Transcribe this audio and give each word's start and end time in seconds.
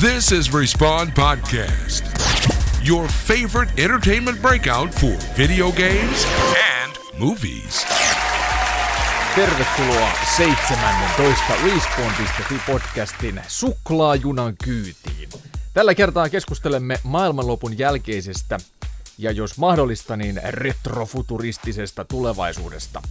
This 0.00 0.32
is 0.32 0.50
Respawn 0.50 1.12
Podcast, 1.12 2.04
your 2.88 3.08
favorite 3.08 3.72
entertainment 3.84 4.40
breakout 4.40 4.94
for 4.94 5.16
video 5.36 5.72
games 5.72 6.26
and 6.80 6.92
movies. 7.18 7.86
Tervetuloa 9.34 10.10
17. 10.36 11.54
Respawn.fi 11.64 12.72
podcastin 12.72 13.40
suklaajunan 13.48 14.54
kyytiin. 14.64 15.28
Tällä 15.74 15.94
kertaa 15.94 16.28
keskustelemme 16.28 16.98
maailmanlopun 17.04 17.78
jälkeisestä 17.78 18.58
ja 19.18 19.30
jos 19.30 19.58
mahdollista, 19.58 20.16
niin 20.16 20.40
retrofuturistisesta 20.44 22.04
tulevaisuudesta. 22.04 23.02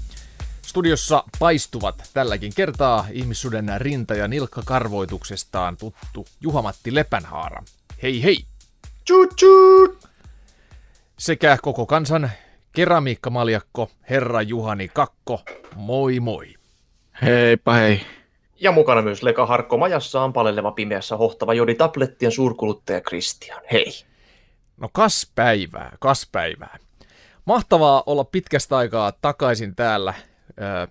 Studiossa 0.67 1.23
paistuvat 1.39 2.09
tälläkin 2.13 2.51
kertaa 2.55 3.05
ihmissuden 3.11 3.71
rinta- 3.77 4.15
ja 4.15 4.27
nilkkakarvoituksestaan 4.27 5.77
tuttu 5.77 6.25
Juhamatti 6.41 6.95
Lepänhaara. 6.95 7.63
Hei 8.03 8.23
hei! 8.23 8.43
Tjut, 9.05 9.41
Sekä 11.17 11.57
koko 11.61 11.85
kansan 11.85 12.31
keramiikkamaljakko 12.71 13.89
Herra 14.09 14.41
Juhani 14.41 14.87
Kakko. 14.87 15.41
Moi 15.75 16.19
moi! 16.19 16.53
Heippa 17.21 17.73
hei. 17.73 18.01
Ja 18.59 18.71
mukana 18.71 19.01
myös 19.01 19.23
Leka 19.23 19.45
Harkko 19.45 19.77
majassaan 19.77 20.33
paleleva 20.33 20.71
pimeässä 20.71 21.17
hohtava 21.17 21.53
Jodi 21.53 21.75
tablettien 21.75 22.31
suurkuluttaja 22.31 23.01
Christian. 23.01 23.61
Hei. 23.71 23.91
No 24.77 24.89
kas 24.93 25.31
päivää, 25.35 25.97
kas 25.99 26.29
päivää. 26.31 26.77
Mahtavaa 27.45 28.03
olla 28.05 28.23
pitkästä 28.23 28.77
aikaa 28.77 29.11
takaisin 29.11 29.75
täällä 29.75 30.13
äh, 30.61 30.87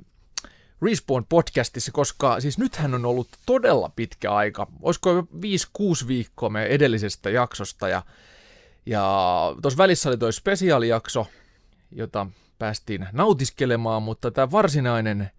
Respawn 0.83 1.25
podcastissa, 1.29 1.93
koska 1.93 2.41
siis 2.41 2.59
nythän 2.59 2.95
on 2.95 3.05
ollut 3.05 3.29
todella 3.47 3.91
pitkä 3.97 4.33
aika. 4.33 4.67
Olisiko 4.83 5.13
jo 5.13 5.23
5-6 6.05 6.09
viikkoa 6.09 6.49
meidän 6.51 6.71
edellisestä 6.71 7.31
jaksosta 7.31 7.89
ja, 7.89 8.03
ja 8.87 9.05
tuossa 9.63 9.79
välissä 9.79 10.09
oli 10.09 10.19
toi 10.19 10.33
spesiaalijakso, 10.33 11.27
jota 11.93 12.27
päästiin 12.59 13.09
nautiskelemaan, 13.13 14.03
mutta 14.03 14.31
tämä 14.31 14.51
varsinainen 14.51 15.31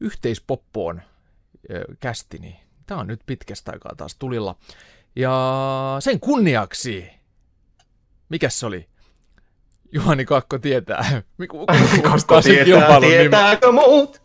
yhteispoppoon 0.00 0.98
äh, 0.98 1.96
kästi, 2.00 2.38
niin 2.38 2.56
tämä 2.86 3.00
on 3.00 3.06
nyt 3.06 3.20
pitkästä 3.26 3.72
aikaa 3.72 3.94
taas 3.96 4.14
tulilla. 4.14 4.56
Ja 5.16 5.96
sen 6.00 6.20
kunniaksi 6.20 7.10
Mikäs 8.28 8.60
se 8.60 8.66
oli? 8.66 8.88
Juhani 9.94 10.24
Kakko 10.24 10.58
tietää. 10.58 11.04
Koska 12.10 12.42
tietää, 12.42 13.00
tietääkö 13.00 13.72
muut? 13.72 14.22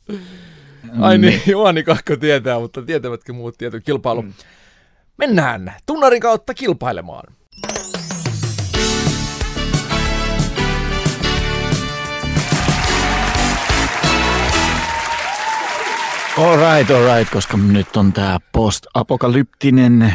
Ai 1.01 1.17
niin, 1.17 1.41
Juhani 1.51 1.83
Kakko 1.83 2.15
tietää, 2.15 2.59
mutta 2.59 2.81
tietävätkö 2.81 3.33
muut 3.33 3.57
tieto 3.57 3.77
kilpailu. 3.83 4.21
Mm. 4.21 4.33
Mennään 5.17 5.73
tunnarin 5.85 6.21
kautta 6.21 6.53
kilpailemaan. 6.53 7.33
Alright, 16.37 16.91
alright, 16.91 17.33
koska 17.33 17.57
nyt 17.57 17.97
on 17.97 18.13
tää 18.13 18.37
post-apokalyptinen, 18.51 20.13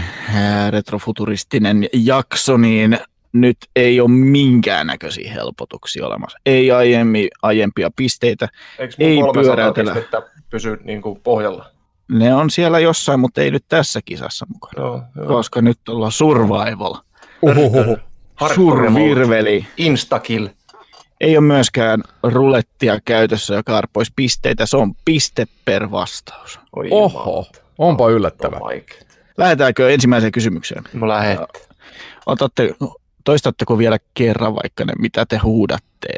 retrofuturistinen 0.70 1.88
jakso, 1.92 2.56
niin 2.56 2.98
nyt 3.34 3.56
ei 3.77 4.00
ole 4.00 4.08
minkäännäköisiä 4.10 5.32
helpotuksia 5.32 6.06
olemassa. 6.06 6.38
Ei 6.46 6.70
aiemmin, 6.70 7.28
aiempia 7.42 7.91
pisteitä. 7.96 8.48
Eikö 8.78 8.94
Ei 8.98 9.14
mun 9.16 9.24
300 9.24 9.42
pyöräytellä. 9.56 9.92
pistettä 9.94 10.22
pysy 10.50 10.78
niin 10.84 11.02
kuin 11.02 11.20
pohjalla? 11.20 11.66
Ne 12.08 12.34
on 12.34 12.50
siellä 12.50 12.78
jossain, 12.78 13.20
mutta 13.20 13.41
ei 13.41 13.50
nyt 13.50 13.64
tässä 13.68 14.00
kisassa 14.04 14.46
mukana. 14.52 14.86
Joo, 14.86 15.02
joo. 15.16 15.26
Koska 15.26 15.62
nyt 15.62 15.88
ollaan 15.88 16.12
survival. 16.12 16.94
Uhuhuhu. 17.42 17.98
Survirveli. 18.54 19.66
Instakill. 19.76 20.46
Ei 21.20 21.36
ole 21.36 21.44
myöskään 21.46 22.02
rulettia 22.22 22.98
käytössä, 23.04 23.54
joka 23.54 23.78
arpoisi 23.78 24.12
pisteitä. 24.16 24.66
Se 24.66 24.76
on 24.76 24.94
piste 25.04 25.47
per 25.64 25.91
vastaus. 25.91 26.60
Oi 26.76 26.88
Oho, 26.91 27.47
onpa 27.78 28.04
On 28.04 28.12
yllättävä. 28.12 28.60
vaikea. 28.60 28.98
Lähdetäänkö 29.38 29.91
ensimmäiseen 29.94 30.32
kysymykseen? 30.32 30.84
No 30.92 31.09
lähet. 31.09 31.41
Otatte, 32.26 32.75
toistatteko 33.24 33.78
vielä 33.78 33.98
kerran 34.14 34.54
vaikka 34.54 34.84
ne, 34.84 34.92
mitä 34.98 35.26
te 35.26 35.36
huudatte? 35.38 36.08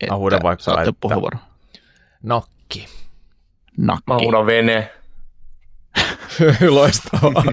Että 0.00 0.16
huudan 0.16 0.40
vaikka, 0.42 0.62
Saatte 0.64 0.82
että- 0.88 0.98
puheenvuoron. 1.00 1.40
Nakki. 2.22 2.86
Nakki. 3.78 4.02
Mä 4.06 4.18
huudan 4.18 4.46
vene. 4.46 4.90
Loistavaa. 6.68 7.44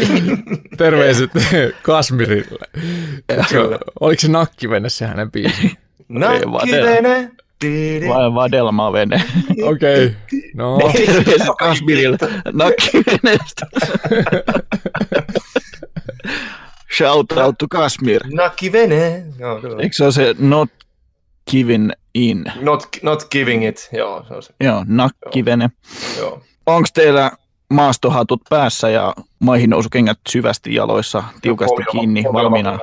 Terveiset 0.78 1.30
Kasmirille. 1.82 2.66
Oliko 4.00 4.20
se 4.20 4.28
nakkivenne 4.28 4.88
se 4.88 5.06
hänen 5.06 5.30
biisi? 5.32 5.76
Nakkivene. 6.08 7.30
Vai 8.08 8.34
vadelma 8.34 8.92
vene. 8.92 9.24
Okei. 9.62 10.04
Okay. 10.06 10.14
No, 10.54 10.78
Terveiset 11.06 11.48
Kasmirille 11.58 12.18
nakkiveneestä. 12.52 13.66
Shout 16.96 17.32
out 17.32 17.58
to 17.58 17.66
Kasmir. 17.70 18.20
Nakkivene. 18.32 19.22
Joo, 19.38 19.60
kyllä. 19.60 19.82
Eikö 19.82 19.96
se 19.96 20.04
ole 20.04 20.12
se 20.12 20.34
not 20.38 20.70
giving 21.50 21.90
in? 22.14 22.44
Not, 22.60 22.86
not 23.02 23.24
giving 23.30 23.68
it. 23.68 23.88
Joo, 23.92 24.24
se 24.28 24.34
on 24.34 24.42
se. 24.42 24.54
Joo, 24.60 24.84
nakkivene. 24.88 25.70
Joo. 26.18 26.42
Onko 26.66 26.88
teillä 26.94 27.30
maastohatut 27.72 28.40
päässä 28.50 28.90
ja 28.90 29.14
maihin 29.38 29.70
nousukengät 29.70 30.18
syvästi 30.28 30.74
jaloissa, 30.74 31.24
tiukasti 31.42 31.74
Foliolla- 31.82 31.92
kiinni, 31.92 32.22
foliolla 32.22 32.42
valmiina 32.42 32.78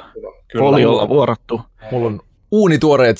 foliolla 0.60 1.10
vuorattu? 1.10 1.62
mulla 1.92 2.08
on 2.08 2.20
uunituoreet 2.52 3.18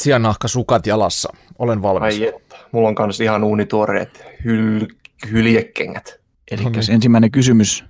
jalassa. 0.86 1.34
Olen 1.60 1.82
valmis. 1.82 2.16
Ai 2.20 2.28
että. 2.28 2.56
Mulla 2.72 2.88
on 2.88 2.96
kans 2.96 3.22
ihan 3.22 3.44
uunituoreet 3.44 4.26
hyl- 4.46 4.96
hyljekengät. 5.32 6.20
Eli 6.52 6.64
No 6.64 6.70
niin. 6.70 6.92
ensimmäinen 6.92 7.32
kysymys. 7.32 7.84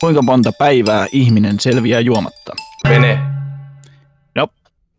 Kuinka 0.00 0.22
monta 0.22 0.52
päivää 0.58 1.06
ihminen 1.12 1.60
selviää 1.60 2.00
juomatta? 2.00 2.52
Mene. 2.88 3.18
No. 4.34 4.48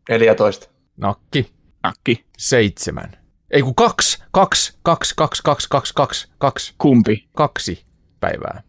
14. 0.09 0.69
Nakki. 0.97 1.51
Nakki. 1.83 2.25
Seitsemän. 2.37 3.17
Ei 3.51 3.61
kun 3.61 3.75
kaksi, 3.75 4.23
kaksi, 4.31 4.77
kaksi, 4.83 5.13
kaksi, 5.15 5.43
kaksi, 5.43 5.67
kaksi, 5.69 5.93
kaksi, 5.93 6.27
kaksi. 6.37 6.73
Kumpi? 6.77 7.27
Kaksi 7.35 7.85
päivää 8.19 8.63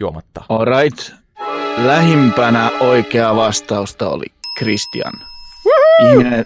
juomatta. 0.00 0.44
Alright. 0.48 1.10
Lähimpänä 1.84 2.70
oikea 2.80 3.36
vastausta 3.36 4.08
oli 4.08 4.26
Christian. 4.58 5.12
Ihminen 6.10 6.44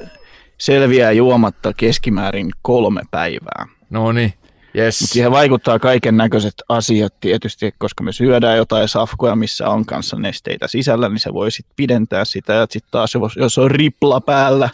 selviää 0.58 1.12
juomatta 1.12 1.72
keskimäärin 1.76 2.50
kolme 2.62 3.02
päivää. 3.10 3.66
No 3.90 4.12
niin 4.12 4.34
yes. 4.76 5.00
Mutta 5.00 5.12
siihen 5.12 5.30
vaikuttaa 5.30 5.78
kaiken 5.78 6.16
näköiset 6.16 6.54
asiat 6.68 7.14
tietysti, 7.20 7.74
koska 7.78 8.02
me 8.04 8.12
syödään 8.12 8.56
jotain 8.56 8.88
safkoja, 8.88 9.36
missä 9.36 9.68
on 9.68 9.86
kanssa 9.86 10.16
nesteitä 10.16 10.68
sisällä, 10.68 11.08
niin 11.08 11.18
se 11.18 11.32
voi 11.34 11.50
sitten 11.50 11.72
pidentää 11.76 12.24
sitä. 12.24 12.52
Ja 12.52 12.66
sitten 12.70 12.90
taas 12.90 13.14
jos- 13.14 13.36
jos 13.36 13.58
on 13.58 13.70
ripla 13.70 14.20
päällä, 14.20 14.68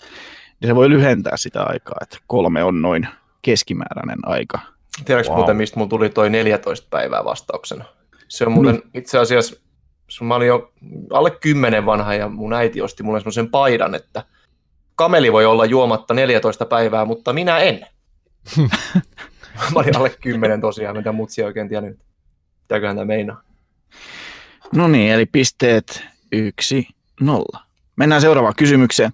niin 0.61 0.71
se 0.71 0.75
voi 0.75 0.89
lyhentää 0.89 1.37
sitä 1.37 1.63
aikaa. 1.63 1.97
Että 2.03 2.19
kolme 2.27 2.65
on 2.65 2.83
noin 2.83 3.09
keskimääräinen 3.43 4.19
aika. 4.23 4.59
Tiedätkö 5.05 5.31
Wow. 5.31 5.39
muuten, 5.39 5.57
mistä 5.57 5.79
mulla 5.79 5.89
tuli 5.91 6.09
toi 6.11 6.31
14 6.31 6.87
päivää 6.91 7.25
vastauksena? 7.25 7.85
Se 8.29 8.47
on 8.47 8.53
muuten 8.53 8.83
itse 8.95 9.19
asiassa, 9.19 9.57
mä 10.21 10.35
olin 10.35 10.49
jo 10.49 10.73
alle 11.13 11.31
10 11.31 11.87
vanha 11.87 12.15
ja 12.15 12.29
mun 12.29 12.53
äiti 12.53 12.81
osti 12.83 13.03
mulle 13.03 13.21
semmoisen 13.21 13.51
paidan, 13.51 13.95
että 13.95 14.23
kameli 14.95 15.33
voi 15.33 15.47
olla 15.47 15.65
juomatta 15.65 16.15
14 16.15 16.65
päivää, 16.67 17.05
mutta 17.05 17.33
minä 17.33 17.59
en. 17.59 17.87
mä 19.75 19.81
olin 19.81 19.97
alle 19.97 20.11
10 20.21 20.61
tosiaan, 20.61 20.97
mitä 20.97 21.13
mutsi 21.13 21.41
ei 21.41 21.47
oikein 21.47 21.69
tiennyt. 21.69 21.99
Mitäköhän 22.61 22.97
tämä 22.97 23.05
meinaa? 23.05 23.43
No 24.75 24.89
niin, 24.89 25.13
eli 25.13 25.27
pisteet 25.27 26.05
yksi, 26.33 26.89
nolla. 27.21 27.61
Mennään 27.97 28.21
seuraavaan 28.21 28.55
kysymykseen. 28.57 29.11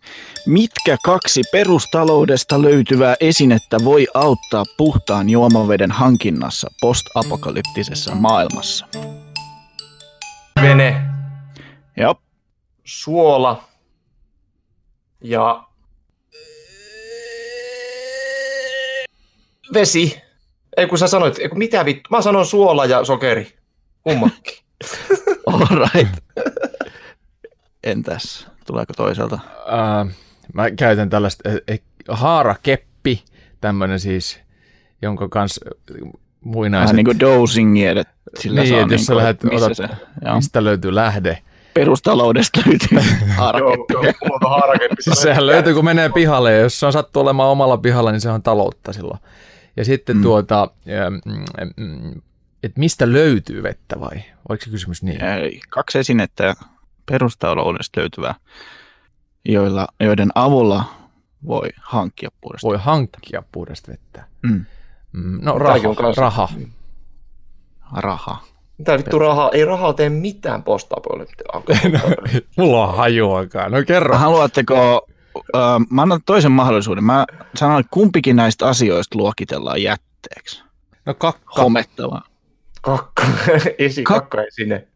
Mitkä 0.46 0.96
kaksi 1.04 1.42
perustaloudesta 1.52 2.62
löytyvää 2.62 3.16
esinettä 3.20 3.76
voi 3.84 4.06
auttaa 4.14 4.64
puhtaan 4.76 5.31
juomaveden 5.31 5.90
hankinnassa 5.90 6.69
post-apokalyptisessa 6.81 8.14
maailmassa? 8.14 8.86
Vene, 10.62 11.02
Joo, 11.96 12.22
suola 12.84 13.64
ja 15.20 15.64
vesi. 19.75 20.30
Ei 20.81 20.87
kun 20.87 20.99
sä 20.99 21.09
sanoit, 21.09 21.38
ei 21.38 21.49
kun 21.49 21.59
mitä 21.59 21.85
vittu, 21.85 22.09
mä 22.11 22.23
sanon 22.23 22.47
suola 22.47 22.87
ja 22.87 23.05
sokeri. 23.05 23.53
Kummakin. 24.03 24.55
alright. 25.71 26.15
Entäs, 27.85 28.47
tuleeko 28.67 28.93
toiselta? 28.97 29.38
Uh, 29.67 30.11
mä 30.55 30.71
käytän 30.71 31.11
tällaista 31.11 31.49
äh, 31.49 31.55
äh, 31.71 31.79
haarakeppi, 32.09 33.25
tämmöinen 33.61 34.00
siis, 34.00 34.41
jonka 35.03 35.29
kanssa 35.29 35.61
Vähän 35.94 36.12
muinaiset, 36.41 36.97
niin 36.97 37.05
kuin 37.05 37.21
dosingi, 37.21 37.87
että 37.87 38.05
sillä 38.38 38.61
Niin, 38.61 38.73
saa 38.73 38.81
että 38.82 38.94
jos 38.94 39.06
sä 39.06 39.12
kuin, 39.12 39.25
lähdet- 39.25 39.44
missä 39.44 39.67
otat- 39.67 39.75
se, 39.77 39.88
joo, 40.25 40.35
mistä 40.37 40.65
löytyy 40.65 40.94
lähde. 40.94 41.38
perustaloudesta 41.75 42.61
löytyy 42.67 42.99
haraketti. 43.37 43.93
Joo, 43.93 44.03
joo. 44.03 44.12
Siis 45.00 45.23
sehän 45.23 45.47
löytyy, 45.47 45.75
kun 45.75 45.85
menee 45.85 46.09
pihalle, 46.09 46.53
ja 46.53 46.59
jos 46.61 46.81
se 46.81 46.87
on 46.87 46.93
sattu 46.93 47.21
olemaan 47.21 47.49
omalla 47.50 47.77
pihalla, 47.77 48.12
niin 48.12 48.21
se 48.21 48.31
on 48.31 48.43
taloutta 48.43 48.93
silloin. 48.93 49.21
Ja 49.81 49.85
sitten 49.85 50.17
mm. 50.17 50.23
tuota, 50.23 50.69
että 52.62 52.81
mistä 52.81 53.12
löytyy 53.12 53.62
vettä 53.62 54.00
vai? 54.00 54.23
Oliko 54.49 54.65
se 54.65 54.71
kysymys 54.71 55.03
niin? 55.03 55.25
Ei, 55.25 55.61
kaksi 55.69 55.99
esinettä 55.99 56.55
perustaloudesta 57.06 58.00
löytyvää, 58.00 58.35
joilla, 59.44 59.88
joiden 60.00 60.31
avulla 60.35 60.85
voi 61.47 61.69
hankkia 61.82 62.29
puhdasta. 62.41 62.69
Voi 62.69 62.79
hankkia 62.81 63.43
puhdasta 63.53 63.93
vettä. 63.93 64.25
Mm. 64.43 64.65
Mm, 65.12 65.38
No 65.43 65.53
on 65.53 65.61
raha, 65.61 65.94
kans- 65.94 66.17
raha. 66.17 66.49
Raha. 67.97 68.44
Mitä 68.79 68.99
vittu 68.99 69.19
rahaa? 69.19 69.50
Ei 69.53 69.65
rahaa 69.65 69.93
tee 69.93 70.09
mitään 70.09 70.62
postapoille. 70.62 71.27
Mulla 72.56 72.88
on 72.88 72.97
hajuakaan. 72.97 73.73
No 73.73 73.79
kerro. 73.87 74.17
Haluatteko, 74.19 75.06
äh, 75.56 75.61
mä 75.91 76.03
annan 76.03 76.21
toisen 76.27 76.53
mahdollisuuden. 76.53 77.05
Mä 77.05 77.27
sanon, 77.55 77.81
että 77.81 77.91
kumpikin 77.91 78.37
näistä 78.37 78.67
asioista 78.67 79.19
luokitellaan 79.19 79.82
jätteeksi. 79.82 80.62
No 81.06 81.15
kakka. 81.15 81.62
Homettavaa. 81.62 82.23
Kakka. 82.82 83.23
Esi, 83.79 84.03
Kak- 84.03 84.05
kakka 84.05 84.43
esine. 84.43 84.88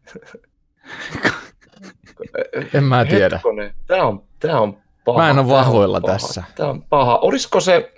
En 2.73 2.83
mä 2.83 3.05
tiedä. 3.05 3.35
Hetkonen. 3.35 3.73
Tää 3.87 4.05
on, 4.05 4.23
tää 4.39 4.59
on 4.59 4.77
paha. 5.05 5.17
Mä 5.19 5.29
en 5.29 5.39
ole 5.39 5.47
Tää 5.47 5.55
on 5.57 5.65
vahvoilla 5.65 6.01
paha. 6.01 6.13
tässä. 6.13 6.43
Tää 6.55 6.69
on 6.69 6.83
paha. 6.83 7.17
Olisiko 7.17 7.59
se 7.59 7.93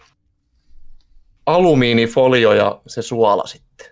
alumiinifolio 1.46 2.54
ja 2.54 2.82
se 2.88 3.02
suola 3.02 3.48
sitten? 3.48 3.88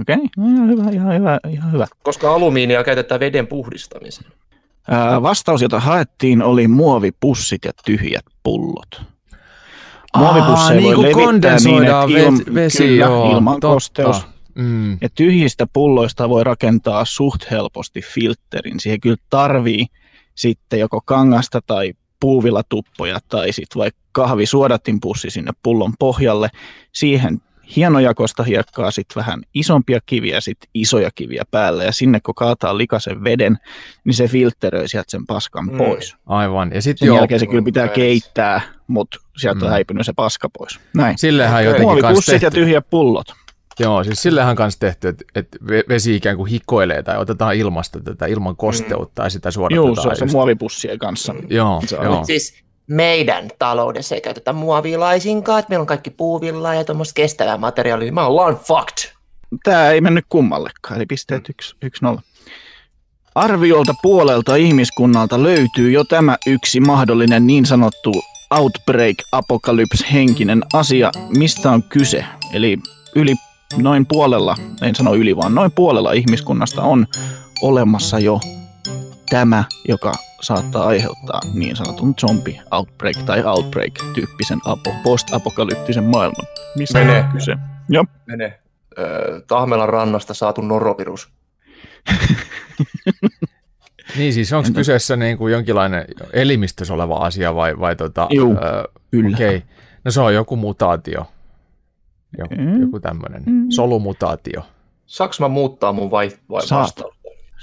Okei, 0.00 0.16
okay. 0.16 0.26
ihan 0.54 0.68
hyvä, 0.68 0.90
ihan 0.90 1.14
hyvä, 1.14 1.40
ihan 1.48 1.72
hyvä. 1.72 1.86
Koska 2.02 2.34
alumiinia 2.34 2.84
käytetään 2.84 3.20
veden 3.20 3.46
puhdistamiseen. 3.46 4.32
Ää, 4.90 5.22
vastaus, 5.22 5.62
jota 5.62 5.80
haettiin, 5.80 6.42
oli 6.42 6.68
muovipussit 6.68 7.64
ja 7.64 7.72
tyhjät 7.84 8.24
pullot. 8.42 9.02
Muovipusseja 10.16 10.80
niin 10.80 10.96
voi 10.96 11.12
kuin 11.12 11.24
levittää 11.24 11.56
niin, 11.64 11.82
että 11.82 12.04
ilm, 12.08 12.54
vesi, 12.54 12.78
kyllä, 12.78 13.04
joo, 13.04 13.30
ilman 13.30 13.60
totta. 13.60 13.74
kosteus. 13.74 14.26
Mm. 14.54 14.92
Ja 15.00 15.08
tyhjistä 15.14 15.66
pulloista 15.72 16.28
voi 16.28 16.44
rakentaa 16.44 17.04
suht 17.04 17.50
helposti 17.50 18.00
filterin. 18.00 18.80
Siihen 18.80 19.00
kyllä 19.00 19.16
tarvii 19.30 19.86
sitten 20.34 20.80
joko 20.80 21.00
kangasta 21.04 21.60
tai 21.66 21.92
puuvillatuppoja 22.20 23.18
tai 23.28 23.52
sitten 23.52 23.80
vaikka 23.80 24.00
kahvisuodatinpussi 24.12 25.30
sinne 25.30 25.52
pullon 25.62 25.92
pohjalle. 25.98 26.48
Siihen 26.92 27.40
hienojakosta 27.76 28.42
hiekkaa, 28.42 28.90
sitten 28.90 29.20
vähän 29.20 29.40
isompia 29.54 30.00
kiviä, 30.06 30.40
sitten 30.40 30.70
isoja 30.74 31.10
kiviä 31.14 31.42
päälle 31.50 31.84
ja 31.84 31.92
sinne 31.92 32.20
kun 32.20 32.34
kaataa 32.34 32.78
likaisen 32.78 33.24
veden, 33.24 33.58
niin 34.04 34.14
se 34.14 34.28
filteröi 34.28 34.88
sieltä 34.88 35.10
sen 35.10 35.26
paskan 35.26 35.66
Mm. 35.66 35.78
pois. 35.78 36.16
Aivan. 36.26 36.70
Ja 36.74 36.82
sitten 36.82 36.98
Sen 36.98 37.06
joo, 37.06 37.16
jälkeen 37.16 37.40
se 37.40 37.46
kyllä 37.46 37.62
pitää 37.62 37.86
Mm. 37.86 37.92
keittää, 37.92 38.60
mutta 38.86 39.18
sieltä 39.36 39.58
on 39.64 39.70
Mm. 39.70 39.72
häipynyt 39.72 40.06
se 40.06 40.12
paska 40.16 40.48
pois. 40.58 40.80
Näin. 40.94 41.18
sillehän 41.18 41.54
Okei. 41.60 41.64
jotenkin 41.66 41.86
kanssa 41.88 42.02
Muovipussit 42.06 42.42
ja 42.42 42.50
tyhjät 42.50 42.86
pullot. 42.90 43.26
Joo, 43.78 44.04
siis 44.04 44.22
sillehän 44.22 44.56
kanssa 44.56 44.80
tehty, 44.80 45.08
että, 45.08 45.24
että 45.34 45.58
ve- 45.62 45.88
vesi 45.88 46.16
ikään 46.16 46.36
kuin 46.36 46.50
hikoilee 46.50 47.02
tai 47.02 47.18
otetaan 47.18 47.54
ilmasta 47.54 48.00
tätä 48.00 48.26
ilman 48.26 48.56
kosteutta 48.56 49.22
ja 49.22 49.30
sitä 49.30 49.50
suodatetaan. 49.50 49.86
Juu, 49.86 49.96
se 49.96 50.08
on 50.08 50.16
se 50.16 50.26
muovipussien 50.26 50.98
kanssa. 50.98 51.34
Joo, 51.50 51.82
Se 51.86 51.98
on. 51.98 52.04
joo. 52.04 52.24
Siis 52.24 52.64
meidän 52.90 53.48
taloudessa 53.58 54.14
ei 54.14 54.20
käytetä 54.20 54.52
muovia 54.52 55.00
laisinkaan, 55.00 55.58
että 55.58 55.70
meillä 55.70 55.82
on 55.82 55.86
kaikki 55.86 56.10
puuvillaa 56.10 56.74
ja 56.74 56.84
tuommoista 56.84 57.14
kestävää 57.14 57.58
materiaalia, 57.58 58.12
me 58.12 58.20
ollaan 58.20 58.56
fucked. 58.56 59.12
Tämä 59.64 59.90
ei 59.90 60.00
mennyt 60.00 60.24
kummallekaan, 60.28 60.96
eli 60.96 61.06
pisteet 61.06 61.48
1-0. 62.16 62.20
Arviolta 63.34 63.94
puolelta 64.02 64.56
ihmiskunnalta 64.56 65.42
löytyy 65.42 65.90
jo 65.90 66.04
tämä 66.04 66.36
yksi 66.46 66.80
mahdollinen 66.80 67.46
niin 67.46 67.66
sanottu 67.66 68.12
outbreak 68.50 69.16
apokalypse 69.32 70.06
henkinen 70.12 70.62
asia, 70.72 71.10
mistä 71.36 71.70
on 71.70 71.82
kyse. 71.82 72.24
Eli 72.52 72.78
yli 73.14 73.34
noin 73.76 74.06
puolella, 74.06 74.56
en 74.82 74.94
sano 74.94 75.14
yli, 75.14 75.36
vaan 75.36 75.54
noin 75.54 75.72
puolella 75.72 76.12
ihmiskunnasta 76.12 76.82
on 76.82 77.06
olemassa 77.62 78.18
jo 78.18 78.40
tämä, 79.30 79.64
joka 79.88 80.12
saattaa 80.40 80.86
aiheuttaa 80.86 81.40
niin 81.54 81.76
sanotun 81.76 82.14
zombie 82.20 82.60
outbreak 82.70 83.16
tai 83.26 83.42
outbreak-tyyppisen 83.44 84.58
apo, 84.64 84.94
post-apokalyptisen 85.04 86.04
maailman. 86.04 86.46
Mistä 86.76 86.98
Menee. 86.98 87.20
on 87.20 87.28
kyse? 87.32 87.56
Joo. 87.88 88.04
Mene. 88.26 88.58
Öö, 88.98 89.40
Tahmelan 89.40 89.88
rannasta 89.88 90.34
saatu 90.34 90.60
norovirus. 90.60 91.28
Niin 94.16 94.32
siis 94.32 94.52
onko 94.52 94.66
Entä- 94.66 94.78
kyseessä 94.78 95.16
niin 95.16 95.38
kuin 95.38 95.52
jonkinlainen 95.52 96.04
elimistössä 96.32 96.94
oleva 96.94 97.16
asia 97.16 97.54
vai, 97.54 97.78
vai 97.80 97.96
tota, 97.96 98.26
Juu, 98.30 98.52
ö, 98.56 98.88
Kyllä. 99.10 99.36
Okay. 99.36 99.60
No 100.04 100.10
se 100.10 100.20
on 100.20 100.34
joku 100.34 100.56
mutaatio. 100.56 101.26
Joku, 102.38 102.54
Mm. 102.54 102.80
joku 102.80 103.00
tämmöinen 103.00 103.42
Mm. 103.46 103.66
solumutaatio. 103.70 104.62
Saanko 105.06 105.34
mä 105.40 105.48
muuttaa 105.48 105.92
mun 105.92 106.10
vai, 106.10 106.30
vai 106.50 106.66
Saat. 106.66 106.82
vastausta? 106.82 107.18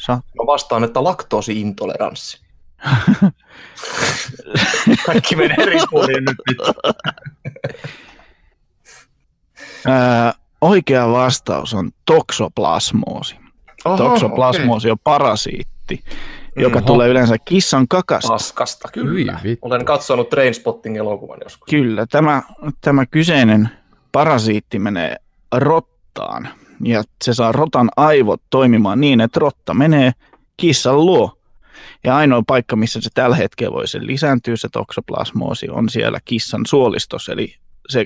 Saat. 0.06 0.20
Mä 0.20 0.46
vastaan, 0.48 0.84
että 0.84 1.04
laktoosiintoleranssi. 1.04 2.42
Kaikki 5.06 5.36
menee 5.36 5.66
ripuliin 5.66 6.24
nyt. 6.26 6.38
Ää, 9.88 10.34
oikea 10.62 11.12
vastaus 11.12 11.74
on 11.74 11.92
toksoplasmoosi. 12.06 13.36
Oho, 13.86 13.98
Toksoplasmoosi 13.98 14.92
on 14.92 14.98
parasiitti, 15.04 16.04
joka 16.56 16.80
Mm. 16.80 16.86
tulee 16.86 17.10
yleensä 17.10 17.36
kissan 17.46 17.88
kakasta. 17.88 18.28
Paskasta, 18.28 18.88
kyllä. 18.94 19.40
vittu. 19.44 19.68
Olen 19.68 19.86
katsonut 19.86 20.30
Trainspotting-elokuvan 20.30 21.38
joskus. 21.44 21.68
Kyllä, 21.70 22.06
tämä, 22.06 22.44
tämä 22.82 23.06
kyseinen 23.06 23.70
parasiitti 24.12 24.80
menee 24.80 25.16
rottaan 25.56 26.50
ja 26.84 27.04
se 27.24 27.34
saa 27.34 27.52
rotan 27.52 27.90
aivot 27.98 28.42
toimimaan 28.50 29.02
niin, 29.02 29.22
että 29.22 29.40
rotta 29.40 29.74
menee 29.74 30.12
kissan 30.58 31.06
luo. 31.06 31.37
Ja 32.04 32.16
ainoa 32.16 32.44
paikka, 32.48 32.76
missä 32.76 33.02
se 33.02 33.10
tällä 33.14 33.36
hetkellä 33.36 33.74
voi 33.74 33.88
se 33.88 34.00
lisääntyä, 34.02 34.56
se 34.56 34.68
toksoplasmoosi, 34.72 35.70
on 35.70 35.90
siellä 35.90 36.20
kissan 36.26 36.66
suolistossa. 36.68 37.34
Eli 37.34 37.56
se 37.90 38.06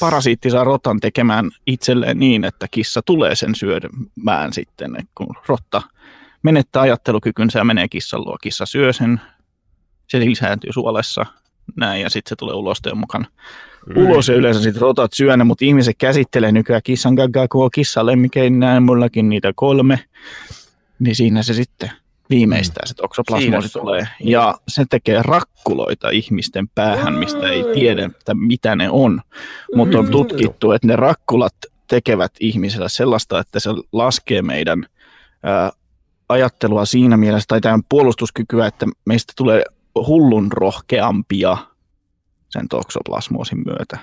parasiitti 0.00 0.50
saa 0.50 0.64
rotan 0.64 1.00
tekemään 1.00 1.50
itselleen 1.66 2.18
niin, 2.18 2.44
että 2.44 2.66
kissa 2.70 3.02
tulee 3.02 3.34
sen 3.34 3.54
syömään 3.54 4.52
sitten, 4.52 5.08
kun 5.14 5.34
rotta 5.46 5.82
menettää 6.42 6.82
ajattelukykynsä 6.82 7.58
ja 7.58 7.64
menee 7.64 7.88
kissan 7.88 8.20
luo. 8.24 8.36
Kissa 8.42 8.66
syö 8.66 8.92
sen, 8.92 9.20
se 10.06 10.20
lisääntyy 10.20 10.72
suolessa, 10.72 11.26
näin, 11.76 12.02
ja 12.02 12.10
sitten 12.10 12.28
se 12.28 12.36
tulee 12.36 12.54
ulosteon 12.54 12.98
mukaan 12.98 13.26
ulos, 13.96 14.28
ja 14.28 14.34
yleensä 14.34 14.62
sitten 14.62 14.82
rotat 14.82 15.12
syö 15.12 15.36
ne, 15.36 15.44
mutta 15.44 15.64
ihmiset 15.64 15.96
käsittelee 15.98 16.52
nykyään 16.52 16.82
kissan 16.84 17.14
gaggaa, 17.14 17.48
kun 17.48 17.64
on 17.64 17.70
kissa 17.70 18.06
lemmikein, 18.06 18.58
näin 18.58 18.82
mullakin 18.82 19.28
niitä 19.28 19.52
kolme, 19.54 20.04
niin 20.98 21.16
siinä 21.16 21.42
se 21.42 21.54
sitten 21.54 21.90
viimeistään 22.30 22.88
se 22.88 22.94
toksoplasmoosi 22.94 23.72
tulee. 23.72 24.08
Ja 24.20 24.58
se 24.68 24.84
tekee 24.90 25.22
rakkuloita 25.22 26.10
ihmisten 26.10 26.68
päähän, 26.68 27.14
mistä 27.14 27.48
ei 27.48 27.64
tiedä, 27.74 28.04
että 28.04 28.34
mitä 28.34 28.76
ne 28.76 28.90
on. 28.90 29.20
Mutta 29.74 29.98
on 29.98 30.10
tutkittu, 30.10 30.72
että 30.72 30.86
ne 30.86 30.96
rakkulat 30.96 31.54
tekevät 31.88 32.32
ihmisellä 32.40 32.88
sellaista, 32.88 33.38
että 33.38 33.60
se 33.60 33.70
laskee 33.92 34.42
meidän 34.42 34.86
ää, 35.42 35.70
ajattelua 36.28 36.84
siinä 36.84 37.16
mielessä, 37.16 37.46
tai 37.48 37.60
tämän 37.60 37.82
puolustuskykyä, 37.88 38.66
että 38.66 38.86
meistä 39.06 39.32
tulee 39.36 39.64
hullun 39.94 40.52
rohkeampia 40.52 41.56
sen 42.48 42.68
toksoplasmoosin 42.68 43.62
myötä. 43.66 43.98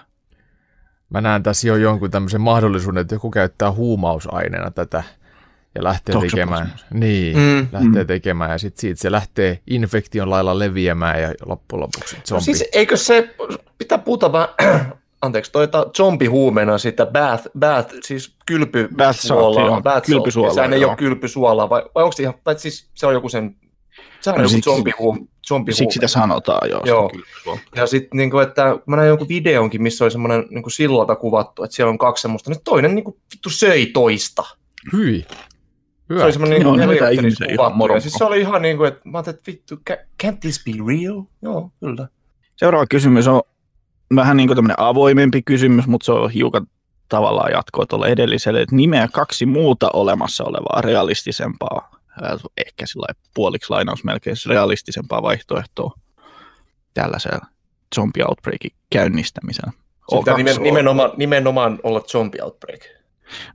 Mä 1.10 1.22
näen 1.22 1.44
tässä 1.44 1.68
jo 1.68 1.76
jonkun 1.76 2.12
tämmöisen 2.12 2.42
mahdollisuuden, 2.42 3.02
että 3.02 3.16
joku 3.16 3.32
käyttää 3.32 3.72
huumausaineena 3.72 4.72
tätä 4.72 5.04
ja 5.76 5.84
lähtee 5.84 6.16
tekemään. 6.22 6.74
Niin, 6.94 7.38
Mm. 7.38 7.68
lähtee 7.72 8.04
Mm. 8.04 8.08
tekemään 8.08 8.52
ja 8.52 8.58
sitten 8.58 8.82
siitä 8.82 9.02
se 9.02 9.12
lähtee 9.12 9.60
infektion 9.68 10.30
lailla 10.30 10.60
leviämään 10.60 11.22
ja 11.22 11.34
loppujen 11.46 11.82
lopuksi 11.82 12.16
No 12.16 12.22
zombi. 12.26 12.44
siis 12.44 12.64
eikö 12.74 12.98
se, 12.98 13.36
pitää 13.78 13.98
puhuta 13.98 14.32
vaan, 14.32 14.48
anteeksi, 15.22 15.52
toita 15.52 15.86
zombihuumeena 15.98 16.78
sitä 16.78 17.06
bath, 17.06 17.48
bath 17.60 17.94
siis 18.04 18.36
kylpy, 18.46 18.90
Bath 18.98 19.20
salt, 19.20 19.56
joo, 19.60 19.82
bath 19.82 20.06
kylpysuolaa, 20.06 20.54
Sehän 20.54 20.74
ei 20.74 20.82
joo. 20.82 20.90
ole 20.90 20.98
kylpysuolaa, 20.98 21.70
vai, 21.70 21.84
vai 21.96 22.04
onko 22.04 22.12
se 22.16 22.24
ihan, 22.24 22.36
tai 22.44 22.60
siis 22.60 22.90
se 22.94 23.08
on 23.08 23.14
joku 23.14 23.30
sen, 23.30 23.56
sehän 24.22 24.36
on 24.36 24.42
No 24.42 24.44
joku 24.44 24.50
siksi- 24.56 24.70
zombihuume, 24.70 25.20
zombihuume. 25.48 25.78
Siksi 25.78 25.94
sitä 25.94 26.08
sanotaan 26.08 26.70
jo. 26.70 26.82
Joo. 26.86 27.12
Ja 27.76 27.88
sitten 27.88 28.18
niinku, 28.18 28.40
että 28.40 28.64
mä 28.86 28.96
näin 28.96 29.08
jonkun 29.08 29.28
videonkin, 29.28 29.82
missä 29.84 30.06
oli 30.06 30.12
semmoinen 30.12 30.46
niinku 30.50 30.70
sillalta 30.70 31.16
kuvattu, 31.16 31.64
että 31.64 31.76
siellä 31.76 31.90
on 31.90 31.98
kaksi 31.98 32.22
semmoista, 32.22 32.50
nyt 32.50 32.64
toinen 32.64 32.96
niinku 32.96 33.18
vittu 33.34 33.50
söi 33.50 33.86
toista. 33.86 34.44
Hyi. 34.94 35.26
Hyvä. 36.10 36.20
Se 36.20 36.26
oli 36.26 36.34
semmoinen. 36.34 36.62
Ja 37.58 37.70
morokko. 37.70 38.00
siis 38.00 38.14
se 38.14 38.24
oli 38.24 38.42
ihan 38.42 38.62
niinku, 38.62 38.84
että 38.84 39.02
mä 39.04 39.18
ajattelin, 39.18 39.38
että 39.38 39.52
vittu, 39.52 39.78
ca- 39.90 40.06
can't 40.24 40.38
this 40.40 40.64
be 40.66 40.72
real? 40.88 41.24
Joo, 41.42 41.72
kyllä. 41.80 42.08
Seuraava 42.56 42.86
kysymys 42.88 43.28
on 43.28 43.42
vähän 44.16 44.38
niin 44.38 44.48
kuin 44.48 44.56
tämmöinen 44.56 44.80
avoimempi 44.80 45.42
kysymys, 45.42 45.88
mutta 45.88 46.06
se 46.06 46.12
on 46.12 46.32
hiukan 46.32 46.68
tavallaan 47.10 47.52
jatkoa 47.52 47.86
tuolle 47.86 48.08
edelliselle, 48.08 48.62
että 48.62 48.76
nimeä 48.76 49.08
kaksi 49.14 49.46
muuta 49.46 49.90
olemassa 49.94 50.44
olevaa 50.44 50.82
realistisempaa, 50.82 51.92
ehkä 52.58 52.86
sillä 52.86 53.08
puoliksi 53.36 53.70
lainaus 53.70 54.04
melkein 54.04 54.36
realistisempaa 54.48 55.22
vaihtoehtoa 55.22 55.92
tällaisella 56.94 57.46
zombie 57.96 58.26
outbreakin 58.28 58.72
käynnistämisellä. 58.90 59.72
Se 60.10 60.18
pitää 60.18 60.34
O2 60.34 60.38
nimen, 60.38 60.64
nimenomaan, 60.64 61.12
nimenomaan 61.18 61.80
olla 61.84 62.02
zombie 62.02 62.44
outbreak. 62.44 62.82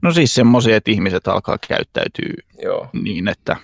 No 0.01 0.13
siis 0.13 0.35
semmoisia, 0.35 0.75
että 0.77 0.91
ihmiset 0.91 1.27
alkaa 1.27 1.57
käyttäytyy 1.67 2.33
Joo. 2.63 2.89
niin, 2.93 3.27
että 3.27 3.55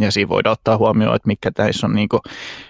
ja 0.00 0.12
siinä 0.12 0.28
voidaan 0.28 0.52
ottaa 0.52 0.76
huomioon, 0.76 1.16
että 1.16 1.26
mikä 1.26 1.50
tässä 1.50 1.86
on, 1.86 1.94
niin 1.94 2.08
kuin, 2.08 2.20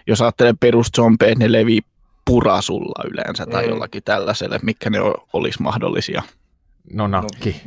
jos 0.07 0.23
ajattelee 0.23 0.55
peruszompeja, 0.61 1.35
ne 1.35 1.53
levii 1.53 1.81
purasulla 2.25 3.05
yleensä 3.11 3.47
tai 3.47 3.65
Mm. 3.65 3.69
jollakin 3.71 4.03
tällaiselle, 4.03 4.59
mikä 4.63 4.91
ne 4.91 4.99
olisi 5.33 5.63
mahdollisia. 5.63 6.23
No 6.93 7.07
nakki. 7.07 7.63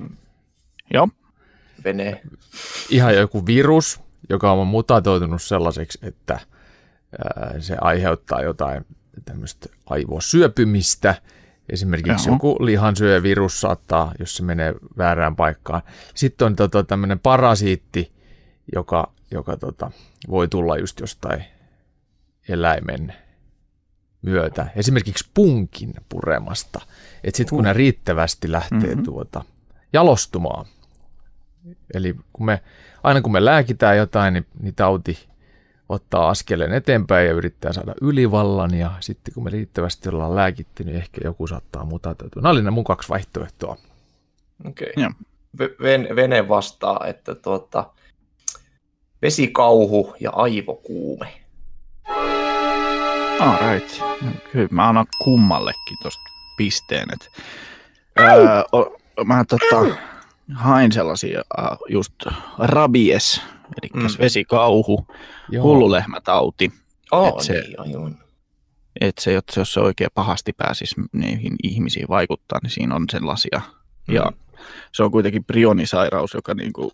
Joo, 0.93 1.07
Vene. 1.83 2.21
Ihan 2.89 3.15
joku 3.15 3.45
virus, 3.45 3.99
joka 4.29 4.51
on 4.51 4.67
mutatoitunut 4.67 5.41
sellaiseksi, 5.41 5.99
että 6.01 6.39
se 7.59 7.75
aiheuttaa 7.81 8.41
jotain 8.41 8.85
tämmöistä 9.25 9.69
aivosyöpymistä. 9.85 11.15
Esimerkiksi 11.69 12.29
Joo. 12.29 12.35
joku 12.35 12.57
lihansyövirus 12.59 13.61
saattaa, 13.61 14.11
jos 14.19 14.37
se 14.37 14.43
menee 14.43 14.73
väärään 14.97 15.35
paikkaan. 15.35 15.81
Sitten 16.15 16.45
on 16.45 16.55
tota, 16.55 16.83
tämmöinen 16.83 17.19
parasiitti, 17.19 18.11
joka, 18.75 19.11
joka 19.31 19.57
tota, 19.57 19.91
voi 20.29 20.47
tulla 20.47 20.77
just 20.77 20.99
jostain 20.99 21.43
eläimen 22.49 23.13
myötä. 24.21 24.67
Esimerkiksi 24.75 25.29
punkin 25.33 25.93
puremasta. 26.09 26.81
Että 27.23 27.37
sitten 27.37 27.55
kun 27.55 27.63
ne 27.63 27.73
riittävästi 27.73 28.51
lähtee 28.51 28.77
Mhm. 28.79 28.87
mm-hmm. 28.87 29.03
tuota, 29.03 29.43
jalostumaan, 29.93 30.65
eli 31.93 32.15
kun 32.33 32.45
me, 32.45 32.61
aina 33.03 33.21
kun 33.21 33.31
me 33.31 33.45
lääkitään 33.45 33.97
jotain, 33.97 34.33
niin, 34.33 34.45
niin 34.61 34.75
tauti 34.75 35.29
ottaa 35.89 36.29
askeleen 36.29 36.73
eteenpäin 36.73 37.27
ja 37.27 37.33
yrittää 37.33 37.73
saada 37.73 37.93
ylivallan, 38.01 38.73
ja 38.73 38.91
sitten 38.99 39.33
kun 39.33 39.43
me 39.43 39.49
riittävästi 39.49 40.09
ollaan 40.09 40.35
lääkitty, 40.35 40.83
niin 40.83 40.97
ehkä 40.97 41.21
joku 41.23 41.47
saattaa 41.47 41.85
mutatoitua. 41.85 42.41
Nämä 42.41 42.51
oli 42.51 42.61
ne 42.61 42.71
mun 42.71 42.83
kaksi 42.83 43.09
vaihtoehtoa. 43.09 43.77
Okei. 44.67 44.93
Joo. 44.97 45.11
Okay. 45.55 45.75
Ven, 45.81 46.07
vene 46.15 46.49
vastaa, 46.49 47.05
että 47.07 47.35
tuota, 47.35 47.89
vesikauhu 49.21 50.15
ja 50.19 50.31
aivokuume. 50.31 51.33
all 53.39 53.73
right. 53.73 54.01
Kyllä 54.51 54.67
mä 54.71 54.89
annan 54.89 55.05
kummallekin 55.23 55.97
tuosta 56.01 56.23
pisteen. 56.57 57.07
Et, 57.13 57.29
öö, 58.19 58.63
o, 58.71 58.97
mä 59.25 59.45
tota, 59.45 59.95
hain 60.55 60.91
sellaisia 60.91 61.41
äh, 61.59 61.77
just 61.89 62.13
rabies, 62.57 63.41
eli 63.81 64.01
Mm. 64.01 64.07
vesikauhu, 64.19 65.07
hullulehmätauti. 65.61 66.71
Oh, 67.11 67.27
Et 67.27 67.39
se- 67.43 67.53
niin, 67.61 67.79
aivan. 67.79 68.17
että 69.01 69.21
se, 69.21 69.37
että 69.37 69.59
jos 69.59 69.73
se 69.73 69.79
oikein 69.79 70.09
pahasti 70.13 70.53
pääsisi 70.53 70.95
niihin 71.13 71.55
ihmisiin 71.63 72.07
vaikuttaa, 72.09 72.59
niin 72.63 72.71
siinä 72.71 72.95
on 72.95 73.05
sellaisia. 73.11 73.61
Mm. 74.07 74.15
Ja 74.15 74.31
se 74.91 75.03
on 75.03 75.11
kuitenkin 75.11 75.43
prionisairaus, 75.43 76.33
joka 76.33 76.53
niinku 76.53 76.91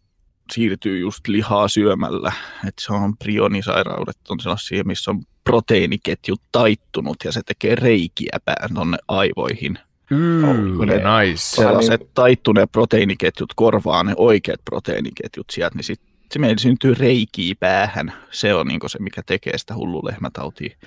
siirtyy 0.53 1.00
just 1.00 1.27
lihaa 1.27 1.67
syömällä. 1.67 2.31
että 2.67 2.81
se 2.85 2.93
on 2.93 3.17
prionisairaudet, 3.17 4.17
on 4.29 4.39
sellaisia, 4.39 4.83
missä 4.83 5.12
on 5.12 5.21
proteiiniketju 5.43 6.35
taittunut 6.51 7.17
ja 7.24 7.31
se 7.31 7.41
tekee 7.45 7.75
reikiä 7.75 8.39
pään 8.45 8.74
tonne 8.74 8.97
aivoihin. 9.07 9.79
Mm, 10.09 10.85
ne- 10.85 10.95
nice. 10.95 11.38
Sellaiset 11.38 12.01
niin- 12.01 12.09
taittuneet 12.13 12.71
proteiiniketjut 12.71 13.53
korvaa 13.55 14.03
ne 14.03 14.13
oikeat 14.17 14.59
proteiiniketjut 14.65 15.45
sieltä, 15.51 15.75
niin 15.75 15.83
sit 15.83 16.01
se 16.31 16.39
meillä 16.39 16.57
syntyy 16.57 16.93
reikiä 16.93 17.55
päähän. 17.59 18.13
Se 18.31 18.53
on 18.53 18.67
niinku 18.67 18.89
se, 18.89 19.00
mikä 19.00 19.21
tekee 19.25 19.57
sitä 19.57 19.75
hullulehmätautia 19.75 20.77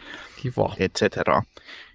Kiva. 0.42 0.75
et 0.78 0.92
cetera. 0.98 1.42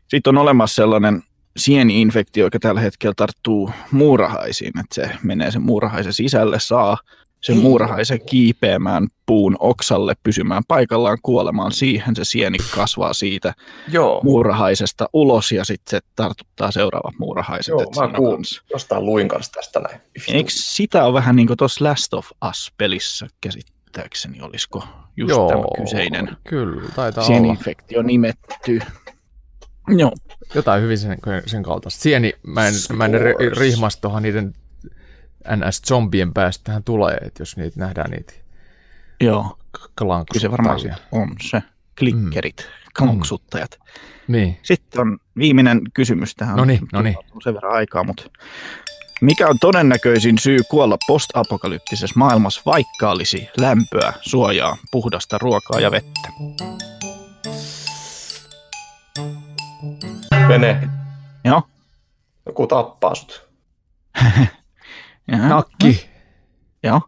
Sitten 0.08 0.38
on 0.38 0.42
olemassa 0.42 0.76
sellainen 0.76 1.24
sieni-infektio, 1.58 2.46
joka 2.46 2.60
tällä 2.60 2.82
hetkellä 2.82 3.14
tarttuu 3.18 3.72
muurahaisiin, 3.92 4.80
että 4.80 4.96
se 4.96 5.10
menee 5.24 5.52
sen 5.52 5.62
muurahaisen 5.62 6.14
sisälle, 6.14 6.60
saa 6.60 6.98
sen 7.44 7.58
muurahaisen 7.58 8.26
kiipeämään 8.26 9.08
puun 9.26 9.56
oksalle, 9.60 10.14
pysymään 10.24 10.64
paikallaan, 10.68 11.18
kuolemaan 11.24 11.72
siihen, 11.72 12.16
se 12.16 12.26
sieni 12.26 12.58
kasvaa 12.76 13.14
siitä 13.14 13.54
Joo, 13.92 14.22
muurahaisesta 14.24 15.10
ulos 15.14 15.52
ja 15.52 15.66
sitten 15.66 16.00
se 16.00 16.08
tartuttaa 16.16 16.72
seuraavat 16.72 17.14
muurahaiset. 17.20 17.72
Joo, 17.72 17.92
mä 17.96 18.04
on 18.04 18.14
kuulin. 18.16 18.44
jostain 18.74 19.06
luin 19.06 19.28
kanssa 19.28 19.52
tästä 19.52 19.80
näin. 19.80 20.02
Eikö 20.28 20.50
sitä 20.54 21.06
ole 21.06 21.14
vähän 21.14 21.36
niin 21.36 21.48
kuin 21.48 21.58
tuossa 21.58 21.86
Last 21.86 22.14
of 22.14 22.28
Us-pelissä 22.50 23.28
käsittääkseni, 23.42 24.42
olisiko 24.42 24.84
just 25.18 25.30
Joo, 25.30 25.50
tämä 25.50 25.64
kyseinen 25.78 26.38
Kyllä, 26.44 26.90
taitaa 26.96 27.26
olla. 27.26 28.04
nimetty. 28.04 28.80
Joo, 29.88 30.12
Jotain 30.56 30.84
hyvin 30.84 30.98
sen, 30.98 31.18
sen 31.46 31.64
kaltaista. 31.64 32.02
Sieni, 32.02 32.34
mä 32.48 32.68
en, 32.68 32.74
mä 32.94 33.06
en 33.06 33.12
rihmas 33.58 33.98
tuohon 33.98 34.24
niiden 34.24 34.54
NS-zombien 35.48 36.34
päästähän 36.34 36.84
tulee, 36.84 37.16
että 37.16 37.42
jos 37.42 37.58
niitä 37.58 37.80
nähdään 37.80 38.12
niitä 38.12 38.34
joo. 39.22 39.58
Kyllä 39.96 40.24
se 40.40 40.52
varmaan 40.52 40.80
on 41.12 41.36
se. 41.42 41.64
Klikkerit, 42.00 42.58
mm. 42.58 42.90
kanksuttajat. 42.94 43.80
Niin, 44.28 44.60
Sitten 44.64 45.02
on 45.02 45.18
viimeinen 45.38 45.82
kysymys 45.94 46.36
tähän. 46.36 46.56
Noniin, 46.56 46.82
Nyt 46.82 46.92
noniin. 46.94 47.18
on 47.36 47.42
sen 47.42 47.54
verran 47.54 47.74
aikaa, 47.74 48.04
mutta 48.04 48.24
mikä 49.22 49.48
on 49.48 49.60
todennäköisin 49.60 50.38
syy 50.38 50.60
kuolla 50.70 50.98
postapokalyptisessa 51.08 52.20
maailmassa, 52.20 52.62
vaikka 52.66 53.12
olisi 53.12 53.50
lämpöä, 53.58 54.14
suojaa, 54.22 54.78
puhdasta 54.92 55.38
ruokaa 55.38 55.80
ja 55.80 55.92
vettä? 55.92 56.30
Vene, 60.48 60.90
Joo. 61.44 61.62
joku 62.46 62.68
tappaa 62.68 63.16
sut. 63.16 63.48
Jaha. 65.28 65.50
nakki. 65.50 66.10
Joo. 66.84 67.02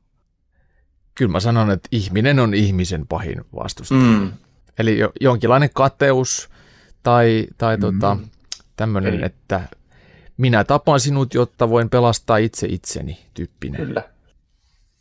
Kyllä 1.15 1.31
mä 1.31 1.39
sanon, 1.39 1.72
että 1.72 1.89
ihminen 1.91 2.39
on 2.39 2.53
ihmisen 2.53 3.07
pahin 3.07 3.41
vastustaja. 3.55 4.01
Mm. 4.01 4.31
Eli 4.79 5.00
jo, 5.00 5.12
jonkinlainen 5.22 5.69
kateus 5.74 6.50
tai, 7.03 7.48
tai 7.57 7.77
Mm. 7.77 7.81
tota, 7.81 8.17
tämmöinen, 8.75 9.13
Eli- 9.13 9.25
että 9.25 9.62
minä 10.38 10.63
tapan 10.63 11.00
sinut, 11.00 11.34
jotta 11.34 11.69
voin 11.69 11.89
pelastaa 11.89 12.38
itse 12.38 12.67
itseni 12.69 13.19
tyyppinen. 13.34 13.86
Kyllä. 13.86 14.03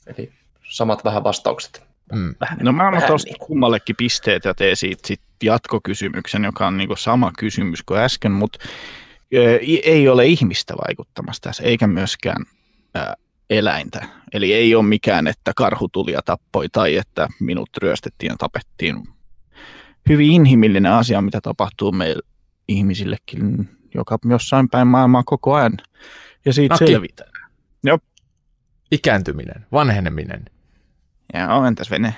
Eli 0.07 0.33
samat 0.71 1.05
vähän 1.05 1.25
vastaukset. 1.25 1.83
Mm. 2.13 2.35
No 2.61 2.73
mä 2.73 2.83
annan 2.83 2.95
Vähän 2.95 3.09
tuosta 3.09 3.31
niin 3.31 3.39
kummallekin 3.47 3.97
pisteet 3.97 4.45
ja 4.45 4.55
teen 4.55 4.77
siitä 4.77 5.09
sit 5.09 5.21
jatkokysymyksen, 5.43 6.45
joka 6.45 6.67
on 6.67 6.77
niinku 6.77 6.97
sama 6.97 7.33
kysymys 7.39 7.83
kuin 7.83 8.01
äsken, 8.01 8.33
mutta 8.33 8.59
ei 9.85 10.09
ole 10.09 10.27
ihmistä 10.27 10.75
vaikuttamassa 10.87 11.43
tässä, 11.43 11.63
eikä 11.63 11.87
myöskään 11.87 12.45
ää, 12.95 13.15
eläintä. 13.51 14.09
Eli 14.33 14.55
ei 14.55 14.75
ole 14.75 14.85
mikään, 14.85 15.27
että 15.27 15.53
karhu 15.57 15.89
tuli 15.89 16.13
ja 16.13 16.21
tappoi 16.25 16.69
tai 16.69 16.97
että 16.97 17.29
minut 17.41 17.71
ryöstettiin 17.83 18.31
ja 18.31 18.37
tapettiin. 18.39 19.09
Hyvin 20.09 20.33
inhimillinen 20.33 20.93
asia, 20.93 21.23
mitä 21.23 21.41
tapahtuu 21.41 21.93
meille 21.93 22.23
ihmisillekin 22.69 23.69
joka 23.95 24.19
jossain 24.29 24.69
päin 24.69 24.89
maailmaa 24.89 25.23
koko 25.27 25.55
ajan. 25.55 25.73
Ja 26.45 26.53
siitä 26.53 26.77
selvitään. 26.77 27.35
Ikääntyminen, 28.95 29.67
vanheneminen. 29.73 30.45
Ja 31.35 31.67
entäs 31.67 31.91
Vene? 31.91 32.15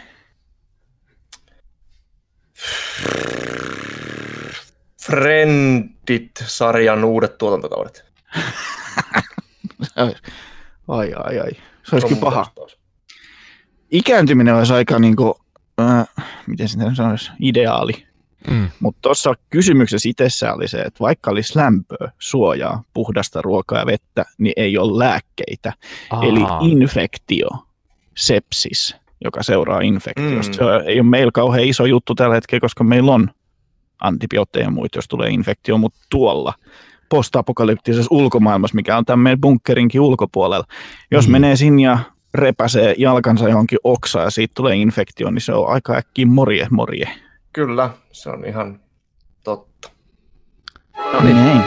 Friendit-sarjan 5.02 7.04
uudet 7.04 7.38
tuotantokaudet. 7.38 8.04
Ai, 10.88 11.12
ai, 11.24 11.38
ai. 11.38 11.50
Se 11.82 11.94
olisi 11.96 12.06
on 12.06 12.08
kyllä 12.08 12.20
paha. 12.20 12.40
vastaus. 12.40 12.78
ikääntyminen 13.90 14.54
olisi 14.54 14.72
aika 14.72 14.98
niin 14.98 15.16
kuin, 15.16 15.34
äh, 15.80 16.06
miten 16.46 16.68
sitä 16.68 16.94
sanoisi, 16.94 17.30
ideaali. 17.40 18.06
Mm. 18.50 18.68
Mutta 18.80 18.98
tuossa 19.02 19.34
kysymyksessä 19.50 20.08
itsessä 20.08 20.54
oli 20.54 20.68
se, 20.68 20.78
että 20.78 21.00
vaikka 21.00 21.30
olisi 21.30 21.56
lämpöä, 21.58 22.12
suojaa, 22.18 22.82
puhdasta 22.94 23.42
ruokaa 23.42 23.78
ja 23.78 23.86
vettä, 23.86 24.24
niin 24.38 24.52
ei 24.56 24.78
ole 24.78 25.04
lääkkeitä. 25.04 25.72
Aa, 26.10 26.22
Eli 26.24 26.40
infektio, 26.70 27.48
sepsis, 28.16 28.96
joka 29.24 29.42
seuraa 29.42 29.80
infektiosta. 29.80 30.52
Mm. 30.52 30.56
Se 30.56 30.64
on- 30.64 30.88
ei 30.88 31.00
ole 31.00 31.08
meillä 31.08 31.30
kauhean 31.34 31.64
iso 31.64 31.84
juttu 31.86 32.14
tällä 32.14 32.34
hetkellä, 32.34 32.60
koska 32.60 32.84
meillä 32.84 33.12
on 33.12 33.30
antibiootteja 34.00 34.64
ja 34.64 34.70
muita, 34.70 34.98
jos 34.98 35.08
tulee 35.08 35.30
infektio, 35.30 35.78
mutta 35.78 35.98
tuolla 36.10 36.54
postapokalyptisessa 37.08 38.08
ulkomaailmassa, 38.10 38.74
mikä 38.74 38.96
on 38.96 39.04
tämän 39.04 39.18
meidän 39.20 39.40
bunkkerinkin 39.40 40.00
ulkopuolella, 40.00 40.64
jos 41.10 41.26
Mm. 41.28 41.32
menee 41.32 41.56
sinne 41.56 41.82
ja 41.82 41.98
repäsee 42.34 42.94
jalkansa 42.98 43.48
johonkin 43.48 43.78
oksaan 43.84 44.24
ja 44.24 44.30
siitä 44.30 44.52
tulee 44.54 44.76
infektio, 44.76 45.30
niin 45.30 45.40
se 45.40 45.52
on 45.52 45.68
aika 45.68 45.96
äkkiä 45.96 46.26
morje, 46.26 46.66
morje. 46.70 47.10
Kyllä, 47.52 47.90
se 48.12 48.30
on 48.30 48.44
ihan 48.44 48.80
totta. 49.44 49.90
No 51.12 51.20
niin. 51.20 51.62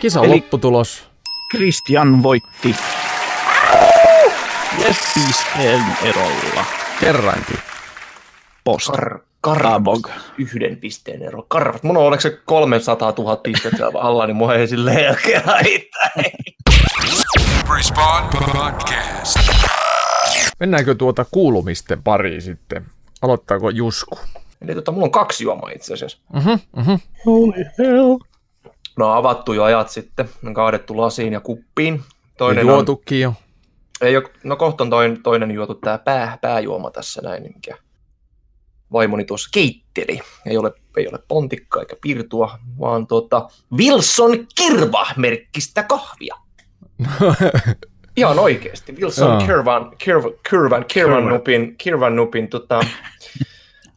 Kisa 0.00 0.20
Eli- 0.20 0.28
lopputulos. 0.34 1.10
Christian 1.56 2.22
voitti 2.22 2.74
pisteen 5.14 5.84
erolla. 6.02 6.64
Kerrankin. 7.00 7.56
Post. 8.64 8.88
Kar- 8.88 9.18
karvog. 9.40 10.08
Yhden 10.38 10.76
pisteen 10.76 11.22
ero. 11.22 11.44
Karvat. 11.48 11.82
Mun 11.82 11.96
on, 11.96 12.04
oliko 12.04 12.20
se 12.20 12.38
300 12.44 13.12
000 13.18 13.36
pistettä 13.36 13.86
alla, 13.94 14.26
niin 14.26 14.36
mua 14.36 14.54
ei 14.54 14.68
silleen 14.68 15.10
oikein 15.10 15.42
haittaa. 15.44 16.10
Respawn 17.76 18.28
Podcast. 18.52 19.38
Mennäänkö 20.60 20.94
tuota 20.94 21.24
kuulumisten 21.30 22.02
pariin 22.02 22.42
sitten? 22.42 22.86
Aloittaako 23.22 23.70
Jusku? 23.70 24.18
Eli 24.62 24.74
tota, 24.74 24.92
mulla 24.92 25.04
on 25.04 25.10
kaksi 25.10 25.44
juomaa 25.44 25.70
itse 25.70 25.94
asiassa. 25.94 26.18
Mhm, 26.32 26.50
mhm. 26.76 26.94
Holy 27.26 27.64
hell. 27.78 28.18
No 28.98 29.10
on 29.10 29.16
avattu 29.16 29.52
jo 29.52 29.64
ajat 29.64 29.88
sitten, 29.88 30.28
on 30.46 30.54
kaadettu 30.54 30.96
lasiin 30.96 31.32
ja 31.32 31.40
kuppiin. 31.40 32.02
Toinen 32.38 32.64
on, 32.64 32.70
Juotukin 32.70 33.20
jo. 33.20 33.34
ei 34.00 34.16
ole, 34.16 34.30
no 34.44 34.56
kohta 34.56 34.84
on 34.84 34.90
toinen, 34.90 35.22
toinen 35.22 35.50
juotu 35.50 35.74
tämä 35.74 35.98
pää, 35.98 36.38
pääjuoma 36.40 36.90
tässä 36.90 37.22
näin, 37.22 37.42
niin 37.42 37.52
mikä 37.54 37.76
vaimoni 38.92 39.24
tuossa 39.24 39.48
keitteli. 39.52 40.20
Ei 40.46 40.56
ole, 40.56 40.72
ei 40.96 41.08
ole 41.08 41.18
pontikkaa 41.28 41.82
eikä 41.82 41.96
pirtua, 42.02 42.58
vaan 42.80 43.06
tuota 43.06 43.48
Wilson 43.76 44.46
Kirva-merkkistä 44.54 45.82
kahvia. 45.82 46.34
Ihan 48.16 48.38
oikeasti. 48.38 48.92
Wilson 48.92 49.28
Joo. 49.28 49.40
Kirvan, 49.46 49.96
Kirvan, 49.98 50.32
Kirvan, 50.50 50.84
Kirvan 50.84 51.26
nupin, 51.26 51.74
Kirvan 51.78 52.16
nupin 52.16 52.48
tota, 52.48 52.80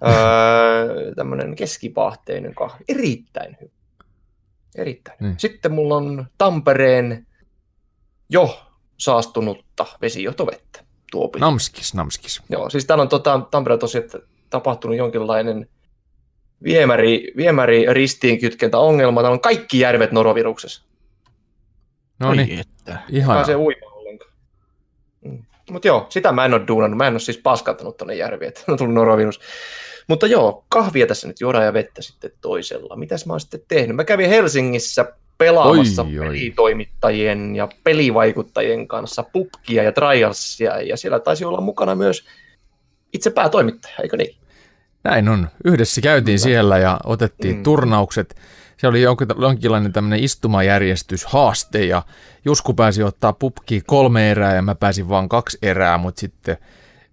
öö, 0.07 1.15
tämmöinen 1.15 1.55
keskipahteinen 1.55 2.55
kahvi. 2.55 2.83
Erittäin 2.87 3.57
hyvä. 3.61 3.71
Erittäin 4.75 5.17
hyvä. 5.19 5.29
Niin. 5.29 5.39
Sitten 5.39 5.71
mulla 5.71 5.95
on 5.95 6.25
Tampereen 6.37 7.27
jo 8.29 8.59
saastunutta 8.97 9.85
vesijohtovettä 10.01 10.83
tuopilla. 11.11 11.45
namskis, 11.45 11.93
namskis. 11.93 12.41
Joo, 12.49 12.69
siis 12.69 12.85
täällä 12.85 13.01
on 13.01 13.09
tota, 13.09 13.41
Tampereella 13.51 13.79
tosiaan 13.79 14.09
tapahtunut 14.53 14.97
jonkinlainen 14.97 15.67
viemäri, 16.63 17.31
viemäri 17.37 17.85
ristiinkytkentäongelma. 17.89 19.21
Täällä 19.21 19.33
on 19.33 19.39
kaikki 19.39 19.79
järvet 19.79 20.11
noroviruksessa. 20.11 20.83
No 22.19 22.33
niin, 22.33 22.63
ihana. 23.09 23.35
Pääsee 23.35 23.55
uimaan 23.55 23.93
ollenkaan. 23.93 24.31
Mm. 25.25 25.43
Mutta 25.71 25.87
joo, 25.87 26.05
sitä 26.09 26.31
mä 26.31 26.45
en 26.45 26.53
ole 26.53 26.67
duunannut. 26.67 26.97
Mä 26.97 27.07
en 27.07 27.13
ole 27.13 27.19
siis 27.19 27.37
paskantanut 27.37 27.97
tonne 27.97 28.15
järviin, 28.15 28.47
että 28.47 28.61
on 28.71 28.77
tullut 28.77 28.93
norovirus. 28.93 29.39
Mutta 30.07 30.27
joo, 30.27 30.65
kahvia 30.69 31.07
tässä 31.07 31.27
nyt 31.27 31.41
juodaan 31.41 31.65
ja 31.65 31.73
vettä 31.73 32.01
sitten 32.01 32.31
toisella. 32.41 32.95
Mitäs 32.95 33.25
mä 33.25 33.33
oon 33.33 33.39
sitten 33.39 33.61
tehnyt? 33.67 33.95
Mä 33.95 34.03
kävin 34.03 34.29
Helsingissä 34.29 35.13
pelaamassa 35.37 36.01
Oi, 36.01 36.19
oi. 36.19 36.25
pelitoimittajien 36.25 37.55
ja 37.55 37.69
pelivaikuttajien 37.83 38.87
kanssa 38.87 39.23
pubkia 39.23 39.83
ja 39.83 39.91
trialsia, 39.91 40.81
ja 40.81 40.97
siellä 40.97 41.19
taisi 41.19 41.45
olla 41.45 41.61
mukana 41.61 41.95
myös 41.95 42.25
itse 43.13 43.29
päätoimittaja, 43.29 43.95
eikö 44.03 44.17
niin? 44.17 44.42
Näin 45.03 45.29
on. 45.29 45.47
Yhdessä 45.65 46.01
käytiin 46.01 46.35
Kyllä. 46.39 46.43
siellä 46.43 46.77
ja 46.77 46.99
otettiin 47.03 47.55
Mm. 47.55 47.63
turnaukset. 47.63 48.35
Se 48.77 48.87
oli 48.87 49.01
jonkin- 49.01 49.27
jonkinlainen 49.41 49.93
tämmöinen 49.93 50.23
istumajärjestys, 50.23 51.25
haaste 51.25 51.85
ja 51.85 52.01
Jusku 52.45 52.73
pääsi 52.73 53.03
ottaa 53.03 53.33
pupki 53.33 53.81
kolme 53.87 54.31
erää 54.31 54.55
ja 54.55 54.61
mä 54.61 54.75
pääsin 54.75 55.09
vain 55.09 55.29
kaksi 55.29 55.57
erää, 55.61 55.97
mutta 55.97 56.19
sitten 56.19 56.57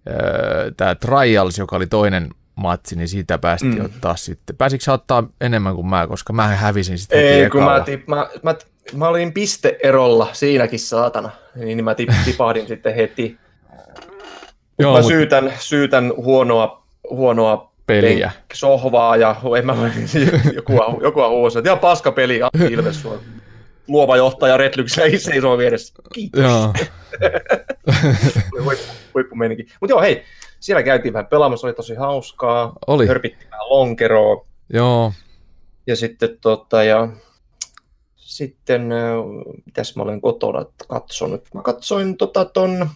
öö, 0.09 0.71
tämä 0.77 0.95
Trials, 0.95 1.57
joka 1.57 1.75
oli 1.75 1.87
toinen 1.87 2.29
matsi, 2.55 2.95
niin 2.95 3.07
siitä 3.07 3.37
päästiin 3.37 3.79
Mm. 3.79 3.85
ottaa 3.85 4.15
sitten. 4.15 4.55
Pääsikö 4.55 4.83
sä 4.83 4.93
ottaa 4.93 5.23
enemmän 5.41 5.75
kuin 5.75 5.87
mä, 5.87 6.07
koska 6.07 6.33
mä 6.33 6.47
hävisin 6.47 6.97
sitten 6.97 7.19
Ei, 7.19 7.49
kun 7.49 7.63
mä, 7.63 7.79
tip, 7.85 8.07
mä, 8.07 8.27
mä, 8.43 8.55
mä, 8.93 9.07
olin 9.07 9.33
pisteerolla 9.33 10.29
siinäkin 10.33 10.79
saatana, 10.79 11.29
niin, 11.55 11.65
niin 11.77 11.85
mä 11.85 11.95
tip, 11.95 12.09
tipahdin 12.25 12.67
sitten 12.67 12.95
heti. 12.95 13.37
Joo, 14.79 14.93
mä 14.93 14.99
mut 15.01 15.07
syytän, 15.11 15.53
syytän 15.59 16.13
huonoa, 16.15 16.83
huonoa 17.09 17.70
peliä. 17.85 18.31
penk- 18.35 18.41
sohvaa 18.53 19.17
ja 19.17 19.35
en 19.57 19.65
mä 19.65 19.75
joku, 20.55 20.73
joku 21.01 21.29
huusi, 21.29 21.57
että 21.59 21.69
ihan 21.69 21.79
paska 21.79 22.11
peli, 22.11 22.39
Ilves 22.69 23.01
sua. 23.01 23.19
Luova 23.87 24.17
johtaja 24.17 24.57
Redlyksellä 24.57 25.07
ei 25.11 25.19
seisoo 25.19 25.57
vieressä. 25.57 25.93
Kiitos. 26.13 26.41
Joo. 26.41 26.73
Huippu. 29.13 29.35
Mutta 29.35 29.93
joo, 29.93 30.01
hei, 30.01 30.23
siellä 30.59 30.83
käytiin 30.83 31.13
vähän 31.13 31.27
pelaamassa, 31.27 31.67
oli 31.67 31.73
tosi 31.73 31.95
hauskaa. 31.95 32.73
Oli. 32.87 33.07
Hörpittiin 33.07 33.51
vähän 33.51 33.69
lonkeroa. 33.69 34.45
Joo. 34.73 35.13
Ja 35.87 35.95
sitten 35.95 36.37
tota, 36.41 36.83
ja 36.83 37.07
sitten, 38.15 38.89
mitäs 39.65 39.95
mä 39.95 40.03
olen 40.03 40.21
kotona 40.21 40.65
katsonut? 40.87 41.41
Mä 41.53 41.61
katsoin 41.61 42.17
tota 42.17 42.45
ton 42.45 42.89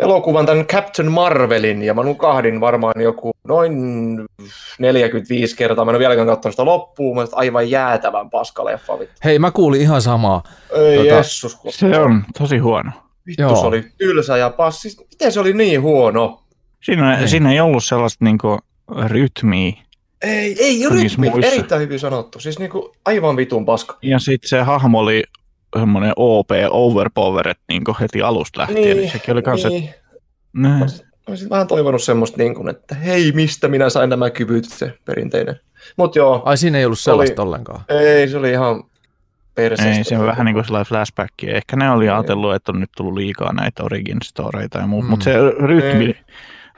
elokuvan 0.00 0.46
tämän 0.46 0.66
Captain 0.66 1.12
Marvelin 1.12 1.82
ja 1.82 1.94
mä 1.94 2.02
nukahdin 2.02 2.60
varmaan 2.60 3.00
joku 3.02 3.30
noin 3.44 3.72
45 4.78 5.56
kertaa. 5.56 5.84
Mä 5.84 5.90
en 5.90 5.94
ole 5.94 5.98
vieläkään 5.98 6.26
katsonut 6.26 6.52
sitä 6.54 6.64
loppuun, 6.64 7.16
mutta 7.16 7.36
aivan 7.36 7.70
jäätävän 7.70 8.30
paskaleffa. 8.30 8.98
Vittu. 8.98 9.14
Hei, 9.24 9.38
mä 9.38 9.50
kuulin 9.50 9.80
ihan 9.80 10.02
samaa. 10.02 10.42
Ei 10.76 10.96
Tota, 10.96 11.08
jessus, 11.08 11.54
kun 11.56 11.72
Se 11.72 11.98
on 11.98 12.24
tosi 12.38 12.58
huono. 12.58 12.90
vittu 13.26 13.42
Joo. 13.42 13.56
se 13.56 13.66
oli 13.66 13.84
tylsä 13.98 14.36
ja 14.36 14.50
pas. 14.50 14.82
Siis, 14.82 14.98
miten 15.10 15.32
se 15.32 15.40
oli 15.40 15.52
niin 15.52 15.82
huono? 15.82 16.42
Siinä, 16.84 17.16
Niin. 17.16 17.28
siinä 17.28 17.52
ei 17.52 17.60
ollut 17.60 17.84
sellaista 17.84 18.24
niinku 18.24 18.58
rytmiä. 19.06 19.72
Ei, 20.22 20.56
ei 20.64 20.82
rytmi, 20.90 21.30
muissa. 21.30 21.52
erittäin 21.52 21.80
hyvin 21.82 21.98
sanottu. 22.00 22.40
Siis 22.40 22.58
niinku 22.58 22.92
aivan 23.04 23.36
vitun 23.36 23.64
paska. 23.64 23.98
Ja 24.02 24.18
sitten 24.18 24.48
se 24.48 24.60
hahmo 24.60 24.98
oli 24.98 25.24
semmoinen 25.78 26.12
OP, 26.16 26.48
overpowered 26.70 27.54
niinku 27.68 27.96
heti 28.00 28.22
alusta 28.22 28.60
lähtien. 28.60 28.96
Niin, 28.96 29.10
sekin 29.12 29.32
oli 29.32 29.42
kanssa, 29.42 29.68
niin. 29.68 29.90
niin. 30.52 30.82
että, 30.82 31.10
Olisin 31.28 31.50
vähän 31.50 31.66
toivonut 31.66 32.02
semmoista, 32.02 32.38
niin 32.38 32.54
kuin, 32.54 32.68
että 32.68 32.94
hei, 32.94 33.32
mistä 33.32 33.68
minä 33.68 33.90
sain 33.90 34.10
nämä 34.10 34.30
kyvyt, 34.30 34.64
se 34.64 34.92
perinteinen. 35.04 35.60
Mutta 35.96 36.18
joo, 36.18 36.42
Ai 36.44 36.56
siinä 36.56 36.78
ei 36.78 36.84
ollut 36.84 36.98
sellaista 36.98 37.42
ollenkaan. 37.42 37.80
ei, 37.88 38.28
se 38.28 38.36
oli 38.36 38.50
ihan 38.50 38.84
perseestä. 39.54 39.98
ei, 39.98 40.04
se 40.04 40.18
on 40.18 40.26
vähän 40.26 40.44
niin 40.46 40.54
kuin 40.54 40.64
sellainen 40.64 40.86
flashback. 40.88 41.30
Ehkä 41.46 41.76
ne 41.76 41.90
oli 41.90 42.08
ajatellut, 42.08 42.54
että 42.54 42.72
on 42.72 42.80
nyt 42.80 42.90
tullut 42.96 43.14
liikaa 43.14 43.52
näitä 43.52 43.82
origin 43.84 44.18
storeita 44.24 44.78
ja 44.78 44.86
muuta, 44.86 45.04
Mm. 45.06 45.10
mutta 45.10 45.24
se 45.24 45.32
rytmi, 45.66 46.04
Ei. 46.04 46.14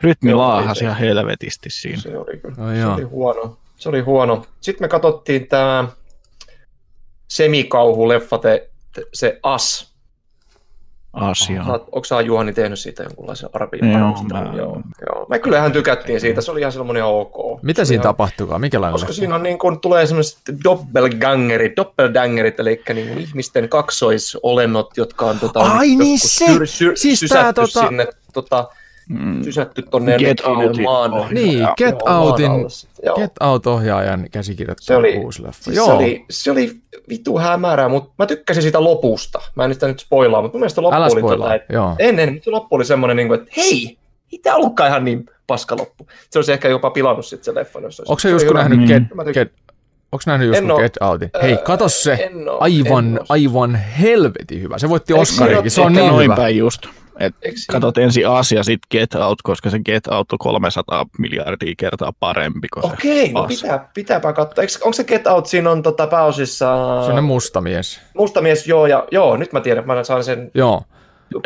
rytmi 0.00 0.35
laahasi 0.35 0.85
ihan 0.85 0.96
helvetisti 0.96 1.70
siinä. 1.70 1.96
Se 2.00 2.18
oli, 2.18 2.37
kyllä. 2.38 2.66
Ai 2.66 2.76
se 2.76 2.87
oli 2.87 3.02
huono. 3.02 3.57
Se 3.76 3.88
oli 3.88 4.00
huono. 4.00 4.46
Sitten 4.61 4.85
me 4.85 4.88
katsottiin 4.88 5.46
tämä 5.48 5.88
semikauhuleffa, 7.28 8.38
te, 8.38 8.70
se 9.14 9.38
As. 9.42 9.92
Asia. 11.12 11.62
Onko 11.62 12.05
sä 12.05 12.20
Juhani 12.20 12.52
tehnyt 12.52 12.78
siitä 12.78 13.02
jonkunlaisen 13.02 13.50
arvion? 13.52 13.90
Joo, 13.92 14.22
mä- 14.33 14.52
joo, 14.57 14.81
joo. 15.07 15.26
Me 15.28 15.38
kyllähän 15.38 15.72
tykättiin 15.72 16.20
siitä, 16.20 16.40
se 16.40 16.50
oli 16.50 16.61
ihan 16.61 16.72
semmoinen 16.72 17.05
ok. 17.05 17.62
Mitä 17.62 17.85
Se 17.85 17.88
siinä 17.88 18.02
ihan- 18.02 18.14
tapahtuukaan? 18.14 18.61
Mikälainen 18.61 18.92
Koska 18.92 19.12
siinä 19.12 19.35
on 19.35 19.42
niin 19.42 19.59
kuin, 19.59 19.81
tulee 19.81 20.07
semmoiset 20.07 20.38
doppelgangerit, 20.64 21.76
doppeldangerit, 21.76 22.61
eli 22.61 22.83
niin 22.94 23.09
kuin 23.09 23.18
ihmisten 23.18 23.68
kaksoisolennot, 23.68 24.96
jotka 24.96 25.26
on 25.26 25.38
tota, 25.38 25.61
Ai 25.61 25.88
niin 25.96 26.18
se! 26.18 26.44
syr, 26.46 26.66
syr, 26.66 26.92
Siis 26.96 27.20
sysätty 27.20 27.52
tää 27.55 27.64
tota- 27.64 27.88
sinne, 27.88 28.07
tota, 28.33 28.68
Mm. 29.09 29.43
sysätty 29.43 29.83
tonne 29.83 30.17
Get 30.19 30.41
Outin 30.41 30.85
maan. 30.85 31.12
ohjaaja. 31.12 31.33
Niin, 31.35 31.59
Joo, 31.59 31.75
Get 31.79 31.95
maan 32.05 32.21
Outin, 32.23 32.51
joo. 33.07 33.17
Get 33.17 33.33
Out-ohjaajan 33.41 34.27
käsikirjoittama 34.31 34.87
Se 34.87 34.97
oli- 34.97 35.19
uusi 35.19 35.43
leffa. 35.43 35.62
Siis 35.65 35.77
Joo, 35.77 35.87
se, 35.87 35.93
oli, 35.93 36.25
se 36.31 36.51
oli 36.51 36.73
vitu 37.09 37.38
hämärää, 37.38 37.88
mutta 37.88 38.11
mä 38.19 38.27
tykkäsin 38.27 38.62
siitä 38.62 38.85
lopusta. 38.85 39.41
Mä 39.57 39.65
en 39.65 39.69
nyt 39.71 39.77
sitä 39.77 39.87
nyt 39.87 40.01
spoilaa, 40.01 40.43
mutta 40.43 40.57
mun 40.57 40.61
mielestä 40.61 40.83
loppu 40.83 40.97
älä 40.97 41.05
oli 41.07 41.21
spoilaa. 41.21 41.37
tota, 41.49 41.55
että 41.55 41.73
Joo. 41.73 41.97
ennen, 41.99 42.33
mutta 42.33 42.45
se 42.45 42.51
loppu 42.51 42.77
oli 42.77 42.85
semmoinen, 42.85 43.17
niin 43.17 43.29
kuin, 43.29 43.41
että 43.41 43.53
hei, 43.57 43.99
ei 44.33 44.38
tää 44.38 44.55
ollutkaan 44.57 44.88
ihan 44.88 45.05
niin 45.05 45.27
paska 45.47 45.77
loppu. 45.77 46.07
Se 46.31 46.38
olisi 46.38 46.53
ehkä 46.53 46.69
jopa 46.69 46.91
pilannut 46.91 47.27
sitten 47.27 47.45
se 47.45 47.55
leffa. 47.61 47.81
Jos 47.81 47.97
se 47.97 48.03
Onko 48.09 48.19
se 48.21 48.29
oli 48.29 48.35
joskus 48.35 48.49
hyvä. 48.51 48.59
nähnyt 48.59 48.79
Niin. 48.79 48.88
Get, 48.88 49.03
Mä 49.15 49.25
tykkään. 49.25 49.47
Get, 49.47 49.57
onko 50.12 50.23
nähnyt 50.27 50.49
joskus 50.49 50.71
oo. 50.71 50.79
Get 50.79 50.97
Outin? 51.01 51.31
Hei, 51.43 51.57
kato 51.65 51.88
se. 51.88 52.12
En 52.12 52.49
oo, 52.49 52.57
en 52.57 52.62
Aivan, 52.62 53.19
oo. 53.19 53.27
aivan 53.29 53.75
helvetin 53.75 54.62
hyvä. 54.62 54.79
Se 54.79 54.88
voitti 54.88 55.12
Oscarinkin, 55.12 55.71
se 55.71 55.81
on 55.81 55.93
niin 55.93 56.07
Noin 56.07 56.25
hyvä. 56.25 56.37
päin 56.37 56.57
just. 56.57 56.87
Et 57.18 57.35
katot 57.70 57.98
ensin 57.98 58.29
Asia, 58.29 58.62
sitten 58.62 58.87
Get 58.90 59.14
Out, 59.14 59.42
koska 59.42 59.70
se 59.70 59.79
Get 59.79 60.07
Out 60.07 60.33
on 60.33 60.38
300 60.38 61.07
miljardia 61.18 61.75
kertaa 61.79 62.12
parempi 62.20 62.68
kuin 62.75 62.87
se. 62.87 62.92
Okei, 62.92 63.33
no 63.33 63.40
As. 63.40 63.48
pitää, 63.48 63.88
pitääpä 63.94 64.33
katsoa. 64.33 64.62
Eikö, 64.62 64.72
onko 64.83 64.92
se 64.92 65.05
Get 65.05 65.27
Out, 65.27 65.46
siinä 65.46 65.70
on 65.70 65.83
tota 65.83 66.07
pääosissa 66.07 66.66
Se 67.07 67.12
on 67.12 67.25
musta 67.25 67.61
mies. 67.61 68.01
mustamies, 68.14 68.66
joo, 68.66 68.87
ja 68.87 69.07
joo, 69.11 69.37
nyt 69.37 69.53
mä 69.53 69.61
tiedän, 69.61 69.87
mä 69.87 70.05
saan 70.05 70.25
sen 70.25 70.51
Joo. 70.55 70.83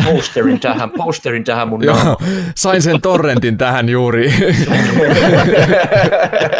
Posterin 0.04 0.60
tähän, 0.60 0.90
posterin 0.90 1.44
tähän 1.44 1.68
mun 1.68 1.84
Joo, 1.84 2.16
sain 2.56 2.82
sen 2.82 3.00
torrentin 3.00 3.58
tähän 3.58 3.88
juuri. 3.88 4.34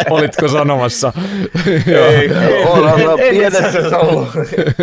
Olitko 0.09 0.47
sanomassa? 0.47 1.13
Joo. 1.85 2.05
Ei, 2.05 2.29
pienet-. 3.31 3.63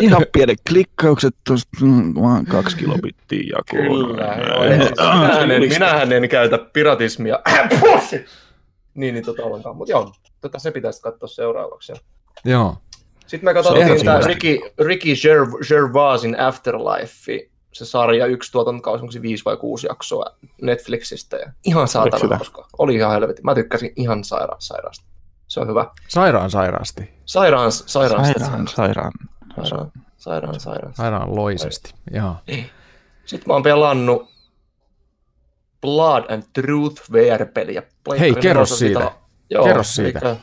Ihan 0.01 0.27
pienet 0.33 0.59
klikkaukset 0.69 1.35
tuosta, 1.47 1.71
mm, 1.81 2.15
vaan 2.15 2.47
kaksi 2.47 2.77
kilobittiä 2.77 3.43
jakoon. 3.57 4.07
Kyllä, 4.07 4.37
joo, 4.49 4.65
en, 4.65 4.79
minähän, 4.79 5.51
en, 5.51 5.63
minähän 5.63 6.13
en 6.13 6.29
käytä 6.29 6.59
piratismia. 6.73 7.39
niin, 8.95 9.15
niin 9.15 9.25
tota 9.25 9.43
ollenkaan. 9.43 9.77
Mutta 9.77 9.93
joo, 9.93 10.13
tota, 10.41 10.59
se 10.59 10.71
pitäisi 10.71 11.03
katsoa 11.03 11.29
seuraavaksi. 11.29 11.93
Joo. 12.45 12.77
Sitten 13.27 13.45
me 13.45 13.55
katsottiin 13.55 14.05
tämä. 14.05 14.21
Ricky, 14.27 14.59
Ricky 14.79 15.09
Gerv- 15.09 15.69
Gervaisin 15.69 16.41
Afterlife, 16.41 17.49
se 17.75 17.85
sarja, 17.85 18.27
yksi 18.27 18.53
tuotantokausi, 18.53 19.03
onko 19.03 19.13
se 19.13 19.23
viisi 19.23 19.45
vai 19.45 19.57
kuusi 19.57 19.87
jaksoa 19.87 20.27
Netflixistä. 20.63 21.37
Ja 21.37 21.53
ihan 21.65 21.89
saatana 21.89 22.37
hauska. 22.37 22.67
Oli 22.79 22.95
ihan 22.95 23.13
helvetin. 23.13 23.45
Mä 23.45 23.55
tykkäsin 23.55 23.93
ihan 23.97 24.19
saira- 24.25 24.57
sairaasta. 24.59 25.05
Se 25.49 25.61
on 25.61 25.69
hyvä. 25.69 25.87
Sairaan 26.09 26.51
sairaasti. 26.51 27.15
Sairaan, 27.27 27.73
sairaan, 27.73 28.25
Sairaan, 28.25 28.69
sairaan. 28.69 29.13
sairaan, 29.65 29.93
sairaan, 30.17 30.61
sairaan. 30.61 30.95
Sairaan 30.95 31.37
loisesti. 31.37 31.95
Joo. 32.11 32.37
Sitten 33.27 33.45
mä 33.47 33.53
oon 33.55 33.63
pelannut 33.63 34.29
Blood 35.81 36.25
and 36.31 36.43
Truth 36.53 37.13
VR-peliä. 37.13 37.83
Pleikkarin 38.05 38.37
kerro 38.43 38.67
siitä. 38.67 39.01
sitä- 39.01 39.13
Joo, 39.51 39.65
Kerro 39.65 39.83
siitä. 39.83 40.19
elikkä- 40.19 40.37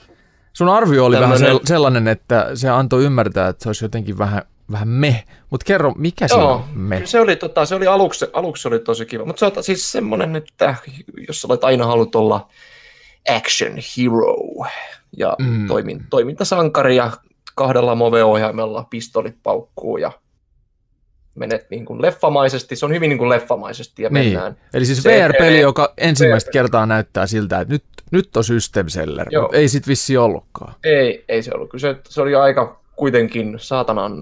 Sun 0.54 0.70
arvio 0.70 1.06
oli 1.06 1.16
vähän 1.20 1.30
Tämmönen- 1.38 1.56
sel- 1.58 1.62
sellainen, 1.66 2.08
että 2.08 2.50
se 2.56 2.70
antoi 2.70 3.04
ymmärtää, 3.04 3.48
että 3.48 3.64
se 3.64 3.70
olisi 3.70 3.86
jotenkin 3.86 4.18
vähän, 4.18 4.42
vähän 4.72 4.88
me. 4.88 5.24
Mutta 5.50 5.66
kerro, 5.66 5.94
mikä 5.98 6.28
Joo, 6.30 6.52
on 6.54 6.64
me? 6.74 7.02
se 7.06 7.20
oli, 7.20 7.36
tota, 7.36 7.66
se 7.66 7.76
oli 7.76 7.88
aluksi, 7.88 8.26
aluksi 8.34 8.68
oli 8.68 8.80
tosi 8.80 9.06
kiva, 9.06 9.26
mutta 9.26 9.40
se 9.40 9.46
on 9.58 9.64
siis 9.64 9.92
semmoinen, 9.92 10.36
että 10.36 10.76
jos 11.28 11.42
sä 11.42 11.48
olet 11.50 11.64
aina 11.64 11.86
halunnut 11.86 12.16
olla 12.16 12.50
action 13.36 13.72
hero 13.72 14.36
ja 15.18 15.36
Mm. 15.40 15.68
toimin, 15.68 16.06
toimintasankari 16.10 16.96
ja 16.96 17.12
kahdella 17.56 17.96
move-ohjaimella 17.96 18.88
pistolit 18.90 19.36
paukkuu 19.44 19.98
ja 19.98 20.12
menet 21.36 21.68
niin 21.70 21.86
kuin 21.86 22.02
leffamaisesti, 22.02 22.76
se 22.76 22.86
on 22.86 22.94
hyvin 22.94 23.10
niin 23.10 23.18
kuin 23.18 23.30
leffamaisesti 23.30 24.04
ja 24.04 24.10
Niin. 24.10 24.26
mennään. 24.26 24.58
Eli 24.74 24.86
siis 24.86 25.04
Se- 25.04 25.10
VR-peli, 25.10 25.60
joka 25.60 25.94
ensimmäistä 25.98 26.48
VR. 26.48 26.54
kertaa 26.54 26.86
näyttää 26.86 27.28
siltä, 27.28 27.60
että 27.62 27.74
nyt, 27.74 27.84
nyt 28.12 28.38
on 28.38 28.44
System 28.44 28.90
Seller, 28.90 29.28
Joo. 29.32 29.50
ei 29.54 29.68
sit 29.68 29.88
vissi 29.88 30.18
ollutkaan. 30.18 30.74
Ei, 30.84 31.26
ei 31.30 31.44
se 31.44 31.52
ollut. 31.56 31.70
Kyllä 31.70 31.82
se, 31.82 31.96
se 32.10 32.22
oli 32.22 32.36
aika 32.36 32.81
kuitenkin 32.96 33.56
saatanan 33.58 34.22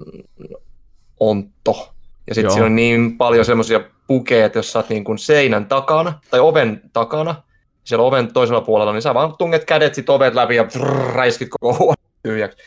ontto. 1.19 1.93
Ja 2.27 2.35
sitten 2.35 2.51
siinä 2.51 2.65
on 2.65 2.75
niin 2.75 3.17
paljon 3.17 3.45
semmoisia 3.45 3.79
pukeja, 4.07 4.45
että 4.45 4.59
jos 4.59 4.71
sä 4.71 4.79
oot 4.79 4.89
niin 4.89 5.03
kuin 5.03 5.17
seinän 5.17 5.65
takana 5.65 6.19
tai 6.31 6.39
oven 6.39 6.81
takana, 6.93 7.43
siellä 7.83 8.05
oven 8.05 8.33
toisella 8.33 8.61
puolella, 8.61 8.93
niin 8.93 9.01
sä 9.01 9.13
vaan 9.13 9.37
tunget 9.37 9.65
kädet 9.65 9.95
sit 9.95 10.09
ovet 10.09 10.33
läpi 10.33 10.55
ja 10.55 10.63
brrr, 10.63 11.13
räiskit 11.13 11.49
koko 11.49 11.77
huone 11.79 12.01
tyhjäksi. 12.23 12.57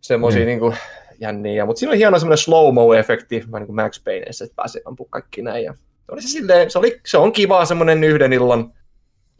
Semmoisia 0.00 0.44
Niin. 0.44 0.60
niin. 0.60 0.70
niin 0.70 0.80
jänniä. 1.20 1.66
Mutta 1.66 1.80
siinä 1.80 1.90
oli 1.90 1.98
hieno 1.98 2.18
semmoinen 2.18 2.44
slow-mo-efekti, 2.44 3.46
vähän 3.52 3.60
niin 3.60 3.66
kuin 3.66 3.76
Max 3.76 4.04
Payneissa, 4.04 4.44
että 4.44 4.56
pääsee 4.56 4.82
ampua 4.84 5.06
kaikki 5.10 5.42
näin. 5.42 5.64
Ja 5.64 5.72
se, 5.74 6.12
oli 6.12 6.22
se, 6.22 6.28
silleen, 6.28 6.70
se, 6.70 6.78
oli, 6.78 7.00
se 7.06 7.18
on 7.18 7.32
kiva 7.32 7.64
semmoinen 7.64 8.04
yhden 8.04 8.32
illan 8.32 8.72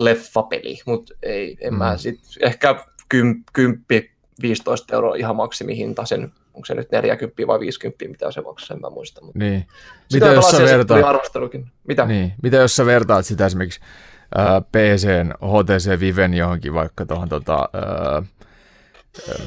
leffapeli, 0.00 0.78
mutta 0.86 1.14
ei, 1.22 1.56
en 1.60 1.72
Mm. 1.72 1.74
mm. 1.74 1.78
mä 1.78 1.96
sit, 1.96 2.20
ehkä 2.42 2.84
kym, 3.08 3.44
kymppi, 3.52 4.10
15 4.42 4.94
euroa 4.94 5.14
ihan 5.14 5.36
maksimihinta 5.36 6.04
sen, 6.04 6.32
onko 6.54 6.66
se 6.66 6.74
nyt 6.74 6.92
40 6.92 7.46
vai 7.46 7.60
50, 7.60 8.04
mitä 8.08 8.30
se 8.30 8.40
maksaa, 8.40 8.74
en 8.74 8.80
mä 8.80 8.90
muista. 8.90 9.24
Mutta 9.24 9.38
Niin. 9.38 9.66
Mitä 10.12 10.26
jos, 10.26 10.50
sä 10.50 10.62
vertaat. 10.62 11.00
Mitä? 11.88 12.06
niin. 12.06 12.32
Mitä 12.42 12.56
jos 12.56 12.76
sä 12.76 12.86
vertaat 12.86 13.26
sitä 13.26 13.46
esimerkiksi 13.46 13.80
ää, 14.34 14.60
PCn 14.60 15.32
HTC 15.32 16.00
Viven 16.00 16.34
johonkin 16.34 16.74
vaikka 16.74 17.06
tuohon 17.06 17.28
tota, 17.28 17.68
ää, 17.72 18.22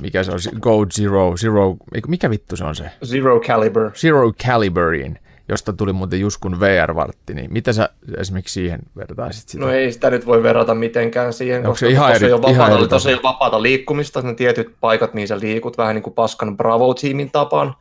mikä 0.02 0.24
se 0.24 0.32
on, 0.32 0.40
Go 0.60 0.86
Zero, 0.86 1.34
Zero, 1.38 1.76
mikä 2.08 2.30
vittu 2.30 2.56
se 2.56 2.64
on 2.64 2.76
se? 2.76 2.92
Zero 3.06 3.40
Caliber. 3.40 3.92
Zero 3.92 4.32
Caliberiin, 4.48 5.20
josta 5.50 5.74
tuli 5.74 5.94
muuten 5.94 6.20
Juskun 6.20 6.60
VR-vartti, 6.60 7.34
niin 7.34 7.54
mitä 7.54 7.74
sä 7.74 7.90
esimerkiksi 8.18 8.54
siihen 8.54 8.80
vertaisit 8.98 9.50
sitä? 9.50 9.66
No 9.66 9.72
ei 9.72 9.92
sitä 9.92 10.10
nyt 10.10 10.26
voi 10.26 10.44
verrata 10.44 10.76
mitenkään 10.76 11.34
siihen, 11.34 11.58
Onko 11.58 11.70
koska 11.70 11.86
se 11.86 11.92
ihan 11.92 12.16
eri- 12.16 12.34
ole 12.34 12.52
ihan 12.52 12.70
vapaata, 12.72 12.88
tuossa 12.88 13.10
ei 13.10 13.16
ole 13.16 13.24
vapaata 13.24 13.62
liikkumista, 13.62 14.22
ne 14.22 14.34
tietyt 14.34 14.76
paikat, 14.82 15.14
mihin 15.14 15.28
sä 15.28 15.40
liikut, 15.40 15.78
vähän 15.78 15.96
niin 15.96 16.04
kuin 16.04 16.14
paskan 16.14 16.58
Bravo-tiimin 16.58 17.32
tapaan. 17.32 17.76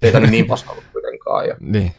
Teitä 0.00 0.20
nyt 0.20 0.30
niin 0.30 0.46
ollut 0.68 0.84
kuitenkaan. 0.92 1.48
Ja, 1.48 1.56
Niin, 1.60 1.92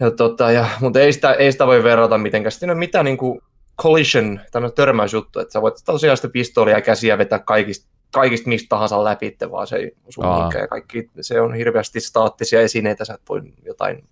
ja 0.00 0.10
tota, 0.10 0.50
ja, 0.50 0.66
mutta 0.80 1.00
ei 1.00 1.12
sitä, 1.12 1.32
ei 1.32 1.52
sitä 1.52 1.66
voi 1.66 1.84
verrata 1.84 2.18
mitenkään. 2.18 2.52
Sitten 2.52 2.70
ei 2.70 2.72
ole 2.72 2.78
mitään 2.78 3.04
niin 3.04 3.16
kuin 3.16 3.40
collision, 3.82 4.40
tämmöinen 4.52 4.74
törmäysjuttu, 4.76 5.40
että 5.40 5.52
sä 5.52 5.62
voit 5.62 5.74
tosiaan 5.84 6.16
sitä 6.16 6.28
pistoolia 6.28 6.74
ja 6.74 6.80
käsiä 6.80 7.18
vetää 7.18 7.38
kaikista, 7.38 7.88
kaikista 8.14 8.48
mistä 8.48 8.68
tahansa 8.68 9.04
läpi, 9.04 9.36
vaan 9.50 9.66
se 9.66 9.76
mihinkään. 9.76 10.62
Ja 10.62 10.68
kaikki, 10.68 11.10
se 11.20 11.40
on 11.40 11.54
hirveästi 11.54 12.00
staattisia 12.00 12.60
esineitä, 12.60 13.04
sä 13.04 13.14
et 13.14 13.20
voi 13.28 13.42
jotain 13.64 14.04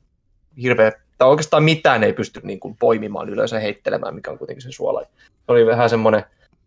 hirveä, 0.63 0.93
tai 1.19 1.29
oikeastaan 1.29 1.63
mitään 1.65 2.05
ei 2.05 2.13
pysty 2.13 2.41
niin 2.43 2.61
kuin 2.61 2.77
poimimaan 2.77 3.29
ylös 3.29 3.53
ja 3.53 3.61
heittelemään, 3.61 4.15
mikä 4.15 4.31
on 4.31 4.39
kuitenkin 4.39 4.63
se 4.63 4.73
suola. 4.73 5.03
Se 5.27 5.43
oli 5.49 5.67
vähän 5.67 5.91
semmoinen 5.91 6.25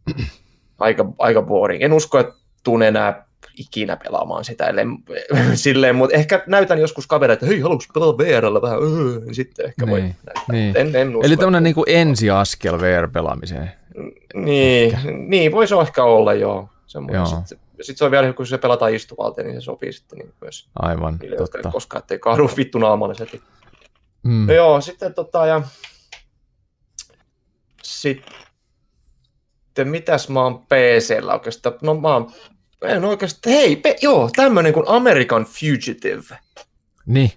aika, 0.79 1.05
aika 1.19 1.41
boring. 1.41 1.83
En 1.83 1.93
usko, 1.93 2.19
että 2.19 2.33
tuun 2.63 2.83
enää 2.83 3.27
ikinä 3.57 3.97
pelaamaan 3.97 4.45
sitä, 4.45 4.67
ellei, 4.67 4.85
silleen, 5.53 5.95
mutta 5.95 6.15
ehkä 6.15 6.43
näytän 6.47 6.79
joskus 6.79 7.07
kavereille, 7.07 7.33
että 7.33 7.45
hei, 7.45 7.59
haluatko 7.59 7.93
pelata 7.93 8.17
VRllä 8.17 8.61
vähän, 8.61 8.79
öö, 8.79 9.19
niin 9.25 9.35
sitten 9.35 9.65
ehkä 9.65 9.87
voi 9.87 10.01
Niin, 10.01 10.15
näyttää. 10.25 10.43
niin. 10.51 10.77
En, 10.77 10.95
en 10.95 11.15
usko, 11.15 11.27
Eli 11.27 11.37
tämmöinen 11.37 11.63
niinku 11.63 11.83
ensiaskel 11.87 12.79
VR-pelaamiseen. 12.79 13.71
niin, 14.33 14.99
niin, 15.27 15.51
voisi 15.51 15.75
ehkä 15.81 16.03
olla 16.03 16.33
joo. 16.33 16.69
Joo. 17.13 17.25
Sitten 17.25 17.59
sit 17.81 17.97
se 17.97 18.05
on 18.05 18.11
vielä, 18.11 18.33
kun 18.33 18.47
se 18.47 18.57
pelataan 18.57 18.93
istuvalteen, 18.93 19.47
niin 19.47 19.61
se 19.61 19.65
sopii 19.65 19.93
sitten 19.93 20.19
niin 20.19 20.33
myös 20.41 20.69
Aivan, 20.75 21.17
niille, 21.21 21.35
jotka 21.35 21.57
totta. 21.57 21.69
ei 21.69 21.71
koskaan, 21.71 21.99
ettei 21.99 22.19
kaadu 22.19 22.49
vittu 22.57 22.77
naamalle 22.77 23.15
heti. 23.19 23.41
Mm. 24.23 24.47
No 24.47 24.53
joo, 24.53 24.81
sitten 24.81 25.13
tota 25.13 25.45
ja... 25.45 25.61
Sitten 27.83 28.33
mitäs 29.83 30.29
mä 30.29 30.43
oon 30.43 30.59
PCllä 30.59 31.33
oikeastaan? 31.33 31.75
No 31.81 31.93
mä 31.95 32.13
oon... 32.13 32.31
En 32.81 33.05
oikeastaan... 33.05 33.55
Hei, 33.55 33.75
pe... 33.75 33.95
joo, 34.01 34.29
tämmönen 34.35 34.73
kuin 34.73 34.85
American 34.87 35.45
Fugitive. 35.45 36.37
Niin. 37.05 37.31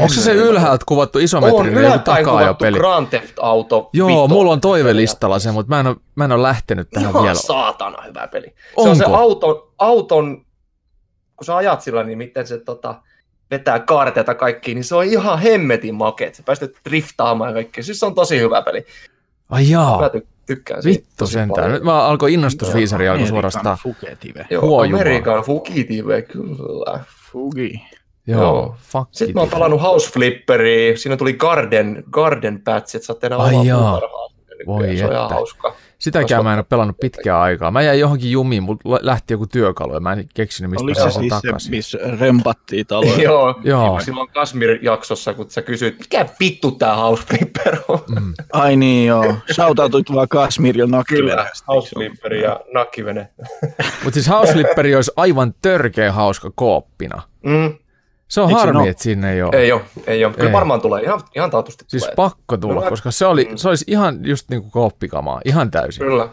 Onko 0.00 0.14
se 0.14 0.20
se 0.20 0.32
ylhäältä 0.32 0.84
kuvattu 0.88 1.18
On 1.18 1.24
isometrinen 1.24 1.66
joku 1.66 1.78
ylhäältäin 1.80 2.24
takaa 2.24 2.40
kuvattu 2.40 2.64
peli? 2.64 2.78
Grand 2.78 3.06
Theft 3.06 3.38
Auto. 3.40 3.90
Joo, 3.92 4.08
vitonen. 4.08 4.30
mulla 4.30 4.52
on 4.52 4.60
toivelistalla 4.60 5.38
se, 5.38 5.50
mutta 5.52 5.70
mä 5.70 5.80
en 5.80 5.86
ole, 5.86 5.96
mä 6.14 6.24
en 6.24 6.32
ole 6.32 6.42
lähtenyt 6.42 6.90
tähän 6.90 7.10
Ihan 7.10 7.22
vielä. 7.22 7.34
saatana 7.34 8.02
hyvä 8.02 8.28
peli. 8.28 8.46
Se 8.82 8.88
on 8.88 8.96
se 8.96 9.04
auton, 9.04 9.68
auton, 9.78 10.44
kun 11.36 11.44
sä 11.44 11.56
ajat 11.56 11.80
sillä, 11.80 12.02
niin 12.04 12.18
miten 12.18 12.46
se 12.46 12.58
tota, 12.58 12.94
vetää 13.50 13.78
kaarteita 13.80 14.34
kaikkiin, 14.34 14.74
niin 14.74 14.84
se 14.84 14.94
on 14.94 15.04
ihan 15.04 15.38
hemmetin 15.38 15.94
makeet. 15.94 16.34
Sä 16.34 16.42
pääset 16.46 16.76
driftaamaan 16.84 17.50
ja 17.50 17.54
kaikkea. 17.54 17.84
Siis 17.84 18.00
se 18.00 18.06
on 18.06 18.14
tosi 18.14 18.38
hyvä 18.40 18.62
peli. 18.62 18.84
Ai 19.50 19.70
jaa, 19.70 20.00
Mä 20.00 20.08
ty- 20.08 20.26
tykkään 20.46 20.82
siitä 20.82 21.06
vittu 21.08 21.26
sentään. 21.26 21.72
Nyt 21.72 21.82
mä 21.82 22.04
alkoi 22.04 22.34
innostusviisari 22.34 23.08
alkoi 23.08 23.18
Amerikan 23.22 23.34
suorastaan. 23.52 23.78
Fugitive. 23.82 24.46
Joo. 24.50 24.82
Amerikan 24.82 25.42
Fugitive, 25.44 26.22
kyllä. 26.22 27.00
Fugi. 27.32 27.82
Joo, 28.26 28.42
Joo. 28.42 28.76
fuck 28.82 29.08
Sitten 29.10 29.28
it. 29.28 29.34
mä 29.34 29.40
oon 29.40 29.50
pelannut 29.50 29.82
House 29.82 30.10
Flipperia, 30.12 30.96
siinä 30.96 31.16
tuli 31.16 31.32
Garden, 31.32 32.04
Garden 32.10 32.62
Patch, 32.62 32.96
että 32.96 33.06
sä 33.06 33.12
oot 33.12 33.20
tehdä 33.20 33.36
Ai 33.36 33.50
omaa 33.54 33.64
jaa. 33.64 34.00
Voi 34.66 34.96
se 34.96 35.04
on 35.06 35.12
ihan 35.12 35.22
että. 35.24 35.34
hauska. 35.34 35.74
Sitäkään 35.98 36.44
mä 36.44 36.52
en 36.52 36.58
ole 36.58 36.64
pelannut 36.68 36.96
pitkään 37.00 37.40
aikaa. 37.40 37.70
Mä 37.70 37.82
jäin 37.82 38.00
johonkin 38.00 38.30
jumiin, 38.30 38.62
mulla 38.62 38.98
lähti 39.02 39.34
joku 39.34 39.46
työkalu 39.46 39.94
ja 39.94 40.00
mä 40.00 40.12
en 40.12 40.28
keksinyt, 40.34 40.70
mistä 40.70 40.84
Oliko 40.84 41.00
se 41.00 41.10
siis 41.10 41.34
se, 41.34 41.40
takaisin. 41.46 41.70
missä 41.70 41.98
rempattiin 42.20 42.86
taloja? 42.86 43.22
Joo, 43.28 43.60
Joo. 43.64 44.00
silloin 44.00 44.28
Kasmir-jaksossa, 44.28 45.34
kun 45.34 45.50
sä 45.50 45.62
kysyit, 45.62 45.98
mikä 45.98 46.26
vittu 46.40 46.70
tää 46.70 46.96
House 46.96 47.22
Flipper 47.26 47.76
on? 47.88 47.98
Mm. 48.20 48.34
Ai 48.52 48.76
niin 48.76 49.06
joo, 49.08 49.34
shoutoutuit 49.52 50.12
vaan 50.14 50.28
Kasmirilla 50.28 50.86
Kyllä, 50.86 50.96
nakkiverästä. 50.96 51.64
House 51.68 51.90
Flipper 51.94 52.34
ja 52.34 52.60
nakkivene. 52.74 53.28
Mutta 54.04 54.14
siis 54.14 54.28
House 54.28 54.52
Flipperi 54.52 54.96
olisi 54.96 55.12
aivan 55.16 55.54
törkeä 55.62 56.12
hauska 56.12 56.50
kooppina. 56.54 57.22
Mm, 57.46 57.74
Se 58.32 58.40
on 58.40 58.48
Eikö 58.48 58.60
harmi, 58.60 58.80
oo? 58.80 58.86
että 58.86 59.02
siinä 59.02 59.32
ei 59.32 59.42
ole. 59.42 59.56
ei 59.56 59.72
ole, 59.72 59.80
ei 60.06 60.24
ole. 60.24 60.34
Kyllä 60.34 60.48
Ei. 60.48 60.52
varmaan 60.52 60.80
tulee, 60.80 61.02
ihan, 61.02 61.20
ihan 61.36 61.50
taatusti 61.50 61.84
Siis 61.88 62.02
tulee. 62.02 62.14
pakko 62.16 62.56
tulla, 62.56 62.74
Kyllä. 62.74 62.90
koska 62.90 63.10
se, 63.10 63.26
oli, 63.26 63.44
Mm. 63.50 63.56
se 63.56 63.68
olisi 63.68 63.84
ihan 63.88 64.18
just 64.26 64.48
niinku 64.50 64.70
kooppikamaa, 64.70 65.40
ihan 65.44 65.70
täysin. 65.70 66.06
Kyllä. 66.06 66.28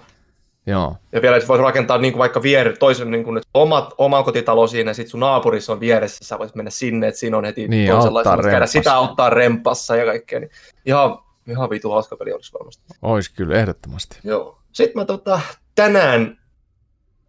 Joo. 0.65 0.95
Ja 1.11 1.21
vielä 1.21 1.39
voisi 1.47 1.63
rakentaa 1.63 1.97
niin 1.97 2.13
kuin 2.13 2.19
vaikka 2.19 2.41
vier, 2.41 2.77
toisen 2.77 3.11
niin 3.11 3.23
kuin 3.23 3.33
nyt 3.33 3.43
omat, 3.53 3.93
oma 3.97 4.23
kotitalo 4.23 4.67
siinä, 4.67 4.89
ja 4.89 4.93
sitten 4.93 5.11
sun 5.11 5.19
naapurissa 5.19 5.73
on 5.73 5.79
vieressä, 5.79 6.25
sä 6.25 6.39
voit 6.39 6.55
mennä 6.55 6.71
sinne, 6.71 7.07
että 7.07 7.19
siinä 7.19 7.37
on 7.37 7.45
heti 7.45 7.67
Niin, 7.67 7.91
toisenlaista, 7.91 8.37
käydä 8.43 8.65
sitä 8.65 8.95
auttaa 8.95 9.29
rempassa 9.29 9.95
ja 9.95 10.05
kaikkea. 10.05 10.39
Niin 10.39 10.51
ihan, 10.85 11.17
ihan 11.47 11.69
vitu 11.69 11.91
hauska 11.91 12.15
peli 12.17 12.31
olisi 12.33 12.53
varmasti. 12.53 12.83
Ois 13.01 13.29
kyllä, 13.29 13.55
ehdottomasti. 13.55 14.19
Joo. 14.23 14.59
Sitten 14.71 15.01
mä 15.01 15.05
tota, 15.05 15.41
tänään, 15.75 16.37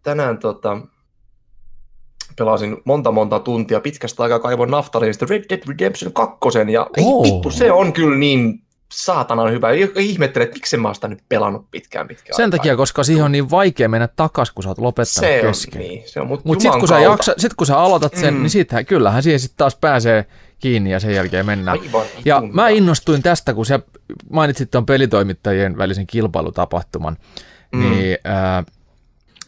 tänään 0.03 0.37
tota, 0.37 0.77
pelasin 2.37 2.77
monta 2.85 3.11
monta 3.11 3.39
tuntia 3.39 3.79
pitkästä 3.79 4.23
aikaa 4.23 4.39
kaivoin 4.39 4.71
naftalinista 4.71 5.25
Red 5.29 5.43
Dead 5.49 5.61
Redemption 5.67 6.13
2, 6.13 6.39
ja 6.71 6.87
ei 6.97 7.03
Oo. 7.03 7.23
vittu, 7.23 7.49
se 7.51 7.71
on 7.71 7.93
kyllä 7.93 8.17
niin 8.17 8.61
saatanan 8.91 9.51
hyvä. 9.51 9.67
Ihmettelen, 9.99 10.43
että 10.45 10.55
miksi 10.55 10.77
mä 10.77 10.87
oon 10.87 10.95
sitä 10.95 11.07
nyt 11.07 11.19
pelannut 11.29 11.65
pitkään 11.71 12.07
pitkään 12.07 12.35
Sen 12.35 12.45
aikaa. 12.45 12.57
takia, 12.57 12.75
koska 12.75 13.03
siihen 13.03 13.25
on 13.25 13.31
niin 13.31 13.49
vaikea 13.51 13.89
mennä 13.89 14.07
takas, 14.07 14.51
kun 14.51 14.63
sä 14.63 14.69
oot 14.69 14.77
lopettanut 14.77 15.29
se 15.29 15.41
on, 15.41 15.47
kesken. 15.47 15.81
niin, 15.81 16.03
se 16.05 16.21
on, 16.21 16.27
mutta 16.27 16.47
Mutta 16.47 16.61
sitten 16.61 16.79
kun, 16.79 16.87
sä 16.89 16.99
jaksa, 16.99 17.33
sit, 17.37 17.53
kun 17.53 17.67
sä 17.67 17.77
aloitat 17.79 18.15
sen, 18.15 18.33
mm. 18.33 18.39
Niin 18.41 18.49
sittenhän, 18.49 18.85
kyllähän 18.85 19.23
siihen 19.23 19.39
sitten 19.39 19.57
taas 19.57 19.75
pääsee 19.75 20.25
kiinni 20.59 20.91
ja 20.91 20.99
sen 20.99 21.15
jälkeen 21.15 21.45
mennään. 21.45 21.79
Aivan 21.79 22.05
Ja 22.25 22.35
vitun 22.41 22.55
mä 22.55 22.69
innostuin 22.69 23.21
tästä, 23.21 23.53
kun 23.53 23.65
sä 23.65 23.79
mainitsit 24.29 24.71
tuon 24.71 24.85
pelitoimittajien 24.85 25.77
välisen 25.77 26.07
kilpailutapahtuman. 26.07 27.17
Mm. 27.71 27.89
niin 27.91 28.17
äh, 28.27 28.65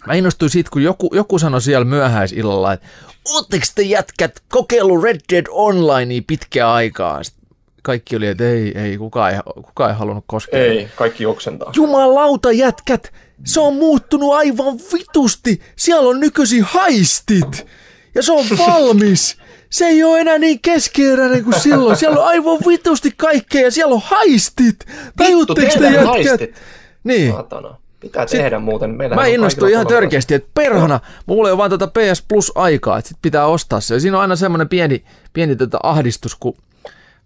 Mä 0.08 0.14
innostuin 0.14 0.50
siitä, 0.50 0.70
kun 0.74 0.84
joku, 0.84 1.10
joku 1.14 1.40
sanoi 1.40 1.62
siellä 1.62 1.86
myöhäisillalla, 1.86 2.74
että 2.74 2.88
ootteko 3.26 3.66
te 3.76 3.82
jätkät 3.82 4.40
kokeillut 4.50 5.04
Red 5.04 5.20
Dead 5.34 5.46
Onlinea 5.50 6.22
pitkään 6.28 6.70
aikaa? 6.70 7.24
Sitten 7.24 7.44
kaikki 7.84 8.16
oli, 8.16 8.28
että 8.28 8.50
ei, 8.50 8.78
ei, 8.78 8.98
kukaan 8.98 9.34
ei, 9.34 9.40
kukaan 9.56 9.90
ei 9.90 9.98
halunnut 9.98 10.24
koskea. 10.28 10.60
Ei, 10.60 10.90
kaikki 10.96 11.26
oksentaa. 11.26 11.72
Jumalauta 11.76 12.52
jätkät, 12.52 13.14
se 13.46 13.60
on 13.60 13.76
muuttunut 13.76 14.34
aivan 14.34 14.80
vitusti. 14.94 15.62
Siellä 15.76 16.10
on 16.10 16.20
nykyisin 16.20 16.64
haistit 16.64 17.68
ja 18.16 18.24
se 18.24 18.32
on 18.32 18.46
valmis. 18.58 19.38
Se 19.70 19.86
ei 19.86 20.04
ole 20.04 20.20
enää 20.20 20.38
niin 20.38 20.60
keskeeräinen 20.60 21.44
kuin 21.44 21.60
silloin. 21.60 21.98
Siellä 21.98 22.20
on 22.20 22.28
aivan 22.28 22.60
vitusti 22.68 23.14
kaikkea 23.18 23.62
ja 23.62 23.72
siellä 23.72 23.96
on 23.96 24.02
haistit. 24.06 24.86
Tajutteko 25.18 25.80
te 25.80 25.86
jätkät? 25.86 26.06
haistit. 26.06 26.56
Niin. 27.04 27.32
Saatana. 27.32 27.83
Pitää 28.04 28.26
tehdä 28.26 28.60
muuten. 28.60 28.90
Meillä 28.90 29.16
Mä 29.16 29.26
innostuin 29.26 29.72
ihan 29.72 29.88
törkeästi, 29.88 30.34
että 30.34 30.50
perhana, 30.54 31.00
mulla 31.26 31.48
ei 31.48 31.52
ole 31.52 31.58
vaan 31.58 31.70
tota 31.70 31.88
PS 31.88 32.26
Plus 32.28 32.52
aikaa, 32.56 32.98
että 32.98 33.10
sit 33.10 33.18
pitää 33.22 33.46
ostaa 33.46 33.80
se. 33.80 33.94
Ja 33.94 34.00
siinä 34.00 34.18
on 34.18 34.22
aina 34.22 34.36
semmoinen 34.36 34.70
pieni, 34.70 35.04
pieni 35.34 35.56
tota 35.56 35.80
ahdistus, 35.84 36.36
kun 36.36 36.54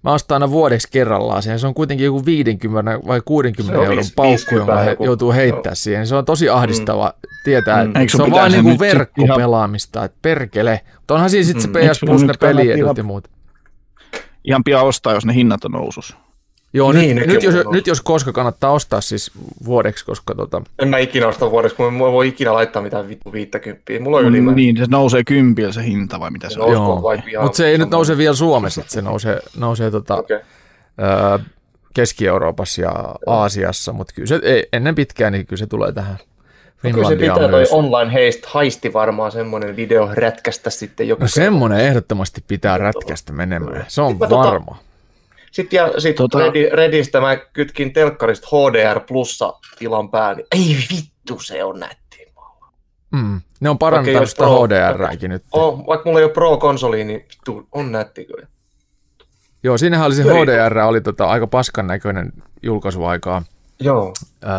mä 0.04 0.14
ostan 0.14 0.36
aina 0.36 0.50
vuodeksi 0.52 0.88
kerrallaan 0.92 1.44
sen. 1.44 1.60
Se 1.60 1.68
on 1.68 1.74
kuitenkin 1.74 2.06
joku 2.06 2.26
50 2.26 3.00
vai 3.08 3.22
60 3.26 3.74
Se 3.74 3.78
on 3.80 3.86
euron 3.86 3.98
viis- 3.98 4.14
paukku, 4.16 4.30
50 4.32 4.72
jonka 4.72 4.84
he 4.84 4.90
joku. 4.90 5.06
joutuu 5.06 5.32
heittää 5.32 5.70
Joo. 5.70 5.76
siihen. 5.76 6.08
Se 6.08 6.16
on 6.16 6.26
tosi 6.26 6.50
ahdistava 6.50 7.14
tietää, 7.44 7.84
Mm. 7.84 7.88
että 7.88 8.00
Eikö 8.00 8.12
sun 8.12 8.18
se 8.20 8.24
on 8.24 8.32
vaan 8.32 8.52
niinku 8.52 8.70
sit 8.72 8.80
verkkopelaamista, 8.80 10.04
että 10.04 10.18
perkele. 10.22 10.82
Mutta 10.98 11.14
onhan 11.14 11.30
siinä 11.30 11.44
sitten 11.46 11.62
se 11.62 11.68
Mm. 11.68 11.74
PS 11.92 12.00
Plus, 12.06 12.24
ne 12.24 12.34
peliedut 12.40 12.78
ihan- 12.78 12.94
ja 12.98 13.04
muut. 13.04 13.28
Ihan 14.44 14.64
pian 14.64 14.86
ostaa, 14.86 15.14
jos 15.14 15.26
ne 15.26 15.34
hinnat 15.34 15.66
on 15.66 15.72
nousus. 15.72 16.18
Joo, 16.78 16.92
Niin, 16.92 17.16
nyt, 17.16 17.28
nyt, 17.28 17.38
on 17.38 17.44
jos, 17.44 17.56
nyt 17.72 17.88
jos 17.88 18.02
koska 18.02 18.32
kannattaa 18.34 18.72
ostaa 18.72 19.02
siis 19.02 19.32
vuodeksi, 19.66 20.06
koska 20.06 20.36
tota, 20.36 20.62
En 20.80 20.88
mä 20.88 20.98
ikinä 20.98 21.28
osta 21.28 21.52
vuodeksi, 21.52 21.78
kun 21.78 21.94
mä 21.94 22.00
voi 22.00 22.28
ikinä 22.28 22.54
laittaa 22.54 22.82
mitään 22.82 23.10
vittu 23.10 23.32
50. 23.34 23.84
Mulla 24.00 24.18
on 24.18 24.26
ylimääräistä. 24.26 24.56
Niin, 24.56 24.78
se 24.78 24.86
nousee 24.90 25.24
kympillä 25.24 25.72
se 25.72 25.84
hinta 25.84 26.20
vai 26.20 26.32
mitä 26.32 26.50
se 26.50 26.60
on. 26.60 26.74
No. 26.74 27.14
joo. 27.32 27.44
Mutta 27.44 27.58
se 27.58 27.68
ei 27.68 27.78
nyt 27.78 27.90
nouse 27.90 28.18
vielä 28.18 28.36
Suomessa, 28.36 28.84
se 28.88 29.02
nousee, 29.02 29.40
nousee 29.58 29.92
tota, 29.92 30.16
Okei. 30.16 30.38
öö, 31.02 31.40
Keski-Euroopassa 31.94 32.82
ja 32.82 32.92
Aasiassa, 33.28 33.94
mutta 33.94 34.14
kyllä 34.14 34.28
se 34.28 34.40
ei, 34.44 34.68
ennen 34.74 34.96
pitkään 34.96 35.34
niin 35.34 35.46
kyllä 35.46 35.60
se 35.60 35.68
tulee 35.68 35.92
tähän 35.92 36.18
Kyllä 36.82 36.94
se 36.94 36.98
Finlandiaan 36.98 37.36
pitää 37.36 37.50
toi 37.50 37.60
myös. 37.60 37.72
online 37.72 38.14
heist, 38.14 38.46
haisti 38.46 38.94
varmaan 38.94 39.32
semmoinen 39.32 39.76
video 39.76 40.10
rätkästä 40.14 40.70
sitten 40.70 41.08
joku. 41.08 41.22
No 41.24 41.28
semmoinen 41.28 41.80
ehdottomasti 41.80 42.44
pitää 42.48 42.78
rätkästä 42.78 43.34
menemään. 43.34 43.86
Se 43.88 44.02
on 44.02 44.16
tota- 44.16 44.30
varma. 44.30 44.78
Sitten 45.58 45.78
ja 45.78 46.00
sit 46.02 46.20
Tota- 46.20 46.40
Redi, 46.40 46.70
Redistä 46.70 47.22
mä 47.22 47.36
kytkin 47.36 47.94
telkkarista 47.94 48.48
HDR 48.48 49.00
plussa 49.00 49.54
tilan 49.80 50.12
päälle. 50.12 50.44
Ei 50.56 50.78
vittu, 50.92 51.40
se 51.40 51.64
on 51.64 51.80
nätti. 51.80 52.28
Mm. 53.12 53.42
Ne 53.60 53.70
on 53.70 53.78
parantanut 53.78 54.30
sitä 54.30 54.44
Pro- 54.44 54.68
HDR-kin 54.68 55.30
nyt. 55.30 55.44
Oh, 55.52 55.88
vaikka 55.88 56.10
mulla 56.10 56.20
ei 56.20 56.26
ole 56.26 56.34
Pro-konsoli, 56.34 57.04
niin 57.04 57.26
vittu, 57.32 57.68
on 57.72 57.92
nätti 57.92 58.26
kyllä. 58.26 58.48
Joo, 59.64 59.78
siinähän 59.78 60.06
oli 60.06 60.16
se 60.16 60.24
HDR, 60.24 60.78
oli 60.78 61.02
tota, 61.02 61.26
aika 61.26 61.48
paskan 61.48 61.88
näköinen 61.88 62.34
julkaisuaikaa. 62.64 63.44
Joo. 63.80 64.14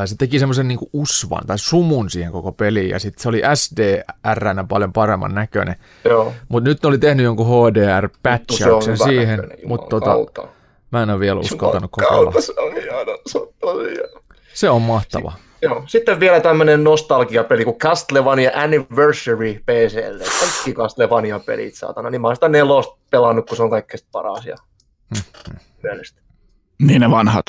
Se 0.04 0.16
teki 0.18 0.38
semmoisen 0.38 0.68
niinku 0.68 0.90
usvan 0.92 1.46
tai 1.46 1.58
sumun 1.58 2.10
siihen 2.10 2.32
koko 2.32 2.52
peliin, 2.52 2.90
ja 2.90 2.98
sitten 2.98 3.22
se 3.22 3.28
oli 3.28 3.42
SDR 3.54 4.64
paljon 4.68 4.92
paremman 4.92 5.34
näköinen. 5.34 5.76
Joo. 6.04 6.32
Mutta 6.48 6.70
nyt 6.70 6.82
ne 6.82 6.88
oli 6.88 6.98
tehnyt 6.98 7.24
jonkun 7.24 7.46
HDR-patchauksen 7.46 8.96
siihen, 8.96 9.42
mutta 9.66 9.86
tota, 9.88 10.04
kautta. 10.10 10.57
Mä 10.92 11.02
en 11.02 11.10
ole 11.10 11.20
vielä 11.20 11.40
uskaltanut 11.40 11.90
kokeilla. 11.90 12.40
Se 12.40 12.52
on 12.56 12.72
hieno, 12.72 13.18
se 13.26 13.38
on 13.38 13.48
tosi 13.60 13.90
hieno. 13.90 14.20
Se 14.54 14.70
on 14.70 14.82
mahtava. 14.82 15.32
Joo. 15.62 15.82
Sitten 15.86 16.20
vielä 16.20 16.40
tämmönen 16.40 16.84
nostalgiapeli 16.84 17.64
kuin 17.64 17.78
Castlevania 17.78 18.50
Anniversary 18.54 19.54
PClle. 19.54 20.24
Kaikki 20.40 20.72
Castlevania-pelit, 20.74 21.74
saatana. 21.74 22.10
Niin 22.10 22.20
mä 22.20 22.28
oon 22.28 22.36
sitä 22.36 22.48
nelosta 22.48 22.98
pelannut, 23.10 23.48
kun 23.48 23.56
se 23.56 23.62
on 23.62 23.70
kaikkein 23.70 24.04
paras. 24.12 24.46
Ja... 24.46 24.56
Mielestä. 25.82 26.20
Niin 26.82 27.00
ne 27.00 27.10
vanhat. 27.10 27.44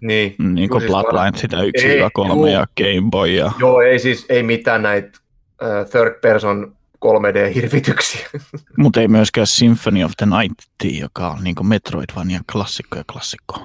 Niin. 0.00 0.34
Niin 0.38 0.54
Kun 0.56 0.68
kuin 0.68 0.80
siis 0.80 0.90
Bloodline, 0.90 1.16
vanhat. 1.18 1.36
sitä 1.36 1.62
1 1.62 1.86
Ei, 1.86 2.10
3 2.12 2.34
juu. 2.34 2.46
ja 2.46 2.66
Game 2.78 3.10
Boy 3.10 3.28
ja... 3.28 3.52
Joo, 3.58 3.80
ei 3.80 3.98
siis 3.98 4.26
ei 4.28 4.42
mitään 4.42 4.82
näitä 4.82 5.18
uh, 5.62 5.90
third 5.90 6.20
person 6.20 6.76
3D-hirvityksiä. 7.04 8.28
Mutta 8.78 9.00
ei 9.00 9.08
myöskään 9.08 9.46
Symphony 9.46 10.04
of 10.04 10.12
the 10.16 10.26
Night, 10.26 11.00
joka 11.00 11.28
on 11.30 11.44
niin 11.44 11.54
Metroidvania 11.62 12.40
klassikko 12.52 12.96
ja 12.98 13.04
klassikko. 13.12 13.60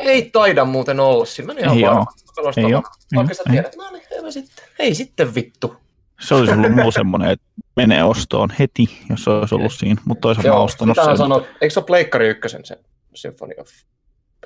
ei 0.00 0.30
taida 0.32 0.64
muuten 0.64 1.00
olla 1.00 1.24
siinä. 1.24 1.54
Mä 1.54 1.58
en 1.60 1.64
ihan 1.64 1.76
Ei 1.76 1.82
varma. 1.82 2.00
oo. 2.00 2.06
Pelosta 2.36 2.60
Ei 2.60 2.74
oo. 2.74 2.82
Vaikka 3.14 3.34
sä 3.34 3.42
Ei. 3.46 3.52
tiedät. 3.52 3.72
Niin, 3.92 4.02
ei, 4.10 4.22
mä 4.22 4.30
sitten. 4.30 4.64
ei 4.78 4.94
sitten 4.94 5.34
vittu. 5.34 5.76
Se 6.20 6.34
olisi 6.34 6.52
ollut 6.52 6.72
muu 6.72 6.92
semmoinen, 6.92 7.30
että 7.30 7.46
menee 7.76 8.04
ostoon 8.04 8.50
heti, 8.58 8.98
jos 9.10 9.24
se 9.24 9.30
olisi 9.30 9.54
ollut 9.54 9.72
siinä. 9.72 10.00
Mutta 10.04 10.20
toisaalta 10.20 10.48
mä 10.50 10.56
ostanut 10.56 10.98
sen. 11.04 11.16
sanot, 11.18 11.46
eikö 11.60 11.72
se 11.72 11.80
ole 11.80 11.86
Pleikkari 11.86 12.28
ykkösen 12.28 12.64
se 12.64 12.78
Symphony 13.14 13.54
of 13.58 13.68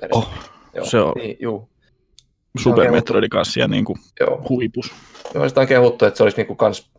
Persia? 0.01 0.17
Oh, 0.17 0.29
Joo, 0.75 0.85
se 0.85 0.99
on. 0.99 1.13
Niin, 1.15 1.37
juu, 1.39 1.69
Super 2.59 2.91
Metroidin 2.91 3.29
kanssa 3.29 3.59
ja 3.59 3.67
niin 3.67 3.85
kuin 3.85 3.99
joo. 4.19 4.45
huipus. 4.49 4.91
Joo, 5.33 5.49
sitä 5.49 5.61
on 5.61 5.67
kehuttu, 5.67 6.05
että 6.05 6.17
se 6.17 6.23
olisi 6.23 6.37
niinku 6.37 6.55
kans 6.55 6.89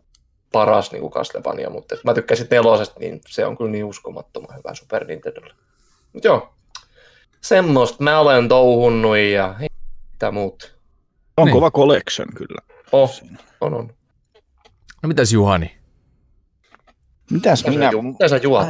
paras 0.51 0.91
niinku 0.91 1.09
Castlevania, 1.09 1.69
mutta 1.69 1.95
mä 2.03 2.13
tykkäsin 2.13 2.47
nelosesta, 2.51 2.99
niin 2.99 3.21
se 3.27 3.45
on 3.45 3.57
kyllä 3.57 3.71
niin 3.71 3.85
uskomattoman 3.85 4.57
hyvä 4.57 4.73
Super 4.75 5.07
Nintendolle. 5.07 5.53
Mut 6.13 6.23
joo, 6.23 6.53
semmoista 7.41 8.03
mä 8.03 8.19
olen 8.19 8.49
touhunnut 8.49 9.17
ja 9.17 9.55
mitä 10.11 10.31
muut. 10.31 10.77
On 11.37 11.45
Niin. 11.45 11.53
kova 11.53 11.71
collection 11.71 12.27
kyllä. 12.35 12.61
Oh, 12.91 13.21
on, 13.61 13.73
on. 13.73 13.93
No 15.03 15.07
mitäs 15.07 15.31
Juhani? 15.33 15.77
Mitäs 17.31 17.65
Mitä, 17.65 17.91
minä? 17.91 17.91
mitä 18.01 18.27
sä 18.27 18.37
juot? 18.37 18.67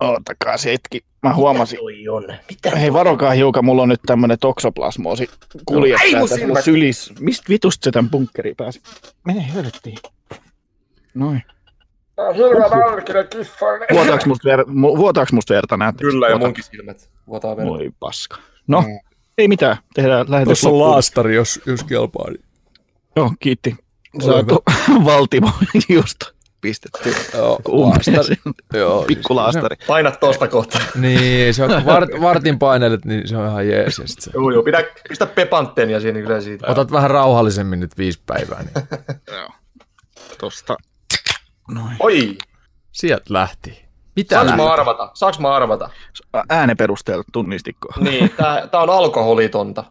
Ootakaa 0.00 0.56
se 0.56 0.72
hetki. 0.72 1.04
Mä 1.28 1.34
huomasin. 1.34 1.78
Oi 1.82 2.08
on. 2.08 2.24
Mitä? 2.50 2.76
Hei, 2.76 2.92
varokaa 2.92 3.30
hiukan, 3.30 3.64
mulla 3.64 3.82
on 3.82 3.88
nyt 3.88 4.00
tämmönen 4.06 4.38
toksoplasmoosi 4.38 5.30
kuljettaja 5.66 6.18
mun 6.18 6.28
tässä 6.28 6.62
sylis. 6.62 7.12
Mistä 7.20 7.44
vitusta 7.48 7.84
se 7.84 7.90
tän 7.90 8.10
bunkkeriin 8.10 8.56
pääsi? 8.56 8.80
Mene 9.24 9.42
hölttiin. 9.42 9.98
Noin. 11.14 11.42
Hirveä 12.36 12.70
valkinen 12.70 13.28
kiffainen. 13.28 13.88
Vuotaaks 13.92 14.26
musta, 14.26 14.48
ver- 14.48 14.68
mu- 14.68 14.96
vuotaaks 14.96 15.32
musta 15.32 15.54
verta, 15.54 15.76
näette? 15.76 16.00
Kyllä, 16.04 16.28
ja 16.28 16.38
munkin 16.38 16.64
silmät 16.64 17.10
vuotaa 17.26 17.56
verran. 17.56 17.74
Voi 17.74 17.90
paska. 18.00 18.36
No, 18.66 18.80
Mm. 18.80 18.98
ei 19.38 19.48
mitään. 19.48 19.76
Tehdään 19.94 20.26
lähetys 20.28 20.60
Tuossa 20.60 20.68
on 20.68 20.80
laastari, 20.80 21.34
jos, 21.34 21.60
jos 21.66 21.84
kelpaa. 21.84 22.30
Niin. 22.30 22.44
Joo, 23.16 23.32
kiitti. 23.40 23.76
Saatu 24.24 24.62
Valtimo 25.04 25.50
just 25.88 26.20
pistetty 26.60 27.14
Joo, 27.34 27.60
laastari. 27.68 28.36
Joo, 28.74 29.02
Pikkulaastari. 29.02 29.76
Paina 29.86 30.10
tosta 30.10 30.48
kohta. 30.48 30.78
siis- 30.78 30.94
Niin, 30.94 31.54
se 31.54 31.64
on, 31.64 31.70
kun 31.70 31.84
vart, 31.86 32.10
vartin 32.20 32.58
painelet, 32.58 33.04
niin 33.04 33.28
se 33.28 33.36
on 33.36 33.48
ihan 33.48 33.68
jees. 33.68 34.02
Se, 34.04 34.30
Joo, 34.34 34.50
joo, 34.50 34.62
pidä, 34.62 34.84
pistä 35.08 35.26
pepantten 35.26 35.90
ja 35.90 36.00
siinä 36.00 36.20
kyllä 36.20 36.40
siitä. 36.40 36.66
otat 36.70 36.92
vähän 36.92 37.10
rauhallisemmin 37.10 37.80
nyt 37.80 37.98
viisi 37.98 38.20
päivää, 38.26 38.62
niin 38.62 38.86
Joo. 39.38 39.48
Tosta. 40.38 40.76
Noin. 41.70 41.96
Oi, 42.00 42.38
sieltä 42.92 43.24
lähti. 43.28 43.86
Mitä 44.16 44.34
saanko 44.36 44.56
mä 44.56 44.72
arvata? 44.72 45.10
Saanko 45.14 45.40
mä 45.42 45.54
arvata? 45.54 45.90
Äänen 46.48 46.76
perusteella 46.76 47.24
tunnistikko. 47.32 47.88
Niin, 48.00 48.30
tää, 48.36 48.66
tää 48.66 48.80
on 48.80 48.90
alkoholitonta. 48.90 49.84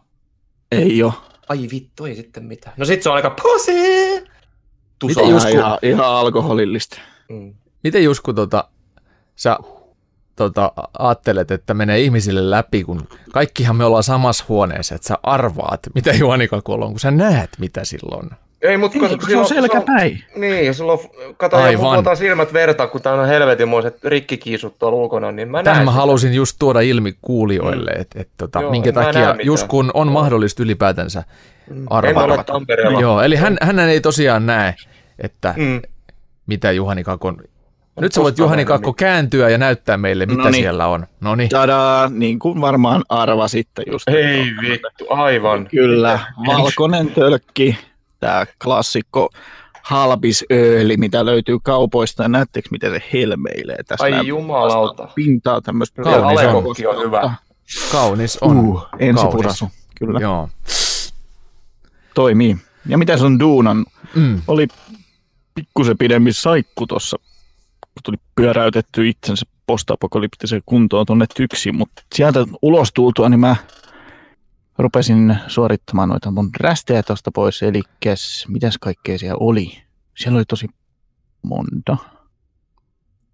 Ei 0.72 1.02
oo. 1.02 1.12
Ai 1.48 1.68
vittu, 1.72 2.04
ei 2.04 2.14
sitten 2.16 2.44
mitään. 2.44 2.74
No 2.76 2.84
sit 2.84 3.02
se 3.02 3.08
on 3.08 3.14
aika 3.16 3.30
pussy. 3.42 4.25
Tusa. 4.98 5.20
Miten 5.20 5.34
just- 5.34 5.48
Ihan, 5.48 5.58
ihan, 5.66 5.78
ihan 5.82 6.06
alkoholillista. 6.06 6.98
Mm. 7.28 7.54
Miten 7.84 8.04
just 8.04 8.20
kun 8.22 8.34
tota, 8.34 8.64
sä 9.36 9.56
tota, 10.36 10.72
ajattelet, 10.98 11.50
että 11.50 11.74
menee 11.74 12.00
ihmisille 12.00 12.50
läpi, 12.50 12.84
kun 12.84 13.08
kaikkihan 13.32 13.76
me 13.76 13.84
ollaan 13.84 14.02
samassa 14.02 14.44
huoneessa, 14.48 14.94
että 14.94 15.08
sä 15.08 15.18
arvaat, 15.22 15.80
mitä 15.94 16.10
Juhanikakulla 16.14 16.84
on, 16.84 16.90
kun 16.90 17.00
sä 17.00 17.10
näet, 17.10 17.50
mitä 17.58 17.84
silloin. 17.84 18.30
Ei, 18.62 18.76
mut 18.76 18.94
Ei, 18.94 19.00
kun, 19.00 19.08
kun 19.18 19.28
se 19.28 19.36
on 19.36 19.46
selkäpäin. 19.48 20.24
Niin, 20.36 20.66
ja 20.66 20.72
silloin, 20.72 20.98
kato, 21.36 21.56
ja 21.56 21.62
Aivan. 21.64 21.80
vuotaa 21.96 22.14
silmät 22.14 22.52
verta, 22.52 22.86
kun 22.86 23.02
tää 23.02 23.12
on 23.14 23.26
helvetinmoiset 23.28 24.04
rikkikiisut 24.04 24.78
tuolla 24.78 24.98
ulkona, 24.98 25.32
niin 25.32 25.48
mä 25.48 25.62
Tähän 25.62 25.76
näen 25.76 25.84
mä 25.84 25.90
sitä. 25.90 26.00
halusin 26.00 26.34
just 26.34 26.56
tuoda 26.58 26.80
ilmi 26.80 27.14
kuulijoille, 27.22 27.90
että 27.90 28.20
et, 28.20 28.28
tota, 28.36 28.60
Joo, 28.60 28.70
minkä 28.70 28.92
takia, 28.92 29.36
just 29.42 29.66
kun 29.68 29.90
on 29.94 30.06
Joo. 30.06 30.12
mahdollista 30.12 30.62
ylipäätänsä 30.62 31.24
Mm. 31.70 31.86
arvata. 31.90 32.24
En 32.24 32.30
ole 32.32 32.44
Tampereella. 32.44 33.00
Joo, 33.00 33.20
eli 33.22 33.36
hän, 33.36 33.56
hän 33.60 33.78
ei 33.78 34.00
tosiaan 34.00 34.46
näe, 34.46 34.74
että 35.18 35.54
Mm. 35.56 35.82
mitä 36.46 36.72
Juhani 36.72 37.04
Kakon... 37.04 37.36
Nyt 38.00 38.12
sä 38.12 38.22
voit 38.22 38.38
Juhani 38.38 38.64
Kakko 38.64 38.92
kääntyä 38.92 39.48
ja 39.48 39.58
näyttää 39.58 39.96
meille, 39.96 40.26
mitä 40.26 40.42
Noniin. 40.42 40.62
siellä 40.62 40.86
on. 40.86 41.06
No 41.20 41.34
niin. 41.34 41.48
Tadaa, 41.48 42.08
niin 42.08 42.38
kuin 42.38 42.60
varmaan 42.60 43.02
arvasitte 43.08 43.82
just. 43.90 44.08
Ei 44.08 44.44
vittu, 44.60 45.06
aivan. 45.10 45.66
Kyllä, 45.70 46.18
valkoinen 46.46 47.10
tölkki, 47.10 47.78
tämä 48.20 48.46
klassikko 48.64 49.28
halbisööli, 49.82 50.96
mitä 50.96 51.24
löytyy 51.26 51.58
kaupoista. 51.62 52.22
Ja 52.22 52.28
näettekö, 52.28 52.68
miten 52.70 52.90
se 52.92 53.02
helmeilee 53.12 53.78
tässä? 53.86 54.04
Ai 54.04 54.26
jumalauta. 54.26 55.08
Pintaa 55.14 55.60
tämmöistä. 55.60 56.02
Kaunis 56.02 56.40
on. 56.44 56.56
On 56.96 57.04
hyvä. 57.06 57.34
Kaunis 57.92 58.38
on. 58.40 58.56
Uh, 58.56 58.80
Kaunis. 58.90 59.08
ensipurasu, 59.08 59.68
kyllä. 59.98 60.20
Joo. 60.20 60.48
Toimii. 62.16 62.56
Ja 62.86 62.98
mitä 62.98 63.16
se 63.18 63.24
on 63.24 63.40
duunan? 63.40 63.84
Mm. 64.14 64.42
Oli 64.48 64.68
pikkusen 65.54 65.98
pidemmin 65.98 66.34
saikku 66.34 66.86
tuossa, 66.86 67.16
kun 67.80 68.02
tuli 68.04 68.16
pyöräytetty 68.34 69.08
itsensä 69.08 69.46
postapokalyptiseen 69.66 70.62
kuntoon 70.66 71.06
tuonne 71.06 71.26
tyksiin, 71.36 71.76
mutta 71.76 72.02
sieltä 72.14 72.46
ulos 72.62 72.92
tultua, 72.92 73.28
niin 73.28 73.40
mä 73.40 73.56
rupesin 74.78 75.36
suorittamaan 75.46 76.08
noita 76.08 76.30
mun 76.30 76.50
rästejä 76.60 77.02
tuosta 77.02 77.30
pois, 77.34 77.62
eli 77.62 77.82
mitäs 78.48 78.78
kaikkea 78.80 79.18
siellä 79.18 79.36
oli? 79.40 79.82
Siellä 80.18 80.36
oli 80.36 80.44
tosi 80.44 80.66
monta 81.42 81.96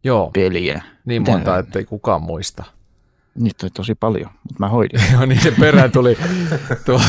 Joo, 0.05 0.31
peliä. 0.35 0.83
niin 1.05 1.23
Mitä- 1.23 1.33
monta, 1.33 1.59
ettei 1.59 1.85
kukaan 1.85 2.23
muista. 2.23 2.64
Niitä 3.35 3.66
oli 3.66 3.71
tosi 3.71 3.95
paljon, 3.95 4.31
mutta 4.42 4.57
mä 4.59 4.68
hoidin. 4.68 5.01
Joo, 5.12 5.27
niin 5.27 5.40
se 5.40 5.51
perään 5.61 5.92
tuli 5.92 6.18
tuo, 6.87 7.01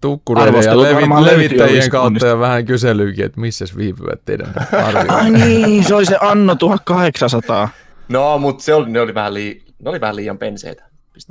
tukkureiden 0.00 0.64
ja 0.64 0.82
levi, 0.82 1.02
levittäjien 1.24 1.90
kautta 1.90 2.26
ja 2.26 2.38
vähän 2.38 2.64
kyselyykin, 2.64 3.24
että 3.24 3.40
missä 3.40 3.64
viipyvät 3.76 4.20
teidän 4.24 4.52
Ai 4.72 4.94
arvioit. 4.94 5.32
niin, 5.32 5.84
se 5.84 5.94
oli 5.94 6.06
se 6.06 6.16
Anno 6.20 6.54
1800. 6.54 7.68
No, 8.08 8.38
mutta 8.38 8.64
se 8.64 8.74
oli, 8.74 8.90
ne, 8.90 9.00
oli 9.00 9.14
vähän 9.14 9.34
lii, 9.34 9.64
ne 9.82 9.90
oli 9.90 10.00
vähän 10.00 10.16
liian 10.16 10.38
penseitä. 10.38 10.84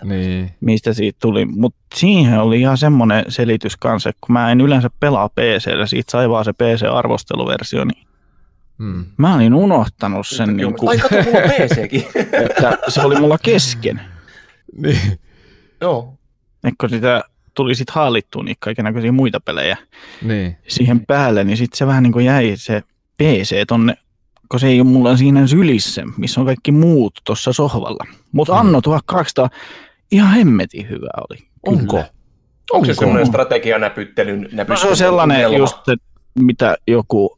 Niin, 0.03 0.51
mistä 0.61 0.93
siitä 0.93 1.17
tuli. 1.21 1.45
Mutta 1.45 1.79
siihen 1.95 2.39
oli 2.39 2.59
ihan 2.59 2.77
semmoinen 2.77 3.25
selitys 3.29 3.77
kanssa, 3.77 4.09
että 4.09 4.19
kun 4.21 4.33
mä 4.33 4.51
en 4.51 4.61
yleensä 4.61 4.89
pelaa 4.99 5.29
PCllä, 5.29 5.85
siitä 5.85 6.11
sai 6.11 6.29
vaan 6.29 6.45
se 6.45 6.53
PC-arvosteluversio, 6.53 7.85
niin 7.85 8.07
mm. 8.77 9.05
mä 9.17 9.35
olin 9.35 9.53
unohtanut 9.53 10.27
sen, 10.27 10.57
niin 10.57 10.73
kuin, 10.73 10.89
Ai 10.89 10.97
kato, 10.97 11.15
mulla 11.15 11.37
on 11.37 11.49
PCkin. 11.49 12.05
että 12.45 12.77
se 12.87 13.01
oli 13.01 13.19
mulla 13.19 13.37
kesken. 13.37 14.01
niin. 14.83 15.19
Joo. 15.81 16.13
Et 16.63 16.73
kun 16.81 16.89
sitä 16.89 17.23
tuli 17.53 17.75
sitten 17.75 17.95
haalittua 17.95 18.43
niin 18.43 18.57
kaikenlaisia 18.59 19.11
muita 19.11 19.39
pelejä 19.39 19.77
niin. 20.21 20.57
siihen 20.67 21.05
päälle, 21.05 21.43
niin 21.43 21.57
sitten 21.57 21.77
se 21.77 21.87
vähän 21.87 22.03
niin 22.03 22.13
kuin 22.13 22.25
jäi 22.25 22.53
se 22.55 22.83
PC 23.17 23.67
tonne, 23.67 23.97
kun 24.49 24.59
se 24.59 24.67
ei 24.67 24.81
ole 24.81 24.87
mulla 24.87 25.17
siinä 25.17 25.47
sylissä, 25.47 26.03
missä 26.17 26.41
on 26.41 26.45
kaikki 26.45 26.71
muut 26.71 27.21
tuossa 27.25 27.53
sohvalla. 27.53 28.05
Mutta 28.31 28.53
Mm. 28.53 28.59
Anno 28.59 28.81
1200 28.81 29.49
ihan 30.11 30.33
hemmetin 30.33 30.89
hyvä 30.89 31.09
oli. 31.29 31.37
Onko? 31.67 31.95
Kyllä. 31.95 32.09
Onko 32.71 32.85
se 32.85 32.91
Onko? 32.91 32.99
semmoinen 32.99 33.27
strategianäpyttelyn 33.27 34.41
No 34.41 34.47
näpyttelyn 34.51 34.77
se 34.77 34.87
on 34.87 34.97
sellainen 34.97 35.53
just, 35.53 35.77
että 35.77 36.05
mitä 36.39 36.77
joku 36.87 37.34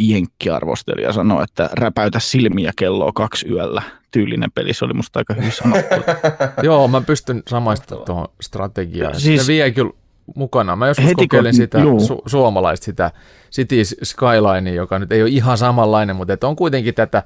jenkkiarvostelija 0.00 1.12
sanoi, 1.12 1.44
että 1.44 1.70
räpäytä 1.72 2.18
silmiä 2.20 2.72
kelloa 2.76 3.12
kaksi 3.12 3.48
yöllä. 3.48 3.82
Tyylinen 4.10 4.50
peli, 4.52 4.72
se 4.74 4.84
oli 4.84 4.94
musta 4.94 5.18
aika 5.18 5.34
hyvin 5.34 5.52
sanottu. 5.52 5.94
Joo, 6.62 6.88
mä 6.88 7.00
pystyn 7.00 7.42
samaistumaan 7.48 8.06
tuohon 8.06 8.28
strategiaan. 8.40 9.14
Siis, 9.14 9.24
Siis- 9.24 9.46
se 9.46 9.52
vie 9.52 9.70
kyllä 9.70 9.90
mukana. 10.34 10.76
Mä 10.76 10.88
joskus 10.88 11.04
Heti 11.04 11.14
kun- 11.14 11.28
kokeilin 11.28 11.54
sitä 11.54 11.78
juu. 11.78 11.98
su- 11.98 12.22
suomalaista, 12.26 12.84
sitä 12.84 13.10
Cities 13.52 13.96
Skylinea, 14.02 14.74
joka 14.74 14.98
nyt 14.98 15.12
ei 15.12 15.22
ole 15.22 15.30
ihan 15.30 15.58
samanlainen, 15.58 16.16
mutta 16.16 16.32
että 16.32 16.48
on 16.48 16.56
kuitenkin 16.56 16.94
tätä 16.94 17.22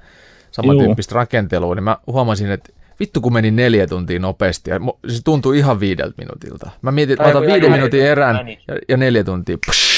samantyyppistä 0.50 1.14
rakentelua, 1.14 1.74
niin 1.74 1.84
mä 1.84 1.98
huomasin, 2.06 2.50
että 2.50 2.72
vittu 3.00 3.20
kun 3.20 3.32
meni 3.32 3.50
neljä 3.50 3.86
tuntia 3.86 4.18
nopeasti, 4.18 4.70
ja 4.70 4.80
se 5.08 5.20
tuntui 5.24 5.58
ihan 5.58 5.80
viideltä 5.80 6.14
minuutilta. 6.18 6.70
Mä 6.82 6.90
mietin, 6.92 7.12
että 7.12 7.22
mä 7.22 7.28
otan 7.28 7.42
kun 7.42 7.52
viiden 7.52 7.72
minuutin 7.72 8.02
erään 8.06 8.48
ja, 8.48 8.56
ja 8.88 8.96
neljä 8.96 9.24
tuntia. 9.24 9.58
Psh, 9.70 9.94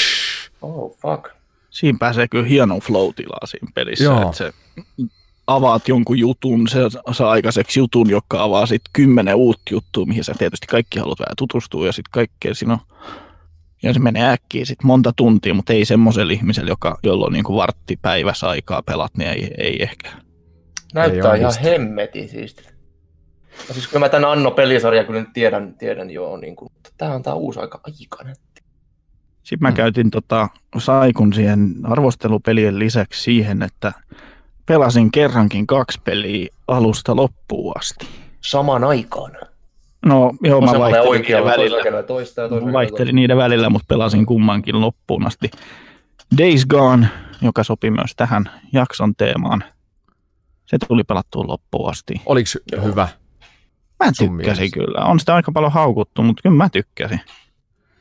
Oh, 0.61 0.97
fuck. 0.97 1.36
Siinä 1.77 1.97
pääsee 1.99 2.27
kyllä 2.27 2.47
hieno 2.47 2.79
flow-tilaa 2.79 3.45
siinä 3.45 3.67
pelissä. 3.75 4.03
Joo. 4.03 4.21
Että 4.21 4.37
se 4.37 4.53
avaat 5.47 5.87
jonkun 5.87 6.19
jutun, 6.19 6.67
se 6.67 6.79
saa 7.11 7.31
aikaiseksi 7.31 7.79
jutun, 7.79 8.09
joka 8.09 8.43
avaa 8.43 8.65
sitten 8.65 8.89
kymmenen 8.93 9.35
uutta 9.35 9.61
juttua, 9.71 10.05
mihin 10.05 10.23
sä 10.23 10.33
tietysti 10.37 10.67
kaikki 10.67 10.99
haluat 10.99 11.19
vähän 11.19 11.35
tutustua 11.37 11.85
ja 11.85 11.91
sitten 11.91 12.11
kaikkea 12.11 12.55
siinä 12.55 12.73
on. 12.73 12.79
Ja 13.83 13.93
se 13.93 13.99
menee 13.99 14.29
äkkiä 14.29 14.65
sitten 14.65 14.87
monta 14.87 15.13
tuntia, 15.15 15.53
mutta 15.53 15.73
ei 15.73 15.85
semmoiselle 15.85 16.33
ihmiselle, 16.33 16.69
joka, 16.69 16.97
jolla 17.03 17.25
on 17.25 17.33
niinku 17.33 17.55
vartti 17.55 17.99
päivässä 18.01 18.49
aikaa 18.49 18.81
pelat, 18.81 19.17
niin 19.17 19.29
ei, 19.29 19.51
ei 19.57 19.83
ehkä. 19.83 20.09
Näyttää 20.93 21.33
Ei 21.33 21.39
ihan 21.39 21.49
onnistu. 21.49 21.63
hemmetin 21.63 22.29
siisti. 22.29 22.63
No 23.67 23.73
siis 23.73 23.87
kyllä 23.87 24.05
mä 24.05 24.09
tämän 24.09 24.31
Anno-pelisarjan 24.31 25.05
kyllä 25.05 25.19
nyt 25.19 25.33
tiedän, 25.33 25.75
tiedän 25.77 26.09
jo, 26.09 26.37
niin 26.37 26.55
kuin, 26.55 26.71
mutta 26.73 26.89
tää 26.97 27.13
on 27.13 27.23
tää 27.23 27.33
uusi 27.33 27.59
aika 27.59 27.79
aikainen. 27.83 28.35
Sitten 29.47 29.59
mä 29.61 29.69
Mm. 29.69 29.75
käytin 29.75 30.11
tota 30.11 30.47
Saikun 30.77 31.33
siihen 31.33 31.75
arvostelupelien 31.83 32.79
lisäksi 32.79 33.23
siihen, 33.23 33.61
että 33.63 33.93
pelasin 34.65 35.11
kerrankin 35.11 35.67
kaksi 35.67 36.01
peliä 36.03 36.47
alusta 36.67 37.15
loppuun 37.15 37.73
asti. 37.77 38.07
Samaan 38.41 38.83
aikaan. 38.83 39.31
No 40.05 40.31
joo, 40.43 40.61
mä 40.61 40.65
vaihtelin 40.79 40.91
niiden 40.91 41.09
oikealla, 41.09 41.51
välillä. 41.51 42.03
toista 42.03 42.41
ja 42.41 42.49
toisella 42.49 42.73
Vaihtelin 42.73 43.15
niiden 43.15 43.37
välillä, 43.37 43.69
mutta 43.69 43.85
pelasin 43.89 44.25
kummankin 44.25 44.81
loppuun 44.81 45.27
asti. 45.27 45.51
Days 46.37 46.65
Gone, 46.65 47.07
joka 47.41 47.63
sopi 47.63 47.91
myös 47.91 48.11
tähän 48.15 48.43
jakson 48.73 49.15
teemaan. 49.15 49.63
Se 50.65 50.77
tuli 50.87 51.03
pelattua 51.03 51.47
loppuun 51.47 51.89
asti. 51.89 52.21
Oliko 52.25 52.49
Joo. 52.71 52.85
hyvä? 52.85 53.07
Mä 54.05 54.11
tykkäsin 54.17 54.71
kyllä. 54.71 55.05
On 55.05 55.19
sitä 55.19 55.35
aika 55.35 55.51
paljon 55.51 55.71
haukuttu, 55.71 56.23
mutta 56.23 56.41
kyllä 56.43 56.55
mä 56.55 56.69
tykkäsin. 56.69 57.21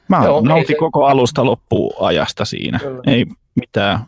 Mä 0.08 0.24
Joo, 0.24 0.40
nautin 0.40 0.66
se- 0.66 0.74
koko 0.78 1.04
alusta 1.06 1.44
loppuun 1.44 1.94
ajasta 2.00 2.44
siinä. 2.44 2.78
Kyllä. 2.78 3.00
Ei 3.06 3.26
mitään 3.54 3.98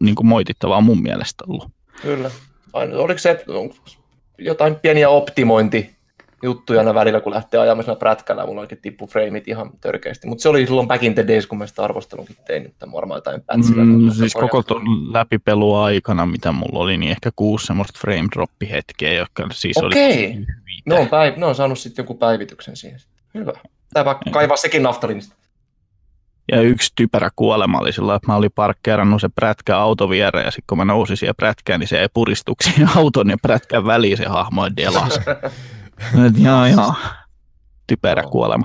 niin 0.00 0.14
kuin 0.14 0.26
moitittavaa 0.26 0.80
mun 0.80 1.02
mielestä 1.02 1.44
ollut. 1.48 1.68
Kyllä. 2.02 2.30
Aina, 2.72 2.96
oliko 2.96 3.18
se 3.18 3.44
jotain 4.38 4.74
pieniä 4.74 5.08
optimointi 5.08 5.98
juttuja 6.42 6.80
aina 6.80 6.94
välillä, 6.94 7.20
kun 7.20 7.32
lähtee 7.34 7.60
ajamaan 7.60 7.84
siinä 7.84 7.96
prätkällä, 7.96 8.46
mulla 8.46 8.60
oikein 8.60 8.80
tippu 8.82 9.06
freimit 9.06 9.48
ihan 9.48 9.70
törkeästi. 9.80 10.26
Mutta 10.26 10.42
se 10.42 10.48
oli 10.48 10.66
silloin 10.66 10.88
back 10.88 11.02
in 11.04 11.14
the 11.14 11.26
days, 11.28 11.46
kun 11.46 11.58
mä 11.58 11.66
sitä 11.66 11.84
arvostelunkin 11.84 12.36
tein, 12.46 12.66
että 12.66 12.92
varmaan 12.92 13.18
jotain 13.18 13.42
pätsillä. 13.42 13.84
Mm, 13.84 14.10
siis 14.10 14.34
koko 14.34 14.62
tuon 14.62 15.12
läpipelua 15.12 15.84
aikana, 15.84 16.26
mitä 16.26 16.52
mulla 16.52 16.78
oli, 16.78 16.96
niin 16.96 17.10
ehkä 17.10 17.30
kuusi 17.36 17.66
semmoista 17.66 17.98
frame 18.00 18.28
drop 18.34 18.50
hetkeä, 18.70 19.12
jotka 19.12 19.46
siis 19.52 19.76
Okei. 19.76 20.26
oli 20.26 20.34
hyviä. 20.34 20.46
Ne 20.86 20.94
on, 20.94 21.06
päiv- 21.06 21.38
ne 21.38 21.46
on 21.46 21.54
saanut 21.54 21.78
sitten 21.78 22.02
joku 22.02 22.14
päivityksen 22.14 22.76
siihen. 22.76 23.00
Hyvä. 23.34 23.52
Tää 23.94 24.04
vaikka 24.04 24.30
kaivaa 24.30 24.56
sekin 24.56 24.82
naftalinista. 24.82 25.34
Ja 26.52 26.60
yksi 26.60 26.92
typerä 26.94 27.30
kuolema 27.36 27.78
oli 27.78 27.92
sillä, 27.92 28.14
että 28.14 28.26
mä 28.32 28.36
olin 28.36 28.50
parkkeerannut 28.54 29.20
se 29.20 29.28
prätkä 29.28 29.78
auto 29.78 30.10
viereen 30.10 30.44
ja 30.44 30.50
sitten 30.50 30.64
kun 30.66 30.78
mä 30.78 30.84
nousin 30.84 31.16
siihen 31.16 31.34
prätkään, 31.36 31.80
niin 31.80 31.88
se 31.88 32.00
ei 32.00 32.08
puristuksi 32.14 32.68
siihen 32.70 32.88
auton 32.96 33.30
ja 33.30 33.36
prätkän 33.42 33.86
väliin 33.86 34.16
se 34.16 34.24
hahmo 34.26 34.64
ja 34.66 34.76
delas. 34.76 35.20
Jaa, 36.44 36.68
jaa. 36.68 36.94
Typerä 37.86 38.22
Joo. 38.22 38.30
kuolema. 38.30 38.64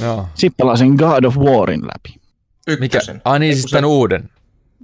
Joo. 0.00 0.28
Sitten 0.34 0.56
pelasin 0.56 0.94
God 0.94 1.24
of 1.24 1.36
Warin 1.36 1.82
läpi. 1.82 2.20
Mikä? 2.66 2.84
Ykkösen. 2.98 3.22
Ai 3.24 3.38
niin, 3.38 3.54
siis 3.56 3.70
tämän 3.70 3.84
uuden. 3.84 4.30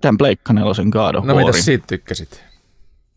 Tämän 0.01 0.19
Pleikka 0.19 0.53
nelosen 0.53 0.89
God 0.89 1.15
of 1.15 1.25
No 1.25 1.35
Warin. 1.35 1.47
mitä 1.49 1.63
siitä 1.63 1.85
tykkäsit? 1.87 2.45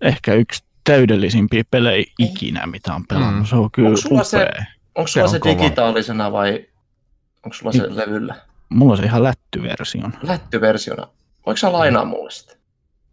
Ehkä 0.01 0.33
yksi 0.33 0.63
täydellisimpiä 0.83 1.63
pelejä 1.71 2.05
ikinä, 2.19 2.67
mitä 2.67 2.93
on 2.95 3.05
pelannut. 3.07 3.39
Mm. 3.41 3.45
Se 3.45 3.55
on 3.55 3.71
kyllä 3.71 3.89
Onko 3.89 4.01
sulla 4.01 4.23
se- 4.23 4.49
Onko 4.95 5.07
Se 5.07 5.11
sulla 5.13 5.25
on 5.25 5.29
se, 5.31 5.39
kova. 5.39 5.53
digitaalisena 5.55 6.31
vai 6.31 6.65
onko 7.45 7.53
sulla 7.53 7.71
se 7.71 7.95
levyllä? 7.95 8.35
Mulla 8.69 8.91
on 8.91 8.97
se 8.97 9.03
ihan 9.03 9.23
lättyversion. 9.23 10.13
Lättyversiona. 10.23 11.07
Voiko 11.45 11.57
sä 11.57 11.71
lainaa 11.71 12.05
mulle 12.05 12.31
sitä? 12.31 12.55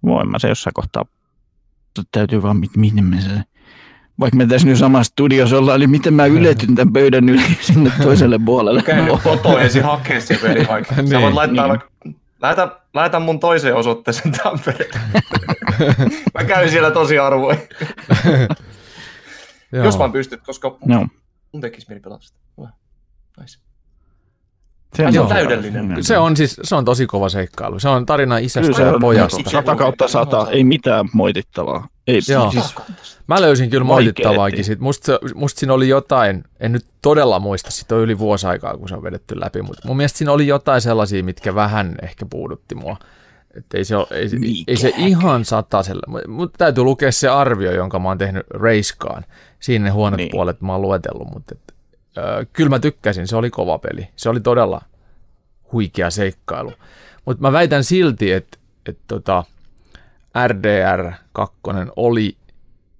Voin 0.04 0.30
mä 0.30 0.38
se 0.38 0.48
jossain 0.48 0.74
kohtaa. 0.74 1.04
Täytyy 2.12 2.42
vaan, 2.42 2.56
mit- 2.56 2.76
minne 2.76 3.02
me 3.02 3.20
se... 3.20 3.28
Vaikka 4.20 4.36
me 4.36 4.46
tässä 4.46 4.66
nyt 4.66 4.78
samassa 4.78 5.10
studiossa 5.12 5.58
ollaan, 5.58 5.80
niin 5.80 5.90
miten 5.90 6.14
mä 6.14 6.26
yletyn 6.26 6.74
tämän 6.74 6.92
pöydän 6.92 7.28
yli 7.28 7.42
sinne 7.60 7.92
toiselle 8.02 8.38
puolelle. 8.44 8.82
Käy 8.82 9.02
nyt 9.02 9.22
kotoa 9.22 9.60
ensin 9.60 9.82
hakee 9.82 10.20
se 10.20 10.38
veli 10.42 10.66
vaikka. 10.68 10.94
Sä 10.94 11.02
Niin, 11.02 11.20
voit 11.22 11.34
laittaa 11.34 11.64
niin. 11.66 11.68
vaikka... 11.68 11.88
Lähetä, 12.42 12.68
lähetä 12.94 13.18
mun 13.18 13.40
toiseen 13.40 13.74
osoitteeseen 13.76 14.32
Tampereen. 14.42 14.90
mä 16.34 16.44
käyn 16.44 16.70
siellä 16.70 16.90
tosi 16.90 17.16
harvoin. 17.16 17.58
Joo. 19.72 19.84
Jos 19.84 19.98
vaan 19.98 20.12
pystyt, 20.12 20.40
koska 20.42 20.76
Joo. 20.86 21.06
Mun 21.52 21.60
tekisi 21.60 21.86
mieli 21.88 22.00
pelata 22.00 22.24
sitä. 22.24 22.38
Hyvä. 22.58 22.68
Nice. 23.40 23.58
Se 24.96 25.04
Ai, 25.06 25.12
se 25.12 25.20
on 25.20 25.28
täydellinen. 25.28 26.04
Se 26.04 26.18
on 26.18 26.36
siis, 26.36 26.60
se 26.62 26.74
on 26.74 26.84
tosi 26.84 27.06
kova 27.06 27.28
seikkailu. 27.28 27.78
Se 27.78 27.88
on 27.88 28.06
tarina 28.06 28.34
Kyllä 28.34 28.46
isästä 28.46 28.72
se 28.72 28.82
ja 28.82 28.92
on 28.92 29.00
pojasta. 29.00 29.50
sata 29.50 29.76
kautta 29.76 30.08
sata, 30.08 30.46
ei 30.50 30.64
mitään 30.64 31.08
moitittavaa. 31.12 31.88
Ei, 32.06 32.20
Joo. 32.28 32.50
siis, 32.50 32.74
Mä 33.26 33.40
löysin 33.40 33.70
kyllä 33.70 33.84
moitittavaakin 33.84 34.64
siitä. 34.64 34.82
Musta, 34.82 35.18
musta 35.34 35.58
siinä 35.60 35.72
oli 35.72 35.88
jotain, 35.88 36.44
en 36.60 36.72
nyt 36.72 36.86
todella 37.02 37.38
muista, 37.38 37.70
siitä 37.70 37.94
on 37.94 38.00
yli 38.00 38.18
vuosi 38.18 38.46
aikaa, 38.46 38.76
kun 38.76 38.88
se 38.88 38.94
on 38.94 39.02
vedetty 39.02 39.40
läpi, 39.40 39.62
mutta 39.62 39.88
mun 39.88 39.96
mielestä 39.96 40.18
siinä 40.18 40.32
oli 40.32 40.46
jotain 40.46 40.80
sellaisia, 40.80 41.24
mitkä 41.24 41.54
vähän 41.54 41.94
ehkä 42.02 42.26
puudutti 42.30 42.74
mua. 42.74 42.96
Että 43.56 43.78
ei 43.78 43.84
se, 43.84 43.96
ole, 43.96 44.06
ei, 44.10 44.64
ei 44.66 44.76
se 44.76 44.92
ihan 44.96 45.44
satasella, 45.44 46.28
mutta 46.28 46.58
täytyy 46.58 46.84
lukea 46.84 47.12
se 47.12 47.28
arvio, 47.28 47.72
jonka 47.72 47.98
mä 47.98 48.08
oon 48.08 48.18
tehnyt 48.18 48.46
Racekaan. 48.50 49.24
Siinä 49.60 49.84
ne 49.84 49.90
huonot 49.90 50.16
niin. 50.16 50.30
puolet 50.30 50.60
mä 50.60 50.72
oon 50.72 50.82
luetellut, 50.82 51.28
mutta 51.32 51.54
et, 51.54 51.74
ö, 52.18 52.46
kyllä 52.52 52.70
mä 52.70 52.78
tykkäsin, 52.78 53.28
se 53.28 53.36
oli 53.36 53.50
kova 53.50 53.78
peli. 53.78 54.08
Se 54.16 54.28
oli 54.28 54.40
todella 54.40 54.82
huikea 55.72 56.10
seikkailu. 56.10 56.72
Mutta 57.24 57.42
mä 57.42 57.52
väitän 57.52 57.84
silti, 57.84 58.32
että 58.32 58.58
et 58.86 58.98
tota, 59.06 59.44
RDR 60.46 61.12
2 61.32 61.56
oli 61.96 62.36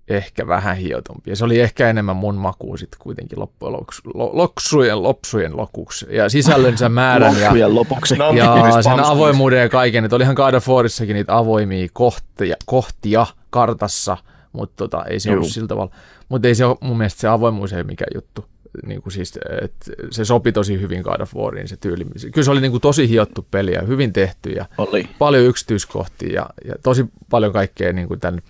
ehkä 0.09 0.47
vähän 0.47 0.77
hiotumpi. 0.77 1.31
Ja 1.31 1.37
se 1.37 1.45
oli 1.45 1.61
ehkä 1.61 1.91
enemmän 1.91 2.17
mun 2.17 2.35
makuun 2.35 2.79
sitten 2.79 2.99
kuitenkin 3.01 3.41
loppujen 3.41 3.73
lopuksi, 3.73 4.03
lo, 4.15 4.31
loksujen, 4.33 5.03
lopsujen 5.03 5.57
lokuksi. 5.57 6.07
Ja 6.11 6.29
sisällönsä 6.29 6.89
määrän 6.99 7.37
ja, 7.59 7.75
lopuksi. 7.75 8.17
No, 8.17 8.33
ja 8.33 8.53
Optimus 8.53 8.85
sen 8.85 9.05
avoimuuden 9.05 9.61
ja 9.61 9.69
kaiken. 9.69 10.05
Että 10.05 10.17
olihan 10.17 10.35
God 10.35 10.55
of 10.55 10.69
Warissakin 10.69 11.15
niitä 11.15 11.37
avoimia 11.37 11.89
kohtia, 11.93 12.57
kohtia 12.67 13.27
kartassa, 13.51 14.17
mutta 14.53 14.77
tota, 14.77 15.05
ei 15.05 15.21
se 15.21 15.31
Juu. 15.31 15.37
ollut 15.37 15.51
sillä 15.51 15.69
tavalla. 15.69 15.95
Mutta 16.29 16.49
ei 16.49 16.55
se 16.55 16.65
ole, 16.65 16.77
mun 16.81 16.99
mielestä 16.99 17.21
se 17.21 17.29
avoimuus 17.29 17.73
ei 17.73 17.85
mikään 17.85 18.11
juttu. 18.15 18.45
Niin 18.87 19.03
kuin 19.03 19.13
siis, 19.13 19.39
et 19.63 19.73
se 20.11 20.25
sopi 20.25 20.53
tosi 20.53 20.81
hyvin 20.81 21.03
God 21.03 21.21
of 21.21 21.35
Wariin 21.35 21.69
se 21.69 21.77
tyyli. 21.77 22.05
Kyllä 22.05 22.45
se 22.45 22.51
oli 22.51 22.61
niin 22.61 22.71
kuin 22.71 22.81
tosi 22.81 23.09
hiottu 23.09 23.47
peli 23.51 23.73
ja 23.73 23.83
hyvin 23.83 24.13
tehty 24.13 24.51
ja 24.51 24.67
Oli. 24.79 25.09
paljon 25.19 25.45
yksityiskohtia 25.45 26.33
ja, 26.33 26.47
ja 26.65 26.75
tosi 26.83 27.07
paljon 27.31 27.53
kaikkea 27.53 27.93
niin 27.93 28.09
kuin 28.09 28.21
tämän 28.21 28.41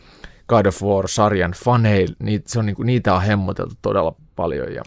God 0.49 0.67
of 0.67 0.83
War-sarjan 0.83 1.53
faneille, 1.65 2.15
niitä, 2.19 2.51
se 2.53 2.59
on, 2.59 2.67
niin 2.67 2.77
kuin, 2.77 2.87
niitä 2.87 3.15
on 3.15 3.23
hemmoteltu 3.23 3.75
todella 3.83 4.15
paljon. 4.37 4.75
Ja 4.75 4.83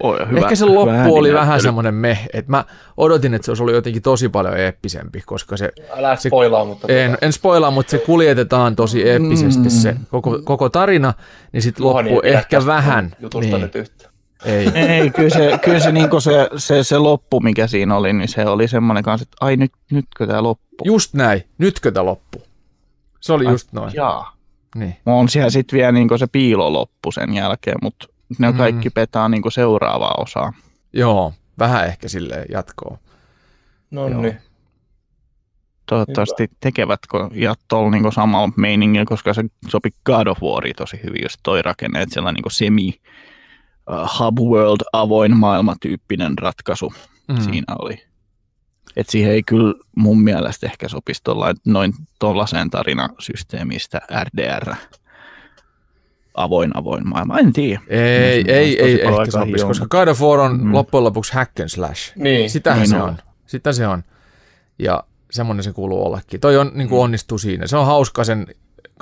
Oi, 0.00 0.18
hyvä, 0.30 0.40
Ehkä 0.40 0.54
se 0.54 0.64
hyvä 0.64 0.74
loppu 0.74 0.90
oli 0.90 0.98
ääninäyttely. 0.98 1.34
vähän 1.34 1.60
semmoinen 1.62 1.94
meh, 1.94 2.28
että 2.32 2.50
mä 2.50 2.64
odotin, 2.96 3.34
että 3.34 3.44
se 3.44 3.50
olisi 3.50 3.62
ollut 3.62 3.74
jotenkin 3.74 4.02
tosi 4.02 4.28
paljon 4.28 4.56
eeppisempi, 4.58 5.22
koska 5.26 5.56
se, 5.56 5.72
Älä 5.96 6.16
se- 6.16 6.28
spoilaa, 6.28 6.64
mutta... 6.64 6.88
en, 6.92 7.18
en 7.22 7.32
spoilaa, 7.32 7.70
mutta 7.70 7.90
se 7.90 7.98
kuljetetaan 7.98 8.76
tosi 8.76 9.08
eeppisesti 9.08 9.70
se 9.70 9.96
koko, 10.10 10.38
koko 10.44 10.68
tarina, 10.68 11.14
niin 11.52 11.62
sitten 11.62 11.84
Juhani 11.84 12.08
ei 12.08 12.14
loppu 12.14 12.26
pidä 12.28 12.38
ehkä 12.38 12.66
vähän. 12.66 13.12
Jutusta 13.20 13.50
Niin, 13.50 13.60
nyt 13.62 13.74
yhtä. 13.74 14.08
ei. 14.44 14.68
Ei, 14.88 15.10
kyllä 15.10 15.30
se, 15.30 15.58
kyllä 15.64 15.80
se, 15.80 15.92
niin 15.92 16.08
se, 16.22 16.48
se, 16.56 16.84
se, 16.84 16.98
loppu, 16.98 17.40
mikä 17.40 17.66
siinä 17.66 17.96
oli, 17.96 18.12
niin 18.12 18.28
se 18.28 18.46
oli 18.46 18.68
semmoinen 18.68 19.04
kanssa, 19.04 19.22
että 19.22 19.36
ai 19.40 19.56
nyt, 19.56 19.72
nytkö 19.90 20.26
tämä 20.26 20.42
loppu? 20.42 20.84
Just 20.84 21.14
näin, 21.14 21.42
nytkö 21.58 21.90
tämä 21.92 22.06
loppu? 22.06 22.42
Se 23.20 23.32
oli 23.32 23.44
just 23.44 23.72
noin. 23.72 23.90
Jaa. 23.94 24.36
Niin. 24.74 24.96
On 25.06 25.28
siellä 25.28 25.50
sitten 25.50 25.76
vielä 25.76 25.92
niin 25.92 26.18
se 26.18 26.26
piiloloppu 26.26 27.12
sen 27.12 27.34
jälkeen, 27.34 27.76
mutta 27.82 28.06
ne 28.38 28.50
Mm. 28.50 28.56
kaikki 28.56 28.90
petaa 28.90 29.28
niin 29.28 29.42
seuraavaa 29.52 30.14
osaa. 30.18 30.52
Joo, 30.92 31.32
vähän 31.58 31.86
ehkä 31.86 32.08
silleen 32.08 32.46
jatkoa. 32.50 32.98
No 33.90 34.08
Joo. 34.08 34.20
niin. 34.20 34.38
Toivottavasti 35.86 36.50
tekevätkö 36.60 37.28
ja 37.32 37.54
tuolla 37.68 37.90
niin 37.90 38.12
samalla 38.12 38.52
meiningillä, 38.56 39.04
koska 39.04 39.34
se 39.34 39.44
sopi 39.68 39.90
God 40.06 40.26
of 40.26 40.42
Wariin 40.42 40.76
tosi 40.76 41.00
hyvin, 41.04 41.22
jos 41.22 41.38
toi 41.42 41.62
rakenne, 41.62 42.02
että 42.02 42.14
sellainen 42.14 42.42
niin 42.42 42.52
semi 42.52 43.00
uh, 43.90 44.18
hub 44.18 44.38
world 44.38 44.80
avoin 44.92 45.36
maailma 45.36 45.74
tyyppinen 45.80 46.38
ratkaisu 46.38 46.92
mm. 47.28 47.40
siinä 47.40 47.74
oli. 47.78 48.11
Et 48.96 49.08
siihen 49.08 49.32
ei 49.32 49.42
kyllä 49.42 49.74
mun 49.96 50.22
mielestä 50.22 50.66
ehkä 50.66 50.88
sopisi 50.88 51.20
tollain, 51.24 51.56
noin 51.66 51.92
tuollaiseen 52.18 52.70
tarinasysteemistä 52.70 54.00
RDR. 54.24 54.74
Avoin, 56.34 56.70
avoin 56.76 57.08
maailma. 57.08 57.38
En 57.38 57.52
tiedä. 57.52 57.80
Ei, 57.88 58.44
ei, 58.52 58.82
ei 58.82 58.98
paljon 59.04 59.20
ehkä 59.22 59.30
sopisi, 59.30 59.66
koska 59.66 59.86
God 59.86 60.08
of 60.08 60.20
War 60.22 60.40
on 60.40 60.60
Mm. 60.64 60.72
loppujen 60.74 61.04
lopuksi 61.04 61.32
hack 61.32 61.60
and 61.60 61.68
slash. 61.68 62.12
Niin. 62.16 62.50
Sitähän 62.50 62.78
Niin 62.80 62.88
se 62.88 62.96
on. 62.96 63.08
on. 63.08 63.16
Sitä 63.46 63.72
se 63.72 63.86
on. 63.86 64.04
Ja 64.78 65.04
semmoinen 65.30 65.62
se 65.64 65.72
kuuluu 65.72 66.06
ollakin. 66.06 66.40
Toi 66.40 66.56
on, 66.56 66.70
niin 66.74 66.88
kuin 66.88 66.98
Mm. 66.98 67.02
onnistuu 67.04 67.38
siinä. 67.38 67.66
Se 67.66 67.76
on 67.76 67.86
hauska 67.86 68.24
sen 68.24 68.46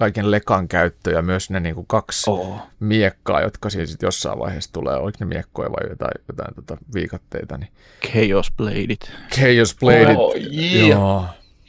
kaiken 0.01 0.31
lekan 0.31 0.69
käyttö 0.69 1.11
ja 1.11 1.23
myös 1.23 1.51
ne 1.51 1.61
niin 1.61 1.75
kuin 1.75 1.87
kaksi 1.87 2.31
Oh. 2.31 2.57
miekkaa, 2.81 3.41
jotka 3.41 3.71
siinä 3.71 3.87
sitten 3.87 4.07
jossain 4.07 4.39
vaiheessa 4.39 4.73
tulee. 4.73 4.97
Oliko 4.97 5.17
ne 5.21 5.27
miekkoja 5.27 5.71
vai 5.71 5.91
jotain, 5.91 6.13
jotain 6.29 6.55
tota 6.55 6.77
viikatteita. 6.95 7.59
Niin. 7.59 7.71
Chaos 8.07 8.53
Bladeit. 8.57 9.13
Chaos 9.35 9.77
Bladeit. 9.81 10.19
Oh, 10.19 10.35
yeah. 10.37 10.89
Joo. 10.89 11.25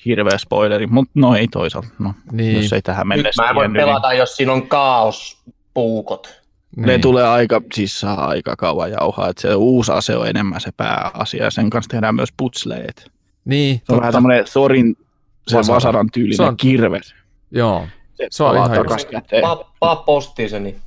Hirveä 0.06 0.38
spoileri, 0.38 0.88
mutta 0.88 1.12
no 1.16 1.36
ei 1.36 1.48
toisaalta. 1.48 1.88
No, 2.00 2.14
Niin. 2.32 2.62
Jos 2.62 2.74
ei 2.74 2.82
tähän 2.82 3.08
Nyt 3.08 3.18
mennessä 3.18 3.44
mä 3.44 3.50
en 3.50 3.56
voi 3.56 3.64
tiennyt, 3.64 3.82
pelata, 3.82 4.14
jos 4.14 4.36
siinä 4.36 4.54
on 4.54 4.68
kaospuukot. 4.68 6.42
niin 6.76 6.86
ne 6.86 6.92
Niin. 6.94 7.02
tulee 7.02 7.24
aika, 7.28 7.62
siis 7.74 8.00
saa 8.00 8.28
aika 8.28 8.56
kauan 8.56 8.92
jauhaa. 8.92 9.30
Että 9.30 9.42
se 9.42 9.56
uusi 9.56 9.92
ase 9.92 10.16
on 10.18 10.28
enemmän 10.28 10.62
se 10.62 10.72
pääasia. 10.78 11.44
ja 11.44 11.52
Sen 11.52 11.70
kanssa 11.70 11.90
tehdään 11.90 12.16
myös 12.16 12.30
putsleet. 12.38 13.12
Niin, 13.46 13.82
Se 13.86 13.94
on 13.94 14.00
vähän 14.00 14.14
tämmöinen 14.14 14.46
Thorin 14.52 14.96
se 15.48 15.58
Vasara. 15.58 15.76
vasaran 15.76 16.08
tyylinen 16.14 16.38
Se 16.38 16.44
on- 16.44 16.58
kirves. 16.58 17.16
Joo. 17.52 17.88
Se, 18.30 18.44
on 18.44 18.56
ihan 18.56 18.72
takas 18.72 19.06
käteen. 19.06 19.42
Paa, 19.42 19.74
paa 19.80 19.96
postiin 19.96 20.50
se, 20.50 20.60
niin 20.60 20.82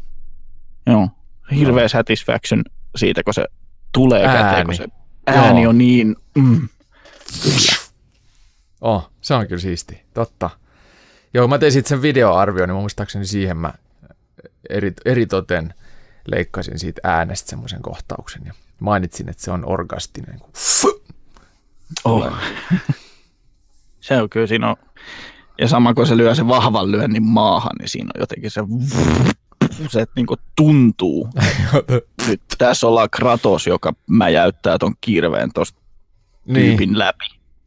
Joo. 0.87 1.09
Hirveä 1.57 1.89
satisfaction 1.89 2.63
siitä, 2.97 3.23
kun 3.23 3.35
se 3.35 3.45
tulee 3.93 4.27
Ääni. 4.27 4.43
käteen, 4.43 4.67
kun 4.67 4.75
se 4.75 4.89
ääni 5.27 5.63
Joo. 5.63 5.71
on 5.71 5.79
niin... 5.79 6.17
Mm. 6.35 6.69
Oh, 8.81 9.11
se 9.21 9.35
on 9.35 9.47
kyllä 9.47 9.61
siisti. 9.61 10.03
Totta. 10.15 10.51
Joo, 11.35 11.49
mä 11.49 11.59
tein 11.59 11.73
sitten 11.73 11.89
sen 11.89 12.03
videoarvion, 12.03 12.69
niin 12.69 12.77
muistaakseni 12.77 13.27
siihen 13.27 13.57
mä 13.57 13.73
eri, 14.71 14.93
eritoten 15.05 15.75
leikkasin 16.27 16.79
siitä 16.79 17.01
äänestä 17.05 17.51
semmoisen 17.51 17.83
kohtauksen 17.83 18.43
ja 18.47 18.53
mainitsin, 18.81 19.29
että 19.29 19.43
se 19.43 19.51
on 19.51 19.69
orgastinen. 19.69 20.39
kun 20.39 20.51
Oh. 22.05 22.33
se 24.01 24.23
on 24.23 24.31
kyllä 24.31 24.47
siinä 24.47 24.71
on... 24.71 24.77
Ja 25.59 25.69
sama 25.69 25.95
kun 25.95 26.07
se 26.07 26.17
lyö 26.17 26.35
sen 26.35 26.49
vahvan 26.49 26.93
lyönnin 26.93 27.23
maahan, 27.23 27.73
niin 27.79 27.89
siinä 27.89 28.11
on 28.15 28.21
jotenkin 28.21 28.51
se... 28.51 28.61
Se 29.89 30.07
niin 30.17 30.27
tuntuu. 30.57 31.29
Nyt 32.29 32.43
tässä 32.59 32.87
ollaan 32.87 33.11
Kratos, 33.11 33.67
joka 33.67 33.93
mäjäyttää 34.07 34.79
ton 34.79 34.95
kirveen 35.01 35.51
tosta 35.55 35.81
niin, 36.47 36.55
tyypin 36.67 36.99
läpi. 36.99 37.25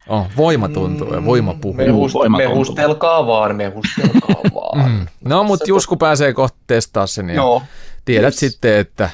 oh, 0.08 0.26
voima 0.36 0.68
tuntuu 0.68 1.14
ja 1.14 1.24
voima 1.24 1.54
puhuu. 1.54 1.76
mehust, 1.76 2.14
voima 2.14 2.36
mehustelkaa 2.36 3.26
vaan, 3.26 3.56
mehustelkaa 3.56 4.42
vaan. 4.54 4.90
Mm. 4.90 5.06
No, 5.24 5.44
mutta 5.44 5.64
Jusku 5.68 5.96
pääsee 5.96 6.32
kohta 6.32 6.58
testaa 6.66 7.06
sen 7.06 7.28
ja 7.28 7.34
Joo, 7.34 7.62
tiedät 8.04 8.32
yes. 8.32 8.40
sitten, 8.40 8.78
että, 8.78 9.10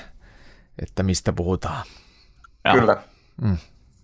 että 0.82 1.02
mistä 1.02 1.32
puhutaan. 1.32 1.84
Joo. 2.64 2.74
kyllä. 2.74 2.96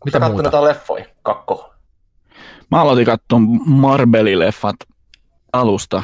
Mitä 0.04 0.18
Sä 0.18 0.28
muuta? 0.28 0.64
leffoja, 0.64 1.04
kakko. 1.22 1.69
Mä 2.70 2.80
aloitin 2.80 3.06
katsoa 3.06 3.38
Marbelli-leffat 3.66 4.76
alusta. 5.52 6.02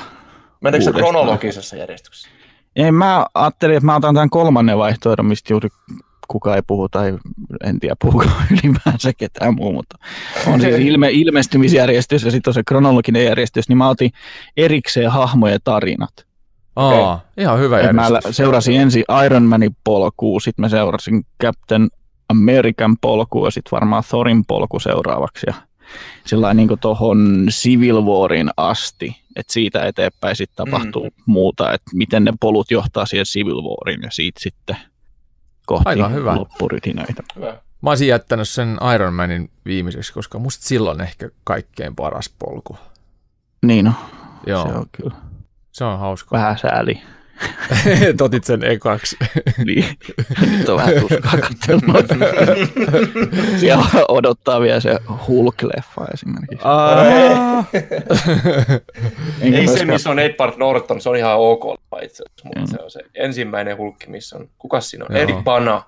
Meneekö 0.61 0.85
se 0.85 0.93
kronologisessa 0.93 1.77
järjestyksessä? 1.77 2.29
Ei, 2.77 2.93
mä 2.93 3.27
ajattelin, 3.35 3.77
että 3.77 3.87
mä 3.87 3.97
otan 3.97 4.15
tämän 4.15 4.31
kolmannen 4.31 4.79
vaihtoehdon, 4.79 5.27
mistä 5.27 5.53
juuri 5.53 5.69
kukaan 6.29 6.57
ei 6.57 6.63
puhu, 6.67 6.89
tai 6.89 7.19
en 7.65 7.81
tiedä 7.81 7.97
puhuko 8.03 8.25
ylipäänsä 8.51 9.13
ketään 9.19 9.55
muu, 9.55 9.73
mutta 9.73 9.99
on 10.47 10.61
siis 10.61 10.77
ilme, 10.89 11.11
ilmestymisjärjestys 11.11 12.23
ja 12.25 12.31
sitten 12.31 12.51
on 12.51 12.55
se 12.55 12.63
kronologinen 12.69 13.25
järjestys, 13.25 13.69
niin 13.69 13.79
mä 13.79 13.89
otin 13.89 14.11
erikseen 14.57 15.11
hahmojen 15.11 15.61
tarinat. 15.65 16.27
Aa, 16.77 17.21
ihan 17.37 17.59
hyvä 17.59 17.81
Et 17.81 17.93
mä 17.93 18.03
järjestys. 18.03 18.27
lä- 18.29 18.33
seurasin 18.33 18.81
ensin 18.81 19.05
Iron 19.27 19.43
Manin 19.43 19.77
polkua, 19.85 20.41
sitten 20.41 20.63
mä 20.63 20.69
seurasin 20.69 21.27
Captain 21.43 21.89
American 22.29 22.97
polkua 23.01 23.47
ja 23.47 23.51
sitten 23.51 23.71
varmaan 23.71 24.03
Thorin 24.09 24.45
polku 24.47 24.81
seuraavaksi. 24.81 25.47
Ja 25.47 25.55
sillä 26.27 26.55
niin 26.55 26.69
tuohon 26.81 27.47
Civil 27.51 28.03
Warin 28.03 28.51
asti, 28.57 29.17
että 29.37 29.53
siitä 29.53 29.87
eteenpäin 29.87 30.37
sitten 30.37 30.67
tapahtuu 30.67 31.05
mm. 31.05 31.23
muuta, 31.27 31.73
että 31.73 31.91
miten 31.95 32.25
ne 32.25 32.33
polut 32.41 32.71
johtaa 32.71 33.07
siihen 33.07 33.27
Civil 33.27 33.63
Warin 33.63 34.03
ja 34.03 34.11
siitä 34.11 34.41
sitten 34.41 34.77
kohti 35.67 35.89
Aika 35.89 36.09
hyvä. 36.09 36.37
loppurytinöitä. 36.37 37.23
Hyvä. 37.37 37.57
Mä 37.83 37.91
olisin 37.91 38.09
jättänyt 38.09 38.49
sen 38.49 38.79
Iron 38.95 39.15
Manin 39.15 39.51
viimeiseksi, 39.65 40.13
koska 40.13 40.39
musta 40.39 40.67
silloin 40.67 41.01
ehkä 41.01 41.31
kaikkein 41.45 41.97
paras 41.97 42.35
polku. 42.39 42.79
Niin 43.63 43.85
no, 43.85 43.93
Joo, 44.47 44.69
se 44.69 44.75
on 44.75 44.87
kyllä 44.93 45.15
se 45.77 45.85
on 45.85 45.99
hauska. 45.99 46.37
vähän 46.37 46.59
sääli. 46.59 47.03
Et 48.09 48.21
otit 48.21 48.45
sen 48.45 48.65
ekaksi. 48.65 49.17
Niin. 49.65 49.85
Nyt 50.59 50.69
on 50.69 50.77
vähän 50.77 50.95
tuskaa. 51.01 51.33
Siellä 53.61 53.85
odottaa 54.09 54.61
vielä 54.61 54.81
se 54.81 54.99
Hulk-leffa 55.09 56.07
esimerkiksi. 56.15 56.67
Enkä 59.41 59.59
Ei 59.61 59.69
se, 59.69 59.85
missä 59.85 60.11
on 60.11 60.19
Edward 60.19 60.55
Norton, 60.57 61.01
se 61.01 61.09
on 61.09 61.17
ihan 61.17 61.37
ok 61.37 61.65
itse 62.03 62.23
asiassa, 62.23 62.45
mutta 62.45 62.61
Mm. 62.61 62.67
se 62.67 62.77
on 62.83 62.91
se 62.91 63.01
ensimmäinen 63.15 63.77
hulkki, 63.79 64.11
missä 64.11 64.37
on, 64.37 64.49
kuka 64.59 64.81
siinä 64.81 65.05
on? 65.11 65.15
Joo. 65.17 65.23
Eric 65.23 65.37
Bana. 65.45 65.83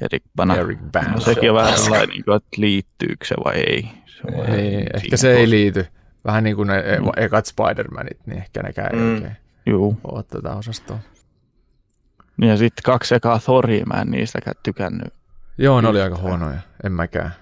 Eric 0.00 0.22
Bana. 0.36 0.56
Eric 0.56 0.78
Bana. 0.92 1.12
No, 1.12 1.20
sekin 1.20 1.50
on 1.50 1.56
vähän 1.56 1.78
sellainen, 1.78 2.08
niin 2.08 2.24
kuin, 2.24 2.36
että 2.36 2.48
liittyykö 2.56 3.24
se 3.24 3.34
vai 3.44 3.54
ei. 3.56 3.88
Se 4.06 4.22
Ei, 4.52 4.70
siinä 4.70 4.90
ehkä 4.94 5.16
se 5.16 5.32
ei 5.36 5.50
liity. 5.50 5.86
Vähän 6.24 6.44
niin 6.44 6.56
kuin 6.56 6.66
ne 6.66 6.82
Mm. 7.00 7.10
ekat 7.24 7.44
Spider-Manit, 7.46 8.18
niin 8.26 8.38
ehkä 8.38 8.62
nekään 8.62 8.94
ei 8.94 9.00
Mm. 9.00 9.14
oikein 9.14 9.36
Juu. 9.66 10.00
ole 10.04 10.22
tätä 10.22 10.54
osastoa. 10.54 10.98
Ja 12.40 12.56
sitten 12.56 12.82
kaksi 12.84 13.14
ekaa 13.14 13.38
Thoria, 13.38 13.84
mä 13.86 14.00
en 14.00 14.10
niistäkään 14.10 14.56
tykännyt. 14.62 15.14
Joo, 15.58 15.80
ne 15.80 15.88
oli 15.88 16.00
aika 16.00 16.16
huonoja. 16.16 16.58
En 16.84 16.92
mäkään. 16.92 17.34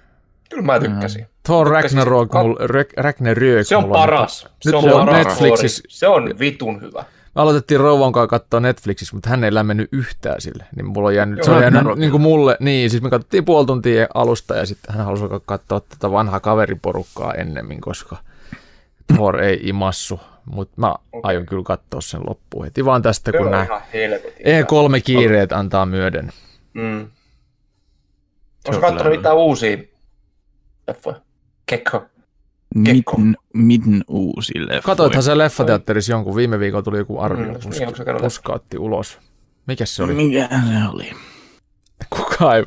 Kyllä 0.50 0.62
mä 0.62 0.80
tykkäsin. 0.80 1.26
Thor 1.42 1.66
Tykkäsin. 1.66 1.98
Ragnarok, 1.98 2.32
Kat- 2.32 2.42
mul, 2.42 2.54
Rek- 2.56 2.92
Ragnarök. 2.96 3.66
Se 3.66 3.76
on 3.76 3.82
mulla 3.82 3.98
paras. 3.98 4.44
Nyt 4.44 4.52
Se 4.72 4.76
on 4.76 4.82
se 4.82 4.92
on 4.94 5.06
paras 5.06 5.26
Netflixissä. 5.26 5.82
Se 5.88 6.08
on 6.08 6.34
vitun 6.38 6.80
hyvä. 6.80 7.04
Me 7.34 7.42
aloitettiin 7.42 7.80
Rouvan 7.80 8.12
kanssa 8.12 8.26
katsoa 8.26 8.60
Netflixissä, 8.60 9.16
mutta 9.16 9.30
hän 9.30 9.44
ei 9.44 9.54
lämmennyt 9.54 9.88
yhtään 9.92 10.40
sille. 10.40 10.64
Niin 10.76 10.86
mulla 10.86 11.08
on 11.08 11.14
jäänyt, 11.14 11.42
se 11.42 11.50
Joo, 11.50 11.56
on 11.56 11.62
jäänyt 11.62 11.76
Ragnarok. 11.78 11.98
niin 11.98 12.10
kuin 12.10 12.20
mulle, 12.20 12.56
niin 12.60 12.90
siis 12.90 13.02
me 13.02 13.10
katsottiin 13.10 13.44
puoli 13.44 13.66
tuntia 13.66 14.06
alusta 14.14 14.56
ja 14.56 14.66
sitten 14.66 14.94
hän 14.94 15.04
halusi 15.04 15.24
katsoa 15.46 15.80
tätä 15.80 16.10
vanhaa 16.12 16.40
kaveriporukkaa 16.40 17.34
ennemmin, 17.34 17.80
koska 17.80 18.16
Thor 19.14 19.40
ei 19.40 19.60
imassu 19.62 20.20
mutta 20.50 20.74
mä 20.76 20.94
aion 21.22 21.46
kyllä 21.46 21.62
katsoa 21.62 22.00
sen 22.00 22.20
loppuun 22.26 22.64
heti 22.64 22.84
vaan 22.84 23.02
tästä, 23.02 23.32
kun 23.32 23.50
nämä 23.50 23.62
ihan 23.64 23.80
helvetin 23.92 24.32
E3 24.46 25.00
kiireet 25.04 25.52
antaa 25.52 25.86
myöden. 25.86 26.30
Mm. 26.74 27.00
on 27.00 27.10
Oletko 28.68 28.86
katsonut 28.86 29.16
mitään 29.16 29.36
uusia 29.36 29.78
leffoja? 30.88 31.20
Kekko. 31.66 32.04
Kekko. 32.84 33.16
Miten, 33.16 33.36
miten 33.54 34.04
uusi 34.08 34.52
leffa? 34.56 34.86
Katoithan 34.86 35.22
se 35.22 35.38
leffateatterissa 35.38 36.12
jonkun, 36.12 36.36
viime 36.36 36.58
viikolla 36.58 36.82
tuli 36.82 36.98
joku 36.98 37.18
arvio, 37.20 37.46
Mm, 37.46 37.52
mm, 37.64 37.70
niin, 37.70 37.88
onko 37.88 38.20
puskaatti 38.20 38.78
ulos. 38.78 39.18
Mikäs 39.66 39.96
se 39.96 40.02
oli? 40.02 40.14
Mikä 40.14 40.48
se 40.48 40.88
oli? 40.92 41.10
Kuka 42.10 42.54
ei... 42.56 42.64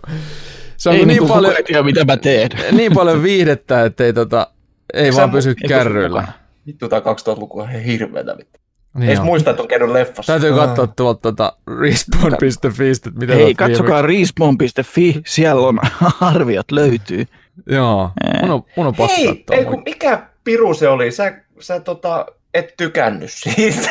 Se 0.77 0.89
on 0.89 0.95
Ei 0.95 0.99
niin, 0.99 1.07
niinku 1.07 1.27
paljon, 1.27 1.51
kukaan 1.51 1.65
tiedä, 1.65 1.83
mitä 1.83 2.05
mä 2.05 2.17
teen. 2.17 2.49
niin 2.71 2.93
paljon 2.93 3.23
viihdettä, 3.23 3.85
että 3.85 4.03
ei, 4.03 4.13
tota, 4.13 4.47
ei 4.93 5.11
Sä 5.11 5.17
vaan 5.17 5.31
pysy 5.31 5.55
kärryillä. 5.67 6.19
mukaan? 6.21 6.40
Vittu 6.67 6.89
tää 6.89 6.99
2000-lukua 6.99 7.63
on 7.63 7.69
ihan 7.69 7.83
hirveetä 7.83 8.37
vittu. 8.37 8.59
Niin 8.97 9.19
on. 9.19 9.25
muista, 9.25 9.49
että 9.49 9.61
on 9.61 9.67
käynyt 9.67 9.89
leffassa. 9.89 10.33
Täytyy 10.33 10.53
katsoa 10.53 10.87
tuolta 10.87 11.21
tota, 11.21 11.53
respawn.fi, 11.81 12.89
että 12.89 13.09
mitä 13.19 13.33
Hei, 13.33 13.55
katsokaa 13.55 14.01
respawn.fi, 14.01 15.21
siellä 15.25 15.67
on 15.67 15.79
arviot 16.33 16.71
löytyy. 16.71 17.25
Joo, 17.69 18.11
Ei. 18.33 18.41
mun 18.41 18.51
on, 18.51 18.63
mun 18.75 18.87
on 18.87 18.95
pakko 18.95 19.15
Hei, 19.17 19.45
ei 19.51 19.65
kun 19.65 19.81
mikä 19.85 20.27
piru 20.43 20.73
se 20.73 20.87
oli? 20.87 21.11
Sä, 21.11 21.41
sä 21.59 21.79
tota, 21.79 22.25
et 22.53 22.73
tykännyt 22.77 23.31
siitä. 23.31 23.89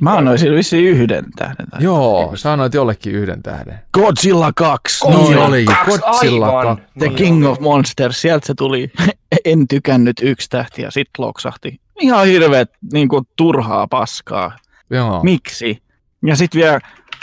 Mä 0.00 0.16
annoin 0.16 0.38
sille 0.38 0.56
vissiin 0.56 0.84
yhden 0.84 1.24
tähden. 1.36 1.66
tai- 1.70 1.82
Joo, 1.82 2.32
sä 2.36 2.52
annoit 2.52 2.74
jollekin 2.74 3.12
yhden 3.14 3.42
tähden. 3.42 3.78
Godzilla 3.92 4.52
2. 4.52 5.04
Godzilla 5.04 5.34
Noin. 5.34 5.48
oli 5.48 5.64
kaksi, 5.64 5.98
Godzilla 6.00 6.46
aivan. 6.58 6.76
2. 6.76 6.92
The 6.98 7.08
King 7.08 7.46
of 7.46 7.60
Monsters, 7.60 8.20
sieltä 8.20 8.46
se 8.46 8.54
tuli. 8.54 8.90
En 9.44 9.68
tykännyt 9.68 10.16
yksi 10.22 10.48
tähti 10.50 10.82
ja 10.82 10.90
sit 10.90 11.08
loksahti. 11.18 11.80
Ihan 12.00 12.26
hirveet 12.26 12.70
niin 12.92 13.08
kuin, 13.08 13.24
turhaa 13.36 13.86
paskaa. 13.88 14.56
Joo. 14.90 15.20
Miksi? 15.22 15.82
Ja 16.26 16.36
sit 16.36 16.54
vielä 16.54 16.80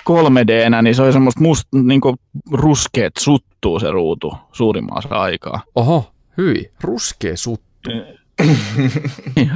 3D-nä, 0.10 0.82
niin 0.82 0.96
se 0.96 1.02
oli 1.02 1.14
semmoista 1.14 1.42
must, 1.42 1.68
niin 1.74 2.02
kuin, 2.02 2.16
ruskeet 2.52 3.14
suttuu 3.20 3.80
se 3.80 3.92
ruutu 3.92 4.34
suurimmassa 4.52 5.16
aikaa. 5.16 5.64
Oho, 5.76 6.12
hyi, 6.38 6.72
ruskea 6.82 7.38
suttu. 7.38 7.90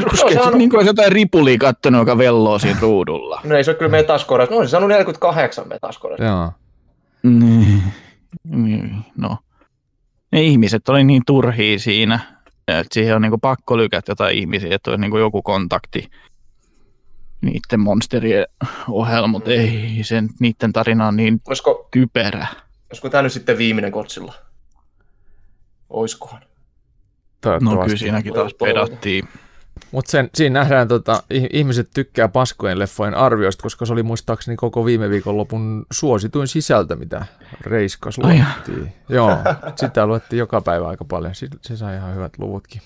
Ruskeet, 0.03 0.33
saanut- 0.39 0.57
niin 0.57 0.69
kuin 0.69 0.77
olisi 0.77 0.89
jotain 0.89 1.11
ripulia 1.11 1.57
kattonut, 1.57 1.99
joka 2.01 2.17
velloo 2.17 2.59
siinä 2.59 2.79
ruudulla. 2.81 3.41
No 3.43 3.55
ei 3.55 3.63
se 3.63 3.71
ole 3.71 3.77
kyllä 3.77 3.91
metaskorassa. 3.91 4.51
No 4.53 4.59
olisi 4.59 4.71
saanut 4.71 4.89
48 4.89 5.67
metaskorassa. 5.67 6.23
Joo. 6.23 6.51
Niin, 7.23 7.83
niin, 8.43 8.95
no. 9.17 9.37
Ne 10.31 10.41
ihmiset 10.41 10.89
oli 10.89 11.03
niin 11.03 11.21
turhia 11.27 11.79
siinä, 11.79 12.19
että 12.67 12.93
siihen 12.93 13.15
on 13.15 13.21
niinku 13.21 13.37
pakko 13.37 13.77
lykätä 13.77 14.11
jotain 14.11 14.37
ihmisiä, 14.37 14.75
että 14.75 14.89
olisi 14.91 15.01
niinku 15.01 15.17
joku 15.17 15.41
kontakti 15.41 16.09
niiden 17.41 17.79
monsterien 17.79 18.45
ohella, 18.89 19.27
mutta 19.27 19.51
ei 19.51 19.99
sen, 20.01 20.29
niiden 20.39 20.73
tarina 20.73 21.07
on 21.07 21.15
niin 21.15 21.41
Olisiko, 21.47 21.87
typerä. 21.91 22.47
olisiko 22.91 23.09
tämä 23.09 23.23
nyt 23.23 23.33
sitten 23.33 23.57
viimeinen 23.57 23.91
Godzilla? 23.91 24.33
Oiskohan? 25.89 26.41
No 27.45 27.83
kyllä 27.83 27.97
siinäkin 27.97 28.33
taas 28.33 28.53
pedattiin. 28.53 29.27
Mutta 29.91 30.11
siinä 30.35 30.59
nähdään, 30.59 30.87
tota, 30.87 31.23
ih- 31.33 31.47
ihmiset 31.53 31.89
tykkää 31.93 32.27
paskojen 32.27 32.79
leffojen 32.79 33.15
arvioista, 33.15 33.61
koska 33.63 33.85
se 33.85 33.93
oli 33.93 34.03
muistaakseni 34.03 34.57
koko 34.57 34.85
viime 34.85 35.09
viikonlopun 35.09 35.85
suosituin 35.91 36.47
sisältö, 36.47 36.95
mitä 36.95 37.25
Reiskas 37.61 38.17
luettiin. 38.17 38.93
Joo, 39.09 39.37
sitä 39.75 40.05
luettiin 40.07 40.37
joka 40.39 40.61
päivä 40.61 40.87
aika 40.87 41.05
paljon. 41.05 41.35
Si- 41.35 41.47
Se 41.61 41.77
sai 41.77 41.95
ihan 41.95 42.15
hyvät 42.15 42.33
luvutkin. 42.37 42.81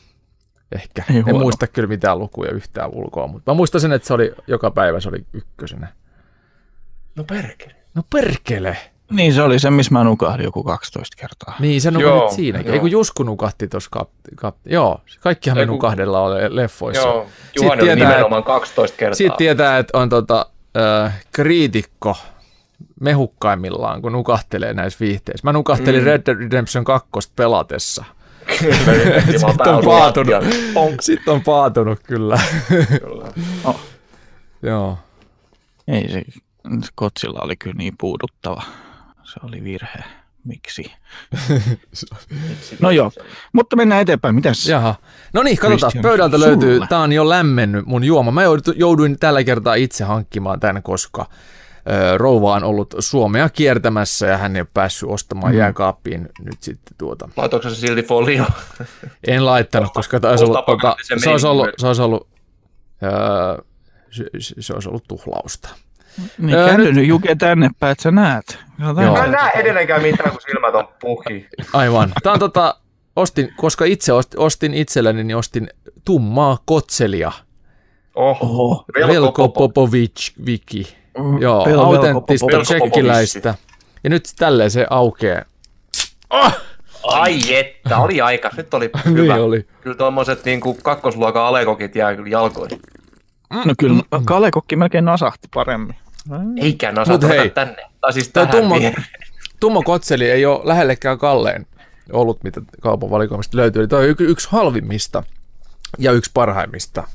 Ehkä. 0.71 1.03
Ei 1.09 1.17
en 1.17 1.25
huono. 1.25 1.39
muista 1.39 1.67
kyllä 1.67 1.87
mitään 1.87 2.19
lukuja 2.19 2.51
yhtään 2.51 2.89
ulkoa, 2.93 3.27
mutta 3.27 3.51
mä 3.51 3.55
muistan 3.55 3.81
sen, 3.81 3.91
että 3.91 4.07
se 4.07 4.13
oli 4.13 4.31
joka 4.47 4.71
päivä 4.71 4.99
se 4.99 5.09
oli 5.09 5.25
ykkösenä. 5.33 5.87
No 7.15 7.23
perkele. 7.23 7.75
No 7.95 8.03
perkele! 8.09 8.77
Niin 9.13 9.33
se 9.33 9.41
oli 9.41 9.59
se, 9.59 9.69
missä 9.69 9.93
mä 9.93 10.03
nukahdin 10.03 10.43
joku 10.43 10.63
12 10.63 11.17
kertaa. 11.19 11.55
Niin, 11.59 11.81
se 11.81 11.89
Joo, 11.89 12.13
nukahdit 12.13 12.35
siinäkin. 12.35 12.67
joo. 12.67 12.73
Ei 12.73 12.79
kun 12.79 12.91
Jusku 12.91 13.23
nukahti 13.23 13.67
tuossa 13.67 13.89
kap, 13.91 14.09
kap, 14.35 14.55
Joo, 14.65 15.01
kaikkihan 15.19 15.57
me 15.57 15.65
nukahdella 15.65 16.21
ole 16.21 16.55
leffoissa. 16.55 17.07
Joo, 17.07 17.27
Juhani 17.55 17.81
tietää, 17.81 18.09
nimenomaan 18.09 18.43
12 18.43 18.97
kertaa. 18.97 19.15
Siitä 19.15 19.35
tietää, 19.37 19.77
että 19.77 19.97
on 19.97 20.09
tota, 20.09 20.45
äh, 20.77 21.23
kriitikko 21.31 22.17
mehukkaimmillaan, 22.99 24.01
kun 24.01 24.11
nukahtelee 24.11 24.73
näissä 24.73 24.99
viihteissä. 24.99 25.47
Mä 25.47 25.53
nukahtelin 25.53 26.01
mm. 26.01 26.05
Red 26.05 26.21
Dead 26.25 26.37
Redemption 26.37 26.83
2 26.83 27.09
pelatessa. 27.35 28.05
Sitten 28.59 29.45
on 29.45 29.83
paatunut. 29.85 30.35
Sitten 30.99 31.33
on 31.33 31.41
paatunut 31.41 31.99
kyllä. 32.03 32.39
Oh. 33.63 33.79
Joo. 34.61 34.97
Ei 35.87 36.09
se, 36.09 36.23
se 36.81 36.91
Godzilla 36.97 37.39
oli 37.41 37.55
kyllä 37.55 37.75
niin 37.77 37.93
puuduttava. 37.99 38.63
Se 39.33 39.39
oli 39.43 39.63
virhe. 39.63 40.03
Miksi? 40.43 40.91
No 42.79 42.91
joo, 42.91 43.11
mutta 43.53 43.75
mennään 43.75 44.01
eteenpäin. 44.01 44.35
Mitäs? 44.35 44.67
Jaha. 44.67 44.95
No 45.33 45.43
niin, 45.43 45.57
katsotaan. 45.57 45.79
Christian, 45.79 46.01
Pöydältä 46.01 46.39
löytyy, 46.39 46.73
sulle. 46.75 46.87
tää 46.87 46.99
on 46.99 47.13
jo 47.13 47.29
lämmennyt 47.29 47.85
mun 47.85 48.03
juoma. 48.03 48.31
Mä 48.31 48.41
jouduin, 48.75 49.19
tällä 49.19 49.43
kertaa 49.43 49.75
itse 49.75 50.03
hankkimaan 50.03 50.59
tän, 50.59 50.83
koska 50.83 51.25
rouva 52.17 52.53
on 52.53 52.63
ollut 52.63 52.95
Suomea 52.99 53.49
kiertämässä 53.49 54.27
ja 54.27 54.37
hän 54.37 54.55
ei 54.55 54.61
ole 54.61 54.67
päässyt 54.73 55.09
ostamaan 55.09 55.53
mm. 55.53 55.59
jääkaappiin 55.59 56.29
nyt 56.39 56.63
sitten 56.63 56.95
tuota. 56.97 57.29
Laitoiko 57.37 57.69
se 57.69 57.75
silti 57.75 58.03
folio? 58.03 58.45
En 59.27 59.45
laittanut, 59.45 59.93
koska 59.93 60.19
taisi 60.19 60.43
olla, 60.43 60.59
Ostapa 60.59 60.71
tota, 60.71 60.95
se 61.03 61.15
se, 61.19 61.29
olisi 61.29 61.47
ollut, 61.47 61.69
se 61.77 61.87
olisi 61.87 62.01
ollut, 62.01 62.27
öö, 63.03 63.63
se, 64.11 64.23
se 64.59 64.73
olisi 64.73 64.89
ollut 64.89 65.07
tuhlausta. 65.07 65.69
Niin 66.37 66.55
Öö, 66.55 66.67
käänny 66.67 66.91
nyt 66.93 67.07
Juke 67.07 67.35
tänne 67.35 67.69
päin, 67.79 67.91
että 67.91 68.01
sä 68.01 68.11
näet. 68.11 68.59
Katsotaan. 68.79 69.05
Joo. 69.05 69.17
Mä 69.17 69.23
en 69.25 69.31
näe 69.31 69.51
edelleenkään 69.55 70.01
mitään, 70.01 70.31
kun 70.31 70.41
silmät 70.41 70.75
on 70.75 70.87
puhki. 71.01 71.47
Aivan. 71.73 72.11
Tämä 72.23 72.33
on 72.33 72.39
tota, 72.39 72.75
ostin, 73.15 73.53
koska 73.57 73.85
itse 73.85 74.13
ostin, 74.13 74.39
ostin 74.39 74.73
itselleni, 74.73 75.23
niin 75.23 75.37
ostin 75.37 75.69
tummaa 76.05 76.57
kotselia. 76.65 77.31
Oho. 78.15 78.45
Oho. 78.45 78.85
Velko 79.07 79.49
Popovic 79.49 80.31
Viki. 80.45 80.97
Joo, 81.39 81.65
Pel- 81.65 81.79
autenttista 81.79 82.47
tsekkiläistä. 82.63 83.55
Ja 84.03 84.09
nyt 84.09 84.23
tälleen 84.39 84.71
se 84.71 84.87
aukeaa. 84.89 85.41
Ai 87.03 87.39
että, 87.55 87.97
oli 87.97 88.21
aika. 88.21 88.49
Nyt 88.57 88.73
oli 88.73 88.89
Niin 89.05 89.17
hyvä. 89.17 89.35
oli. 89.35 89.67
Kyllä 89.81 89.97
tuommoiset 89.97 90.45
niin 90.45 90.61
kakkosluokan 90.83 91.43
alekokit 91.43 91.95
jää 91.95 92.15
kyllä 92.15 92.29
jalkoihin. 92.29 92.79
No 93.65 93.73
kyllä 93.79 94.03
Kalekokki 94.25 94.75
melkein 94.75 95.05
nasahti 95.05 95.47
paremmin. 95.53 95.95
Eikä 96.61 96.87
Mut 96.87 96.95
nasata 96.95 97.27
hei, 97.27 97.49
tänne. 97.49 97.75
Tai 98.01 98.13
siis 98.13 98.29
Tämä 98.29 98.45
tähän 98.45 98.61
tummo, 98.61 98.75
viereen. 98.79 99.03
kotseli 99.85 100.31
ei 100.31 100.45
ole 100.45 100.61
lähellekään 100.63 101.17
kalleen 101.17 101.67
ollut, 102.11 102.43
mitä 102.43 102.61
kaupan 102.81 103.09
valikoimista 103.09 103.57
löytyy. 103.57 103.81
Eli 103.81 103.87
toi 103.87 104.03
on 104.03 104.09
y- 104.19 104.29
yksi 104.31 104.47
halvimmista 104.51 105.23
ja 105.97 106.11
yksi 106.11 106.31
parhaimmista. 106.33 107.07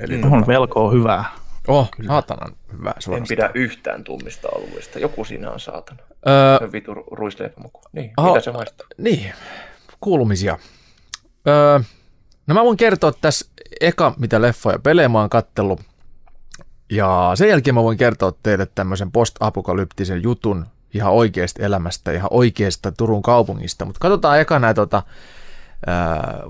Eli 0.00 0.16
mm. 0.18 0.32
On 0.32 0.46
velkoa 0.46 0.90
hyvää. 0.90 1.24
oh, 1.68 1.88
saatanan 2.06 2.56
hyvä 2.78 2.90
En 2.90 3.02
suorastaan. 3.02 3.28
pidä 3.28 3.50
yhtään 3.54 4.04
tummista 4.04 4.48
oluista. 4.52 4.98
Joku 4.98 5.24
siinä 5.24 5.50
on 5.50 5.60
saatana. 5.60 5.98
Öö, 6.28 6.58
Se 6.58 6.64
on 6.64 6.72
vitu 6.72 6.94
ruisleipämuku. 6.94 7.80
Niin, 7.92 8.12
Aha. 8.16 8.28
mitä 8.28 8.40
se 8.40 8.52
maistaa? 8.52 8.86
Niin, 8.98 9.32
kuulumisia. 10.00 10.58
Öö, 11.48 11.78
no 12.46 12.54
mä 12.54 12.64
voin 12.64 12.76
kertoa 12.76 13.12
tässä 13.20 13.46
eka, 13.80 14.14
mitä 14.18 14.42
leffoja 14.42 14.74
ja 14.74 14.78
pelejä 14.78 15.08
mä 15.08 15.20
oon 15.20 15.30
kattellut. 15.30 15.80
Ja 16.90 17.32
sen 17.34 17.48
jälkeen 17.48 17.74
mä 17.74 17.82
voin 17.82 17.98
kertoa 17.98 18.32
teille 18.42 18.66
tämmöisen 18.74 19.12
post-apokalyptisen 19.12 20.22
jutun 20.22 20.66
ihan 20.94 21.12
oikeasta 21.12 21.62
elämästä, 21.62 22.12
ihan 22.12 22.28
oikeasta 22.30 22.92
Turun 22.92 23.22
kaupungista. 23.22 23.84
Mutta 23.84 23.98
katsotaan 24.00 24.40
eka 24.40 24.58
näitä 24.58 24.80
tota, 24.80 25.02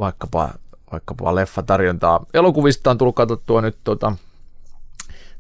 vaikkapa, 0.01 0.51
vaikkapa 0.93 1.35
leffatarjontaa. 1.35 2.27
Elokuvista 2.35 2.91
on 2.91 2.99
tullut 2.99 3.17
katsottua 3.17 3.61
nyt 3.61 3.77
tota, 3.85 4.13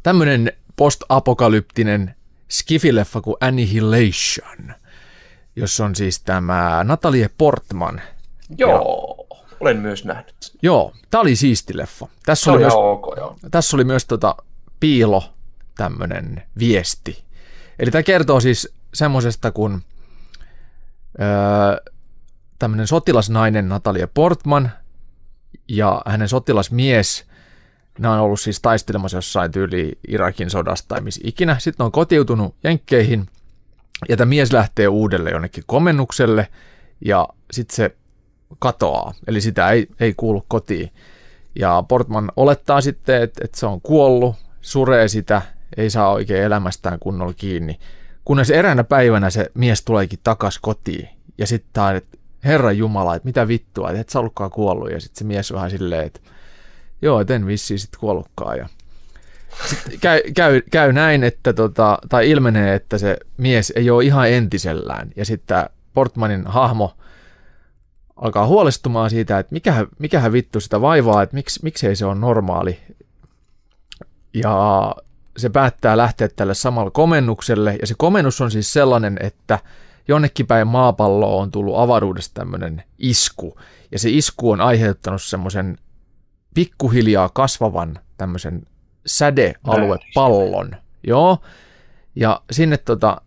tämmöinen 0.03 0.53
post-apokalyptinen 0.76 2.14
skifileffa 2.49 3.20
kuin 3.20 3.36
Annihilation 3.40 4.74
jossa 5.57 5.84
on 5.84 5.97
siis 5.97 6.20
tämä 6.20 6.84
Natalie 6.84 7.30
Portman. 7.38 8.01
Joo, 8.59 9.26
olen 9.61 9.76
myös 9.76 10.05
nähnyt. 10.05 10.53
Joo, 10.62 10.92
tämä 11.11 11.20
oli 11.20 11.36
siisti 11.36 11.76
leffa. 11.76 12.07
Tässä 12.26 12.51
oli 12.51 12.57
on 12.57 12.62
myös, 12.62 12.72
ihan 12.72 12.84
ok, 12.84 13.16
joo. 13.16 13.36
tässä 13.51 13.76
oli 13.76 13.84
myös 13.84 14.05
tota 14.05 14.36
piilo 14.81 15.33
tämmöinen 15.77 16.43
viesti. 16.59 17.24
Eli 17.79 17.91
tämä 17.91 18.03
kertoo 18.03 18.41
siis 18.41 18.72
semmoisesta, 18.95 19.51
kun 19.51 19.83
öö, 21.20 21.93
tämmöinen 22.59 22.87
sotilasnainen 22.87 23.68
Natalie 23.68 24.07
Portman 24.07 24.70
ja 25.68 26.03
hänen 26.07 26.29
sotilasmies, 26.29 27.24
nämä 27.99 28.14
on 28.14 28.20
ollut 28.20 28.41
siis 28.41 28.61
taistelemassa 28.61 29.16
jossain 29.16 29.53
tyyli 29.53 29.99
Irakin 30.09 30.51
sodasta 30.51 30.89
tai 30.89 31.01
missä 31.01 31.20
ikinä. 31.24 31.59
Sitten 31.59 31.85
on 31.85 31.93
kotiutunut 31.93 32.55
Jenkkeihin 32.64 33.27
ja 34.09 34.16
tämä 34.16 34.29
mies 34.29 34.53
lähtee 34.53 34.89
uudelle 34.89 35.31
jonnekin 35.31 35.64
komennukselle 35.66 36.49
ja 37.05 37.29
sitten 37.51 37.77
se 37.77 37.97
katoaa, 38.59 39.14
eli 39.27 39.41
sitä 39.41 39.70
ei, 39.70 39.89
ei 40.01 40.14
kuulu 40.16 40.45
kotiin. 40.49 40.91
Ja 41.55 41.85
Portman 41.89 42.33
olettaa 42.37 42.81
sitten, 42.81 43.22
että, 43.22 43.45
että 43.45 43.61
se 43.61 43.66
on 43.66 43.81
kuollut, 43.81 44.37
suree 44.67 45.09
sitä, 45.09 45.43
ei 45.77 45.91
saa 45.91 46.12
oikein 46.12 46.43
elämästään 46.43 46.99
kunnolla 46.99 47.35
kiinni. 47.37 47.79
Kunnes 48.25 48.51
eräänä 48.51 48.85
päivänä 48.85 49.31
se 49.31 49.51
mies 49.55 49.85
tuleekin 49.85 50.19
takas 50.25 50.59
kotiin. 50.59 51.09
Ja 51.39 51.47
sitten 51.47 51.71
tämä, 51.73 51.93
että 51.93 52.19
Herran 52.45 52.79
Jumala, 52.79 53.14
että 53.14 53.27
mitä 53.27 53.49
vittua, 53.49 53.91
että 53.91 54.01
et 54.01 54.09
sä 54.09 54.19
ollutkaan 54.19 54.51
kuollut. 54.51 54.91
Ja 54.91 55.01
sitten 55.01 55.19
se 55.19 55.25
mies 55.25 55.53
vähän 55.53 55.71
silleen, 55.71 56.07
että 56.07 56.21
joo, 57.03 57.21
et 57.21 57.31
en 57.31 57.47
vissiin 57.47 57.79
sitten 57.79 58.01
kuollutkaan. 58.01 58.59
Ja 58.59 58.69
sitten 59.69 60.01
käy, 60.01 60.21
käy, 60.35 60.62
käy, 60.71 60.93
näin, 60.93 61.25
että 61.25 61.53
tota, 61.53 61.99
tai 62.09 62.31
ilmenee, 62.31 62.75
että 62.75 62.99
se 62.99 63.17
mies 63.37 63.73
ei 63.77 63.91
ole 63.91 64.05
ihan 64.05 64.31
entisellään. 64.31 65.11
Ja 65.17 65.25
sitten 65.25 65.64
Portmanin 65.95 66.47
hahmo 66.47 66.97
alkaa 68.17 68.47
huolestumaan 68.47 69.11
siitä, 69.11 69.39
että 69.39 69.53
mikähän, 69.53 69.87
mikähän 69.99 70.33
vittu 70.33 70.61
sitä 70.61 70.81
vaivaa, 70.81 71.23
että 71.23 71.35
miksi, 71.35 71.61
miksei 71.62 71.97
se 71.97 72.07
on 72.07 72.21
normaali. 72.21 72.79
Ja 74.43 74.95
se 75.37 75.49
päättää 75.49 75.97
lähteä 75.97 76.28
tälle 76.28 76.55
samalle 76.55 76.91
komennukselle, 76.91 77.76
ja 77.80 77.87
se 77.87 77.95
komennus 77.99 78.41
on 78.41 78.51
siis 78.51 78.72
sellainen, 78.72 79.18
että 79.20 79.59
jonnekin 80.09 80.47
päin 80.47 80.66
maapalloa 80.66 81.43
on 81.43 81.51
tullut 81.51 81.78
avaruudesta 81.78 82.34
tämmöinen 82.34 82.82
isku, 82.99 83.59
ja 83.93 83.99
se 83.99 84.11
isku 84.11 84.51
on 84.51 84.61
aiheuttanut 84.61 85.22
semmoisen 85.22 85.78
pikkuhiljaa 86.55 87.28
kasvavan 87.28 87.99
tämmöisen 88.16 88.62
sädealuepallon. 89.07 90.76
Joo, 91.07 91.39
ja 92.16 92.41
sinne 92.51 92.76
tota, 92.76 93.20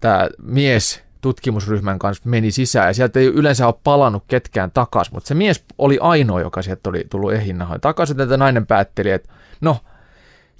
tämä 0.00 0.28
mies 0.42 1.02
tutkimusryhmän 1.20 1.98
kanssa 1.98 2.28
meni 2.28 2.50
sisään, 2.50 2.86
ja 2.88 2.94
sieltä 2.94 3.20
ei 3.20 3.26
yleensä 3.26 3.66
ole 3.66 3.74
palannut 3.84 4.24
ketkään 4.28 4.70
takaisin, 4.70 5.14
mutta 5.14 5.28
se 5.28 5.34
mies 5.34 5.64
oli 5.78 5.98
ainoa, 6.00 6.40
joka 6.40 6.62
sieltä 6.62 6.90
oli 6.90 7.04
tullut 7.10 7.32
ehinnahoin 7.32 7.80
takaisin, 7.80 8.20
että 8.20 8.36
nainen 8.36 8.66
päätteli, 8.66 9.10
että 9.10 9.32
no, 9.60 9.76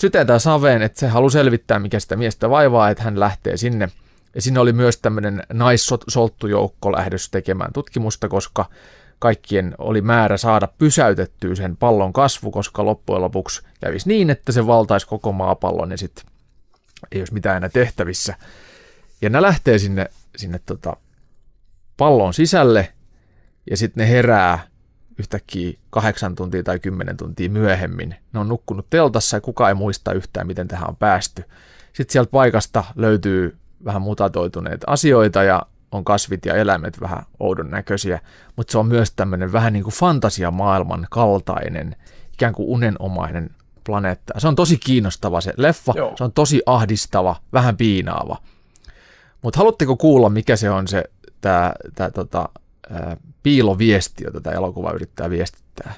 sytetään 0.01 0.41
saveen, 0.41 0.83
että 0.83 1.01
se 1.01 1.09
haluaa 1.09 1.31
selvittää, 1.31 1.79
mikä 1.79 2.01
sitä 2.01 2.17
miestä 2.17 2.51
vaivaa, 2.51 2.91
että 2.91 3.03
hän 3.03 3.21
lähtee 3.21 3.57
sinne. 3.57 3.89
Ja 4.35 4.43
siinä 4.43 4.61
oli 4.61 4.73
myös 4.73 4.99
tämmöinen 4.99 5.43
naissolttujoukko 5.53 6.93
lähdössä 6.93 7.31
tekemään 7.31 7.73
tutkimusta, 7.73 8.29
koska 8.29 8.65
kaikkien 9.19 9.75
oli 9.79 10.01
määrä 10.01 10.37
saada 10.37 10.69
pysäytettyä 10.79 11.55
sen 11.55 11.77
pallon 11.77 12.13
kasvu, 12.13 12.51
koska 12.51 12.85
loppujen 12.85 13.23
lopuksi 13.23 13.63
kävisi 13.81 14.09
niin, 14.09 14.31
että 14.31 14.53
se 14.53 14.67
valtaisi 14.67 15.07
koko 15.07 15.33
maapallon 15.33 15.91
ja 15.91 15.99
sitten 15.99 16.25
ei 17.13 17.21
olisi 17.21 17.35
mitään 17.35 17.57
enää 17.57 17.69
tehtävissä. 17.69 18.35
Ja 19.23 19.31
ne 19.31 19.43
lähtee 19.43 19.79
sinne, 19.79 20.07
sinne 20.37 20.61
tota 20.67 20.97
pallon 21.97 22.35
sisälle 22.35 22.93
ja 23.71 23.77
sitten 23.77 24.03
ne 24.03 24.11
herää 24.11 24.59
yhtäkkiä 25.19 25.79
kahdeksan 25.91 26.35
tuntia 26.35 26.63
tai 26.63 26.79
kymmenen 26.79 27.17
tuntia 27.17 27.51
myöhemmin. 27.51 28.15
Ne 28.33 28.41
on 28.41 28.49
nukkunut 28.49 28.91
teltassa 28.91 29.37
ja 29.37 29.41
kukaan 29.41 29.69
ei 29.69 29.75
muista 29.75 30.13
yhtään, 30.13 30.47
miten 30.47 30.69
tähän 30.69 30.89
on 30.89 30.97
päästy. 30.97 31.45
Sitten 31.93 32.13
sieltä 32.13 32.31
paikasta 32.31 32.85
löytyy 32.97 33.57
vähän 33.85 34.03
mutatoituneita 34.03 34.87
asioita 34.91 35.43
ja 35.43 35.63
on 35.93 36.05
kasvit 36.05 36.47
ja 36.47 36.55
eläimet 36.55 37.01
vähän 37.01 37.23
oudon 37.41 37.71
näköisiä, 37.71 38.21
mutta 38.57 38.73
se 38.73 38.79
on 38.79 38.87
myös 38.87 39.13
tämmöinen 39.13 39.53
vähän 39.53 39.73
niin 39.73 39.83
kuin 39.83 39.95
fantasiamaailman 39.95 41.07
kaltainen, 41.11 41.97
ikään 42.33 42.53
kuin 42.53 42.69
unenomainen 42.69 43.51
planeetta. 43.85 44.41
Se 44.41 44.49
on 44.49 44.57
tosi 44.57 44.79
kiinnostava 44.79 45.41
se 45.41 45.53
leffa, 45.57 45.93
Joo. 45.97 46.13
se 46.17 46.25
on 46.25 46.33
tosi 46.33 46.63
ahdistava, 46.67 47.37
vähän 47.53 47.77
piinaava. 47.77 48.37
Mutta 49.43 49.59
haluatteko 49.59 49.97
kuulla, 49.97 50.29
mikä 50.29 50.57
se 50.57 50.71
on 50.71 50.89
se 50.89 51.05
tämä 51.41 51.75
tota, 52.15 52.49
piiloviesti, 53.43 54.25
jota 54.25 54.41
tämä 54.41 54.57
elokuva 54.57 54.93
yrittää 54.93 55.31
viestittää? 55.31 55.95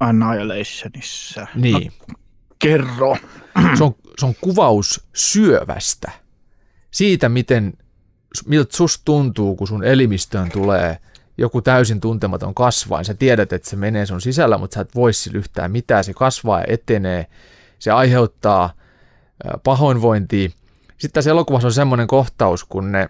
Annihilationissa. 0.00 1.46
Niin. 1.54 1.92
No, 2.08 2.14
kerro. 2.58 3.16
Se 3.78 3.84
on, 3.84 3.94
se 4.18 4.26
on 4.26 4.34
kuvaus 4.40 5.04
syövästä. 5.14 6.10
Siitä, 6.90 7.28
miten, 7.28 7.72
miltä 8.46 8.76
susta 8.76 9.04
tuntuu, 9.04 9.56
kun 9.56 9.68
sun 9.68 9.84
elimistöön 9.84 10.50
tulee 10.50 10.98
joku 11.38 11.62
täysin 11.62 12.00
tuntematon 12.00 12.54
kasvain. 12.54 13.04
Sä 13.04 13.14
tiedät, 13.14 13.52
että 13.52 13.70
se 13.70 13.76
menee 13.76 14.06
sun 14.06 14.20
sisällä, 14.20 14.58
mutta 14.58 14.74
sä 14.74 14.80
et 14.80 14.94
voi 14.94 15.12
sillä 15.12 15.38
yhtään 15.38 15.70
mitään. 15.70 16.04
Se 16.04 16.14
kasvaa 16.14 16.60
ja 16.60 16.64
etenee. 16.68 17.26
Se 17.78 17.90
aiheuttaa 17.90 18.72
pahoinvointia. 19.64 20.48
Sitten 20.88 21.12
tässä 21.12 21.30
elokuvassa 21.30 21.68
on 21.68 21.72
semmoinen 21.72 22.06
kohtaus, 22.06 22.64
kun 22.64 22.92
ne 22.92 23.08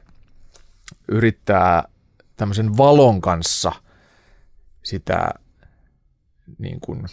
yrittää 1.09 1.85
tämmöisen 2.41 2.77
valon 2.77 3.21
kanssa 3.21 3.73
sitä 4.83 5.31
niin 6.59 6.81
kuin 6.81 7.07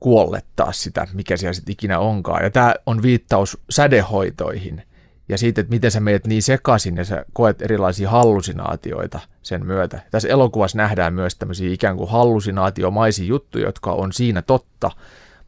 kuollettaa 0.00 0.72
sitä, 0.72 1.06
mikä 1.12 1.36
siellä 1.36 1.52
sitten 1.52 1.72
ikinä 1.72 1.98
onkaan. 1.98 2.44
Ja 2.44 2.50
tämä 2.50 2.74
on 2.86 3.02
viittaus 3.02 3.58
sädehoitoihin 3.70 4.82
ja 5.28 5.38
siitä, 5.38 5.60
että 5.60 5.70
miten 5.70 5.90
sä 5.90 6.00
meet 6.00 6.26
niin 6.26 6.42
sekaisin 6.42 6.96
ja 6.96 7.04
sä 7.04 7.24
koet 7.32 7.62
erilaisia 7.62 8.10
hallusinaatioita 8.10 9.20
sen 9.42 9.66
myötä. 9.66 10.00
Tässä 10.10 10.28
elokuvassa 10.28 10.78
nähdään 10.78 11.14
myös 11.14 11.34
tämmöisiä 11.34 11.72
ikään 11.72 11.96
kuin 11.96 12.10
hallusinaatiomaisia 12.10 13.26
juttuja, 13.26 13.64
jotka 13.64 13.92
on 13.92 14.12
siinä 14.12 14.42
totta, 14.42 14.90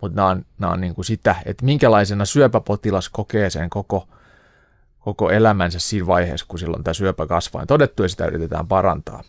mutta 0.02 0.16
nämä 0.16 0.28
on, 0.28 0.44
nämä 0.58 0.72
on 0.72 0.80
niin 0.80 0.94
kuin 0.94 1.04
sitä, 1.04 1.34
että 1.44 1.64
minkälaisena 1.64 2.24
syöpäpotilas 2.24 3.08
kokee 3.08 3.50
sen 3.50 3.70
koko 3.70 4.08
koko 5.06 5.30
elämänsä 5.30 5.78
siinä 5.78 6.06
vaiheessa, 6.06 6.46
kun 6.48 6.58
silloin 6.58 6.84
tämä 6.84 6.94
syöpä 6.94 7.26
kasvaa. 7.26 7.62
Ja 7.62 7.66
todettu 7.66 8.02
ja 8.02 8.08
sitä 8.08 8.26
yritetään 8.26 8.68
parantaa. 8.68 9.22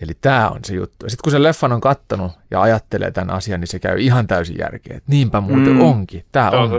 Eli 0.00 0.12
tämä 0.20 0.48
on 0.48 0.60
se 0.64 0.74
juttu. 0.74 1.06
Ja 1.06 1.10
sitten 1.10 1.22
kun 1.22 1.32
se 1.32 1.42
leffan 1.42 1.72
on 1.72 1.80
kattanut 1.80 2.32
ja 2.50 2.62
ajattelee 2.62 3.10
tämän 3.10 3.30
asian, 3.30 3.60
niin 3.60 3.68
se 3.68 3.78
käy 3.78 4.00
ihan 4.00 4.26
täysin 4.26 4.58
järkeä. 4.58 4.96
Että 4.96 5.10
niinpä 5.10 5.40
muuten 5.40 5.72
mm. 5.72 5.80
onkin. 5.80 6.24
Tämä 6.32 6.50
on, 6.50 6.70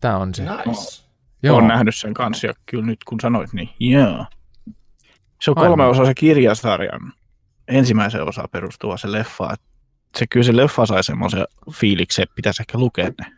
tämä 0.00 0.16
on 0.16 0.34
se. 0.34 0.42
Nice. 0.42 1.04
Joo. 1.42 1.56
Olen 1.56 1.68
nähnyt 1.68 1.96
sen 1.96 2.14
kanssa 2.14 2.46
ja 2.46 2.54
kyllä 2.66 2.86
nyt 2.86 3.04
kun 3.04 3.20
sanoit, 3.20 3.52
niin 3.52 3.70
joo. 3.80 4.24
Se 5.40 5.50
on 5.50 5.54
kolme 5.54 5.84
osa 5.84 6.04
se 6.04 6.14
kirjasarjan 6.14 7.12
ensimmäisen 7.68 8.22
osa 8.22 8.48
perustuva 8.52 8.96
se 8.96 9.12
leffa. 9.12 9.54
Se 10.18 10.26
kyllä 10.26 10.44
se 10.44 10.56
leffa 10.56 10.86
sai 10.86 11.04
semmoisen 11.04 11.44
fiiliksen, 11.72 12.22
että 12.22 12.34
pitäisi 12.34 12.62
ehkä 12.62 12.78
lukea 12.78 13.10
ne. 13.18 13.32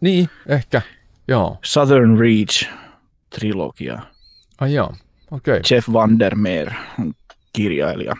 Niin, 0.00 0.28
ehkä. 0.46 0.82
Joo. 1.28 1.58
Southern 1.64 2.18
Reach 2.18 2.70
trilogia. 3.30 3.98
Ai 4.60 4.74
joo, 4.74 4.94
okei. 5.30 5.52
Okay. 5.52 5.60
Jeff 5.70 5.92
Vandermeer 5.92 6.72
on 7.00 7.14
kirjailija. 7.52 8.14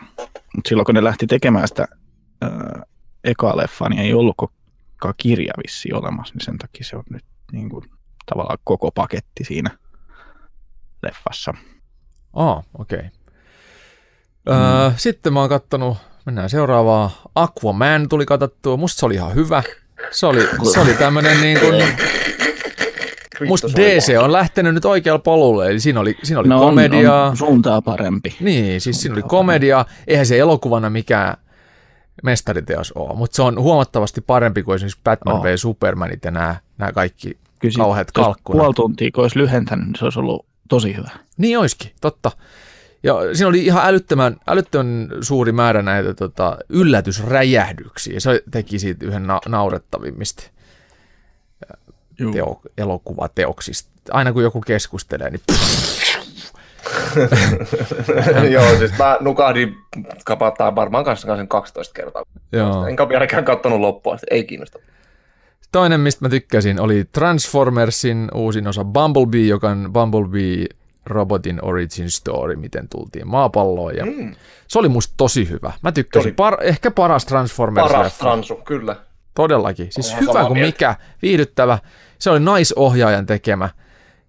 Mut 0.55 0.65
silloin 0.65 0.85
kun 0.85 0.95
ne 0.95 1.03
lähti 1.03 1.27
tekemään 1.27 1.67
sitä 1.67 1.87
äh, 2.43 2.83
ekaa 3.23 3.57
leffaa, 3.57 3.89
niin 3.89 4.01
ei 4.01 4.13
ollutkaan 4.13 5.13
kirja 5.17 5.53
vissi 5.63 5.93
olemassa, 5.93 6.33
niin 6.33 6.45
sen 6.45 6.57
takia 6.57 6.83
se 6.83 6.95
on 6.95 7.03
nyt 7.09 7.25
niin 7.51 7.69
kuin, 7.69 7.85
tavallaan 8.25 8.57
koko 8.63 8.91
paketti 8.91 9.43
siinä 9.43 9.69
leffassa. 11.03 11.53
Aa, 12.33 12.63
okei. 12.79 12.99
Okay. 12.99 13.09
Mm. 14.45 14.53
Öö, 14.53 14.91
sitten 14.97 15.33
mä 15.33 15.39
oon 15.39 15.49
kattonut, 15.49 15.97
mennään 16.25 16.49
seuraavaan. 16.49 17.09
Aquaman 17.35 18.09
tuli 18.09 18.25
katsottua, 18.25 18.77
musta 18.77 18.99
se 18.99 19.05
oli 19.05 19.15
ihan 19.15 19.35
hyvä. 19.35 19.63
Se 20.11 20.25
oli, 20.25 20.47
se 20.73 20.79
oli 20.79 20.93
tämmönen 20.93 21.41
niin 21.41 21.59
kuin, 21.59 21.83
Musta 23.47 23.67
DC 23.75 24.17
on 24.19 24.31
lähtenyt 24.31 24.73
nyt 24.73 24.85
oikealle 24.85 25.21
polulle, 25.21 25.69
eli 25.69 25.79
siinä 25.79 25.99
oli, 25.99 26.17
siinä 26.23 26.39
oli 26.39 26.47
no, 26.47 26.59
komediaa. 26.59 27.23
On, 27.23 27.29
on 27.29 27.37
suuntaa 27.37 27.81
parempi. 27.81 28.35
Niin, 28.39 28.81
siis 28.81 29.01
siinä 29.01 29.13
oli 29.13 29.23
komediaa. 29.23 29.85
Eihän 30.07 30.25
se 30.25 30.39
elokuvana 30.39 30.89
mikään 30.89 31.37
mestariteos 32.23 32.91
ole, 32.91 33.15
mutta 33.15 33.35
se 33.35 33.41
on 33.41 33.59
huomattavasti 33.59 34.21
parempi 34.21 34.63
kuin 34.63 34.75
esimerkiksi 34.75 34.99
Batman 35.03 35.35
oh. 35.35 35.43
v 35.43 35.47
Supermanit 35.55 36.25
ja 36.25 36.31
nämä, 36.31 36.55
nämä 36.77 36.91
kaikki 36.91 37.37
Kyllä 37.59 37.77
kauheat 37.77 38.11
kalkkunat. 38.11 38.59
Puoli 38.59 38.73
tuntia, 38.73 39.09
kun 39.15 39.21
olisi 39.21 39.39
lyhentänyt, 39.39 39.85
niin 39.85 39.95
se 39.95 40.05
olisi 40.05 40.19
ollut 40.19 40.45
tosi 40.69 40.95
hyvä. 40.95 41.09
Niin 41.37 41.59
olisikin, 41.59 41.91
totta. 42.01 42.31
Ja 43.03 43.15
siinä 43.33 43.47
oli 43.47 43.65
ihan 43.65 43.85
älyttömän, 43.85 44.37
älyttömän 44.47 45.09
suuri 45.21 45.51
määrä 45.51 45.81
näitä 45.81 46.13
tota, 46.13 46.57
yllätysräjähdyksiä. 46.69 48.19
Se 48.19 48.43
teki 48.51 48.79
siitä 48.79 49.05
yhden 49.05 49.27
na- 49.27 49.41
naurettavimmista 49.47 50.43
teo, 52.33 52.61
elokuvateoksista. 52.77 53.89
Aina 54.11 54.33
kun 54.33 54.43
joku 54.43 54.61
keskustelee, 54.61 55.29
niin 55.29 55.41
Joo, 58.53 58.77
siis 58.77 58.91
mä 58.97 59.17
nukahdin 59.21 59.75
kapattaa 60.25 60.75
varmaan 60.75 61.03
kanssa 61.05 61.35
sen 61.35 61.47
12 61.47 61.93
kertaa. 61.93 62.23
Joo. 62.51 62.87
Enkä 62.87 63.09
vieläkään 63.09 63.45
katsonut 63.45 63.79
loppua, 63.79 64.17
ei 64.31 64.43
kiinnosta. 64.43 64.79
Toinen, 65.71 65.99
mistä 65.99 66.25
mä 66.25 66.29
tykkäsin, 66.29 66.79
oli 66.79 67.05
Transformersin 67.11 68.27
uusin 68.33 68.67
osa 68.67 68.83
Bumblebee, 68.83 69.41
joka 69.41 69.69
on 69.69 69.89
Bumblebee 69.93 70.65
Robotin 71.05 71.59
Origin 71.65 72.11
Story, 72.11 72.55
miten 72.55 72.89
tultiin 72.89 73.27
maapalloon. 73.27 73.95
Ja 73.95 74.05
mm. 74.05 74.35
Se 74.67 74.79
oli 74.79 74.89
musta 74.89 75.13
tosi 75.17 75.49
hyvä. 75.49 75.73
Mä 75.81 75.91
tykkäsin. 75.91 76.33
Par- 76.33 76.63
ehkä 76.63 76.91
paras 76.91 77.25
Transformers. 77.25 77.91
Paras 77.91 78.17
transu, 78.17 78.55
kyllä. 78.55 78.95
Todellakin. 79.35 79.87
Siis 79.89 80.09
Onhan 80.09 80.21
hyvä 80.21 80.45
kuin 80.45 80.59
mikä, 80.59 80.95
viihdyttävä. 81.21 81.77
Se 82.19 82.29
oli 82.29 82.39
naisohjaajan 82.39 83.25
tekemä, 83.25 83.69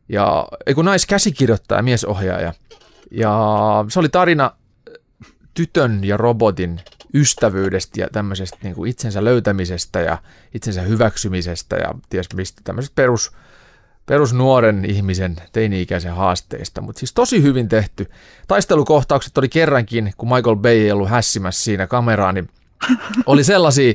ja, 0.08 0.46
ei 0.66 0.74
kun 0.74 0.84
naiskäsikirjoittaja, 0.84 1.82
miesohjaaja. 1.82 2.52
Ja 3.10 3.40
se 3.88 3.98
oli 3.98 4.08
tarina 4.08 4.50
tytön 5.54 6.04
ja 6.04 6.16
robotin 6.16 6.80
ystävyydestä 7.14 8.00
ja 8.00 8.08
tämmöisestä 8.12 8.58
niin 8.62 8.74
kuin 8.74 8.90
itsensä 8.90 9.24
löytämisestä 9.24 10.00
ja 10.00 10.18
itsensä 10.54 10.82
hyväksymisestä 10.82 11.76
ja 11.76 11.94
ties 12.10 12.34
mistä 12.34 12.60
tämmöisestä 12.64 12.94
perus, 12.94 13.32
perusnuoren 14.06 14.84
ihmisen 14.84 15.36
teini-ikäisen 15.52 16.14
haasteista, 16.14 16.80
mutta 16.80 16.98
siis 16.98 17.12
tosi 17.12 17.42
hyvin 17.42 17.68
tehty. 17.68 18.10
Taistelukohtaukset 18.46 19.38
oli 19.38 19.48
kerrankin, 19.48 20.12
kun 20.16 20.28
Michael 20.28 20.56
Bay 20.56 20.72
ei 20.72 20.92
ollut 20.92 21.10
hässimässä 21.10 21.64
siinä 21.64 21.86
kameraa, 21.86 22.32
niin 22.32 22.48
oli 23.26 23.44
sellaisia, 23.44 23.92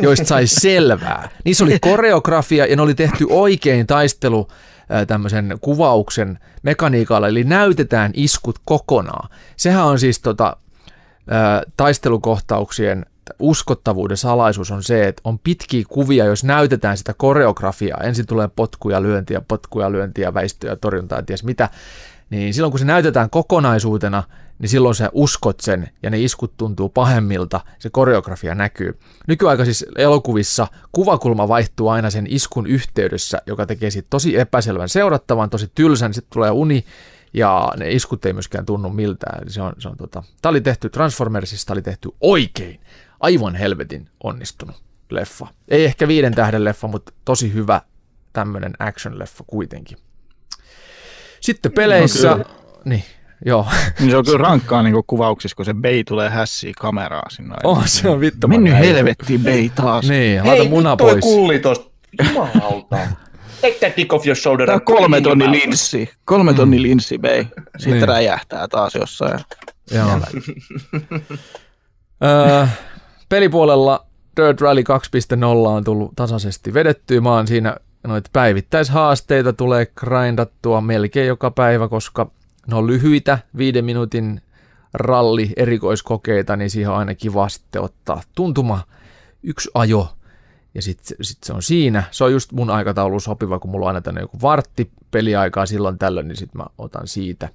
joista 0.00 0.26
sai 0.26 0.46
selvää. 0.46 1.28
Niissä 1.44 1.64
oli 1.64 1.78
koreografia 1.78 2.66
ja 2.66 2.76
ne 2.76 2.82
oli 2.82 2.94
tehty 2.94 3.26
oikein 3.30 3.86
taistelu 3.86 4.48
tämmöisen 5.06 5.58
kuvauksen 5.60 6.38
mekaniikalla, 6.62 7.28
eli 7.28 7.44
näytetään 7.44 8.10
iskut 8.14 8.56
kokonaan. 8.64 9.28
Sehän 9.56 9.84
on 9.84 9.98
siis 9.98 10.20
tota, 10.20 10.56
taistelukohtauksien 11.76 13.06
uskottavuuden 13.38 14.16
salaisuus 14.16 14.70
on 14.70 14.82
se, 14.82 15.08
että 15.08 15.20
on 15.24 15.38
pitkiä 15.38 15.84
kuvia, 15.88 16.24
jos 16.24 16.44
näytetään 16.44 16.96
sitä 16.96 17.14
koreografiaa. 17.16 18.00
Ensin 18.00 18.26
tulee 18.26 18.48
potkuja, 18.56 19.02
lyöntiä, 19.02 19.42
potkuja, 19.48 19.92
lyöntiä, 19.92 20.34
väistöjä, 20.34 20.76
torjuntaa, 20.76 21.22
ties 21.22 21.44
mitä. 21.44 21.68
Niin 22.30 22.54
silloin 22.54 22.70
kun 22.70 22.78
se 22.78 22.84
näytetään 22.84 23.30
kokonaisuutena, 23.30 24.22
niin 24.58 24.68
silloin 24.68 24.94
sä 24.94 25.10
uskot 25.12 25.60
sen 25.60 25.90
ja 26.02 26.10
ne 26.10 26.20
iskut 26.20 26.56
tuntuu 26.56 26.88
pahemmilta, 26.88 27.60
se 27.78 27.90
koreografia 27.90 28.54
näkyy. 28.54 28.98
Nykyaikaisissa 29.26 29.86
elokuvissa 29.96 30.66
kuvakulma 30.92 31.48
vaihtuu 31.48 31.88
aina 31.88 32.10
sen 32.10 32.26
iskun 32.26 32.66
yhteydessä, 32.66 33.42
joka 33.46 33.66
tekee 33.66 33.90
siitä 33.90 34.06
tosi 34.10 34.38
epäselvän 34.38 34.88
seurattavan, 34.88 35.50
tosi 35.50 35.70
tylsän, 35.74 36.14
sitten 36.14 36.32
tulee 36.32 36.50
uni 36.50 36.84
ja 37.34 37.72
ne 37.76 37.90
iskut 37.90 38.24
ei 38.24 38.32
myöskään 38.32 38.66
tunnu 38.66 38.88
miltään. 38.88 39.50
Se 39.50 39.62
on, 39.62 39.72
se 39.78 39.88
on 39.88 39.96
tota, 39.96 40.22
tämä 40.42 40.50
oli 40.50 40.60
tehty 40.60 40.90
Transformersista, 40.90 41.72
oli 41.72 41.82
tehty 41.82 42.08
oikein, 42.20 42.80
aivan 43.20 43.54
helvetin 43.54 44.08
onnistunut 44.24 44.76
leffa. 45.10 45.46
Ei 45.68 45.84
ehkä 45.84 46.08
viiden 46.08 46.34
tähden 46.34 46.64
leffa, 46.64 46.88
mutta 46.88 47.12
tosi 47.24 47.52
hyvä 47.52 47.80
tämmöinen 48.32 48.72
action-leffa 48.78 49.44
kuitenkin. 49.46 49.98
Sitten 51.48 51.72
peleissä, 51.72 52.28
no 52.28 52.44
niin, 52.84 53.04
Joo. 53.46 53.66
Niin 54.00 54.10
se 54.10 54.16
on 54.16 54.24
kyllä 54.24 54.38
rankkaa 54.38 54.82
niin 54.82 54.94
kuvauksissa, 55.06 55.56
kun 55.56 55.64
se 55.64 55.74
Bay 55.74 56.04
tulee 56.04 56.30
hässiä 56.30 56.72
kameraa 56.78 57.30
sinne. 57.30 57.56
Oh, 57.64 57.86
se 57.86 58.08
on 58.08 58.20
vittu. 58.20 58.48
Mennyt 58.48 58.78
helvettiin 58.78 59.44
Bay 59.44 59.68
taas. 59.74 60.08
Niin, 60.08 60.46
laita 60.46 60.62
Hei, 60.62 60.68
muna 60.68 60.96
toi 60.96 61.10
pois. 61.10 61.24
kulli 61.24 61.58
tosta. 61.58 61.90
Jumalauta. 62.26 62.96
Take 63.60 63.76
that 63.80 63.96
dick 63.96 64.12
off 64.12 64.26
your 64.26 64.36
shoulder. 64.36 64.66
Tää 64.66 64.74
on 64.74 64.82
kolme 64.84 65.20
tonni 65.20 65.50
linssi. 65.50 66.10
Kolme 66.24 66.54
tonni 66.54 66.82
linssi 66.82 67.18
Bay. 67.18 67.44
Sitten 67.78 67.92
Niin. 67.98 68.08
räjähtää 68.08 68.68
taas 68.68 68.94
jossain. 68.94 69.40
Joo. 69.90 70.08
öö, 72.24 72.66
pelipuolella 73.28 74.06
Dirt 74.36 74.60
Rally 74.60 74.82
2.0 74.82 75.44
on 75.68 75.84
tullut 75.84 76.12
tasaisesti 76.16 76.74
vedettyä. 76.74 77.20
Mä 77.20 77.30
oon 77.32 77.46
siinä 77.46 77.76
noita 78.08 78.30
päivittäishaasteita 78.32 79.52
tulee 79.52 79.86
grindattua 79.86 80.80
melkein 80.80 81.28
joka 81.28 81.50
päivä, 81.50 81.88
koska 81.88 82.30
ne 82.66 82.76
on 82.76 82.86
lyhyitä, 82.86 83.38
viiden 83.56 83.84
minuutin 83.84 84.40
ralli 84.94 85.52
erikoiskokeita, 85.56 86.56
niin 86.56 86.70
siihen 86.70 86.90
on 86.90 86.98
aina 86.98 87.14
kiva 87.14 87.48
sitten 87.48 87.82
ottaa 87.82 88.22
tuntuma 88.34 88.80
yksi 89.42 89.70
ajo 89.74 90.08
ja 90.74 90.82
sitten 90.82 91.16
sit 91.20 91.38
se 91.44 91.52
on 91.52 91.62
siinä. 91.62 92.02
Se 92.10 92.24
on 92.24 92.32
just 92.32 92.52
mun 92.52 92.70
aikataulu 92.70 93.20
sopiva, 93.20 93.58
kun 93.58 93.70
mulla 93.70 93.84
on 93.84 93.88
aina 93.88 94.00
tänne 94.00 94.20
joku 94.20 94.38
vartti 94.42 94.90
peliaikaa 95.10 95.66
silloin 95.66 95.98
tällöin, 95.98 96.28
niin 96.28 96.36
sitten 96.36 96.58
mä 96.58 96.66
otan 96.78 97.06
siitä. 97.06 97.48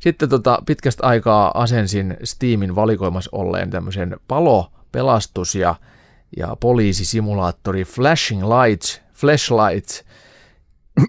Sitten 0.00 0.28
tota, 0.28 0.62
pitkästä 0.66 1.06
aikaa 1.06 1.62
asensin 1.62 2.16
Steamin 2.24 2.74
valikoimassa 2.74 3.30
olleen 3.32 3.70
tämmöisen 3.70 4.16
palo, 4.28 4.72
pelastus 4.92 5.54
ja, 5.54 5.74
ja 6.36 6.56
poliisisimulaattori 6.60 7.84
Flashing 7.84 8.42
Lights, 8.42 9.02
Flashlights 9.22 10.04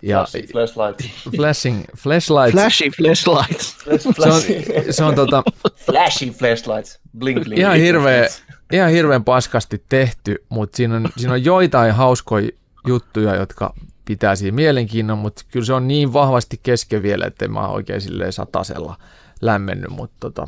ja 0.02 0.26
Flashlight. 0.52 1.02
Flashing, 1.36 1.84
Flashlights. 1.98 2.54
Flashy 2.54 2.90
flashlights. 2.90 3.76
se 4.18 4.30
on, 4.30 4.94
se 4.94 5.04
on 5.04 5.16
tota, 5.16 5.44
Flashy 5.76 6.30
flashlights. 6.30 7.00
Blink, 7.18 7.44
blink. 7.44 7.60
ihan 7.60 7.78
hirveä, 7.78 8.28
ihan 8.72 8.90
hirveän 8.90 9.24
paskasti 9.24 9.84
tehty, 9.90 10.46
mutta 10.50 10.78
siinä 10.78 10.96
on, 10.96 11.10
siinä 11.18 11.34
on 11.34 11.44
joitain 11.44 11.92
hauskoja 11.92 12.50
juttuja, 12.88 13.36
jotka 13.36 13.74
pitää 14.06 14.36
siinä 14.36 14.56
mielenkiinnon, 14.56 15.18
mutta 15.18 15.42
kyllä 15.52 15.66
se 15.66 15.74
on 15.74 15.88
niin 15.88 16.14
vahvasti 16.14 16.60
kesken 16.64 17.04
vielä, 17.04 17.26
että 17.26 17.48
mä 17.48 17.68
oikein 17.68 18.02
silleen 18.02 18.34
satasella 18.34 18.98
lämmennyt, 19.42 19.92
mutta 19.92 20.16
tota, 20.20 20.48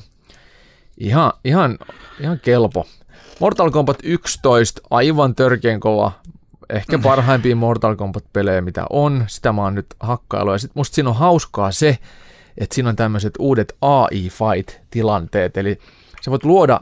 ihan, 0.97 1.32
ihan, 1.45 1.78
ihan 2.20 2.39
kelpo. 2.39 2.88
Mortal 3.39 3.72
Kombat 3.72 3.97
11, 4.03 4.82
aivan 4.89 5.36
törkeän 5.36 5.80
kova, 5.80 6.11
ehkä 6.70 6.99
parhaimpia 6.99 7.55
Mortal 7.55 7.95
Kombat-pelejä, 7.95 8.61
mitä 8.61 8.86
on. 8.89 9.26
Sitä 9.28 9.53
mä 9.53 9.61
oon 9.61 9.76
nyt 9.76 9.86
hakkailu. 9.99 10.51
Ja 10.51 10.57
sit 10.57 10.72
musta 10.76 10.95
siinä 10.95 11.09
on 11.09 11.16
hauskaa 11.16 11.72
se, 11.72 11.99
että 12.57 12.76
siinä 12.76 12.89
on 12.89 12.95
tämmöiset 12.95 13.34
uudet 13.39 13.76
AI-fight-tilanteet, 13.82 15.57
eli 15.57 15.80
sä 16.22 16.32
voit 16.32 16.43
luoda, 16.43 16.82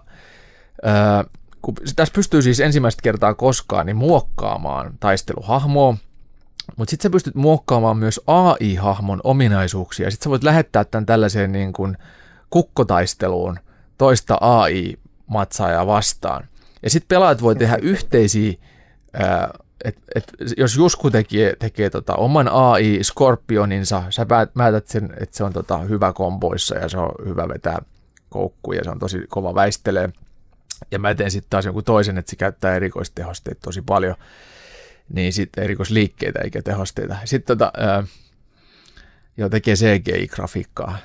ää, 0.84 1.24
kun 1.62 1.76
tässä 1.96 2.14
pystyy 2.14 2.42
siis 2.42 2.60
ensimmäistä 2.60 3.02
kertaa 3.02 3.34
koskaan 3.34 3.86
niin 3.86 3.96
muokkaamaan 3.96 4.94
taisteluhahmoa, 5.00 5.98
mutta 6.76 6.90
sitten 6.90 7.10
sä 7.10 7.14
pystyt 7.14 7.36
muokkaamaan 7.36 7.98
myös 7.98 8.22
AI-hahmon 8.28 9.22
ominaisuuksia. 9.24 10.12
Sitten 10.12 10.24
sä 10.24 10.30
voit 10.30 10.44
lähettää 10.44 10.84
tämän 10.84 11.06
tällaiseen 11.06 11.52
niin 11.52 11.74
kuin 11.74 11.98
kukkotaisteluun 12.50 13.60
toista 13.98 14.38
AI-matsaajaa 14.42 15.88
vastaan. 15.88 16.48
Ja 16.84 16.90
sitten 16.90 17.08
pelaajat 17.08 17.42
voi 17.42 17.56
tehdä 17.56 17.78
yhteisiä, 17.82 18.54
että 19.14 19.50
et, 20.16 20.26
jos 20.58 20.76
Jusku 20.76 21.12
tekee, 21.12 21.56
tekee 21.60 21.90
tota 21.90 22.16
oman 22.16 22.48
AI-skorpioninsa, 22.48 24.04
sä 24.10 24.26
päät- 24.26 24.54
päätät 24.58 24.88
sen, 24.88 25.14
että 25.20 25.38
se 25.38 25.44
on 25.44 25.54
tota 25.54 25.78
hyvä 25.78 26.14
komboissa 26.14 26.76
ja 26.76 26.90
se 26.90 26.98
on 26.98 27.12
hyvä 27.26 27.48
vetää 27.50 27.82
koukkuun 28.30 28.76
ja 28.76 28.84
se 28.84 28.90
on 28.90 29.00
tosi 29.00 29.26
kova 29.30 29.56
väistelee. 29.56 30.10
Ja 30.92 31.00
mä 31.00 31.16
teen 31.16 31.32
sitten 31.32 31.50
taas 31.50 31.66
jonkun 31.66 31.84
toisen, 31.84 32.18
että 32.18 32.30
se 32.30 32.36
käyttää 32.36 32.76
erikoistehosteita 32.76 33.62
tosi 33.62 33.82
paljon 33.82 34.16
niin 35.10 35.34
sitten 35.34 35.64
erikoisliikkeitä 35.64 36.40
eikä 36.44 36.62
tehosteita. 36.62 37.18
Sitten 37.26 37.58
tota, 37.58 37.72
ää, 37.78 38.04
joo, 39.38 39.50
tekee 39.50 39.76
CGI-grafiikkaa 39.76 40.98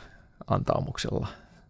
antaumuksella 0.47 1.29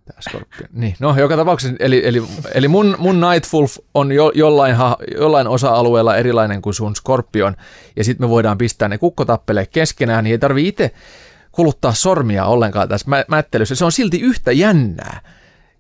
tämä 0.09 0.21
Scorpion. 0.31 0.69
Niin, 0.73 0.95
no 1.01 1.17
joka 1.19 1.37
tapauksessa, 1.37 1.77
eli, 1.81 2.03
eli, 2.05 2.23
eli 2.55 2.69
mun, 2.69 2.97
mun 2.99 3.21
Nightfall 3.21 3.67
on 3.95 4.13
jo, 4.13 4.33
jollain, 4.35 4.75
ha, 4.75 4.97
jollain 5.21 5.47
osa-alueella 5.49 6.17
erilainen 6.17 6.63
kuin 6.63 6.75
sun 6.75 6.97
Scorpion, 6.97 7.57
ja 7.97 8.05
sitten 8.05 8.27
me 8.27 8.31
voidaan 8.31 8.59
pistää 8.59 8.89
ne 8.89 8.99
kukkotappele 8.99 9.67
keskenään, 9.67 10.25
niin 10.25 10.33
ei 10.33 10.39
tarvi 10.39 10.69
itse 10.69 10.91
kuluttaa 11.53 11.93
sormia 11.93 12.45
ollenkaan 12.47 12.89
tässä 12.89 13.09
mä- 13.09 13.25
mättelyssä. 13.29 13.75
Se 13.75 13.85
on 13.85 13.93
silti 13.93 14.21
yhtä 14.21 14.53
jännää, 14.53 15.21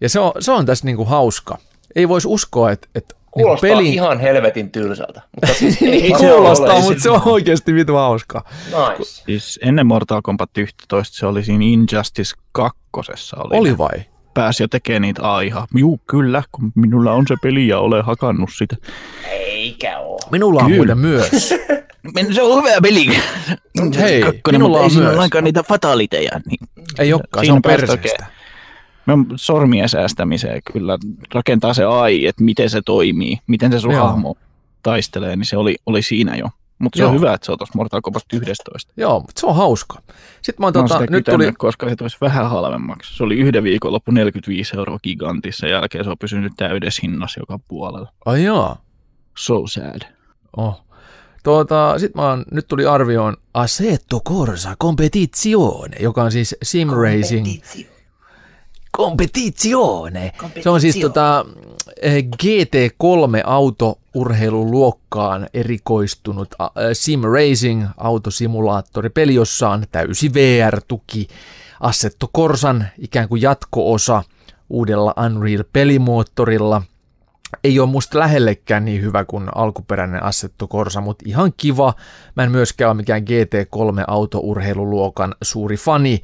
ja 0.01 0.09
se 0.09 0.21
on, 0.21 0.33
se 0.41 0.53
on 0.53 0.67
tässä 0.67 0.85
niinku 0.85 1.05
hauska. 1.05 1.59
Ei 1.97 2.09
voisi 2.09 2.29
uskoa, 2.29 2.71
että, 2.71 2.89
että 2.95 3.15
niinku 3.15 3.31
Kuulostaa 3.31 3.71
pelin... 3.71 3.93
ihan 3.93 4.21
helvetin 4.21 4.71
tylsältä. 4.71 5.23
Mutta 5.35 5.55
siis 5.55 5.79
ei 5.83 5.91
Niin 5.91 6.19
se 6.19 6.27
kuulostaa, 6.27 6.75
ole 6.75 6.83
mutta 6.83 7.03
se 7.03 7.11
on 7.11 7.23
oikeasti 7.25 7.75
vitu 7.75 7.95
hauska. 7.95 8.45
Nice. 8.67 9.23
Siis 9.27 9.59
ennen 9.63 9.87
Mortal 9.87 10.21
Kombat 10.23 10.59
11 10.59 11.17
se 11.17 11.27
oli 11.27 11.45
siinä 11.45 11.65
Injustice 11.65 12.35
2. 12.53 12.79
Oli, 13.37 13.59
Oli 13.59 13.79
vai? 13.79 14.05
Pääsi 14.39 14.63
jo 14.63 14.69
tekemään 14.69 15.03
niitä 15.03 15.23
ai 15.33 15.53
Juu, 15.75 16.01
kyllä, 16.07 16.43
kun 16.53 16.73
minulla 16.75 17.13
on 17.13 17.25
se 17.29 17.35
peli 17.43 17.69
ja 17.69 17.79
olen 17.79 18.05
hakannut 18.05 18.51
sitä. 18.53 18.77
Eikä 19.31 19.99
oo. 19.99 20.19
Minulla 20.31 20.61
on 20.61 20.67
Kyllä. 20.67 20.77
muuten 20.77 20.99
myös. 20.99 21.31
Se 22.35 22.43
on 22.43 22.65
hyvä 22.65 22.81
peli. 22.83 23.07
Hei, 23.99 24.21
Kakkonen, 24.21 24.61
minulla 24.61 24.79
on 24.79 24.91
ei 24.91 24.97
myös. 24.97 25.09
ole 25.09 25.17
lainkaan 25.17 25.45
niitä 25.45 25.63
fataliteja. 25.63 26.41
Niin 26.47 26.69
Ei 26.99 27.13
olekaan, 27.13 27.47
se 27.47 27.53
on 27.53 27.63
perseestä. 27.63 28.27
Me 29.07 29.13
on 29.13 29.27
sormien 29.37 29.89
säästämiseen 29.89 30.63
kyllä 30.73 30.99
rakentaa 31.35 31.75
se 31.75 31.85
AI, 31.85 32.27
että 32.27 32.45
miten 32.45 32.71
se 32.71 32.83
toimii, 32.83 33.39
miten 33.47 33.73
se 33.73 33.81
sun 33.81 33.93
Joo. 33.93 34.07
hahmo 34.07 34.37
taistelee, 34.83 35.37
niin 35.37 35.47
se 35.47 35.57
oli, 35.57 35.77
oli 35.87 36.03
siinä 36.03 36.37
jo. 36.37 36.49
Mutta 36.79 36.97
se 36.97 37.03
Joo. 37.03 37.11
on 37.11 37.17
hyvä, 37.17 37.35
että 37.35 37.47
se 37.47 37.53
on 37.53 37.59
tuossa 37.59 37.73
Mortal 37.77 38.01
Kombat 38.01 38.23
11. 38.33 38.93
Joo, 38.97 39.21
mutta 39.21 39.41
se 39.41 39.47
on 39.47 39.57
hauska. 39.57 40.03
Sitten 40.43 40.63
mä 40.63 40.67
oon, 40.67 40.73
tota, 40.73 41.01
nyt 41.11 41.25
tuli... 41.25 41.53
koska 41.59 41.89
se 41.89 41.97
tulisi 41.97 42.17
vähän 42.21 42.51
halvemmaksi. 42.51 43.17
Se 43.17 43.23
oli 43.23 43.37
yhden 43.37 43.65
viikon 43.65 43.93
loppu 43.93 44.11
45 44.11 44.77
euroa 44.77 44.99
gigantissa 44.99 45.67
ja 45.67 45.73
jälkeen 45.73 46.05
se 46.05 46.11
on 46.11 46.19
pysynyt 46.19 46.53
täydessä 46.57 47.01
hinnassa 47.03 47.41
joka 47.41 47.59
puolella. 47.69 48.13
Ai 48.25 48.45
joo. 48.45 48.77
So 49.39 49.67
sad. 49.67 50.01
Oh. 50.57 50.89
Tuota, 51.43 51.99
Sitten 51.99 52.23
mä 52.23 52.29
oon, 52.29 52.45
nyt 52.51 52.69
tuli 52.69 52.87
arvioon 52.87 53.37
Assetto 53.55 54.21
Corsa 54.21 54.77
Competizione, 54.83 55.97
joka 56.01 56.23
on 56.23 56.33
siis 56.33 56.57
sim 56.63 56.89
racing. 56.89 57.47
Competizione. 58.97 60.33
Competizione. 60.37 60.63
Se 60.63 60.71
on 60.71 60.81
siis 60.81 60.97
tota, 60.97 61.47
eh, 62.03 62.25
GT3-auto, 62.25 63.99
urheiluluokkaan 64.19 65.47
erikoistunut 65.55 66.49
äh, 66.61 66.69
Sim 66.93 67.21
Racing 67.21 67.87
autosimulaattoripeli, 67.97 69.35
jossa 69.35 69.71
on 69.71 69.85
täysi 69.93 70.35
VR-tuki, 70.35 71.29
Assetto 71.81 72.31
Korsan 72.33 72.87
ikään 72.99 73.29
kuin 73.29 73.43
jatko-osa 73.43 74.23
uudella 74.71 75.15
Unreal-pelimoottorilla. 75.27 76.83
Ei 77.65 77.81
ole 77.81 77.89
musta 77.89 78.19
lähellekään 78.19 78.85
niin 78.85 79.03
hyvä 79.03 79.25
kuin 79.25 79.49
alkuperäinen 79.55 80.23
Assetto 80.23 80.69
Corsa, 80.69 81.01
mutta 81.01 81.25
ihan 81.27 81.53
kiva. 81.57 81.95
Mä 82.35 82.43
en 82.43 82.51
myöskään 82.51 82.91
ole 82.91 82.97
mikään 82.97 83.23
GT3 83.23 84.05
autourheiluluokan 84.07 85.35
suuri 85.43 85.77
fani. 85.77 86.23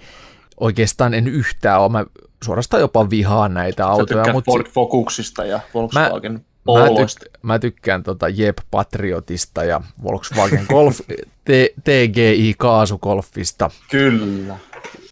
Oikeastaan 0.61 1.14
en 1.14 1.28
yhtään 1.28 1.80
ole. 1.80 1.92
Mä 1.92 2.05
suorastaan 2.45 2.80
jopa 2.80 3.11
vihaan 3.11 3.55
näitä 3.55 3.82
Sä 3.82 3.88
autoja. 3.88 4.32
Mutta 4.32 4.53
Ford 4.53 4.66
Focusista 4.68 5.45
ja 5.45 5.61
Volkswagen 5.74 6.32
mä, 6.32 6.40
Poloista. 6.65 7.25
tyk- 7.27 7.39
mä 7.43 7.59
tykkään 7.59 8.03
tota 8.03 8.29
Jeep 8.29 8.57
Patriotista 8.71 9.65
ja 9.65 9.81
Volkswagen 10.03 10.67
Golf, 10.69 11.01
T- 11.45 11.85
TGI 11.85 12.55
Kaasugolfista 12.59 13.71
Kyllä. 13.91 14.57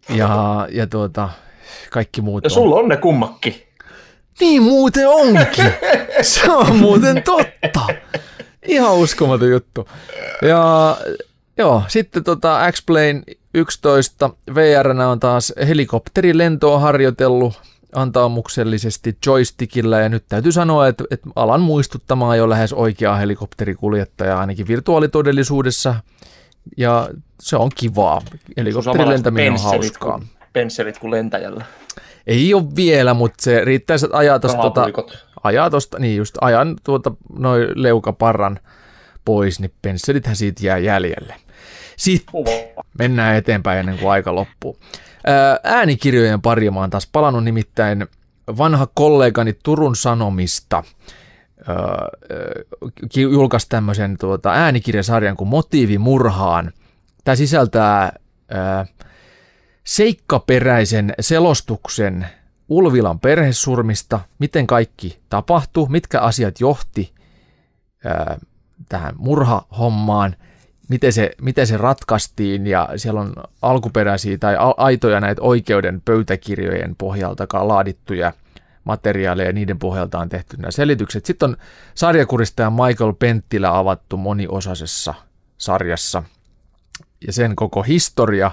ja, 0.09 0.67
ja 0.71 0.87
tuota, 0.87 1.29
kaikki 1.91 2.21
muut 2.21 2.45
Ja 2.45 2.47
on. 2.47 2.51
sulla 2.51 2.77
on 2.77 2.89
ne 2.89 2.97
kummakki. 2.97 3.67
Niin 4.41 4.63
muuten 4.63 5.09
onkin. 5.09 5.73
Se 6.23 6.51
on 6.53 6.77
muuten 6.77 7.23
totta. 7.23 7.81
Ihan 8.69 8.95
uskomaton 8.95 9.51
juttu. 9.51 9.89
Ja 10.43 10.97
joo, 11.59 11.83
sitten 11.89 12.25
tota 12.25 12.61
X-Plane 12.73 13.23
11 13.55 14.31
VR 14.55 14.89
on 14.89 15.21
taas 15.21 15.53
helikopterilentoa 15.69 16.79
harjoitellut 16.79 17.61
antaumuksellisesti 17.93 19.17
joystickilla 19.27 19.99
ja 19.99 20.09
nyt 20.09 20.25
täytyy 20.29 20.53
sanoa, 20.53 20.89
että, 20.89 21.05
että 21.11 21.31
alan 21.37 21.61
muistuttamaan 21.61 22.39
jo 22.39 22.49
lähes 22.49 22.73
oikeaa 22.73 23.17
helikopterikuljettajaa 23.17 24.41
ainakin 24.41 24.69
virtuaalitodellisuudessa 24.69 25.95
ja 26.77 27.09
se 27.41 27.57
on 27.57 27.71
kivaa. 27.77 28.23
Helikopterilentäminen 28.57 29.53
on 29.53 29.61
hauskaa. 29.63 30.21
Pensselit 30.53 30.99
kuin 30.99 31.11
lentäjällä. 31.11 31.65
Ei 32.27 32.55
ole 32.55 32.65
vielä, 32.77 33.15
mutta 33.15 33.43
se 33.43 33.65
riittäisi, 33.65 34.07
että 34.07 34.17
ajaa 34.17 34.39
tuosta 34.39 34.59
Rahapuikot. 34.59 35.27
ajaa 35.43 35.71
tosta, 35.71 35.99
niin 35.99 36.17
just 36.17 36.35
ajan 36.41 36.77
tuota 36.85 37.13
noin 37.39 37.69
leukaparran 37.75 38.61
pois, 39.25 39.61
niin 39.61 39.73
pensselithän 39.83 40.37
siitä 40.37 40.67
jää 40.67 40.79
jäljelle. 40.79 41.35
Sitten 41.97 42.45
mennään 42.99 43.37
eteenpäin 43.37 43.79
ennen 43.79 43.99
kuin 43.99 44.11
aika 44.11 44.35
loppuu. 44.35 44.79
Ää, 45.27 45.59
Äänikirjojen 45.65 46.43
pari 46.43 46.71
mä 46.71 46.81
oon 46.81 46.91
taas 46.91 47.09
palannut 47.13 47.45
nimittäin 47.45 48.07
vanha 48.59 48.89
kollegani 48.95 49.53
Turun 49.63 49.97
Sanomista 49.97 50.85
julkaisi 53.15 53.69
tämmöisen 53.69 54.17
tuota, 54.21 54.53
äänikirjasarjan 54.53 55.37
kuin 55.37 55.49
Motiivi 55.49 55.99
murhaan. 55.99 56.73
Tämä 57.25 57.37
sisältää 57.37 58.13
ää, 58.51 58.87
seikkaperäisen 59.85 61.15
selostuksen 61.21 62.27
Ulvilan 62.69 63.21
perhesurmista, 63.21 64.21
miten 64.39 64.67
kaikki 64.67 65.19
tapahtui, 65.29 65.87
mitkä 65.89 66.21
asiat 66.21 66.61
johti 66.61 67.15
ää, 68.05 68.39
tähän 68.89 69.15
murhahommaan, 69.17 70.37
miten 70.89 71.13
se, 71.13 71.31
miten 71.43 71.67
se 71.67 71.77
ratkaistiin 71.77 72.67
ja 72.67 72.89
siellä 72.97 73.21
on 73.21 73.33
alkuperäisiä 73.63 74.39
tai 74.39 74.57
aitoja 74.77 75.21
näitä 75.21 75.43
oikeuden 75.43 76.03
pöytäkirjojen 76.05 76.97
pohjalta 76.97 77.47
laadittuja 77.69 78.33
materiaaleja 78.85 79.49
ja 79.49 79.53
niiden 79.53 79.79
pohjalta 79.79 80.19
on 80.19 80.29
tehty 80.29 80.57
nämä 80.57 80.71
selitykset. 80.71 81.27
Sitten 81.27 81.51
on 81.51 81.57
sarjakuristaja 81.95 82.71
Michael 82.71 83.13
Penttilä 83.13 83.79
avattu 83.79 84.17
moniosaisessa 84.17 85.15
sarjassa 85.59 86.23
ja 87.27 87.33
sen 87.33 87.57
koko 87.57 87.83
historia 87.83 88.51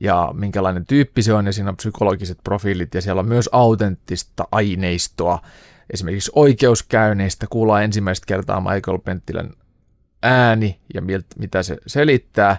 ja 0.00 0.30
minkälainen 0.34 0.86
tyyppi 0.86 1.22
se 1.22 1.32
on 1.32 1.46
ja 1.46 1.52
siinä 1.52 1.70
on 1.70 1.76
psykologiset 1.76 2.38
profiilit 2.44 2.94
ja 2.94 3.00
siellä 3.00 3.20
on 3.20 3.28
myös 3.28 3.48
autenttista 3.52 4.48
aineistoa. 4.52 5.38
Esimerkiksi 5.90 6.32
oikeuskäynneistä 6.34 7.46
kuullaan 7.50 7.84
ensimmäistä 7.84 8.26
kertaa 8.26 8.60
Michael 8.60 8.98
Penttilän 8.98 9.50
ääni 10.22 10.78
ja 10.94 11.02
miltä, 11.02 11.26
mitä 11.38 11.62
se 11.62 11.76
selittää. 11.86 12.56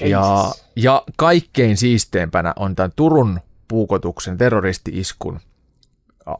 Ja, 0.00 0.06
Jesus. 0.06 0.64
ja 0.76 1.02
kaikkein 1.16 1.76
siisteempänä 1.76 2.52
on 2.56 2.76
tämän 2.76 2.92
Turun 2.96 3.40
puukotuksen 3.68 4.38
terroristi-iskun 4.38 5.40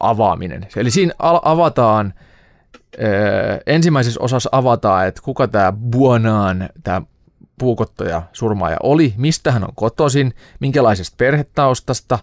avaaminen. 0.01 0.66
Eli 0.76 0.90
siinä 0.90 1.14
al- 1.18 1.40
avataan, 1.42 2.14
ö, 2.94 3.03
ensimmäisessä 3.66 4.20
osassa 4.20 4.49
avataan, 4.53 5.07
että 5.07 5.20
kuka 5.24 5.49
tämä 5.49 5.72
Buonaan, 5.72 6.68
tämä 6.84 7.03
puukottaja, 7.59 8.22
surmaaja 8.32 8.76
oli, 8.82 9.14
mistä 9.16 9.53
hän 9.53 9.64
on 9.64 9.74
kotoisin, 9.74 10.34
minkälaisesta 10.61 11.14
perhetaustasta 11.18 12.18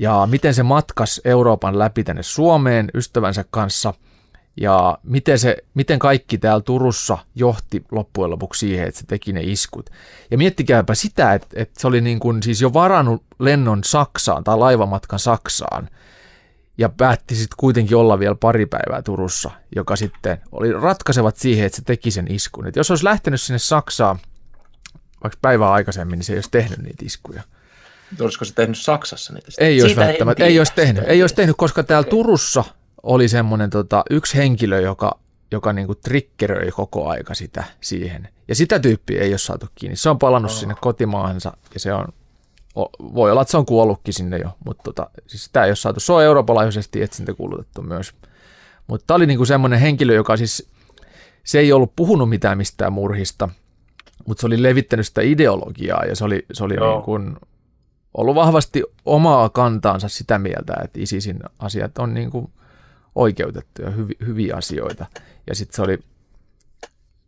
ja 0.00 0.28
miten 0.30 0.54
se 0.54 0.62
matkas 0.62 1.20
Euroopan 1.24 1.78
läpi 1.78 2.04
tänne 2.04 2.22
Suomeen 2.22 2.90
ystävänsä 2.94 3.44
kanssa 3.50 3.94
ja 4.56 4.98
miten, 5.02 5.38
se, 5.38 5.56
miten 5.74 5.98
kaikki 5.98 6.38
täällä 6.38 6.62
Turussa 6.62 7.18
johti 7.34 7.84
loppujen 7.92 8.30
lopuksi 8.30 8.58
siihen, 8.58 8.88
että 8.88 9.00
se 9.00 9.06
teki 9.06 9.32
ne 9.32 9.40
iskut. 9.42 9.90
Ja 10.30 10.38
miettikääpä 10.38 10.94
sitä, 10.94 11.34
että, 11.34 11.46
että 11.54 11.80
se 11.80 11.86
oli 11.86 12.00
niin 12.00 12.18
kuin 12.18 12.42
siis 12.42 12.60
jo 12.60 12.72
varannut 12.72 13.22
lennon 13.38 13.84
Saksaan 13.84 14.44
tai 14.44 14.58
laivamatkan 14.58 15.18
Saksaan 15.18 15.88
ja 16.78 16.88
päätti 16.88 17.34
sitten 17.34 17.56
kuitenkin 17.56 17.96
olla 17.96 18.18
vielä 18.18 18.34
pari 18.34 18.66
päivää 18.66 19.02
Turussa, 19.02 19.50
joka 19.76 19.96
sitten 19.96 20.38
oli 20.52 20.72
ratkaisevat 20.72 21.36
siihen, 21.36 21.66
että 21.66 21.76
se 21.76 21.82
teki 21.84 22.10
sen 22.10 22.30
iskun. 22.30 22.66
Et 22.66 22.76
jos 22.76 22.90
olisi 22.90 23.04
lähtenyt 23.04 23.40
sinne 23.40 23.58
Saksaan 23.58 24.18
vaikka 25.22 25.38
päivää 25.42 25.72
aikaisemmin, 25.72 26.18
niin 26.18 26.24
se 26.24 26.32
ei 26.32 26.36
olisi 26.36 26.50
tehnyt 26.50 26.78
niitä 26.78 27.04
iskuja. 27.06 27.42
Olisiko 28.20 28.44
se 28.44 28.54
tehnyt 28.54 28.78
Saksassa 28.78 29.32
niitä? 29.32 29.48
Ei 29.58 29.82
olisi 29.82 29.96
välttämättä, 29.96 30.44
ei 30.44 30.58
olisi 30.58 30.72
tehnyt, 30.74 31.04
ei 31.06 31.22
olisi 31.22 31.34
tehnyt, 31.34 31.56
koska 31.56 31.82
täällä 31.82 32.08
Turussa 32.10 32.64
oli 33.06 33.28
semmoinen 33.28 33.70
tota, 33.70 34.04
yksi 34.10 34.36
henkilö, 34.36 34.80
joka, 34.80 35.18
joka 35.50 35.72
niinku 35.72 35.94
triggeröi 35.94 36.70
koko 36.70 37.08
aika 37.08 37.34
sitä 37.34 37.64
siihen. 37.80 38.28
Ja 38.48 38.54
sitä 38.54 38.78
tyyppiä 38.78 39.20
ei 39.20 39.32
ole 39.32 39.38
saatu 39.38 39.66
kiinni. 39.74 39.96
Se 39.96 40.10
on 40.10 40.18
palannut 40.18 40.50
oh. 40.50 40.56
sinne 40.56 40.74
kotimaahansa 40.80 41.56
ja 41.74 41.80
se 41.80 41.92
on, 41.92 42.06
voi 43.14 43.30
olla, 43.30 43.42
että 43.42 43.50
se 43.50 43.56
on 43.56 43.66
kuollutkin 43.66 44.14
sinne 44.14 44.38
jo, 44.38 44.50
mutta 44.64 44.82
tota, 44.82 45.10
siis 45.26 45.44
sitä 45.44 45.64
ei 45.64 45.70
ole 45.70 45.76
saatu. 45.76 46.00
Se 46.00 46.12
on 46.12 46.24
Euroopan 46.24 46.56
laajuisesti 46.56 47.02
etsintäkuulutettu 47.02 47.82
myös. 47.82 48.14
Mutta 48.86 49.04
tämä 49.06 49.16
oli 49.16 49.26
niinku 49.26 49.44
semmoinen 49.44 49.80
henkilö, 49.80 50.14
joka 50.14 50.36
siis, 50.36 50.68
se 51.44 51.58
ei 51.58 51.72
ollut 51.72 51.96
puhunut 51.96 52.28
mitään 52.28 52.58
mistään 52.58 52.92
murhista, 52.92 53.48
mutta 54.26 54.40
se 54.40 54.46
oli 54.46 54.62
levittänyt 54.62 55.06
sitä 55.06 55.20
ideologiaa 55.20 56.04
ja 56.04 56.16
se 56.16 56.24
oli, 56.24 56.46
se 56.52 56.64
oli 56.64 56.74
Joo. 56.74 56.94
niin 56.94 57.04
kuin 57.04 57.36
ollut 58.14 58.34
vahvasti 58.34 58.82
omaa 59.04 59.48
kantaansa 59.48 60.08
sitä 60.08 60.38
mieltä, 60.38 60.74
että 60.84 61.00
ISISin 61.00 61.40
asiat 61.58 61.98
on 61.98 62.14
niin 62.14 62.30
kuin 62.30 62.50
oikeutettuja, 63.16 63.90
hyvi, 63.90 64.14
hyviä 64.26 64.56
asioita. 64.56 65.06
Ja 65.46 65.54
sitten 65.54 65.76
se 65.76 65.82
oli 65.82 65.98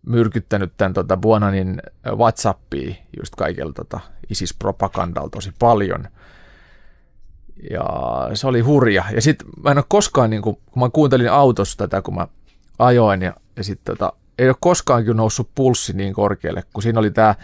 myrkyttänyt 0.07 0.73
tämän 0.77 0.93
tota 0.93 1.17
Buonanin 1.17 1.83
Whatsappia 2.17 2.95
just 3.19 3.35
kaikella 3.35 3.73
tota 3.73 4.01
ISIS-propagandalla 4.31 5.31
tosi 5.31 5.53
paljon. 5.59 6.05
Ja 7.71 7.87
se 8.35 8.47
oli 8.47 8.61
hurja. 8.61 9.05
Ja 9.15 9.23
sitten 9.23 9.49
mä 9.63 9.71
en 9.71 9.79
ole 9.79 9.85
koskaan, 9.89 10.31
niin 10.31 10.43
kuin, 10.43 10.57
kun 10.73 10.83
mä 10.83 10.91
kuuntelin 10.91 11.33
autossa 11.33 11.79
tätä, 11.79 12.03
kun 12.03 12.15
mä 12.15 12.29
ajoin, 12.79 13.23
ja, 13.23 13.35
ja 13.57 13.65
sitten 13.65 13.97
tota, 13.97 14.13
ei 14.39 14.49
ole 14.49 14.57
koskaan 14.61 15.05
kyllä 15.05 15.17
noussut 15.17 15.51
pulssi 15.55 15.93
niin 15.93 16.13
korkealle, 16.15 16.65
kun 16.73 16.83
siinä 16.83 17.01
oli 17.01 17.11
tämä, 17.11 17.35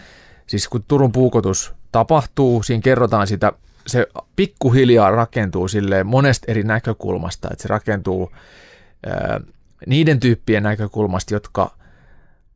siis 0.47 0.67
kun 0.67 0.83
Turun 0.87 1.11
puukotus 1.11 1.73
tapahtuu, 1.91 2.63
siinä 2.63 2.81
kerrotaan 2.81 3.27
sitä, 3.27 3.53
se 3.87 4.07
pikkuhiljaa 4.35 5.11
rakentuu 5.11 5.67
sille 5.67 6.03
monesta 6.03 6.45
eri 6.51 6.63
näkökulmasta, 6.63 7.47
että 7.51 7.61
se 7.61 7.67
rakentuu 7.67 8.31
ää, 9.05 9.41
niiden 9.87 10.19
tyyppien 10.19 10.63
näkökulmasta, 10.63 11.33
jotka 11.33 11.71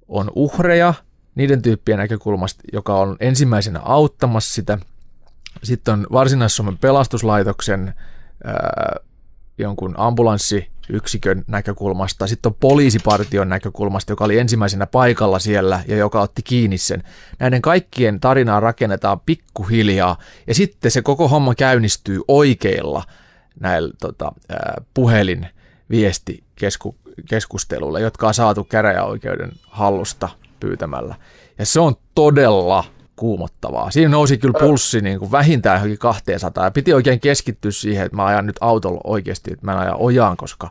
on 0.08 0.32
uhreja, 0.36 0.94
niiden 1.36 1.62
tyyppien 1.62 1.98
näkökulmasta, 1.98 2.64
joka 2.74 2.96
on 2.96 3.18
ensimmäisenä 3.20 3.80
auttamassa 3.80 4.54
sitä. 4.54 4.78
Sitten 5.64 5.94
on 5.94 6.08
Varsinais-Suomen 6.12 6.78
pelastuslaitoksen 6.78 7.94
ää, 8.44 8.96
jonkun 9.58 10.00
ambulanssiyksikön 10.90 11.44
näkökulmasta, 11.48 12.28
sitten 12.28 12.50
on 12.50 12.56
poliisipartion 12.60 13.50
näkökulmasta, 13.50 14.12
joka 14.12 14.26
oli 14.26 14.40
ensimmäisenä 14.40 14.88
paikalla 14.88 15.40
siellä 15.40 15.84
ja 15.88 15.98
joka 15.98 16.22
otti 16.22 16.42
kiinni 16.42 16.78
sen. 16.78 17.04
Näiden 17.40 17.62
kaikkien 17.62 18.20
tarinaa 18.20 18.60
rakennetaan 18.60 19.20
pikkuhiljaa 19.20 20.18
ja 20.48 20.56
sitten 20.56 20.92
se 20.92 21.02
koko 21.02 21.28
homma 21.28 21.56
käynnistyy 21.56 22.22
oikeilla 22.28 23.04
näillä 23.60 23.94
tota, 24.02 24.32
puhelin 24.94 25.48
viesti 25.90 26.44
keskustelulla, 27.30 28.00
jotka 28.00 28.28
on 28.28 28.34
saatu 28.34 28.64
käräjäoikeuden 28.64 29.52
hallusta 29.68 30.30
pyytämällä. 30.60 31.16
Ja 31.60 31.66
se 31.66 31.80
on 31.80 31.96
todella 32.16 32.84
kuumottavaa. 33.20 33.92
Siinä 33.92 34.10
nousi 34.10 34.38
kyllä 34.38 34.60
pulssi 34.60 35.02
niin 35.02 35.20
kuin 35.20 35.32
vähintään 35.32 35.76
johonkin 35.78 35.98
200 36.00 36.64
ja 36.64 36.72
piti 36.72 36.94
oikein 36.94 37.20
keskittyä 37.20 37.72
siihen, 37.72 38.06
että 38.06 38.16
mä 38.16 38.26
ajan 38.26 38.46
nyt 38.46 38.56
autolla 38.62 39.02
oikeasti, 39.04 39.54
että 39.54 39.66
mä 39.66 39.72
en 39.72 39.78
aja 39.78 39.96
ojaan, 39.96 40.38
koska 40.38 40.70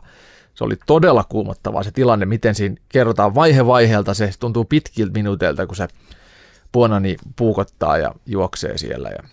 se 0.55 0.63
oli 0.63 0.75
todella 0.85 1.23
kuumottavaa 1.29 1.83
se 1.83 1.91
tilanne, 1.91 2.25
miten 2.25 2.55
siinä 2.55 2.75
kerrotaan 2.89 3.35
vaihe 3.35 3.65
vaiheelta, 3.65 4.13
se 4.13 4.31
tuntuu 4.39 4.65
pitkiltä 4.65 5.13
minuuteilta, 5.13 5.67
kun 5.67 5.75
se 5.75 5.87
puonani 6.71 7.17
puukottaa 7.35 7.97
ja 7.97 8.15
juoksee 8.25 8.77
siellä. 8.77 9.09
Ja 9.09 9.23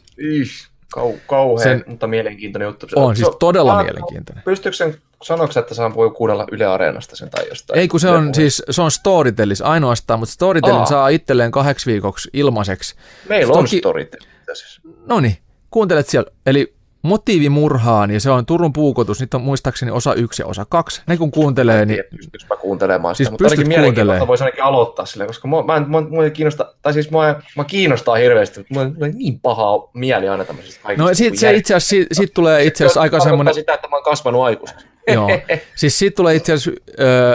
kau, 0.93 1.13
kauhean, 1.27 1.63
Sen- 1.79 1.85
mutta 1.87 2.07
mielenkiintoinen 2.07 2.67
juttu. 2.67 2.87
on 2.97 3.17
siis 3.17 3.29
todella 3.41 3.79
Ah, 3.79 3.85
mielenkiintoinen. 3.85 4.45
Pystyykö 4.45 4.77
sen 4.77 4.95
Sanoiko 5.23 5.53
sä, 5.53 5.61
että 5.61 5.75
saan 5.75 5.95
voi 5.95 6.11
kuunnella 6.11 6.45
Yle 6.53 6.67
Areenasta 6.67 7.17
sen 7.17 7.31
tai 7.31 7.49
jostain? 7.49 7.79
Ei 7.81 7.89
kun 7.89 8.01
se 8.01 8.09
on 8.11 8.35
siis, 8.35 8.63
se 8.71 8.83
on 8.83 8.91
Storytellis 8.91 9.63
ainoastaan, 9.63 10.21
mutta 10.21 10.33
Storytellin 10.33 10.81
Aa. 10.81 10.87
saa 10.87 11.09
itselleen 11.09 11.51
kahdeksi 11.51 11.91
viikoksi 11.93 12.31
ilmaiseksi. 12.33 12.95
Meillä 13.29 13.53
on 13.55 13.65
Toki- 13.65 13.79
Storytel. 13.79 14.21
Siis. 14.55 14.81
No 15.07 15.21
niin, 15.21 15.37
kuuntelet 15.71 16.09
siellä. 16.09 16.31
Eli 16.47 16.75
motiivimurhaan, 17.03 18.11
ja 18.11 18.21
se 18.21 18.31
on 18.31 18.47
Turun 18.47 18.73
puukotus, 18.73 19.21
niitä 19.21 19.37
on 19.37 19.43
muistaakseni 19.43 19.91
osa 19.93 20.15
yksi 20.15 20.43
ja 20.43 20.47
osa 20.47 20.67
kaksi. 20.69 21.03
Ne 21.07 21.17
kun 21.17 21.31
kuuntelee, 21.31 21.87
niin 21.87 21.97
Tiedä, 21.97 22.09
pystyykö 22.17 22.47
mä 22.51 22.57
kuuntelemaan 22.57 23.15
sitä, 23.15 23.25
Siis 23.25 23.31
mutta 23.31 23.45
ainakin 23.45 23.69
mielenkiintoista 23.69 24.27
voisi 24.27 24.45
ainakin 24.45 24.65
aloittaa 24.65 25.07
sille, 25.07 25.27
koska 25.27 25.49
mua, 25.49 25.63
mä, 25.63 25.77
en- 25.77 25.89
mua, 25.91 26.01
mua 26.01 26.25
ei 26.25 26.31
kiinnosta, 26.31 26.75
tai 26.83 26.93
siis 26.93 27.11
mua, 27.11 27.41
mua 27.57 27.65
kiinnostaa 27.65 28.15
hirveästi, 28.15 28.61
mutta 28.61 28.75
mulla 28.75 28.89
mulla 28.89 29.07
on 29.07 29.13
niin 29.15 29.41
paha 29.41 29.89
mieli 29.95 30.29
aina 30.29 30.45
tämmöisistä 30.45 30.81
kaikista. 30.83 31.09
no 31.09 31.15
sit, 31.15 31.39
se 31.39 31.53
itse 31.55 31.75
asiassa, 31.75 31.89
siitä, 31.91 32.15
siitä 32.15 32.33
tulee 32.35 32.65
itse 32.65 32.85
asiassa 32.85 33.01
aika 33.01 33.21
semmoinen, 33.21 33.55
sitä, 33.55 33.75
että 33.75 33.89
mä 33.89 33.97
oon 33.97 34.05
kasvanut 34.05 34.43
aikuiseksi. 34.43 34.87
Joo, 35.15 35.29
siis 35.77 35.99
siitä 35.99 36.17
tulee 36.17 36.35
itse 36.35 36.53
asiassa 36.53 36.81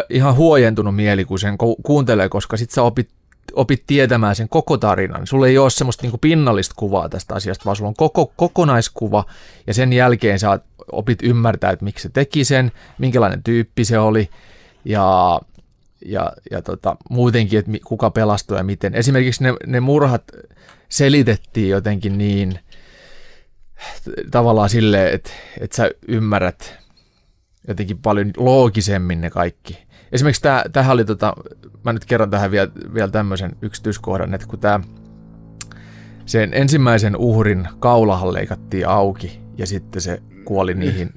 ihan 0.10 0.36
huojentunut 0.36 0.96
mieli, 0.96 1.26
kun 1.26 1.40
sen 1.40 1.58
ku- 1.58 1.78
kuuntelee, 1.84 2.30
koska 2.30 2.58
sit 2.58 2.72
sä 2.72 2.84
opit, 2.84 3.10
opit 3.54 3.84
tietämään 3.88 4.36
sen 4.36 4.50
koko 4.50 4.78
tarinan. 4.78 5.28
Sulla 5.28 5.48
ei 5.48 5.58
ole 5.58 5.70
semmoista 5.70 6.04
niinku 6.04 6.18
pinnallista 6.18 6.76
kuvaa 6.78 7.10
tästä 7.10 7.36
asiasta, 7.36 7.66
vaan 7.66 7.76
sulla 7.76 7.88
on 7.90 7.96
koko 7.96 8.34
kokonaiskuva, 8.36 9.26
ja 9.68 9.74
sen 9.74 9.94
jälkeen 9.94 10.40
sä 10.40 10.60
opit 10.92 11.20
ymmärtää, 11.24 11.72
että 11.72 11.86
miksi 11.86 12.04
se 12.04 12.10
teki 12.10 12.44
sen, 12.44 12.72
minkälainen 12.98 13.44
tyyppi 13.44 13.86
se 13.86 14.00
oli, 14.00 14.30
ja 14.86 15.40
ja, 16.06 16.34
ja 16.52 16.62
tota, 16.62 16.96
muutenkin, 17.10 17.60
että 17.60 17.72
kuka 17.86 18.10
pelastui 18.10 18.58
ja 18.58 18.64
miten. 18.64 18.96
Esimerkiksi 18.96 19.44
ne, 19.44 19.54
ne 19.68 19.80
murhat 19.80 20.24
selitettiin 20.90 21.70
jotenkin 21.70 22.18
niin 22.18 22.60
tavallaan 24.32 24.70
silleen, 24.70 25.14
että, 25.14 25.30
että 25.60 25.76
sä 25.76 25.92
ymmärrät 26.08 26.78
jotenkin 27.68 27.98
paljon 27.98 28.32
loogisemmin 28.38 29.22
ne 29.22 29.30
kaikki. 29.30 29.78
Esimerkiksi 30.12 30.42
tämä, 30.42 30.64
tähän 30.72 30.94
oli, 30.94 31.06
tota, 31.06 31.34
mä 31.84 31.94
nyt 31.94 32.06
kerron 32.06 32.30
tähän 32.30 32.52
vielä, 32.52 32.72
vielä 32.94 33.12
tämmöisen 33.12 33.52
yksityiskohdan, 33.62 34.34
että 34.34 34.48
kun 34.48 34.60
tämä 34.60 34.80
sen 36.26 36.50
ensimmäisen 36.54 37.16
uhrin 37.16 37.68
kaulahan 37.80 38.34
leikattiin 38.34 38.88
auki 38.88 39.40
ja 39.58 39.68
sitten 39.68 40.02
se 40.02 40.22
kuoli 40.46 40.74
niihin 40.74 41.10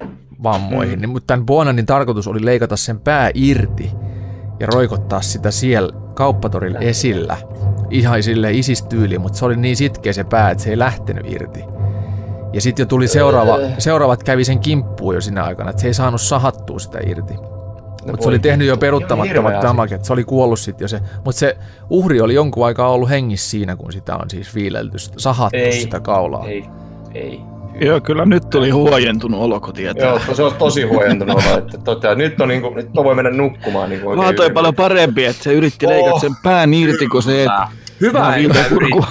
vammoihin, 0.43 1.01
niin, 1.01 1.09
mutta 1.09 1.27
tämän 1.27 1.45
Bonanin 1.45 1.85
tarkoitus 1.85 2.27
oli 2.27 2.45
leikata 2.45 2.77
sen 2.77 2.99
pää 2.99 3.31
irti 3.33 3.91
ja 4.59 4.67
roikottaa 4.67 5.21
sitä 5.21 5.51
siellä 5.51 5.93
kauppatorilla 6.13 6.79
esillä. 6.79 7.37
Ihan 7.89 8.23
sille 8.23 8.51
isistyyli, 8.51 9.19
mutta 9.19 9.37
se 9.37 9.45
oli 9.45 9.55
niin 9.55 9.75
sitkeä 9.75 10.13
se 10.13 10.23
pää, 10.23 10.49
että 10.49 10.63
se 10.63 10.69
ei 10.69 10.79
lähtenyt 10.79 11.31
irti. 11.31 11.74
Ja 12.55 12.61
sitten 12.61 12.83
jo 12.83 12.87
tuli 12.87 13.07
seuraava, 13.07 13.57
seuraavat 13.77 14.23
kävi 14.23 14.43
sen 14.43 14.59
kimppuun 14.59 15.15
jo 15.15 15.21
siinä 15.21 15.43
aikana, 15.43 15.69
että 15.69 15.81
se 15.81 15.87
ei 15.87 15.93
saanut 15.93 16.21
sahattua 16.21 16.79
sitä 16.79 16.99
irti. 17.05 17.33
Mutta 18.05 18.21
se 18.21 18.29
oli 18.29 18.39
tehnyt 18.39 18.67
jo 18.67 18.77
peruuttamattomat 18.77 19.53
damaget, 19.61 20.05
se 20.05 20.13
oli 20.13 20.23
kuollut 20.23 20.59
sitten 20.59 20.83
jo 20.83 20.87
se. 20.87 20.99
Mutta 21.25 21.39
se 21.39 21.57
uhri 21.89 22.21
oli 22.21 22.33
jonkun 22.33 22.65
aikaa 22.65 22.89
ollut 22.89 23.09
hengissä 23.09 23.49
siinä, 23.49 23.75
kun 23.75 23.91
sitä 23.91 24.15
on 24.15 24.29
siis 24.29 24.55
viilelty, 24.55 24.97
sahattu 24.97 25.57
Ei, 25.57 25.71
sitä 25.71 25.99
kaulaa. 25.99 26.47
Ei, 26.47 26.65
ei. 27.13 27.41
Joo, 27.81 28.01
kyllä 28.01 28.25
nyt 28.25 28.49
tuli 28.49 28.69
huojentunut 28.69 29.41
olo, 29.41 29.59
kun 29.59 29.73
tietää. 29.73 30.07
Joo, 30.07 30.19
se 30.33 30.43
on 30.43 30.53
tosi 30.53 30.83
huojentunut 30.83 31.43
olo, 31.45 31.57
että 31.57 31.77
totta, 31.77 32.15
nyt, 32.15 32.41
on, 32.41 32.47
niin 32.47 32.61
kuin, 32.61 32.75
nyt 32.75 32.97
on 32.97 33.03
voi 33.03 33.15
mennä 33.15 33.31
nukkumaan. 33.31 33.89
Niin 33.89 34.01
kuin 34.01 34.17
Vaan 34.17 34.35
toi 34.35 34.49
paljon 34.49 34.75
parempi, 34.75 35.25
että 35.25 35.43
se 35.43 35.53
yritti 35.53 35.87
leikata 35.87 36.19
sen 36.19 36.35
pään 36.43 36.73
irti, 36.73 37.07
kun 37.07 37.23
se... 37.23 37.45
Hyvä, 38.01 38.19
Mä 38.19 38.31
hyvä 38.31 38.53
viitän 38.53 38.69
kurkku 38.69 39.05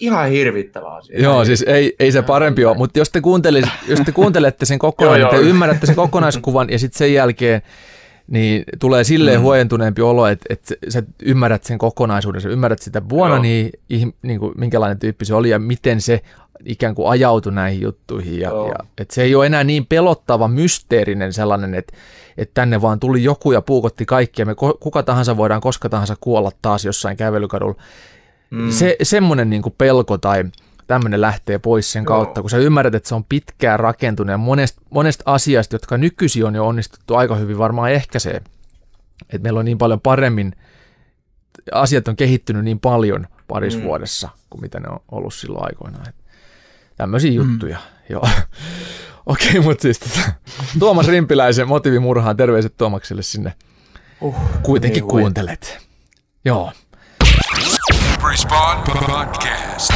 Ihan 0.00 0.30
hirvittävä 0.30 0.88
asia. 0.88 1.22
Joo, 1.22 1.44
siis 1.44 1.64
ei, 1.66 1.96
ei 1.98 2.12
se 2.12 2.22
parempi 2.22 2.64
ole, 2.64 2.76
mutta 2.76 2.98
jos 2.98 3.10
te, 3.10 3.20
kuuntelis- 3.20 3.88
jos 3.88 4.00
te 4.00 4.12
kuuntelette 4.12 4.66
sen 4.66 4.78
kokonaan, 4.86 5.20
niin 5.20 5.30
te 5.30 5.36
ymmärrätte 5.36 5.86
sen 5.86 5.94
kokonaiskuvan 5.94 6.70
ja 6.70 6.78
sitten 6.78 6.98
sen 6.98 7.14
jälkeen 7.14 7.62
niin 8.26 8.64
tulee 8.78 9.04
silleen 9.04 9.38
mm. 9.38 9.42
huojentuneempi 9.42 10.02
olo, 10.02 10.26
että, 10.26 10.46
että 10.50 10.74
sä 10.88 11.02
ymmärrät 11.22 11.64
sen 11.64 11.78
kokonaisuuden, 11.78 12.40
sä 12.40 12.48
ymmärrät 12.48 12.78
sitä 12.78 13.08
vuonna, 13.08 13.38
niin, 13.38 13.70
niin 14.22 14.40
kuin, 14.40 14.52
minkälainen 14.56 14.98
tyyppi 14.98 15.24
se 15.24 15.34
oli 15.34 15.50
ja 15.50 15.58
miten 15.58 16.00
se 16.00 16.20
ikään 16.64 16.94
kuin 16.94 17.08
ajautui 17.08 17.52
näihin 17.52 17.80
juttuihin. 17.80 18.40
Ja, 18.40 18.48
Joo. 18.48 18.68
ja, 18.68 18.74
että 18.98 19.14
se 19.14 19.22
ei 19.22 19.34
ole 19.34 19.46
enää 19.46 19.64
niin 19.64 19.86
pelottava, 19.86 20.48
mysteerinen 20.48 21.32
sellainen, 21.32 21.74
että, 21.74 21.92
että 22.36 22.54
tänne 22.54 22.82
vaan 22.82 23.00
tuli 23.00 23.24
joku 23.24 23.52
ja 23.52 23.62
puukotti 23.62 24.06
kaikki 24.06 24.42
ja 24.42 24.46
me 24.46 24.54
kuka 24.80 25.02
tahansa 25.02 25.36
voidaan 25.36 25.60
koska 25.60 25.88
tahansa 25.88 26.16
kuolla 26.20 26.50
taas 26.62 26.84
jossain 26.84 27.16
kävelykadulla. 27.16 27.76
Mm. 28.50 28.70
Se, 28.70 28.96
semmoinen 29.02 29.50
niin 29.50 29.62
pelko 29.78 30.18
tai 30.18 30.44
tämmöinen 30.86 31.20
lähtee 31.20 31.58
pois 31.58 31.92
sen 31.92 32.04
Joo. 32.04 32.06
kautta, 32.06 32.40
kun 32.40 32.50
sä 32.50 32.58
ymmärrät, 32.58 32.94
että 32.94 33.08
se 33.08 33.14
on 33.14 33.24
pitkään 33.24 33.80
rakentunut 33.80 34.30
ja 34.30 34.38
monesta, 34.38 34.82
monesta 34.90 35.22
asiasta, 35.26 35.74
jotka 35.74 35.98
nykyisin 35.98 36.44
on 36.44 36.54
jo 36.54 36.66
onnistuttu 36.66 37.14
aika 37.14 37.36
hyvin 37.36 37.58
varmaan 37.58 37.92
ehkäisee. 37.92 38.42
Että 39.20 39.42
meillä 39.42 39.60
on 39.60 39.64
niin 39.64 39.78
paljon 39.78 40.00
paremmin, 40.00 40.52
asiat 41.72 42.08
on 42.08 42.16
kehittynyt 42.16 42.64
niin 42.64 42.80
paljon 42.80 43.26
parissa 43.48 43.78
mm. 43.78 43.82
Mm. 43.82 43.88
vuodessa 43.88 44.28
kuin 44.50 44.60
mitä 44.60 44.80
ne 44.80 44.88
on 44.88 45.00
ollut 45.12 45.34
silloin 45.34 45.64
aikoinaan. 45.64 46.08
Et 46.08 46.14
tämmöisiä 46.96 47.30
juttuja, 47.30 47.78
joo. 48.08 48.28
Okei, 49.26 49.60
mutta 49.60 49.82
siis 49.82 49.98
tota, 49.98 50.32
Tuomas 50.78 51.08
Rimpiläisen 51.08 51.68
motiivimurhaan, 51.68 52.36
terveiset 52.36 52.74
Tuomakselle 52.76 53.22
sinne. 53.22 53.52
Uh, 54.20 54.36
Kuitenkin 54.62 55.00
niin 55.00 55.10
kuuntelet. 55.10 55.78
Joo. 56.44 56.72
Respawn 58.30 58.82
Podcast. 58.82 59.92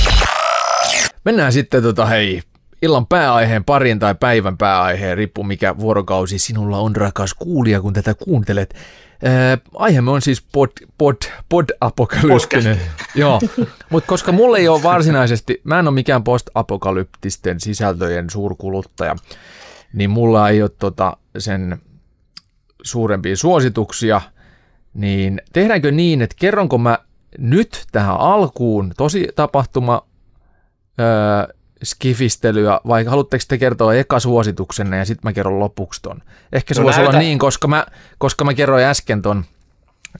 Mennään 1.25 1.53
sitten 1.53 1.83
tota, 1.83 2.07
hei, 2.07 2.43
illan 2.83 3.07
pääaiheen 3.07 3.65
parin 3.65 3.99
tai 3.99 4.15
päivän 4.15 4.57
pääaiheen, 4.59 5.17
riippuu 5.17 5.45
mikä 5.45 5.79
vuorokausi 5.79 6.39
sinulla 6.39 6.79
on 6.79 6.97
rakas 6.97 7.35
kuulija, 7.35 7.81
kun 7.81 7.93
tätä 7.93 8.15
kuuntelet. 8.15 8.75
Ää, 9.25 9.59
aiheemme 9.75 10.11
on 10.11 10.23
siis 10.23 10.43
pod, 10.53 10.71
pod, 10.99 11.17
pod-apokalyptinen. 11.49 12.81
Joo, 13.15 13.41
mutta 13.91 14.09
koska 14.09 14.33
mulla 14.33 14.59
ei 14.59 14.69
ole 14.69 14.83
varsinaisesti, 14.83 15.61
mä 15.65 15.79
en 15.79 15.89
ole 15.89 15.95
mikään 15.95 16.25
post-apokalyptisten 16.25 17.61
sisältöjen 17.61 18.31
suurkuluttaja, 18.31 19.17
niin 19.93 20.11
mulla 20.11 20.49
ei 20.49 20.63
ole 20.63 20.71
tota 20.79 21.17
sen 21.39 21.79
suurempia 22.83 23.37
suosituksia, 23.37 24.21
niin 24.95 25.43
tehdäänkö 25.53 25.91
niin, 25.91 26.23
että 26.23 26.37
kerronko 26.39 26.79
mä 26.79 26.99
nyt 27.39 27.87
tähän 27.93 28.17
alkuun 28.17 28.93
tosi 28.97 29.29
tapahtuma 29.37 30.07
öö, 31.01 31.55
skifistelyä, 31.85 32.81
vai 32.89 33.05
haluatteko 33.05 33.45
te 33.49 33.59
kertoa 33.59 33.95
eka 33.95 34.21
suosituksenne 34.21 34.97
ja 34.97 35.05
sitten 35.05 35.29
mä 35.29 35.33
kerron 35.33 35.61
lopuksi 35.61 36.03
ton? 36.03 36.23
Ehkä 36.53 36.75
se 36.75 36.81
No 36.81 36.85
voisi 36.85 36.99
näytä. 36.99 37.11
olla 37.11 37.19
niin, 37.19 37.39
koska 37.39 37.69
mä, 37.69 37.87
koska 38.19 38.45
mä 38.45 38.55
kerroin 38.55 38.85
äsken 38.85 39.23
ton, 39.23 39.45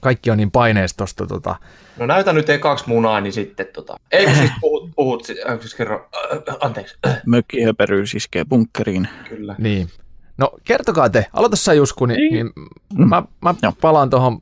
kaikki 0.01 0.31
on 0.31 0.37
niin 0.37 0.51
paineistosta 0.51 1.27
tota, 1.27 1.55
No 1.97 2.05
näytä 2.05 2.33
nyt 2.33 2.49
ekaksi 2.49 2.85
munaa, 2.87 3.21
niin 3.21 3.33
sitten 3.33 3.67
tota... 3.73 3.95
Ei 4.11 4.35
siis 4.35 4.51
puhut, 4.61 4.91
puhut 4.95 5.23
äh, 5.49 5.59
siis 5.59 5.75
kerro, 5.75 6.09
äh, 6.47 6.55
anteeksi, 6.61 6.97
Mökkihöperyys 7.25 8.13
iskee 8.15 8.45
bunkkeriin. 8.45 9.07
kyllä. 9.29 9.55
niin. 9.57 9.89
No 10.37 10.51
kertokaa 10.63 11.09
te, 11.09 11.25
aloita 11.33 11.55
sä 11.55 11.73
Jusku, 11.73 12.05
niin, 12.05 12.33
niin 12.33 12.51
Mm. 12.97 13.09
mä, 13.09 13.23
mä 13.41 13.53
palaan 13.81 14.09
tuohon 14.09 14.39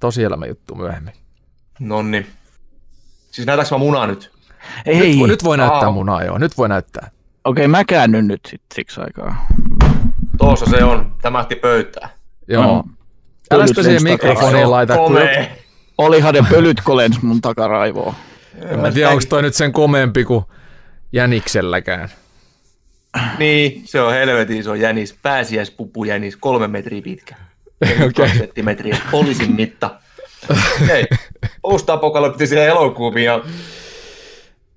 tosielämän 0.00 0.48
juttuun 0.48 0.80
myöhemmin. 0.80 1.14
Nonni. 1.78 2.26
Siis 3.30 3.46
näytäks 3.46 3.70
mä 3.70 3.78
munaa 3.78 4.06
nyt? 4.06 4.32
Ei, 4.86 5.16
Nyt, 5.16 5.28
nyt 5.28 5.44
voi 5.44 5.56
näyttää 5.56 5.80
Aa. 5.80 5.90
munaa, 5.90 6.24
joo, 6.24 6.38
nyt 6.38 6.58
voi 6.58 6.68
näyttää. 6.68 7.10
okei 7.44 7.68
mä 7.68 7.84
käännyn 7.84 8.28
nyt 8.28 8.40
sit 8.50 8.62
siksi 8.74 9.00
aikaa. 9.00 9.46
Tuossa 10.38 10.66
se 10.66 10.84
on, 10.84 11.12
tämähti 11.22 11.54
pöytää. 11.54 12.08
Joo. 12.48 12.64
No. 12.64 12.84
Älä 13.50 13.66
sitä 13.66 13.82
siihen 13.82 14.02
mikrofoniin 14.02 14.70
laita, 14.70 14.96
Komee. 14.96 15.58
Olihan 15.98 16.34
ne 16.34 16.44
pölyt 16.50 16.80
kolens 16.84 17.22
mun 17.22 17.40
takaraivoa. 17.40 18.14
en 18.70 18.80
mä 18.80 18.92
tiedä, 18.92 19.10
onko 19.10 19.22
toi 19.28 19.42
nyt 19.42 19.54
sen 19.54 19.72
komeampi 19.72 20.24
kuin 20.24 20.44
jänikselläkään. 21.12 22.08
Niin, 23.38 23.82
se 23.84 24.00
on 24.00 24.12
helvetin 24.12 24.56
iso 24.56 24.74
jänis, 24.74 25.18
pääsiäispupu 25.22 26.04
jänis, 26.04 26.36
kolme 26.36 26.68
metriä 26.68 27.02
pitkä. 27.02 27.34
Okei. 27.82 28.06
okay. 28.06 28.38
senttimetriä, 28.38 28.98
poliisin 29.10 29.54
mitta. 29.54 29.90
Hei, 30.88 31.06
post-apokalyptisia 31.62 32.64
elokuvia. 32.64 33.40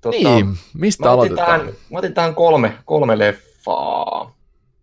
Tota, 0.00 0.16
Niin, 0.16 0.58
mistä 0.74 1.04
mä 1.04 1.12
aloitetaan? 1.12 1.60
tähän, 1.60 1.74
mä 1.90 1.98
otin 1.98 2.14
tähän 2.14 2.34
kolme, 2.34 2.72
kolme 2.84 3.18
leffaa. 3.18 4.34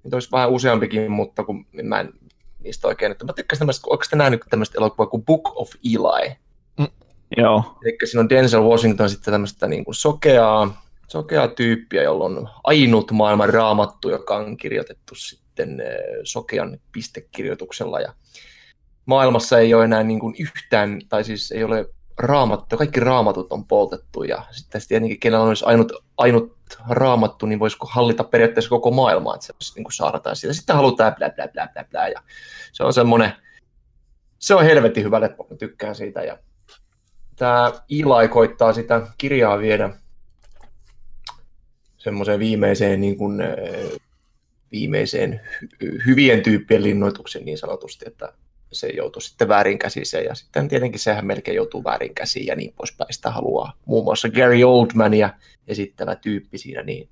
Nyt 0.04 0.14
olisi 0.14 0.32
vähän 0.32 0.50
useampikin, 0.50 1.12
mutta 1.12 1.44
kun 1.44 1.66
mä 1.84 2.00
en 2.00 2.14
niistä 2.60 2.88
oikein. 2.88 3.12
Että 3.12 3.26
mä 3.26 3.34
tykkäsin 3.34 3.60
tämmöistä, 3.60 3.88
onko 3.90 4.04
te 4.10 4.16
nähnyt 4.16 4.42
tämmöistä 4.50 4.78
elokuvaa 4.78 5.08
kuin 5.08 5.26
Book 5.26 5.52
of 5.56 5.70
Eli? 5.86 6.36
Joo. 7.38 7.78
Eli 7.86 7.98
siinä 8.06 8.22
on 8.22 8.30
Denzel 8.30 8.64
Washington 8.64 9.10
sitten 9.10 9.32
tämmöistä 9.32 9.68
niin 9.68 9.86
kuin 9.86 9.96
sokeaa, 9.96 10.84
sokeaa 11.08 11.48
tyyppiä, 11.48 12.04
jolla 12.04 12.26
on 12.26 12.50
ainut 12.64 13.12
maailman 13.12 13.50
raamattu, 13.50 14.10
joka 14.10 14.36
on 14.36 14.58
kirjoitettu 14.58 15.16
sitten 15.16 15.80
eh, 15.80 15.98
sokean 16.24 16.80
pistekirjoituksella. 16.92 18.00
Ja 18.00 18.14
maailmassa 19.10 19.60
ei 19.60 19.74
ole 19.74 19.86
enää 19.86 20.04
niin 20.04 20.20
kuin 20.20 20.36
yhtään, 20.40 21.02
tai 21.10 21.24
siis 21.24 21.52
ei 21.52 21.64
ole 21.64 21.90
raamattu, 22.18 22.78
kaikki 22.78 23.00
raamatut 23.00 23.52
on 23.52 23.66
poltettu 23.66 24.24
ja 24.24 24.46
sitten 24.52 24.82
tietenkin 24.88 25.20
kenellä 25.20 25.46
olisi 25.46 25.66
ainut, 25.66 25.92
ainut 26.18 26.58
raamattu, 26.90 27.46
niin 27.46 27.60
voisiko 27.60 27.88
hallita 27.92 28.24
periaatteessa 28.24 28.70
koko 28.70 28.92
maailmaa, 28.92 29.36
että 29.36 29.48
se 29.60 29.74
niin 29.76 29.84
kuin 29.84 29.94
saarnataan 29.94 30.36
siitä. 30.36 30.54
Sitten 30.54 30.76
halutaan 30.76 31.16
blä 31.16 31.30
blä 31.30 31.48
blä 31.48 31.68
blä 31.74 31.86
blä 31.92 32.08
ja 32.08 32.24
se 32.72 32.84
on 32.84 32.94
semmoinen, 32.94 33.32
se 34.40 34.56
on 34.56 34.64
helvetin 34.64 35.04
hyvä 35.04 35.22
leppo, 35.22 35.48
mä 35.50 35.58
tykkään 35.58 35.96
siitä 35.96 36.24
ja 36.24 36.38
tämä 37.36 37.72
Eli 37.90 38.28
koittaa 38.28 38.74
sitä 38.74 39.08
kirjaa 39.18 39.60
viedä 39.60 39.90
semmoiseen 41.98 42.40
viimeiseen, 42.40 43.02
niin 43.02 43.18
kuin, 43.18 43.42
viimeiseen 44.72 45.42
hy- 45.84 46.06
hyvien 46.06 46.44
tyyppien 46.44 46.84
linnoituksen 46.84 47.46
niin 47.46 47.58
sanotusti, 47.58 48.06
että 48.08 48.34
se 48.72 48.88
joutuu 48.88 49.22
sitten 49.22 49.48
väärin 49.48 49.80
käsiseen 49.80 50.26
ja 50.26 50.36
sitten 50.36 50.68
tietenkin 50.68 51.00
sehän 51.00 51.26
melkein 51.26 51.56
joutuu 51.56 51.84
väärin 51.84 52.16
käsiin 52.16 52.46
ja 52.46 52.56
niin 52.56 52.74
poispäin. 52.76 53.14
Sitä 53.14 53.32
haluaa 53.32 53.74
muun 53.86 54.04
muassa 54.04 54.30
Gary 54.30 54.64
Oldmania 54.64 55.30
esittävä 55.68 56.16
tyyppi 56.16 56.58
siinä, 56.58 56.84
niin 56.84 57.10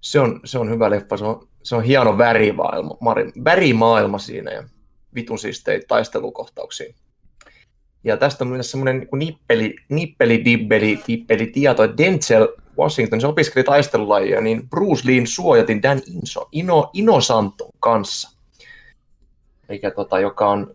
se 0.00 0.20
on, 0.20 0.40
se 0.44 0.58
on 0.58 0.70
hyvä 0.70 0.90
leffa, 0.90 1.16
se 1.16 1.24
on, 1.24 1.48
se 1.62 1.76
on 1.76 1.84
hieno 1.84 2.18
värimaailma, 2.18 2.96
värimaailma 3.44 4.18
siinä 4.18 4.50
ja 4.50 4.64
vitun 5.14 5.38
siistei 5.38 5.80
taistelukohtauksia. 5.88 6.94
Ja 8.04 8.16
tästä 8.16 8.44
on 8.44 8.50
myös 8.50 8.70
semmoinen 8.70 8.98
niin 8.98 9.18
nippeli, 9.18 9.76
nippeli, 9.88 10.44
dibbeli, 10.44 11.00
tippeli 11.06 11.46
tieto, 11.46 11.84
että 11.84 11.96
Denzel 11.96 12.48
Washington, 12.78 13.20
se 13.20 13.26
opiskeli 13.26 13.64
taistelulajia, 13.64 14.40
niin 14.40 14.68
Bruce 14.68 15.02
Leen 15.06 15.26
suojatin 15.26 15.82
Dan 15.82 16.02
Inso, 16.06 16.48
Ino, 16.52 16.90
Inosanton 16.92 17.70
kanssa, 17.80 18.39
eikä 19.70 19.90
tota, 19.90 20.20
joka 20.20 20.48
on 20.48 20.74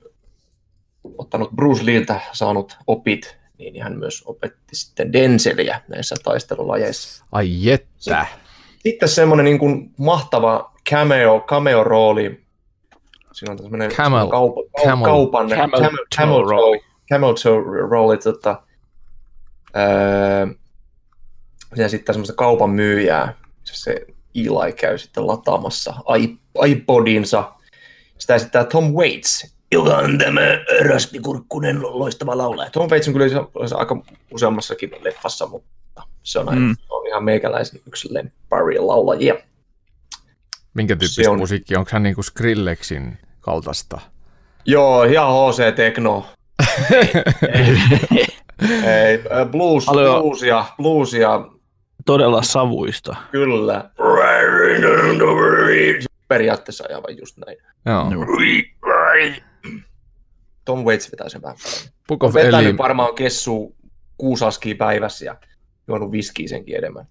ottanut 1.18 1.52
Bruce 1.56 1.86
Leeltä 1.86 2.20
saanut 2.34 2.78
opit, 2.88 3.38
niin 3.58 3.84
hän 3.84 4.00
myös 4.00 4.24
opetti 4.26 4.76
sitten 4.76 5.14
Denzeliä 5.14 5.82
näissä 5.88 6.16
taistelulajeissa. 6.24 7.26
Ai 7.32 7.48
jettä. 7.50 8.26
Sitten 8.84 9.10
semmoinen 9.10 9.46
niin 9.46 9.60
kuin 9.60 9.92
mahtava 9.98 10.74
cameo, 10.90 11.40
cameo-rooli. 11.48 12.46
Siinä 13.34 13.52
on 13.52 13.58
tämmöinen 13.58 13.92
Camel. 13.92 14.28
kaupa, 14.28 14.62
Camel. 14.84 15.06
kaupan 15.06 15.50
Camel 15.50 15.70
camel, 15.70 16.06
camel, 16.16 16.42
toe 16.42 16.52
roll. 16.52 16.78
Camel 17.12 17.34
toe 17.34 17.88
roll, 17.90 18.16
tota, 18.16 18.62
öö, 19.76 20.48
ja 21.76 21.90
sitten 21.90 22.16
semmoista 22.16 22.36
kaupan 22.36 22.70
myyjää, 22.70 23.34
se 23.64 24.06
Eli 24.36 24.74
käy 24.74 24.98
sitten 24.98 25.28
lataamassa 25.28 25.94
iPodinsa. 26.66 27.55
Sitä 28.18 28.36
esittää 28.36 28.64
Tom 28.64 28.94
Waits, 28.94 29.56
joka 29.72 29.98
on 29.98 30.18
tämä 30.18 30.42
raspikurkkunen 30.90 31.82
loistava 31.82 32.38
laulaja. 32.38 32.70
Tom 32.70 32.90
Waits 32.90 33.08
on 33.08 33.14
kyllä 33.14 33.30
se- 33.30 33.76
aika 33.76 34.02
useammassakin 34.32 34.92
leffassa, 35.02 35.48
mutta 35.48 36.04
se 36.24 36.40
on, 36.40 36.50
aina, 36.50 36.62
Mm. 36.62 36.76
on 36.90 37.08
ihan 37.08 37.24
meikäläisen 37.24 37.80
yksi 37.88 38.14
lemppari 38.14 38.80
laulajia. 38.80 39.36
Minkä 40.74 40.94
Se 40.94 40.98
tyyppistä 41.00 41.32
on- 41.32 41.38
musiikkia? 41.38 41.80
Onko 41.80 41.90
hän 41.94 42.04
niinku 42.04 42.24
Skrillexin 42.24 43.18
kaltaista? 43.42 44.00
Joo, 44.66 45.04
ihan 45.04 45.28
HC 45.34 45.76
Tekno. 45.76 46.26
Ei, 48.86 49.20
blues, 49.52 49.86
Paljon- 49.86 50.22
bluesia, 50.22 50.66
bluesia, 50.78 51.42
Todella 52.06 52.44
savuista. 52.44 53.16
kyllä. 53.32 53.90
Periaatteessa 56.28 56.84
aivan 56.90 57.18
just 57.18 57.38
näin. 57.38 57.58
Joo. 57.86 58.10
Tom 60.66 60.80
Waits 60.86 61.12
vetää 61.12 61.30
sen 61.30 61.42
vähän 61.42 61.58
paremmin. 61.64 61.94
Book 62.08 62.24
of 62.24 62.36
Eli. 62.36 62.78
varmaan 62.78 63.16
kessu 63.16 63.76
kuusi 64.18 64.46
askia 64.46 64.76
päivässä 64.76 65.26
ja 65.26 65.36
juonut 65.88 66.12
viskiä 66.12 66.48
senkin 66.48 66.76
enemmän. 66.78 67.06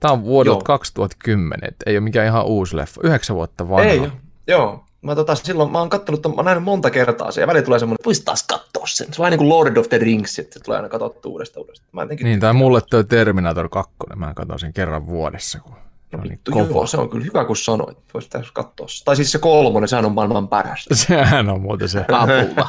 Tämä 0.00 0.12
on 0.12 0.24
vuodelta 0.24 0.56
Joo. 0.56 0.62
2010, 0.64 1.68
et 1.68 1.76
ei 1.86 1.94
ole 1.96 2.00
mikään 2.04 2.26
ihan 2.26 2.46
uusi 2.46 2.76
leffa. 2.76 3.00
Yhdeksän 3.04 3.36
vuotta 3.36 3.68
vanha. 3.68 3.84
Ei, 3.90 4.02
joo. 4.46 4.84
Mä, 5.02 5.14
tota, 5.14 5.34
silloin, 5.34 5.72
mä 5.72 5.78
oon 5.78 5.88
kattonut, 5.88 6.26
ton- 6.26 6.30
mä 6.30 6.36
oon 6.36 6.44
nähnyt 6.44 6.64
monta 6.64 6.90
kertaa 6.90 7.30
sen 7.30 7.42
ja 7.42 7.46
välillä 7.46 7.64
tulee 7.64 7.78
semmoinen, 7.78 8.04
voisi 8.04 8.24
taas 8.24 8.42
katsoa 8.42 8.86
sen. 8.86 9.06
Se 9.06 9.22
on 9.22 9.24
vähän 9.24 9.30
niin 9.30 9.38
kuin 9.38 9.48
Lord 9.48 9.76
of 9.76 9.88
the 9.88 9.98
Rings, 9.98 10.38
että 10.38 10.54
se 10.54 10.60
tulee 10.64 10.76
aina 10.78 10.88
katsottua 10.88 11.32
uudestaan 11.32 11.62
uudestaan. 11.64 11.88
Mä 11.92 12.02
jotenkin 12.02 12.24
Niin, 12.24 12.40
tai 12.40 12.52
mulle 12.52 12.80
toi 12.90 13.04
Terminator 13.04 13.68
2, 13.68 13.92
mä 14.16 14.32
katson 14.36 14.58
sen 14.58 14.72
kerran 14.72 15.06
vuodessa, 15.06 15.60
kun 15.60 15.76
on 16.16 16.20
niin 16.22 16.32
Vittu, 16.32 16.50
kova. 16.52 16.64
joo, 16.68 16.86
se 16.86 16.96
on 16.96 17.10
kyllä 17.10 17.24
hyvä, 17.24 17.44
kun 17.44 17.56
sanoit. 17.56 17.98
Voisi 18.14 18.30
tässä 18.30 18.50
katsoa. 18.54 18.86
Tai 19.04 19.16
siis 19.16 19.32
se 19.32 19.38
kolmonen, 19.38 19.88
sehän 19.88 20.04
on 20.04 20.12
maailman 20.14 20.48
paras. 20.48 20.86
Sehän 21.06 21.48
on 21.50 21.60
muuten 21.60 21.88
se. 21.88 22.04
Apua. 22.12 22.68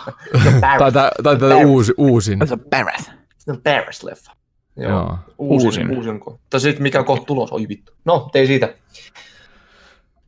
tai 1.23 1.37
tää 1.39 1.57
uusi, 1.65 1.93
uusin. 1.97 2.47
Se 2.47 2.53
on 2.53 2.59
Barrett. 2.69 3.09
Se 3.37 3.51
on 3.51 3.61
paras 3.63 4.03
leffa. 4.03 4.31
Joo. 4.77 4.89
Joo. 4.91 5.17
Uusin. 5.37 5.67
Uusin. 5.97 6.19
uusin. 6.21 6.39
Tai 6.49 6.59
sitten 6.59 6.83
mikä 6.83 6.99
on 6.99 7.05
kohta 7.05 7.25
tulos, 7.25 7.51
oi 7.51 7.65
vittu. 7.69 7.91
No, 8.05 8.29
ei 8.33 8.47
siitä. 8.47 8.73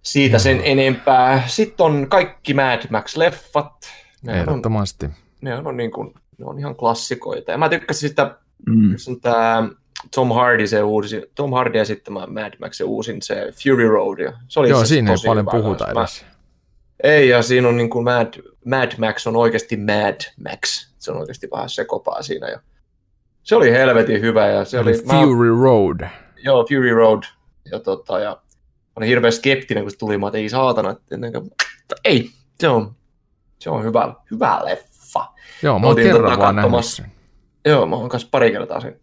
Siitä 0.02 0.40
sen 0.40 0.62
enempää. 0.64 1.44
Sitten 1.48 1.86
on 1.86 2.08
kaikki 2.10 2.54
Mad 2.54 2.82
Max-leffat. 2.90 3.88
Ne 4.24 4.32
on, 4.34 4.38
Ehdottomasti. 4.40 5.10
ne 5.42 5.56
on, 5.58 5.78
niin 5.78 5.92
kuin, 5.92 6.14
ne 6.38 6.46
on 6.46 6.60
ihan 6.60 6.76
klassikoita. 6.76 7.52
Ja 7.52 7.58
mä 7.58 7.70
tykkäsin 7.70 8.10
sitä, 8.10 8.38
Mm. 8.70 8.96
on 9.10 9.22
tää 9.22 9.64
Tom 10.16 10.32
Hardy, 10.32 10.68
se 10.68 10.84
uusi, 10.84 11.32
Tom 11.36 11.52
Hardy 11.54 11.80
esittämä 11.80 12.28
Mad 12.28 12.54
Max, 12.60 12.78
se 12.78 12.84
uusin, 12.84 13.22
se 13.22 13.54
Fury 13.64 13.88
Road. 13.90 14.20
Ja 14.20 14.34
se 14.48 14.60
oli 14.60 14.70
Joo, 14.70 14.78
asiassa 14.78 14.94
siinä 14.94 15.12
ei 15.12 15.18
paljon 15.26 15.46
puhuta. 15.52 15.94
Mä- 15.94 16.02
edes. 16.02 16.26
Ei, 17.04 17.30
ja 17.30 17.42
siinä 17.42 17.68
on 17.68 17.78
niin 17.78 17.90
kuin 17.90 18.04
Mad, 18.04 18.34
Mad 18.66 18.92
Max 18.98 19.28
on 19.28 19.36
oikeasti 19.36 19.78
Mad 19.78 20.22
Max. 20.50 20.90
Se 21.00 21.12
on 21.12 21.18
oikeasti 21.18 21.48
vähän 21.52 21.70
sekopaa 21.70 22.22
siinä. 22.22 22.48
Ja 22.48 22.60
se 23.44 23.56
oli 23.56 23.72
helvetin 23.72 24.22
hyvä. 24.22 24.48
Ja 24.48 24.66
se 24.66 24.80
oli, 24.80 24.94
mä, 25.06 25.14
Fury 25.14 25.62
Road. 25.62 26.08
joo, 26.44 26.66
Fury 26.70 26.94
Road. 26.94 27.24
Ja, 27.72 27.80
tota, 27.80 28.20
ja 28.20 28.42
olin 28.96 29.08
hirveän 29.10 29.34
skeptinen, 29.34 29.84
kun 29.84 29.92
se 29.92 29.98
tuli, 29.98 30.18
mä 30.18 30.28
että 30.28 30.38
ei 30.38 30.50
saatana. 30.50 30.90
Että, 30.90 31.16
että, 31.16 31.96
ei, 32.06 32.30
se 32.60 32.68
on, 32.68 32.96
se 33.60 33.70
on 33.70 33.84
hyvä, 33.84 34.14
hyvä 34.32 34.62
leffa. 34.64 35.26
Joo, 35.62 35.80
mä 35.80 35.86
oon 35.86 35.90
Oltiin 35.90 36.08
kerran 36.08 36.24
tota 36.24 36.40
vaan 36.40 36.56
katsomassa. 36.56 37.04
Joo, 37.66 37.86
mä 37.86 37.96
oon 37.96 38.10
kanssa 38.10 38.28
pari 38.32 38.52
kertaa 38.52 38.82
sen 38.82 39.00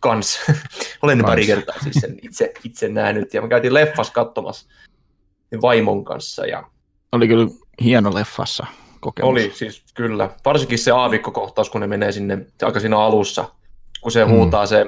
kanssa. 0.00 0.52
Olen 1.02 1.18
Kans. 1.18 1.28
pari 1.30 1.46
kertaa 1.46 1.74
siis 1.82 1.96
sen 1.96 2.16
itse, 2.22 2.52
itse 2.64 2.88
nähnyt. 2.88 3.34
Ja 3.34 3.42
me 3.42 3.48
käytiin 3.48 3.74
leffas 3.74 4.10
katsomassa 4.10 4.68
vaimon 5.62 6.04
kanssa. 6.04 6.46
Ja 6.46 6.64
Oli 7.12 7.28
kyllä 7.28 7.48
hieno 7.84 8.14
leffassa 8.14 8.66
kokemus. 9.00 9.30
Oli 9.30 9.50
siis 9.54 9.84
kyllä. 9.94 10.30
Varsinkin 10.44 10.78
se 10.78 10.90
aavikkokohtaus, 10.90 11.70
kun 11.70 11.80
ne 11.80 11.86
menee 11.86 12.12
sinne 12.12 12.38
aika 12.62 12.80
siinä 12.80 12.98
alussa, 12.98 13.44
kun 14.00 14.12
se 14.12 14.24
Mm. 14.24 14.30
huutaa 14.30 14.66
se, 14.66 14.86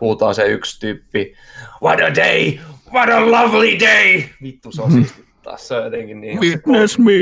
huutaa 0.00 0.34
se 0.34 0.46
yksi 0.46 0.80
tyyppi, 0.80 1.34
what 1.82 2.00
a 2.00 2.14
day, 2.14 2.58
what 2.94 3.08
a 3.08 3.30
lovely 3.30 3.78
day. 3.80 4.22
Vittu, 4.42 4.72
se 4.72 4.82
on 4.82 4.92
Mm. 4.92 4.94
siisti 5.04 5.24
taas. 5.42 5.68
Se 5.68 5.74
on 5.76 5.84
jotenkin 5.84 6.20
niin. 6.20 6.40
Witness 6.40 6.98
me! 6.98 7.12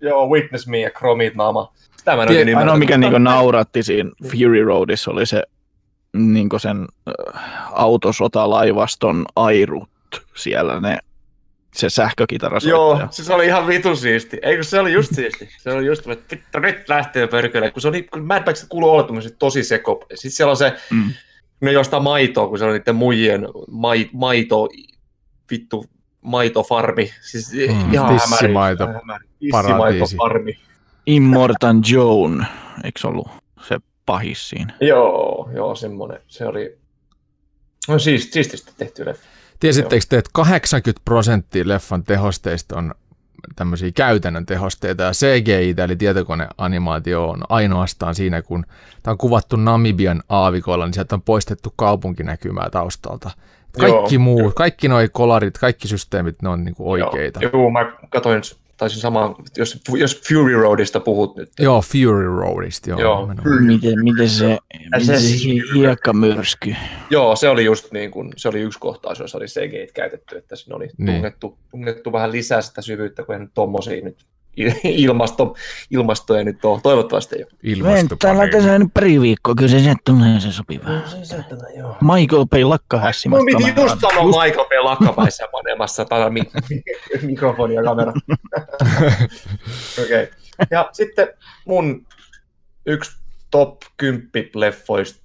Joo, 0.00 0.26
witness 0.28 0.66
me 0.66 0.80
ja 0.80 0.90
chromit 0.90 1.34
naama. 1.34 1.72
Sitä 1.96 2.16
mä 2.16 2.22
en 2.22 2.28
Tie- 2.28 2.38
oikein 2.38 2.58
Ainoa 2.58 2.76
mikä 2.76 2.98
niinku 2.98 3.18
nauratti 3.18 3.82
siinä 3.82 4.10
Fury 4.24 4.64
Roadissa 4.64 5.10
oli 5.10 5.26
se 5.26 5.42
niinku 6.14 6.58
sen 6.58 6.86
autosotalaivaston 7.72 9.26
airut 9.36 9.88
siellä 10.36 10.80
ne 10.80 10.98
se 11.74 11.90
sähkökitara 11.90 12.58
Joo, 12.68 13.00
siis 13.10 13.26
se 13.26 13.34
oli 13.34 13.46
ihan 13.46 13.66
vitu 13.66 13.96
siisti. 13.96 14.38
Eikö 14.42 14.62
se 14.62 14.80
oli 14.80 14.92
just 14.92 15.14
siisti? 15.14 15.48
Se 15.58 15.72
oli 15.72 15.86
just, 15.86 16.06
että 16.08 16.36
vittu 16.36 16.58
nyt 16.58 16.88
lähtee 16.88 17.26
pörkölle. 17.26 17.70
Kun 17.70 17.82
se 17.82 17.88
oli, 17.88 18.02
kun 18.02 18.24
Mad 18.26 18.42
Max 18.46 18.66
kuuluu 18.68 18.90
olettamaan 18.90 19.24
tosi 19.38 19.64
seko. 19.64 20.06
Sitten 20.14 20.30
siellä 20.30 20.50
on 20.50 20.56
se, 20.56 20.72
Mm. 20.90 21.12
ne 21.60 21.72
jostain 21.72 22.02
maitoa, 22.02 22.48
kun 22.48 22.58
se 22.58 22.64
on 22.64 22.72
niiden 22.72 22.96
muijien 22.96 23.46
mai, 23.70 24.08
maito, 24.12 24.68
vittu 25.50 25.84
maitofarmi. 26.20 27.10
Siis 27.20 27.52
Mm, 27.52 27.92
ihan 27.94 28.14
tissimaito 28.14 28.86
hämäri. 28.86 29.24
Paratiisi. 29.50 29.98
Tissimaitofarmi. 30.00 30.58
Immortan 31.06 31.82
Joan, 31.90 32.46
eikö 32.84 33.00
se 33.00 33.06
ollut 33.06 33.28
pahis 34.06 34.48
siinä? 34.48 34.74
Joo, 34.80 35.50
joo, 35.54 35.74
semmoinen. 35.74 36.20
Se 36.26 36.46
oli, 36.46 36.78
no 37.88 37.98
siis, 37.98 38.30
siististi 38.30 38.72
tehty 38.76 39.06
leffa. 39.06 39.24
Tiesittekö 39.60 40.04
te, 40.08 40.18
että 40.18 40.30
80 40.32 41.02
prosenttia 41.04 41.64
leffan 41.66 42.04
tehosteista 42.04 42.78
on 42.78 42.94
tämmöisiä 43.56 43.90
käytännön 43.94 44.46
tehosteita 44.46 45.02
ja 45.02 45.12
CGI, 45.12 45.74
eli 45.84 45.96
tietokoneanimaatio 45.96 47.28
on 47.28 47.42
ainoastaan 47.48 48.14
siinä, 48.14 48.42
kun 48.42 48.64
tämä 49.02 49.12
on 49.12 49.18
kuvattu 49.18 49.56
Namibian 49.56 50.22
aavikoilla, 50.28 50.84
niin 50.84 50.94
sieltä 50.94 51.14
on 51.14 51.22
poistettu 51.22 51.72
kaupunkinäkymää 51.76 52.70
taustalta. 52.70 53.30
Kaikki 53.78 54.14
Joo, 54.14 54.22
muu, 54.22 54.52
kaikki 54.56 54.88
nuo 54.88 54.98
kolarit, 55.12 55.58
kaikki 55.58 55.88
systeemit, 55.88 56.42
ne 56.42 56.48
on 56.48 56.64
niinku 56.64 56.90
oikeita. 56.90 57.40
Joo, 57.42 57.52
joo, 57.52 57.70
mä 57.70 57.92
katsoin, 58.10 58.42
taisin 58.76 59.00
samaa, 59.00 59.34
jos, 59.56 59.80
jos 59.92 60.22
Fury 60.28 60.54
Roadista 60.54 61.00
puhut 61.00 61.36
nyt. 61.36 61.48
Joo, 61.58 61.82
Fury 61.82 62.26
Roadista, 62.26 62.90
joo. 62.90 63.00
Joo. 63.00 63.20
nimenomaan. 63.20 63.64
Miten, 63.64 64.04
miten 64.04 64.28
se, 64.28 64.58
miten 64.98 65.06
se 65.20 65.20
se- 65.20 65.36
hiekkamyrsky? 65.74 66.74
Joo, 67.10 67.36
se 67.36 67.48
oli 67.48 67.64
just 67.64 67.92
niin 67.92 68.10
kuin, 68.10 68.32
se 68.36 68.48
oli 68.48 68.60
yksi 68.60 68.78
kohtaus, 68.78 69.18
jossa 69.18 69.38
oli 69.38 69.46
CGI 69.46 69.86
käytetty, 69.94 70.36
että 70.36 70.56
siinä 70.56 70.76
oli 70.76 70.88
Niin. 70.98 71.14
tungettu, 71.14 71.58
tungettu 71.70 72.12
vähän 72.12 72.32
lisää 72.32 72.60
sitä 72.62 72.82
syvyyttä, 72.82 73.22
kun 73.24 73.34
ei 73.34 73.40
nyt 73.40 73.50
tommosia 73.54 74.04
nyt 74.04 74.26
ilmasto, 74.84 75.54
ilmasto 75.90 76.36
ei 76.36 76.44
nyt 76.44 76.64
ole, 76.64 76.80
toivottavasti 76.82 77.36
ei 77.36 77.42
ole. 77.42 77.50
Täällä 77.50 77.94
Ilmastopaneeli. 77.94 78.50
tässä 78.52 78.78
nyt 78.78 78.88
pari 78.94 79.20
viikkoa, 79.20 79.54
kyllä 79.54 79.70
se 79.70 79.80
sieltä 79.80 80.00
tulee 80.04 80.40
se 80.40 80.52
sopiva. 80.52 80.84
Michael 82.14 82.46
Bay 82.46 82.64
lakka 82.64 82.98
hässimästä. 82.98 83.44
Mun 83.44 83.64
piti 83.64 83.80
just 83.80 84.00
sanoa 84.00 84.44
Michael 84.44 84.68
Bay 84.68 84.78
lakkapäissä 84.82 85.48
panemassa 85.52 86.04
tätä 86.04 86.30
mi- 86.30 86.50
mikrofonia 87.30 87.80
ja 87.80 87.84
kamera. 87.84 88.12
Okei. 90.02 90.22
Okay. 90.22 90.26
Ja 90.70 90.88
sitten 90.92 91.28
mun 91.64 92.06
yksi 92.86 93.10
top 93.50 93.82
10 93.96 94.28
leffoista, 94.54 95.20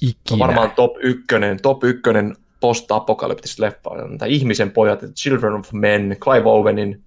Ikinä. 0.00 0.38
varmaan 0.38 0.70
top 0.70 0.96
ykkönen, 1.00 1.62
top 1.62 1.84
ykkönen 1.84 2.36
post-apokalyptista 2.60 3.62
leffa 3.62 3.90
on 3.90 4.18
tämä 4.18 4.26
Ihmisen 4.28 4.70
pojat, 4.70 5.00
Children 5.14 5.52
of 5.52 5.72
Men, 5.72 6.16
Clive 6.20 6.48
Owenin 6.48 7.02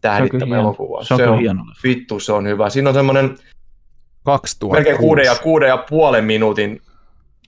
tähdittämä 0.00 0.54
hieno. 0.54 0.60
elokuva. 0.60 1.04
Se 1.04 1.14
on 1.14 1.20
kyllä 1.20 1.36
hieno 1.36 1.62
leffa. 1.68 1.80
vittu, 1.84 2.20
se 2.20 2.32
on 2.32 2.46
hyvä. 2.46 2.70
Siinä 2.70 2.88
on 2.90 2.94
semmoinen 2.94 3.38
2006. 4.24 4.72
melkein 4.72 4.98
kuuden 4.98 5.24
ja, 5.24 5.34
kuuden 5.34 5.68
ja 5.68 5.76
puolen 5.76 6.24
minuutin 6.24 6.82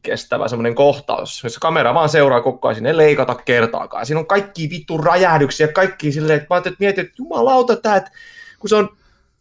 kestävä 0.02 0.48
semmoinen 0.48 0.74
kohtaus, 0.74 1.44
jossa 1.44 1.60
kamera 1.60 1.94
vaan 1.94 2.08
seuraa 2.08 2.40
koko 2.40 2.68
ajan, 2.68 2.74
sinne 2.74 2.90
ei 2.90 2.96
leikata 2.96 3.34
kertaakaan. 3.34 4.06
Siinä 4.06 4.20
on 4.20 4.26
kaikki 4.26 4.70
vittu 4.70 4.98
räjähdyksiä, 4.98 5.68
kaikki 5.68 6.12
silleen, 6.12 6.36
että 6.36 6.46
mä 6.50 6.54
ajattelin, 6.54 6.74
että 6.74 6.84
mietin, 6.84 7.04
että 7.04 7.14
jumalauta 7.18 7.76
tää, 7.76 7.96
että 7.96 8.10
kun 8.58 8.68
se 8.68 8.76
on 8.76 8.88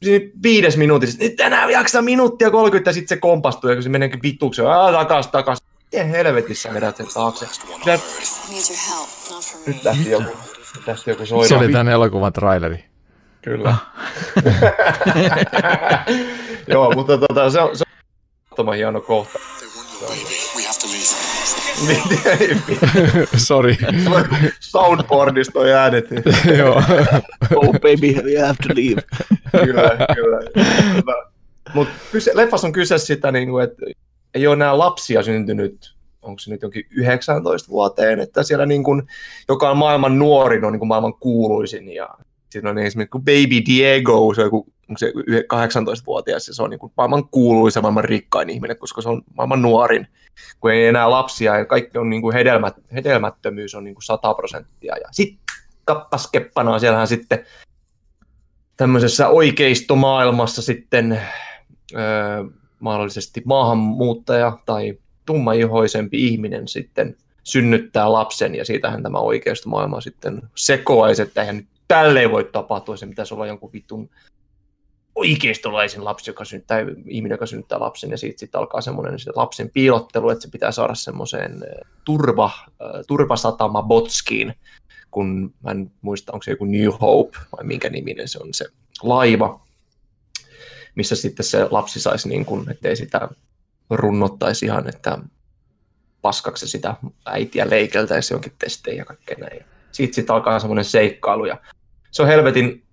siinä 0.03 0.25
viides 0.43 0.77
minuutissa, 0.77 1.17
nyt 1.23 1.39
enää 1.39 1.69
jaksa 1.69 2.01
minuuttia 2.01 2.51
30 2.51 2.89
ja 2.89 2.93
sitten 2.93 3.17
se 3.17 3.21
kompastuu 3.21 3.69
ja 3.69 3.75
kun 3.75 3.83
se 3.83 3.89
meneekin 3.89 4.19
vittuksi, 4.23 4.61
aah, 4.61 4.93
takas, 4.93 5.27
takas. 5.27 5.57
Miten 5.83 6.09
helvetissä 6.09 6.73
vedät 6.73 6.97
sen 6.97 7.07
taakse? 7.13 7.47
Se, 7.83 7.99
nyt 9.67 9.83
lähti 9.83 10.11
joku, 10.11 10.37
lähti 10.87 11.09
joku 11.09 11.25
Se 11.25 11.29
soida. 11.29 11.57
oli 11.57 11.71
tämän 11.71 11.87
elokuvan 11.93 12.33
traileri. 12.33 12.85
Kyllä. 13.47 13.75
Joo, 16.73 16.91
mutta 16.91 17.17
tota, 17.17 17.49
se 17.49 17.59
on, 17.61 17.77
se 17.77 17.83
on 18.57 18.75
hieno 18.75 19.01
kohta. 19.01 19.39
We. 21.87 21.95
Sorry. 23.37 23.75
Soundboardista 24.59 25.59
on 25.59 25.69
äänet. 25.69 26.05
Joo. 26.59 26.81
Oh 27.55 27.71
baby, 27.73 28.31
you 28.33 28.45
have 28.45 28.55
to 28.67 28.73
leave. 28.75 29.01
kyllä, 29.65 29.97
kyllä. 30.15 30.39
Mutta 31.73 31.93
leffassa 32.33 32.67
on 32.67 32.73
kyse 32.73 32.97
sitä, 32.97 33.31
niin 33.31 33.49
kuin, 33.49 33.63
että 33.63 33.85
ei 34.33 34.47
ole 34.47 34.53
enää 34.53 34.77
lapsia 34.77 35.23
syntynyt, 35.23 35.95
onko 36.21 36.39
se 36.39 36.51
nyt 36.51 36.61
jonkin 36.61 36.85
19 36.91 37.69
vuoteen, 37.69 38.19
että 38.19 38.43
siellä 38.43 38.65
niin 38.65 38.83
kuin, 38.83 39.03
joka 39.49 39.69
on 39.69 39.77
maailman 39.77 40.19
nuorin, 40.19 40.65
on 40.65 40.73
niin 40.73 40.79
kuin 40.79 40.87
maailman 40.87 41.13
kuuluisin 41.13 41.89
ja 41.93 42.09
siinä 42.49 42.69
on 42.69 42.77
esimerkiksi 42.77 43.11
kuin 43.11 43.25
Baby 43.25 43.65
Diego, 43.65 44.33
se 44.33 44.41
on 44.41 44.47
joku 44.47 44.67
se 44.97 45.13
18-vuotias 45.53 46.47
ja 46.47 46.53
se 46.53 46.63
on 46.63 46.69
niin 46.69 46.79
kuin 46.79 46.93
maailman 46.97 47.29
kuuluisa, 47.29 47.81
maailman 47.81 48.03
rikkain 48.03 48.49
ihminen, 48.49 48.77
koska 48.77 49.01
se 49.01 49.09
on 49.09 49.21
maailman 49.37 49.61
nuorin, 49.61 50.07
kun 50.59 50.71
ei 50.71 50.87
enää 50.87 51.09
lapsia 51.09 51.57
ja 51.57 51.65
kaikki 51.65 51.97
on 51.97 52.09
niin 52.09 52.21
kuin 52.21 52.33
hedelmät, 52.33 52.75
hedelmättömyys 52.93 53.75
on 53.75 53.83
niin 53.83 53.95
kuin 53.95 54.03
100 54.03 54.33
prosenttia. 54.33 54.97
Ja 54.97 55.07
sitten 55.11 55.39
kappaskeppana 55.85 56.73
on 56.73 56.79
siellähän 56.79 57.07
sitten 57.07 57.45
tämmöisessä 58.77 59.27
oikeistomaailmassa 59.27 60.61
sitten 60.61 61.21
öö, 61.95 62.43
mahdollisesti 62.79 63.41
maahanmuuttaja 63.45 64.57
tai 64.65 64.97
tummaihoisempi 65.25 66.27
ihminen 66.27 66.67
sitten 66.67 67.17
synnyttää 67.43 68.11
lapsen 68.11 68.55
ja 68.55 68.65
siitähän 68.65 69.03
tämä 69.03 69.17
oikeistomaailma 69.17 70.01
sitten 70.01 70.41
sekoaisi, 70.55 71.21
että 71.21 71.41
eihän 71.41 71.55
nyt 71.55 71.67
tälleen 71.87 72.31
voi 72.31 72.43
tapahtua, 72.43 72.97
se 72.97 73.07
pitäisi 73.07 73.33
olla 73.33 73.47
jonkun 73.47 73.73
vittun 73.73 74.09
oikeistolaisen 75.15 76.05
lapsi, 76.05 76.29
joka 76.29 76.45
synnyttää, 76.45 76.79
ihminen, 77.07 77.33
joka 77.33 77.45
synnyttää 77.45 77.79
lapsen, 77.79 78.11
ja 78.11 78.17
siitä 78.17 78.39
sitten 78.39 78.59
alkaa 78.59 78.81
semmoinen 78.81 79.19
sit 79.19 79.35
lapsen 79.35 79.69
piilottelu, 79.69 80.29
että 80.29 80.41
se 80.41 80.49
pitää 80.49 80.71
saada 80.71 80.95
semmoiseen 80.95 81.63
turva, 82.05 82.51
turvasatama 83.07 83.83
Botskiin, 83.83 84.53
kun 85.11 85.53
mä 85.63 85.71
en 85.71 85.91
muista, 86.01 86.33
onko 86.33 86.43
se 86.43 86.51
joku 86.51 86.65
New 86.65 86.89
Hope, 87.01 87.37
vai 87.57 87.65
minkä 87.65 87.89
niminen 87.89 88.27
se 88.27 88.39
on 88.41 88.53
se 88.53 88.65
laiva, 89.03 89.61
missä 90.95 91.15
sitten 91.15 91.45
se 91.45 91.67
lapsi 91.71 91.99
saisi, 91.99 92.29
niin 92.29 92.45
kuin, 92.45 92.71
ettei 92.71 92.95
sitä 92.95 93.29
runnottaisi 93.89 94.65
ihan, 94.65 94.89
että 94.89 95.17
paskaksi 96.21 96.67
sitä 96.67 96.95
äitiä 97.25 97.69
leikeltäisi 97.69 98.33
jonkin 98.33 98.53
testeihin 98.59 98.99
ja 98.99 99.05
kaikkea 99.05 99.37
näin. 99.39 99.65
Siitä 99.91 100.15
sitten 100.15 100.35
alkaa 100.35 100.59
semmoinen 100.59 100.85
seikkailu, 100.85 101.45
ja 101.45 101.57
se 102.17 102.21
on 102.23 102.27
helvetin, 102.27 102.83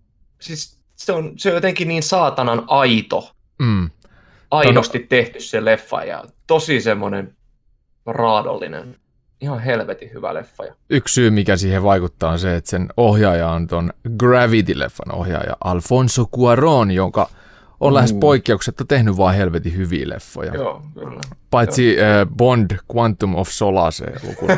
siis 0.40 0.78
se 0.96 1.12
on, 1.12 1.32
se 1.36 1.48
on 1.48 1.54
jotenkin 1.54 1.88
niin 1.88 2.02
saatanan 2.02 2.64
aito, 2.66 3.30
Mm. 3.58 3.90
aidosti 4.50 4.98
tehty 4.98 5.40
se 5.40 5.64
leffa 5.64 6.04
ja 6.04 6.24
tosi 6.46 6.80
semmoinen 6.80 7.36
raadollinen, 8.06 8.96
ihan 9.40 9.60
helvetin 9.60 10.10
hyvä 10.14 10.34
leffa. 10.34 10.64
Ja 10.64 10.74
Yksi 10.90 11.14
syy, 11.14 11.30
mikä 11.30 11.56
siihen 11.56 11.82
vaikuttaa, 11.82 12.30
on 12.32 12.38
se, 12.38 12.56
että 12.56 12.70
sen 12.70 12.88
ohjaaja 12.96 13.48
on 13.50 13.66
ton 13.66 13.92
Gravity-leffan 14.08 15.14
ohjaaja 15.14 15.56
Alfonso 15.64 16.22
Cuarón, 16.22 16.90
joka 16.90 17.28
on 17.80 17.92
mm. 17.92 17.94
lähes 17.94 18.12
poikkeuksetta 18.12 18.84
tehnyt 18.84 19.16
vain 19.16 19.36
helvetin 19.36 19.76
hyviä 19.76 20.08
leffoja. 20.08 20.54
joo, 20.54 20.82
kyllä. 20.94 21.20
Paitsi 21.50 21.96
äh, 22.00 22.26
Bond 22.36 22.70
Quantum 22.96 23.34
of 23.34 23.48
Solace 23.48 24.12
lukuun 24.28 24.50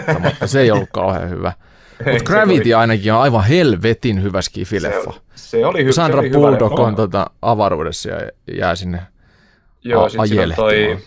se 0.47 0.61
ei 0.61 0.71
ollut 0.71 0.89
kauhean 0.93 1.31
hyvä. 1.37 1.53
Mutta 1.99 2.25
Gravity 2.25 2.61
oli- 2.63 2.75
ainakin 2.75 3.13
on 3.13 3.21
aivan 3.21 3.45
helvetin 3.45 4.23
hyvä 4.23 4.43
skifileffa. 4.43 5.13
Se, 5.35 5.49
se 5.49 5.67
oli, 5.67 5.85
hy- 5.89 5.93
Sandra 5.93 6.21
se 6.23 6.27
oli 6.29 6.37
hyvä 6.37 6.51
leffa. 6.51 6.67
on 6.83 6.97
tota 6.97 7.31
avaruudessa 7.43 8.09
ja 8.09 8.21
jää 8.59 8.75
sinne 8.75 9.03
Joo, 9.85 10.05
a- 10.05 10.09
sit 10.09 10.21
siinä 10.27 10.43
on 10.43 10.53
toi, 10.57 10.99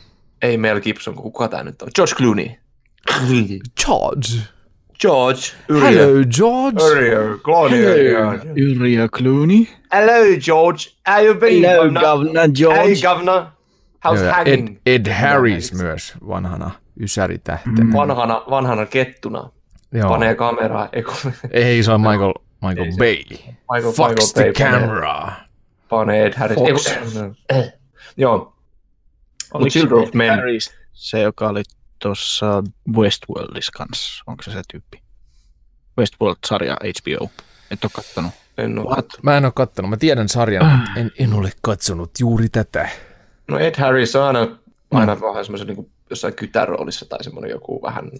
ei 0.41 0.57
Mel 0.57 0.79
Gibson, 0.81 1.15
kuka 1.15 1.47
tää 1.47 1.63
nyt 1.63 1.81
on? 1.81 1.89
George 1.95 2.13
Clooney. 2.15 2.49
George. 3.85 4.27
George. 5.01 5.41
Hello, 5.69 6.23
George. 6.37 6.83
Uriel, 6.83 7.37
Clooney. 7.37 7.79
Yrjö 8.55 9.07
Clooney. 9.07 9.67
Hello, 9.93 10.37
George. 10.45 10.79
How 11.07 11.25
you 11.25 11.35
been, 11.35 11.63
Hello, 11.63 11.77
governor? 11.77 12.03
Governor 12.03 12.41
Hey, 12.43 12.51
George. 12.51 13.01
governor. 13.01 13.43
How's 14.07 14.19
Joo, 14.23 14.31
hanging? 14.33 14.77
Ed, 14.85 15.07
Ed 15.07 15.13
Harris 15.13 15.73
myös 15.73 16.13
vanhana 16.27 16.71
ysäritähtenä. 16.99 17.83
Mm. 17.83 17.93
Vanhana, 17.93 18.41
vanhana 18.49 18.85
kettuna. 18.85 19.49
Joo. 19.93 20.09
Panee 20.09 20.35
kameraa. 20.35 20.89
Ei, 20.93 21.03
kun- 21.03 21.33
Ei, 21.51 21.83
se 21.83 21.91
on 21.91 22.01
Michael, 22.01 22.33
Michael 22.61 22.85
Ei 22.85 22.91
se- 22.91 22.97
Bay. 22.97 23.37
Michael, 23.73 23.93
Fox 23.93 24.09
Michael 24.09 24.27
the 24.33 24.43
Bay 24.43 24.53
panee- 24.53 24.79
camera. 24.87 25.31
Panee 25.89 26.25
Ed 26.25 26.33
Harris. 26.33 26.57
Ei, 26.61 26.73
Fox. 26.73 26.93
kun- 27.13 27.35
eh, 27.49 27.73
Joo. 28.17 28.37
Mut 28.37 28.55
Oliko 29.53 29.69
Children 29.69 29.99
of 30.03 30.13
Men. 30.13 30.35
Harris 30.35 30.73
Se, 30.93 31.19
joka 31.21 31.49
oli 31.49 31.63
tuossa 31.99 32.63
Westworldissa 32.95 33.71
kanssa. 33.75 34.23
Onko 34.27 34.43
se 34.43 34.51
se 34.51 34.61
tyyppi? 34.71 35.01
Westworld-sarja 35.97 36.77
HBO. 36.83 37.29
Et 37.71 37.83
ole 37.83 37.91
kattonut. 37.95 38.31
En 38.57 38.79
ole 38.79 38.87
What? 38.87 39.05
Mä 39.23 39.37
en 39.37 39.45
ole 39.45 39.51
kattonut. 39.55 39.89
Mä 39.89 39.97
tiedän 39.97 40.29
sarjan, 40.29 40.65
mutta 40.77 40.91
en, 40.99 41.11
en 41.19 41.33
ole 41.33 41.51
katsonut 41.61 42.11
juuri 42.19 42.49
tätä. 42.49 42.89
No 43.47 43.59
Ed 43.59 43.75
Harris 43.77 44.15
on 44.15 44.23
aina, 44.23 44.47
aina 44.91 45.21
vähän 45.21 45.45
semmoisen 45.45 45.67
niin 45.67 45.91
jossain 46.09 46.33
kytäroolissa 46.33 47.05
tai 47.05 47.23
semmoinen 47.23 47.51
joku 47.51 47.81
vähän... 47.81 48.11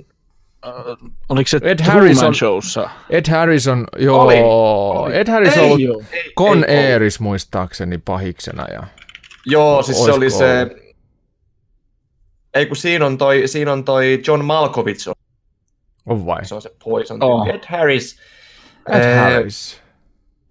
Uh, 0.68 1.10
oliko 1.30 1.48
se 1.48 1.58
Ed 1.58 1.64
Ed 1.64 1.80
Harris 1.82 2.18
Truman 2.18 2.28
on- 2.28 2.34
Showssa? 2.36 2.90
Ed 3.10 3.26
Harrison, 3.30 3.88
joo, 3.98 4.22
Oli, 4.22 4.36
oli. 4.44 5.16
Ed 5.18 5.28
Harris 5.30 5.58
on 5.58 5.64
Ei, 5.64 5.72
ollut. 5.90 6.04
Con 6.38 6.66
ei. 6.68 6.94
Airis 6.94 7.20
muistaakseni 7.20 7.98
pahiksena. 7.98 8.66
Ja... 8.74 8.84
Joo, 9.46 9.82
siis 9.84 9.98
se 9.98 10.04
Oisko 10.04 10.18
oli 10.18 10.30
se... 10.30 10.62
ollut? 10.62 10.90
Ei 12.54 12.66
kun 12.66 12.76
siinä 12.76 13.06
on 13.06 13.18
toi, 13.18 13.44
siinä 13.46 13.74
on 13.74 13.84
toi 13.84 14.22
John 14.28 14.46
Malkovich, 14.46 15.08
on, 15.10 15.16
On 16.06 16.26
vai? 16.26 16.46
se 16.46 16.56
on 16.56 16.62
se 16.62 16.72
poison 16.84 17.24
Oh. 17.24 17.48
Ed 17.48 17.64
Harris. 17.68 18.20
Ed 18.90 19.02
eh, 19.02 19.18
Harris. 19.18 19.82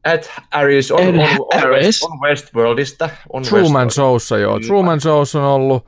Ed 0.04 0.22
Harris 0.52 0.90
on, 0.90 1.00
Ed 1.02 1.08
on, 1.08 1.20
on, 1.20 1.60
Harris. 1.60 1.86
West, 1.86 2.02
on 2.02 2.18
Westworldista. 2.18 3.08
On 3.32 3.42
Truman 3.42 3.86
Westworld. 3.86 3.90
Showssa, 3.90 4.38
joo. 4.38 4.54
Kyllä. 4.54 4.66
Truman 4.66 5.00
Shows 5.00 5.34
on 5.34 5.42
ollut... 5.44 5.86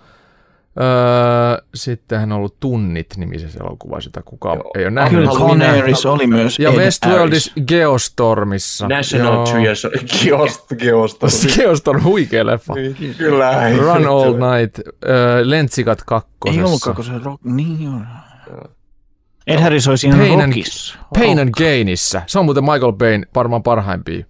Öö, 0.81 1.65
sitten 1.75 2.21
hän 2.21 2.33
on 2.33 2.39
ollut 2.39 2.61
Tunnit-nimisessä 2.61 3.59
elokuvassa, 3.65 4.09
jota 4.09 4.23
kukaan 4.23 4.59
Joo. 4.59 4.71
ei 4.79 4.85
ole 4.85 4.91
nähnyt. 4.91 5.19
Kyllä 5.21 5.31
Haluan 5.33 5.49
Con 5.49 5.59
nähdä. 5.59 5.73
Airis 5.73 6.07
oli 6.07 6.27
myös 6.27 6.59
Ja 6.59 6.71
Ed 6.71 6.77
Westworldis. 6.77 7.53
Geostormissa. 7.67 8.89
National 8.89 9.33
Joo. 9.35 9.45
Treasure. 9.45 9.99
Geost, 10.23 10.67
Geostorm. 10.79 11.33
Geostorm, 11.57 12.03
huikea 12.03 12.47
leffa. 12.47 12.75
Kyllä. 13.19 13.71
Run 13.77 14.07
All 14.09 14.35
Night, 14.59 14.79
öö, 15.05 15.41
Lentsikat 15.51 16.03
kakkosessa. 16.07 16.61
Ei 16.61 16.67
ollutkaan, 16.67 16.97
kun 16.97 17.05
se 17.05 17.13
rock... 17.25 17.45
Niin 17.45 17.89
on. 17.89 18.07
Ed 19.47 19.61
Harris 19.61 19.89
oli 19.89 19.99
siinä 19.99 20.17
Pain 20.17 20.41
and- 20.41 20.53
Rockissa. 20.53 20.99
Pain 21.19 21.39
and 21.39 21.51
Gainissa. 21.59 22.23
Se 22.27 22.39
on 22.39 22.45
muuten 22.45 22.65
Michael 22.65 22.93
Bayn 22.93 23.27
varmaan 23.35 23.63
parhaimpia 23.63 24.25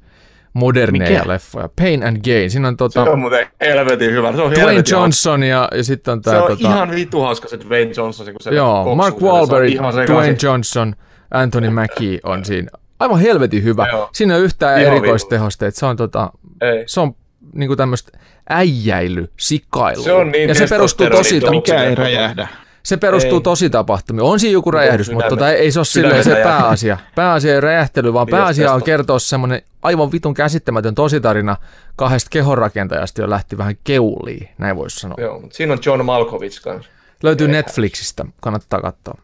moderneja 0.53 1.11
Mikä? 1.11 1.29
leffoja. 1.29 1.69
Pain 1.77 2.03
and 2.07 2.17
Gain. 2.25 2.51
Siinä 2.51 2.69
on 2.69 2.75
Se 2.75 2.77
tota 2.77 3.03
on 3.03 3.19
muuten 3.19 3.47
helvetin 3.61 4.11
hyvä. 4.11 4.33
Se 4.33 4.43
on 4.43 4.51
Dwayne 4.51 4.61
helvetin 4.61 4.93
Johnson 4.93 5.43
ja, 5.43 5.69
ja 5.75 5.85
sitten 5.85 6.13
on 6.13 6.23
tää 6.23 6.35
Se 6.35 6.41
on 6.41 6.49
tota, 6.49 6.69
ihan 6.69 6.91
vitu 6.91 7.21
hauska 7.21 7.49
se 7.49 7.59
Dwayne 7.61 7.93
Johnson. 7.97 8.27
Kun 8.27 8.37
se 8.41 8.51
joo, 8.51 8.75
koksuu 8.75 8.95
Mark. 8.95 9.19
Se 9.19 9.25
on 9.25 9.33
Wahlberg. 9.33 9.71
Dwayne 10.07 10.37
Johnson, 10.43 10.95
Anthony 11.31 11.71
Mackie 11.71 12.21
on 12.25 12.45
siinä 12.45 12.71
aivan 12.99 13.21
helvetin 13.21 13.63
hyvä. 13.63 13.89
Joo. 13.93 14.11
Siinä 14.13 14.35
ole 14.35 14.43
yhtään 14.43 14.81
Ihan 14.81 14.93
erikoistehosteita. 14.97 15.79
Se 15.79 15.87
on, 15.87 15.97
tota, 15.97 16.31
Ei. 16.61 16.85
se 16.87 17.01
on 17.01 17.15
niinku 17.55 17.77
tämmöistä 17.77 18.19
äijäily, 18.49 19.33
sikailu. 19.37 20.03
Se 20.03 20.13
on 20.13 20.31
niin 20.31 20.49
ja 20.49 20.55
se 20.55 20.67
perustuu 20.67 21.11
tosi, 21.11 21.41
Mikä 21.51 21.83
ei 21.83 21.95
räjähdä. 21.95 22.49
Se 22.83 22.97
perustuu 22.97 23.39
Ei. 23.39 23.43
tosi 23.43 23.71
tapahtumiin. 23.71 24.23
On 24.23 24.41
siinä 24.41 24.53
joku 24.53 24.71
räjähdys, 24.71 25.11
mutta 25.11 25.25
sydämen- 25.27 25.39
tota, 25.39 25.53
ei 25.53 25.73
se 25.73 25.79
ole 25.79 25.85
silleen 25.85 26.25
se 26.25 26.35
pääasia. 26.45 26.99
Pääasia 27.15 27.55
ei 27.55 27.61
räjähtely, 27.61 28.13
vaan 28.13 28.27
pääasia 28.31 28.73
on 28.73 28.83
kertoa 28.83 29.19
semmoinen 29.19 29.63
aivan 29.83 30.13
vitun 30.13 30.35
käsittämätön 30.35 30.95
tositarina 30.95 31.57
kahdesta 31.97 32.31
kehonrakentajasta, 32.31 33.21
jo 33.21 33.31
lähti 33.31 33.59
vähän 33.59 33.75
keuliin, 33.85 34.49
näin 34.59 34.77
voisi 34.77 34.97
sanoa. 35.01 35.17
Joo, 35.21 35.41
mutta 35.41 35.57
siinä 35.57 35.73
on 35.73 35.79
John 35.87 36.05
Malkovich 36.05 36.63
kanssa. 36.63 36.91
Löytyy 37.23 37.47
Ei. 37.47 37.53
Netflixistä, 37.53 38.25
kannattaa 38.41 38.81
katsoa. 38.81 39.15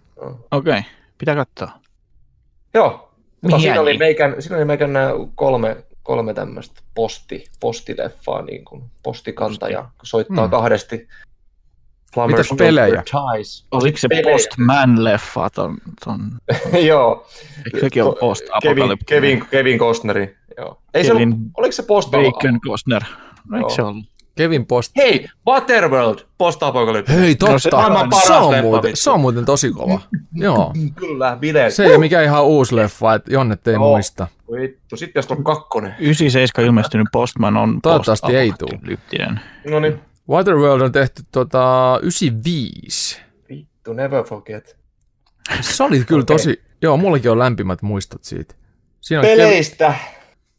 Okei, 0.50 0.78
okay. 0.78 0.82
pitää 1.18 1.34
katsoa. 1.34 1.70
Joo. 2.74 2.90
Mutta 3.40 3.56
Mihin 3.56 3.60
siinä 3.60 3.80
oli, 3.80 3.98
meikän, 3.98 4.34
siinä 4.38 4.56
oli 4.56 4.64
meikän 4.64 4.92
nämä 4.92 5.10
kolme, 5.34 5.76
kolme 6.02 6.34
tämmöistä 6.34 6.80
posti, 6.94 7.44
postileffaa, 7.60 8.42
niin 8.42 8.64
kuin 8.64 8.82
postikantaja, 9.02 9.88
soittaa 10.02 10.46
Mm. 10.46 10.50
kahdesti. 10.50 11.08
Plumbers 12.14 12.50
Mitäs 12.50 12.58
pelejä? 12.66 13.02
Ties. 13.34 13.66
Oliko 13.70 13.98
se 13.98 14.08
Pelejä. 14.08 14.36
Postman-leffa 14.36 15.50
ton, 15.54 15.76
ton 16.04 16.20
Joo. 16.88 17.26
eikö 17.66 17.80
sekin 17.80 18.02
ole 18.02 18.10
Kevin, 18.14 18.20
post-apokalyptinen? 18.20 18.98
Kevin, 19.06 19.46
Kevin 19.50 19.78
Costneri. 19.78 20.36
Joo. 20.58 20.78
Ei 20.94 21.04
se 21.04 21.10
Kevin 21.12 21.32
ollut, 21.32 21.46
oliko 21.56 21.72
se 21.72 21.82
post 21.82 22.10
Bacon 22.10 22.60
Costner. 22.60 23.02
No, 23.48 23.58
eikö 23.58 23.70
se 23.70 23.82
ollut? 23.82 24.04
Kevin 24.36 24.66
Post. 24.66 24.92
Hei, 24.96 25.26
Waterworld, 25.46 26.18
post-apokalypse. 26.38 27.12
Hei, 27.12 27.30
No 27.30 27.36
totta. 27.38 27.58
se 27.58 27.70
se, 28.26 28.32
on 28.34 28.62
muuten, 28.62 28.96
se 28.96 29.10
on 29.10 29.20
muuten 29.20 29.44
tosi 29.44 29.70
kova. 29.70 30.00
Joo. 30.34 30.72
Kyllä, 30.94 31.36
bileet. 31.40 31.74
Se 31.74 31.84
ei 31.84 31.90
ole 31.90 31.98
mikään 31.98 32.24
ihan 32.24 32.44
uusi 32.44 32.76
leffa, 32.76 33.14
että 33.14 33.32
Jonnet 33.32 33.68
ei 33.68 33.74
Joo. 33.74 33.88
muista. 33.92 34.26
Vittu, 34.60 34.96
sitten 34.96 35.18
jos 35.20 35.30
on 35.30 35.44
kakkonen. 35.44 35.94
97 35.98 36.66
ilmestynyt 36.66 37.06
Postman 37.12 37.56
on 37.56 37.80
Toivottavasti 37.82 38.36
ei 38.36 38.48
tuu. 38.58 38.68
post-apokalyptinen. 38.68 39.40
No 39.70 39.80
niin. 39.80 40.00
Waterworld 40.31 40.81
on 40.82 40.93
tehty 40.93 41.23
tota 41.32 41.98
95. 42.03 43.20
Vittu, 43.48 43.93
never 43.93 44.24
forget. 44.24 44.77
Se 45.61 45.82
oli 45.85 46.05
kyllä 46.05 46.23
Okei. 46.23 46.35
tosi, 46.36 46.62
joo, 46.82 46.97
mullakin 46.97 47.31
on 47.31 47.39
lämpimät 47.39 47.82
muistot 47.82 48.24
siitä. 48.24 48.55
Siinä 49.01 49.20
on 49.20 49.24
Kev- 49.27 49.28
Peleistä. 49.28 49.94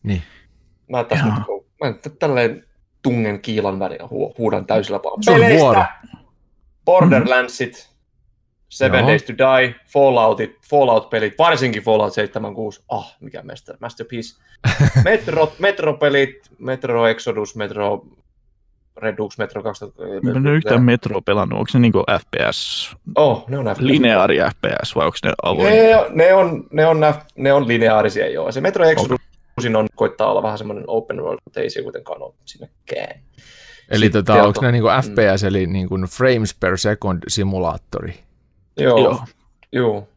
Niin. 0.03 0.23
Mä 0.91 1.03
tässä 1.03 1.25
nyt, 1.25 1.33
mä 1.81 1.89
nyt 1.89 2.19
tälleen 2.19 2.65
tungen 3.01 3.41
kiilan 3.41 3.79
väliä 3.79 3.99
hu- 4.03 4.33
huudan 4.37 4.65
täysillä 4.65 4.99
vaan. 5.03 5.23
Se 5.23 5.31
on 5.31 5.39
vuoro. 5.59 5.83
Borderlandsit, 6.85 7.89
Seven 8.69 8.99
Joo. 8.99 9.07
Days 9.09 9.23
to 9.23 9.33
Die, 9.33 9.75
Falloutit, 9.87 10.51
Fallout-pelit, 10.69 11.33
varsinkin 11.37 11.83
Fallout 11.83 12.13
76. 12.13 12.83
Ah, 12.89 13.15
mikä 13.19 13.43
master, 13.43 13.77
masterpiece. 13.81 14.41
Metro, 15.03 15.53
Metro-pelit, 15.59 16.51
Metro 16.59 17.07
Exodus, 17.07 17.55
Metro 17.55 18.05
Redux, 18.97 19.37
Metro 19.37 19.63
2000. 19.63 20.03
Mä 20.23 20.31
en 20.31 20.47
yhtään 20.47 20.83
Metro 20.83 21.21
pelannut. 21.21 21.59
Onko 21.59 21.69
se 21.71 21.79
niinku 21.79 22.03
FPS, 22.19 22.91
Oh, 23.15 23.45
ne 23.49 23.57
on 23.57 23.65
FPS. 23.65 23.79
lineaari 23.79 24.37
FPS 24.37 24.95
vai 24.95 25.05
onko 25.05 25.17
ne 25.23 25.33
avoin? 25.43 25.67
Ne, 25.73 25.89
ne, 26.13 26.33
on, 26.33 26.63
ne, 26.71 26.85
on, 26.85 26.99
nä- 26.99 27.21
ne 27.35 27.53
on 27.53 27.67
lineaarisia 27.67 28.29
joo. 28.29 28.51
Se 28.51 28.61
Metro 28.61 28.85
Exodus 28.85 29.19
on, 29.75 29.87
koittaa 29.95 30.31
olla 30.31 30.43
vähän 30.43 30.57
semmoinen 30.57 30.83
open 30.87 31.21
world, 31.21 31.39
mutta 31.45 31.59
ei 31.59 31.69
se 31.69 31.81
kuitenkaan 31.83 32.21
ole 32.21 32.33
sinäkään. 32.45 33.19
Eli 33.89 34.05
Sitten 34.05 34.25
tota, 34.25 34.41
on- 34.41 34.47
onko 34.47 34.61
ne 34.61 34.71
niinku 34.71 34.89
FPS, 35.01 35.43
eli 35.43 35.65
niinku 35.67 35.95
frames 36.09 36.53
per 36.59 36.77
second 36.77 37.23
simulaattori? 37.27 38.13
Joo, 38.79 38.97
Joo. 38.99 39.19
joo. 39.71 40.07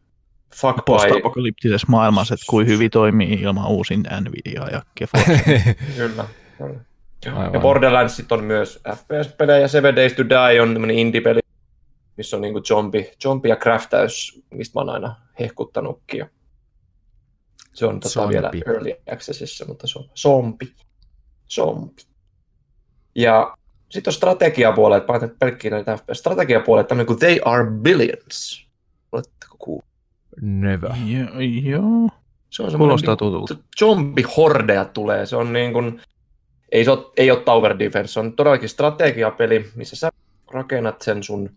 Fuck. 0.55 0.85
Post-apokalyptisessa 0.85 1.87
maailmassa, 1.89 2.33
että 2.33 2.45
kuin 2.49 2.67
hyvin 2.67 2.91
toimii 2.91 3.33
ilman 3.33 3.67
uusin 3.67 4.03
Nvidia 4.21 4.67
ja 4.71 4.81
GeForce. 4.97 5.41
Kyllä. 5.97 6.25
Aivan. 7.27 7.53
Ja 7.53 7.59
Borderlandsit 7.59 8.31
on 8.31 8.43
myös 8.43 8.81
FPS-pelejä. 8.95 9.67
Seven 9.67 9.95
Days 9.95 10.13
to 10.13 10.23
Die 10.29 10.61
on 10.61 10.73
tämmöinen 10.73 10.99
indie-peli, 10.99 11.39
missä 12.17 12.35
on 12.35 12.41
niinku 12.41 12.61
zombi, 12.61 13.11
zombi 13.23 13.49
ja 13.49 13.55
craftaus, 13.55 14.41
mistä 14.53 14.79
mä 14.79 14.81
oon 14.81 14.89
aina 14.89 15.15
hehkuttanutkin. 15.39 16.17
Ja 16.19 16.27
se 17.73 17.85
on 17.85 17.99
tota 17.99 18.13
Zombi. 18.13 18.33
vielä 18.33 18.51
Early 18.67 18.93
Accessissa, 19.13 19.65
mutta 19.65 19.87
se 19.87 19.99
on 19.99 20.09
zombi. 20.15 20.73
Zombi. 21.55 22.01
Ja 23.15 23.57
sitten 23.89 24.11
on 24.11 24.13
strategiapuolet, 24.15 25.07
mä 25.07 25.13
ajattelin 25.13 25.35
pelkkiä 25.39 25.71
näitä 25.71 25.97
FPS. 25.97 26.19
Strategiapuolet, 26.19 26.87
tämmöinen 26.87 27.07
kuin 27.07 27.19
They 27.19 27.39
Are 27.45 27.65
Billions. 27.71 28.67
Oletteko 29.11 29.55
kuullut? 29.59 29.85
Never. 30.41 30.91
joo, 31.05 31.39
joo. 31.63 32.09
Se 32.49 32.63
on 32.63 32.77
Kuulostaa 32.77 33.15
semmoinen 33.15 33.17
tutulta. 33.17 33.53
niinku- 33.53 33.67
zombi-hordeja 33.79 34.85
tulee. 34.85 35.25
Se 35.25 35.35
on 35.35 35.53
niin 35.53 35.73
kuin, 35.73 36.01
ei, 36.71 36.85
se 36.85 36.91
ole, 36.91 37.05
ei 37.17 37.31
ole 37.31 37.39
tower 37.39 37.79
defense, 37.79 38.13
se 38.13 38.19
on 38.19 38.33
todellakin 38.33 38.69
strategiapeli, 38.69 39.69
missä 39.75 39.95
sä 39.95 40.09
rakennat 40.51 41.01
sen 41.01 41.23
sun 41.23 41.49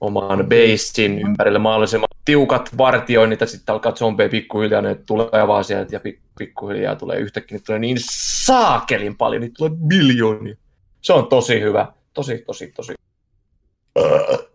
oman 0.00 0.46
basein 0.48 1.18
ympärille 1.18 1.58
mahdollisimman 1.58 2.08
tiukat 2.24 2.78
vartioinnit, 2.78 3.40
ja 3.40 3.46
sitten 3.46 3.72
alkaa 3.72 3.92
zombeja 3.92 4.28
pikkuhiljaa, 4.28 4.82
ne 4.82 4.94
tulee 4.94 5.46
vaan 5.48 5.64
sieltä, 5.64 5.96
ja 5.96 5.98
pik- 5.98 6.20
pikkuhiljaa 6.38 6.96
tulee 6.96 7.18
yhtäkkiä, 7.18 7.56
niitä 7.56 7.66
tulee 7.66 7.78
niin 7.78 7.96
saakelin 8.44 9.16
paljon, 9.16 9.42
niitä 9.42 9.54
tulee 9.58 9.78
biljoonia. 9.88 10.56
Se 11.00 11.12
on 11.12 11.26
tosi 11.26 11.60
hyvä, 11.60 11.92
tosi, 12.14 12.38
tosi, 12.46 12.72
tosi. 12.76 12.94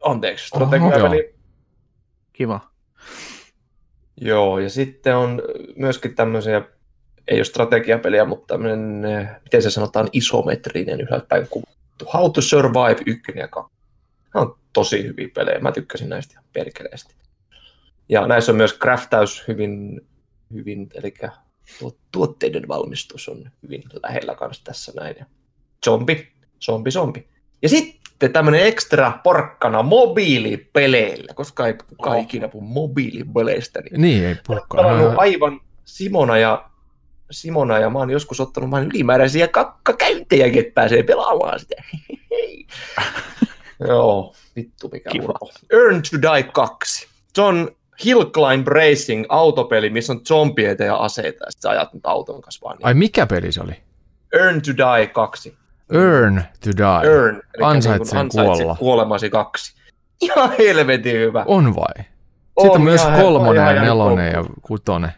Anteeksi, 0.04 0.48
strategiapeli. 0.48 1.36
Kiva. 2.34 2.60
Joo, 4.22 4.60
ja 4.60 4.70
sitten 4.70 5.16
on 5.16 5.42
myöskin 5.76 6.16
tämmöisiä, 6.16 6.62
ei 7.30 7.38
ole 7.38 7.44
strategiapeliä, 7.46 8.26
mutta 8.26 8.48
tämmöinen, 8.54 9.06
eh, 9.06 9.28
miten 9.44 9.62
se 9.62 9.70
sanotaan, 9.70 10.10
isometrinen 10.14 11.02
ylhäältäpäin 11.02 11.48
kuvattu. 11.50 12.06
How 12.14 12.32
to 12.32 12.42
Survive 12.42 13.02
1 13.06 13.32
ja 13.36 13.48
2. 13.48 13.74
Nämä 14.34 14.46
on 14.46 14.56
tosi 14.74 15.04
hyviä 15.04 15.30
pelejä, 15.34 15.60
mä 15.60 15.72
tykkäsin 15.72 16.10
näistä 16.10 16.34
ihan 16.34 16.44
perkeleesti. 16.54 17.16
Ja 18.10 18.28
näissä 18.28 18.52
on 18.52 18.56
myös 18.56 18.78
craftaus 18.80 19.44
hyvin, 19.48 20.02
hyvin 20.54 20.88
eli 20.94 21.14
tuo- 21.80 21.98
tuotteiden 22.12 22.68
valmistus 22.68 23.30
on 23.30 23.52
hyvin 23.64 23.84
lähellä 24.04 24.36
kanssa 24.36 24.64
tässä 24.64 24.92
näin. 24.96 25.16
Ja 25.20 25.26
zombi, 25.86 26.28
zombi, 26.66 26.92
zombi. 26.92 27.28
Ja 27.62 27.70
sitten 27.70 28.34
tämmöinen 28.34 28.66
ekstra 28.66 29.20
porkkana 29.24 29.84
mobiilipeleillä, 29.84 31.34
koska 31.34 31.68
ei 31.68 31.74
kukaan 31.74 32.18
Oh. 32.18 32.24
ikinä 32.24 32.48
puhu 32.48 32.64
mobiilipeleistä, 32.66 33.82
niin 33.82 34.02
Niin, 34.02 34.26
ei 34.26 34.36
pelannut 34.48 34.68
purkkaa. 34.70 35.14
aivan 35.18 35.62
Simona 35.86 36.38
ja 36.38 36.69
Simona 37.32 37.80
ja 37.80 37.90
mä 37.90 38.00
oon 38.00 38.10
joskus 38.10 38.40
ottanut 38.40 38.72
vain 38.72 38.90
ylimääräisiä 38.94 39.48
kakkakäyntejäkin, 39.48 40.60
että 40.60 40.74
pääsee 40.74 41.04
pelaamaan 41.04 41.60
sitä. 41.60 41.76
Joo, 43.88 44.34
vittu 44.56 44.90
mikä 44.92 45.10
Kiva. 45.10 45.24
urpo. 45.24 45.50
Earn 45.74 46.02
to 46.12 46.34
Die 46.34 46.44
2. 46.44 47.08
Se 47.36 47.42
on 47.42 47.70
Hill 48.06 48.26
Climb 48.26 48.68
Racing 48.68 49.26
autopeli, 49.30 49.90
missä 49.90 50.14
on 50.14 50.22
zombieita 50.28 50.84
ja 50.84 50.96
aseita, 50.96 51.46
ja 51.46 51.52
sit 51.52 51.62
sä 51.62 51.70
ajat 51.70 51.94
nyt 51.94 52.06
auton 52.06 52.42
kanssa 52.42 52.66
vaan. 52.66 52.78
Ai 52.84 52.94
mikä 52.94 53.28
peli 53.28 53.52
se 53.52 53.62
oli? 53.62 53.74
Earn 54.34 54.62
to 54.62 54.72
Die 54.98 55.08
2. 55.08 55.58
Earn 55.94 56.42
to 56.64 56.70
die. 56.78 57.12
Earn, 57.12 57.36
eli 57.36 57.64
Ansaitsen 57.64 58.20
niin 58.20 58.30
kuolla. 58.46 58.76
kuolemasi 58.76 59.30
kaksi. 59.30 59.74
Ihan 60.22 60.52
helvetin 60.60 61.16
hyvä. 61.16 61.44
On 61.48 61.76
vai? 61.76 62.06
Sitten 62.62 62.72
On 62.72 62.82
myös 62.82 63.02
kolmonen 63.22 63.76
ja 63.76 63.82
nelonen 63.82 64.28
ja 64.28 64.34
koukkuun. 64.34 64.62
kutonen. 64.62 65.12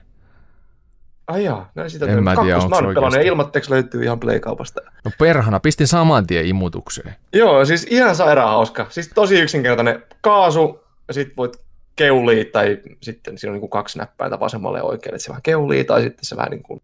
Ai 1.32 1.44
jaa, 1.44 1.72
näin 1.76 1.90
sitä 1.90 2.06
En 2.06 2.24
mä 2.24 2.36
tiedä, 2.36 2.58
mä 2.58 2.76
oon 2.76 2.94
pelannut 2.94 3.14
ja 3.14 3.22
ilmatteeksi 3.22 3.72
löytyy 3.72 4.04
ihan 4.04 4.20
Play-kaupasta. 4.20 4.82
No 5.06 5.12
perhana, 5.20 5.60
pistin 5.60 5.88
saman 5.88 6.28
tien 6.28 6.46
imutukseen. 6.46 7.16
Joo, 7.34 7.66
siis 7.66 7.88
ihan 7.90 8.16
sairaan 8.16 8.50
hauska. 8.50 8.86
Siis 8.90 9.12
tosi 9.16 9.40
yksinkertainen 9.40 10.04
kaasu, 10.22 10.84
ja 11.08 11.14
sit 11.14 11.38
voit 11.38 11.58
keulii, 11.96 12.46
tai 12.46 12.78
sitten 13.02 13.38
siinä 13.38 13.52
on 13.52 13.54
niin 13.54 13.60
kuin 13.60 13.70
kaksi 13.70 13.98
näppäintä 13.98 14.40
vasemmalle 14.40 14.78
ja 14.78 14.84
oikealle, 14.84 15.16
että 15.16 15.24
se 15.24 15.30
vähän 15.30 15.42
keulii, 15.42 15.84
tai 15.84 16.02
sitten 16.02 16.26
se 16.26 16.38
vähän 16.38 16.52
niin 16.52 16.64
kuin... 16.64 16.82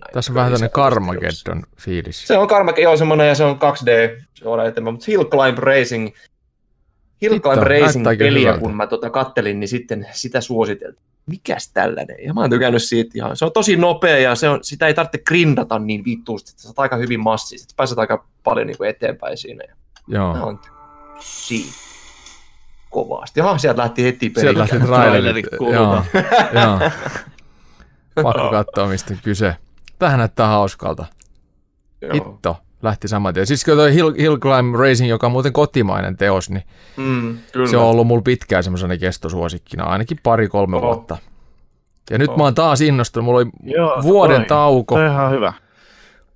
Näin, 0.00 0.12
Tässä 0.12 0.32
on 0.32 0.34
vähän 0.34 0.52
tämmöinen 0.52 0.70
se 0.74 0.80
on 0.80 0.84
Carmageddon 0.84 1.62
fiilis. 1.76 2.26
Se 2.26 2.38
on 2.38 2.48
Carmageddon, 2.48 2.82
joo 2.82 2.96
semmoinen, 2.96 3.28
ja 3.28 3.34
se 3.34 3.44
on 3.44 3.56
2D 3.56 4.22
suoraan 4.34 4.68
eteenpäin, 4.68 4.94
mutta 4.94 5.04
Hill 5.08 5.24
Climb 5.24 5.58
Racing, 5.58 6.08
Hill 7.22 7.38
Climb 7.38 7.62
Racing 7.62 8.06
peliä, 8.18 8.58
kun 8.58 8.76
mä 8.76 8.86
tota 8.86 9.10
kattelin, 9.10 9.60
niin 9.60 9.68
sitten 9.68 10.06
sitä 10.12 10.40
suositeltiin. 10.40 11.15
Mikäs 11.26 11.70
tällainen? 11.72 12.16
Ja 12.24 12.34
mä 12.34 12.40
oon 12.40 12.50
tykännyt 12.50 12.82
siitä 12.82 13.10
ihan. 13.14 13.36
Se 13.36 13.44
on 13.44 13.52
tosi 13.52 13.76
nopea 13.76 14.18
ja 14.18 14.34
se 14.34 14.48
on, 14.48 14.64
sitä 14.64 14.86
ei 14.86 14.94
tarvitse 14.94 15.18
grindata 15.18 15.78
niin 15.78 16.04
vittuusti. 16.04 16.50
Sä 16.50 16.62
saat 16.62 16.78
aika 16.78 16.96
hyvin 16.96 17.20
massista. 17.20 17.70
Sä 17.70 17.76
pääset 17.76 17.98
aika 17.98 18.24
paljon 18.44 18.66
niin 18.66 18.76
kuin 18.76 18.90
eteenpäin 18.90 19.36
siinä. 19.36 19.64
Ja 19.68 19.74
Mä 20.08 20.16
Joo. 20.16 20.44
oon 20.44 20.60
siinä 21.20 21.72
kovasti. 22.90 23.40
Jaha, 23.40 23.58
sieltä 23.58 23.82
lähti 23.82 24.04
heti 24.04 24.30
peli. 24.30 24.40
Sieltä 24.40 24.58
lähti 24.58 24.78
Trailerit. 24.78 25.46
Joo. 25.60 26.02
Joo. 26.52 26.90
Pakko 28.22 28.50
katsoa, 28.50 28.88
mistä 28.88 29.14
on 29.14 29.20
kyse. 29.22 29.56
Tähän 29.98 30.18
näyttää 30.18 30.46
hauskalta. 30.46 31.04
Joo. 32.02 32.12
Hitto. 32.12 32.56
Lähti 32.86 33.08
saman 33.08 33.34
tien. 33.34 33.46
Siis 33.46 33.64
kyllä 33.64 33.76
toi 33.82 33.94
Hill, 33.94 34.12
Hill 34.18 34.36
Climb 34.36 34.74
Racing, 34.74 35.08
joka 35.10 35.26
on 35.26 35.32
muuten 35.32 35.52
kotimainen 35.52 36.16
teos, 36.16 36.50
niin 36.50 36.62
Mm, 36.96 37.38
kyllä. 37.52 37.66
se 37.70 37.76
on 37.76 37.84
ollut 37.84 38.06
mulla 38.06 38.22
pitkään 38.22 38.62
semmoisena 38.64 38.96
kestosuosikkina, 38.96 39.84
ainakin 39.84 40.18
pari-kolme 40.22 40.76
Oho. 40.76 40.86
vuotta. 40.86 41.16
Ja 42.10 42.18
nyt 42.18 42.26
Joo. 42.28 42.36
mä 42.36 42.44
oon 42.44 42.54
taas 42.54 42.80
innostunut. 42.80 43.24
Mulla 43.24 43.38
oli 43.38 43.50
Joo, 43.62 44.02
vuoden 44.02 44.36
toi- 44.36 44.46
tauko. 44.46 44.94
Toi 44.94 45.06
ihan 45.06 45.30
hyvä. 45.30 45.52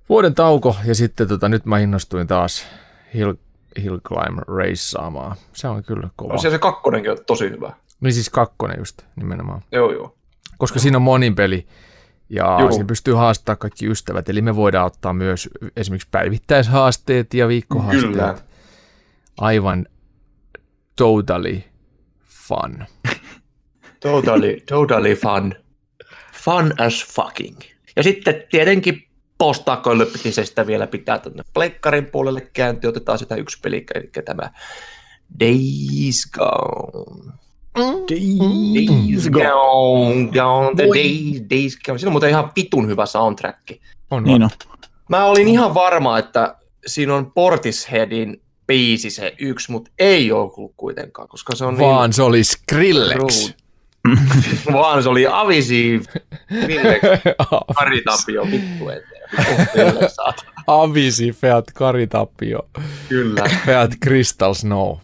Vuoden 0.09 0.35
tauko 0.35 0.75
ja 0.85 0.95
sitten 0.95 1.27
tota, 1.27 1.49
nyt 1.49 1.65
mä 1.65 1.79
innostuin 1.79 2.27
taas 2.27 2.67
Hill, 3.13 3.33
Hill 3.83 3.97
Climb 3.99 4.39
reissaamaan. 4.57 5.35
Se 5.53 5.67
on 5.67 5.83
kyllä 5.83 6.09
kova. 6.15 6.37
Siellä 6.37 6.55
se 6.55 6.59
kakkonenkin 6.59 7.11
on 7.11 7.17
tosi 7.27 7.49
hyvä. 7.49 7.71
Niin 8.01 8.13
siis 8.13 8.29
kakkonen 8.29 8.79
just 8.79 9.01
nimenomaan. 9.15 9.61
Joo, 9.71 9.91
joo. 9.91 10.15
Koska 10.57 10.79
siinä 10.79 10.97
on 10.97 11.01
monin 11.01 11.35
peli 11.35 11.67
ja 12.31 12.57
Joo. 12.59 12.71
siinä 12.71 12.85
pystyy 12.85 13.13
haastamaan 13.13 13.57
kaikki 13.57 13.87
ystävät. 13.87 14.29
Eli 14.29 14.41
me 14.41 14.55
voidaan 14.55 14.85
ottaa 14.85 15.13
myös 15.13 15.49
esimerkiksi 15.75 16.07
päivittäishaasteet 16.11 17.33
ja 17.33 17.47
viikkohaasteet. 17.47 18.11
Kyllä. 18.11 18.35
Aivan 19.37 19.87
totally 20.95 21.61
fun. 22.47 22.85
Totally, 23.99 24.59
totally 24.69 25.15
fun. 25.15 25.55
Fun 26.33 26.73
as 26.77 27.05
fucking. 27.05 27.57
Ja 27.95 28.03
sitten 28.03 28.43
tietenkin 28.51 29.07
postakoillepitisestä 29.37 30.67
vielä 30.67 30.87
pitää 30.87 31.19
tuonne 31.19 31.43
pleikkarin 31.53 32.05
puolelle 32.05 32.41
kääntyä. 32.41 32.89
Otetaan 32.89 33.19
sitä 33.19 33.35
yksi 33.35 33.59
peli, 33.61 33.85
eli 33.95 34.09
tämä 34.25 34.51
Days 35.39 36.31
Gone. 36.31 37.33
Days 37.75 39.29
Gone, 39.29 40.25
gone, 40.25 40.75
the 40.75 40.83
days, 40.83 41.41
days 41.49 41.77
gone. 41.85 41.99
Siinä 41.99 42.09
on 42.09 42.11
muuten 42.11 42.29
ihan 42.29 42.51
vitun 42.55 42.87
hyvä 42.87 43.05
soundtrack. 43.05 43.71
On, 44.09 44.23
Niin 44.23 44.43
on. 44.43 44.49
Mä 45.09 45.25
olin 45.25 45.47
ihan 45.47 45.73
varma, 45.73 46.17
että 46.17 46.55
siinä 46.87 47.15
on 47.15 47.31
Portisheadin 47.31 48.41
biisi 48.67 49.09
se 49.09 49.35
yksi, 49.39 49.71
mutta 49.71 49.91
ei 49.99 50.31
ollut 50.31 50.73
kuitenkaan, 50.77 51.27
koska 51.27 51.55
se 51.55 51.65
on 51.65 51.79
Vaan 51.79 52.09
niin... 52.09 52.13
se 52.13 52.23
oli 52.23 52.43
Skrillex. 52.43 53.53
Vaan 54.73 55.03
se 55.03 55.09
oli 55.09 55.27
Avisi 55.31 56.01
Villex 56.67 57.01
Kari 57.75 58.01
Tapio 58.01 58.45
vittu 58.51 58.89
eteen. 58.89 59.21
Avisi, 60.67 61.31
Feat 61.31 61.65
Karitapio, 61.73 62.59
Kyllä, 63.09 63.43
Feat 63.65 63.91
Crystal 64.03 64.53
Snow. 64.53 64.97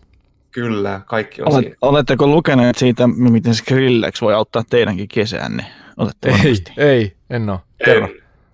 Kyllä, 0.62 1.02
kaikki 1.06 1.42
on 1.42 1.54
Olet, 1.54 1.64
siinä. 1.64 1.76
oletteko 1.82 2.28
lukeneet 2.28 2.78
siitä, 2.78 3.08
miten 3.08 3.56
Skrillex 3.56 4.22
voi 4.22 4.34
auttaa 4.34 4.64
teidänkin 4.70 5.08
kesänne? 5.08 5.66
Olette 5.98 6.30
Ei, 6.30 6.38
varmasti. 6.38 6.72
ei, 6.78 7.16
en 7.30 7.50
oo. 7.50 7.60
Kerro. 7.86 8.10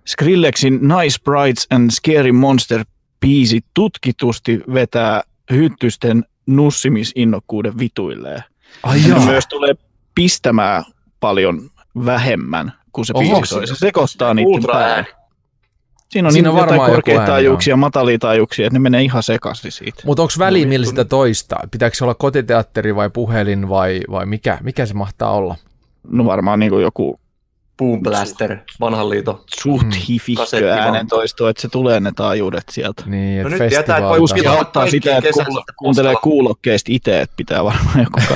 Skrillexin 0.08 0.74
Nice 0.82 1.18
Brides 1.24 1.68
and 1.70 1.92
Scary 1.92 2.32
Monster 2.32 2.86
biisi 3.22 3.62
tutkitusti 3.74 4.62
vetää 4.74 5.24
hyttysten 5.52 6.26
nussimisinnokkuuden 6.46 7.80
vituilleen. 7.80 8.44
Ai 8.84 9.10
Ja 9.10 9.16
myös 9.20 9.48
tulee 9.48 9.74
pistämään 10.16 10.84
paljon 11.20 11.70
vähemmän 12.06 12.74
kuin 12.92 13.06
se 13.06 13.14
Oho, 13.16 13.22
biisi 13.36 13.50
soi. 13.50 13.68
Se 13.68 13.76
sekoittaa 13.76 14.34
niiden 14.34 14.64
päälle. 14.72 15.06
Siinä 16.14 16.28
on 16.28 16.34
Siinä 16.34 16.50
niin 16.50 16.60
on 16.60 16.66
varmaan 16.68 16.92
korkeita 16.92 17.26
taajuuksia, 17.26 17.78
matalia 17.78 18.20
taajuuksia, 18.20 18.68
että 18.68 18.80
ne 18.80 18.84
menee 18.84 19.02
ihan 19.02 19.24
sekaisin 19.24 19.72
siitä. 19.72 20.02
Mutta 20.06 20.22
onko 20.22 20.34
väliä, 20.40 20.66
millä 20.68 20.86
sitä 20.86 21.06
toistaa? 21.06 21.64
Pitääkö 21.72 21.96
se 21.96 22.04
olla 22.04 22.16
kotiteatteri 22.16 22.96
vai 22.96 23.10
puhelin 23.10 23.70
vai, 23.70 24.02
vai 24.12 24.26
mikä? 24.26 24.58
Mikä 24.62 24.86
se 24.86 24.94
mahtaa 24.94 25.32
olla? 25.32 25.56
No 26.08 26.26
varmaan 26.26 26.60
niin 26.60 26.70
kuin 26.70 26.82
joku 26.84 27.20
Boom 27.78 28.04
Blaster, 28.04 28.58
vanhan 28.80 29.10
liiton. 29.10 29.42
suht 29.62 29.86
Mm. 29.86 29.92
hifikkö 30.10 30.74
äänentoisto, 30.74 31.50
että 31.50 31.62
se 31.62 31.68
tulee 31.68 32.00
ne 32.00 32.12
taajuudet 32.16 32.64
sieltä. 32.72 33.04
Niin, 33.06 33.44
No 33.44 33.50
nyt 33.50 33.58
tietää, 33.70 33.98
että 33.98 34.10
voi 34.10 34.60
ottaa 34.60 34.88
sitä, 34.88 35.18
että 35.18 35.30
kuuntelee 35.78 36.14
postalla. 36.14 36.22
kuulokkeista 36.22 36.92
itse, 36.92 37.22
että 37.22 37.34
pitää 37.38 37.64
varmaan 37.64 38.00
joku 38.00 38.20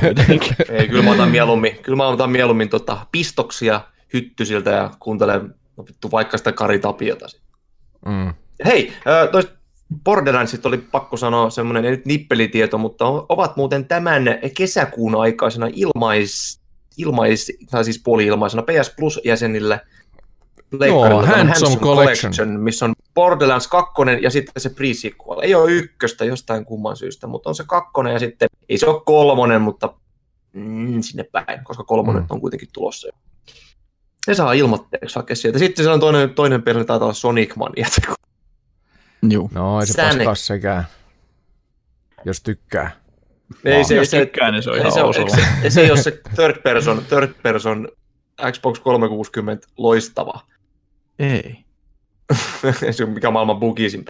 kuitenkin. 0.00 0.56
Ei, 0.68 0.88
kyllä 0.88 1.02
mä 1.02 1.10
otan 1.12 1.30
mieluummin, 1.30 1.78
kyllä 1.82 1.96
mä 1.96 2.06
otan 2.06 2.30
mieluummin 2.30 2.68
tota, 2.68 2.98
pistoksia 3.12 3.80
hyttysiltä 4.12 4.70
ja 4.70 4.90
kuuntelen 4.98 5.54
no 5.76 5.84
vittu, 5.88 6.10
vaikka 6.10 6.38
sitä 6.38 6.52
Kari 6.52 6.78
Tapiota. 6.78 7.26
Mm. 8.06 8.34
Hei, 8.64 8.92
toista 9.32 9.52
Borderlandsit 10.04 10.66
oli 10.66 10.78
pakko 10.78 11.16
sanoa 11.16 11.50
semmoinen, 11.50 11.84
ei 11.84 11.90
nyt 11.90 12.06
nippelitieto, 12.06 12.78
mutta 12.78 13.04
ovat 13.28 13.56
muuten 13.56 13.84
tämän 13.88 14.22
kesäkuun 14.56 15.20
aikaisena 15.20 15.68
ilmais, 15.72 16.60
ilmais 16.96 17.52
tai 17.70 17.84
siis 17.84 18.00
puoli-ilmaisena 18.04 18.62
PS 18.62 18.94
Plus-jäsenille 18.96 19.80
pleikkarilla 20.70 21.22
tämä 21.22 21.36
Handsome 21.44 21.76
Collection. 21.76 22.60
missä 22.60 22.84
on 22.84 22.94
Borderlands 23.14 23.68
2 23.68 23.92
ja 24.22 24.30
sitten 24.30 24.60
se 24.62 24.68
pre-sequel. 24.68 25.40
Ei 25.42 25.54
ole 25.54 25.72
ykköstä 25.72 26.24
jostain 26.24 26.64
kumman 26.64 26.96
syystä, 26.96 27.26
mutta 27.26 27.48
on 27.48 27.54
se 27.54 27.64
kakkonen 27.66 28.12
ja 28.12 28.18
sitten, 28.18 28.48
ei 28.68 28.78
se 28.78 28.86
ole 28.86 29.02
kolmonen, 29.06 29.62
mutta 29.62 29.94
mm, 30.52 31.00
sinne 31.02 31.24
päin, 31.32 31.64
koska 31.64 31.84
kolmonen 31.84 32.22
Mm. 32.22 32.26
on 32.30 32.40
kuitenkin 32.40 32.68
tulossa 32.72 33.08
Se 34.26 34.34
saa 34.34 34.52
ilmoitteeksi 34.52 35.16
hakea 35.16 35.36
sieltä. 35.36 35.58
Sitten 35.58 35.84
se 35.84 35.90
on 35.90 36.00
toinen, 36.00 36.30
toinen 36.30 36.62
peli, 36.62 36.84
taitaa 36.84 37.06
olla 37.06 37.14
Sonic 37.14 37.56
Mania, 37.56 37.86
Juu. 39.30 39.50
No 39.54 39.80
ei 39.80 39.86
se 39.86 39.92
Sääne. 39.92 40.16
paskaa 40.18 40.34
sekään, 40.34 40.86
jos 42.24 42.42
tykkää. 42.42 42.90
Ei 43.64 43.84
se, 43.84 43.94
Jos 43.94 44.10
se, 44.10 44.20
tykkää, 44.20 44.50
niin 44.50 44.62
se 44.62 44.70
on 44.70 44.76
ei 44.76 44.80
ihan 44.80 44.92
se, 44.92 45.02
osava. 45.02 45.28
se, 45.28 45.70
se, 45.70 45.80
ei 45.80 45.90
ole 45.90 46.02
se 46.02 46.20
third 46.34 46.62
person, 46.62 47.04
third 47.08 47.28
person 47.42 47.88
Xbox 48.52 48.78
360 48.80 49.66
loistava. 49.76 50.40
Ei. 51.18 51.64
se 52.90 53.04
on 53.04 53.10
mikä 53.10 53.30
maailman 53.30 53.60
bugisin. 53.60 54.04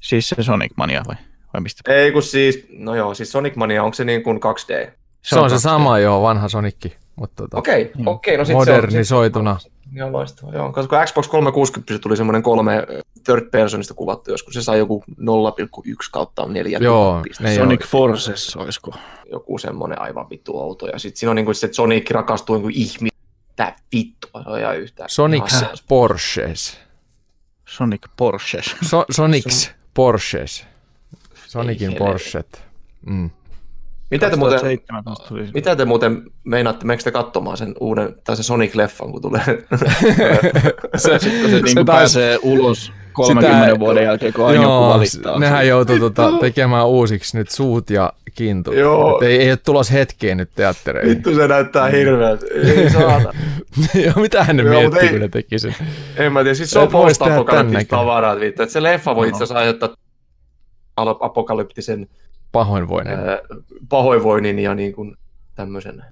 Siis 0.00 0.28
se 0.28 0.42
Sonic 0.42 0.72
Mania 0.76 1.02
vai? 1.08 1.16
vai 1.52 1.60
mistä? 1.60 1.92
Ei 1.92 2.12
kun 2.12 2.22
siis, 2.22 2.66
no 2.70 2.94
joo, 2.94 3.14
siis 3.14 3.32
Sonic 3.32 3.56
Mania, 3.56 3.82
onko 3.82 3.94
se 3.94 4.04
niin 4.04 4.22
kuin 4.22 4.36
2D? 4.36 4.90
Se, 5.22 5.38
on 5.38 5.50
se 5.50 5.56
2D. 5.56 5.60
sama 5.60 5.98
joo, 5.98 6.22
vanha 6.22 6.48
Sonicki. 6.48 6.96
Mutta 7.20 7.42
tota, 7.42 7.56
Okei, 7.56 7.92
Joo. 7.98 8.14
okei, 8.14 8.36
no 8.36 8.44
sit 8.44 8.54
Modernisoituna. 8.54 9.58
Se 9.58 9.68
on, 9.68 9.74
Joo, 9.92 10.12
loistava. 10.12 10.52
Joo, 10.52 10.72
koska 10.72 10.96
kun 10.96 11.06
Xbox 11.06 11.28
360 11.28 11.94
se 11.94 11.98
tuli 11.98 12.16
semmoinen 12.16 12.42
kolme 12.42 12.76
ö, 12.76 13.02
third 13.24 13.50
personista 13.50 13.94
kuvattu 13.94 14.30
joskus, 14.30 14.54
se 14.54 14.62
sai 14.62 14.78
joku 14.78 15.04
0,1 15.10 15.14
kautta 16.12 16.46
4 16.46 16.78
Joo, 16.82 17.22
Sonic. 17.56 17.86
Forces 17.86 18.56
olisiko? 18.56 18.92
joku 19.32 19.58
semmoinen 19.58 20.00
aivan 20.00 20.30
vittu 20.30 20.58
outo. 20.60 20.86
Ja 20.88 20.98
sitten 20.98 21.18
siinä 21.18 21.30
on 21.30 21.36
niinku 21.36 21.54
se, 21.54 21.66
että 21.66 21.76
Sonic 21.76 22.10
rakastuu 22.10 22.56
niinku 22.56 22.68
ihmistä. 22.72 23.18
Tää 23.56 23.76
vittua, 23.92 24.42
se 24.42 24.50
on 24.50 24.58
ihan 24.60 24.78
yhtään. 24.78 25.10
Sonics 25.10 25.52
ihan- 25.62 25.76
Porsches. 25.88 26.78
Sonic 27.68 28.02
Porsches. 28.16 28.76
So, 28.82 29.04
Sonics 29.10 29.70
Porsches. 29.94 30.66
Sonicin 31.46 31.94
Porschet. 31.98 32.62
Mm. 33.06 33.30
Mitä 34.10 34.30
te 34.30 34.36
muuten, 34.36 34.54
2017 34.58 35.28
tuli 35.28 35.46
se. 35.46 35.52
mitä 35.54 35.76
te 35.76 35.84
muuten 35.84 36.22
meinaatte, 36.44 36.84
meneekö 36.86 37.02
te 37.04 37.10
katsomaan 37.10 37.56
sen 37.56 37.74
uuden, 37.80 38.14
tai 38.24 38.36
se 38.36 38.42
Sonic-leffan, 38.42 39.10
kun 39.12 39.22
tulee? 39.22 39.42
Se, 40.96 41.18
Sitten 41.18 41.50
se, 41.50 41.60
niin 41.60 41.62
taisi- 41.62 41.84
pääsee 41.86 42.38
ulos 42.42 42.92
30 43.12 43.64
Sitä- 43.66 43.78
vuoden 43.78 44.04
jälkeen, 44.04 44.32
kun 44.32 44.46
aina 44.46 44.62
joku 44.62 44.72
Joo, 44.72 44.88
valittaa. 44.88 45.38
nehän 45.38 45.68
joutuu 45.68 45.98
tota, 46.10 46.32
tekemään 46.40 46.86
uusiksi 46.86 47.36
nyt 47.38 47.50
suut 47.50 47.90
ja 47.90 48.12
kintut. 48.34 48.74
Joo. 48.76 49.16
Et 49.16 49.28
ei, 49.28 49.38
ei 49.38 49.50
ole 49.50 49.56
tulos 49.56 49.92
hetkeen 49.92 50.36
nyt 50.36 50.50
teattereihin. 50.54 51.10
Vittu 51.16 51.34
se 51.34 51.48
näyttää 51.48 51.88
hirveältä. 51.88 52.46
Ei 52.54 52.90
saata. 52.90 53.32
Joo, 54.04 54.14
mitähän 54.16 54.56
ne 54.56 54.62
Joo, 54.62 54.72
miettii, 54.80 55.08
kun 55.08 55.20
ne 55.20 55.28
teki 55.28 55.58
sen? 55.58 55.74
En 56.16 56.32
mä 56.32 56.42
tiedä, 56.42 56.54
siis 56.54 56.70
se 56.70 56.78
on 56.78 56.88
post-apokalyptista 56.88 57.96
tavaraa, 57.96 58.32
että 58.32 58.44
vittu. 58.44 58.62
Että 58.62 58.72
se 58.72 58.82
leffa 58.82 59.16
voi 59.16 59.28
itse 59.28 59.36
asiassa 59.36 59.58
aiheuttaa 59.58 59.88
apokalyptisen 61.20 62.08
Pahoinvoinnin, 62.52 63.18
ää, 63.18 63.38
pahoinvoinnin 63.88 64.58
ja 64.58 64.74
niin 64.74 64.92
kuin 64.92 65.16
tämmöisen. 65.54 66.04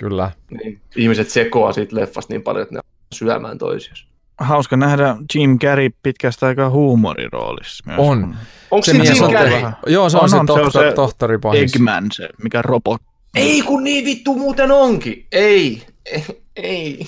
kyllä. 0.00 0.30
Niin, 0.50 0.80
ihmiset 0.96 1.30
sekoaa 1.30 1.72
siitä 1.72 1.96
leffasta 1.96 2.32
niin 2.32 2.42
paljon, 2.42 2.62
että 2.62 2.74
ne 2.74 2.80
syömään 3.14 3.58
toisiaan. 3.58 3.96
Hauska 4.38 4.76
nähdä 4.76 5.16
Jim 5.34 5.58
Carrey 5.58 5.90
pitkästä 6.02 6.46
aikaa 6.46 6.70
huumoriroolissa 6.70 7.84
myös. 7.86 7.98
On. 8.00 8.36
Onko 8.70 8.84
Se 8.84 8.92
Jim 8.92 9.22
on 9.24 9.32
Carrey? 9.32 9.52
vähän- 9.52 9.76
Joo, 9.86 10.08
se 10.10 10.16
on, 10.16 10.22
On, 10.22 10.28
se, 10.30 10.36
on, 10.36 10.46
se 10.46 10.52
on 10.52 10.58
tohtor, 10.62 10.82
se 10.82 10.92
tohtori 10.92 11.38
pahis. 11.38 11.74
Eggman, 11.74 12.04
se 12.12 12.28
mikä 12.42 12.62
robot. 12.62 13.02
Ei 13.34 13.62
kun 13.62 13.84
niin 13.84 14.04
vittu 14.04 14.34
muuten 14.34 14.70
onkin. 14.72 15.26
Ei, 15.32 15.82
ei, 16.04 16.24
ei. 16.56 17.06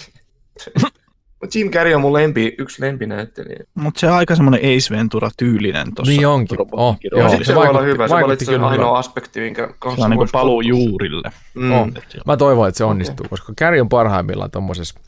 Mut 1.43 1.55
Jim 1.55 1.71
Carrey 1.71 1.95
on 1.95 2.01
mun 2.01 2.13
lempi, 2.13 2.55
yksi 2.59 2.83
lempinäyttelijä. 2.83 3.65
Mutta 3.75 4.01
se 4.01 4.07
on 4.07 4.13
aika 4.13 4.37
semmoinen 4.37 4.61
Ace 4.61 4.97
Ventura-tyylinen 4.97 5.95
tuossa. 5.95 6.13
Niin 6.13 6.27
onkin. 6.27 6.59
Oh, 6.73 6.97
joo, 7.13 7.29
Sitten 7.29 7.45
se 7.45 7.49
se, 7.49 7.55
voi 7.55 7.63
olla 7.69 7.73
vaikutti- 7.79 7.93
hyvä. 7.93 8.09
Se 8.09 8.15
valitsi 8.15 8.47
kyllä 8.47 8.67
ainoa 8.69 8.99
aspekti, 8.99 9.41
minkä 9.41 9.69
kanssa 9.79 10.01
Se 10.01 10.05
on 10.05 10.11
niin 10.19 10.29
paluu 10.33 10.61
juurille. 10.61 11.31
Mm. 11.55 11.73
On. 11.73 11.93
Mä 12.27 12.37
toivon, 12.37 12.69
että 12.69 12.79
se 12.79 12.85
onnistuu, 12.85 13.27
koska 13.31 13.53
Carrey 13.61 13.81
on 13.81 13.89
parhaimmillaan 13.89 14.51
tuommoisessa 14.51 15.01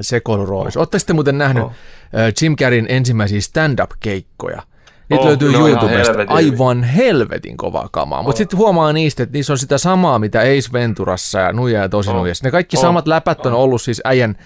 sekoiluroolissa. 0.00 0.80
Ootte 0.80 0.98
sitten 0.98 1.16
muuten 1.16 1.38
nähnyt 1.38 1.62
Oh. 1.64 1.70
oh. 1.70 1.74
Jim 2.42 2.56
Carreyn 2.56 2.86
ensimmäisiä 2.88 3.40
stand-up-keikkoja. 3.40 4.62
Niitä 5.08 5.22
Oh, 5.22 5.28
löytyy 5.28 5.52
YouTubesta 5.52 5.88
helvetin 6.12 6.36
aivan 6.36 6.82
helvetin 6.82 7.56
kovaa 7.56 7.88
kamaa. 7.92 8.22
Mutta 8.22 8.38
sitten 8.38 8.58
huomaa 8.58 8.92
niistä, 8.92 9.22
että 9.22 9.32
niissä 9.32 9.52
on 9.52 9.58
sitä 9.58 9.78
samaa, 9.78 10.18
mitä 10.18 10.40
Ace 10.40 10.72
Venturassa 10.72 11.38
ja 11.38 11.52
Nuija 11.52 11.80
ja 11.80 11.88
Tosinujassa. 11.88 12.44
Ne 12.46 12.50
kaikki 12.50 12.76
Oh. 12.76 12.80
samat 12.82 13.06
läpät 13.06 13.46
on 13.46 13.52
ollut 13.52 13.82
siis 13.82 14.00
äijän 14.04 14.36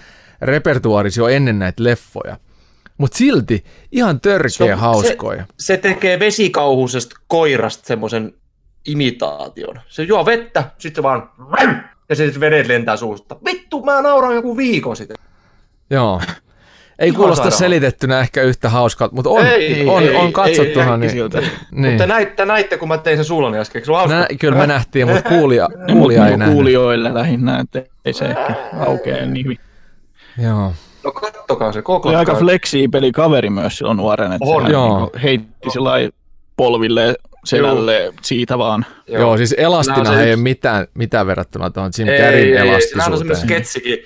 repertuaarissa 0.41 1.21
jo 1.21 1.27
ennen 1.27 1.59
näitä 1.59 1.83
leffoja. 1.83 2.37
Mutta 2.97 3.17
silti 3.17 3.63
ihan 3.91 4.21
törkeä 4.21 4.49
Se 4.49 4.71
hauskoja. 4.71 5.45
Se 5.59 5.77
tekee 5.77 6.19
vesikauhusesta 6.19 7.15
koirasta 7.27 7.87
semmoisen 7.87 8.33
imitaation. 8.87 9.79
Se 9.87 10.03
juo 10.03 10.25
vettä, 10.25 10.63
sitten 10.77 11.03
vaan 11.03 11.29
Ja 12.09 12.15
sitten 12.15 12.39
vedet 12.39 12.67
lentää 12.67 12.97
suusta. 12.97 13.35
Vittu, 13.45 13.83
mä 13.83 14.01
nauran 14.01 14.35
joku 14.35 14.57
viikon 14.57 14.95
sitten. 14.95 15.17
Joo. 15.89 16.21
Ei 16.99 17.07
Ihan 17.07 17.17
kuulosta 17.17 17.43
sairaan. 17.43 17.59
selitettynä 17.59 18.19
ehkä 18.19 18.41
yhtä 18.41 18.69
hauskalta, 18.69 19.15
mutta 19.15 19.29
on, 19.29 19.45
Ei, 19.45 19.87
on, 19.87 20.03
ei, 20.03 20.15
on 20.15 20.25
ei, 20.25 20.31
katsottuna. 20.31 20.91
ei, 20.91 20.97
niin, 20.97 21.29
niin. 21.71 21.91
Mutta 21.91 22.07
näitte, 22.07 22.45
näitte, 22.45 22.77
kun 22.77 22.87
mä 22.87 22.97
tein 22.97 23.17
sen 23.17 23.25
suullani 23.25 23.57
äsken. 23.57 23.85
Se 23.85 23.91
hauska? 23.91 24.19
Nä, 24.19 24.27
kyllä 24.39 24.57
me 24.57 24.67
nähtiin, 24.67 25.07
mutta 25.07 25.29
Kuulija 25.29 25.69
kuulija 25.91 26.27
ei 26.27 26.37
nähnyt. 26.37 26.55
Kuulijoille 26.55 27.13
lähinnä, 27.13 27.59
että 27.59 27.83
ei 28.05 28.13
se 28.13 28.25
ehkä 28.25 28.55
aukea 28.79 29.25
niin 29.25 29.45
hyvin. 29.45 29.57
Joo. 30.37 30.73
No 31.03 31.11
kattokaa 31.11 31.71
se 31.71 31.81
koko 31.81 32.09
Oli 32.09 32.17
aika 32.17 32.35
fleksiipeli 32.35 33.11
kaveri 33.11 33.49
myös 33.49 33.77
silloin 33.77 33.97
nuorena, 33.97 34.35
että 34.35 34.45
On. 34.47 34.71
Joo. 34.71 34.97
niinku 34.97 35.19
heitti 35.23 35.69
sillä 35.69 35.91
polville, 36.55 37.15
selälle, 37.45 38.13
siitä 38.21 38.57
vaan. 38.57 38.85
Joo. 39.07 39.21
Joo, 39.21 39.37
siis 39.37 39.55
elastina 39.57 40.05
se 40.05 40.23
ei 40.23 40.33
ole 40.33 40.41
mitään, 40.41 40.87
mitään 40.93 41.27
verrattuna 41.27 41.69
tuohon 41.69 41.91
Jim 41.97 42.07
Carreyn 42.07 42.33
ei, 42.33 42.57
ei, 42.57 42.61
on 42.61 42.67
elastisuuteen. 42.67 43.17
semmoinen 43.17 43.35
sketsikin, 43.35 43.97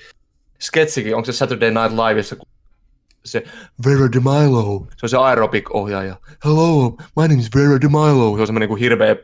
sketsikin, 0.60 1.16
onko 1.16 1.26
se 1.26 1.32
Saturday 1.34 1.72
Night 1.72 1.92
Liveissa, 1.92 2.36
se 3.26 3.44
Vera 3.86 4.12
DeMilo, 4.12 4.88
se 4.98 5.06
on 5.06 5.10
se 5.10 5.18
aerobic-ohjaaja. 5.18 6.16
Hello, 6.46 6.90
my 6.90 7.28
name 7.28 7.40
is 7.40 7.50
Vera 7.56 7.82
DeMilo. 7.82 8.36
Se 8.36 8.42
on 8.42 8.48
semmoinen 8.48 8.70
kuin 8.70 8.80
hirveä, 8.80 9.16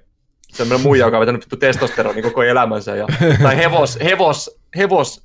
semmoinen 0.53 0.83
muija, 0.87 1.05
joka 1.05 1.17
on 1.17 1.21
vetänyt 1.21 1.41
vittu 1.41 1.57
testosteroni 1.57 2.21
koko 2.21 2.43
elämänsä. 2.43 2.95
Ja, 2.95 3.07
tai 3.43 3.57
hevos, 3.57 3.99
hevos, 4.03 4.59
hevos, 4.77 5.23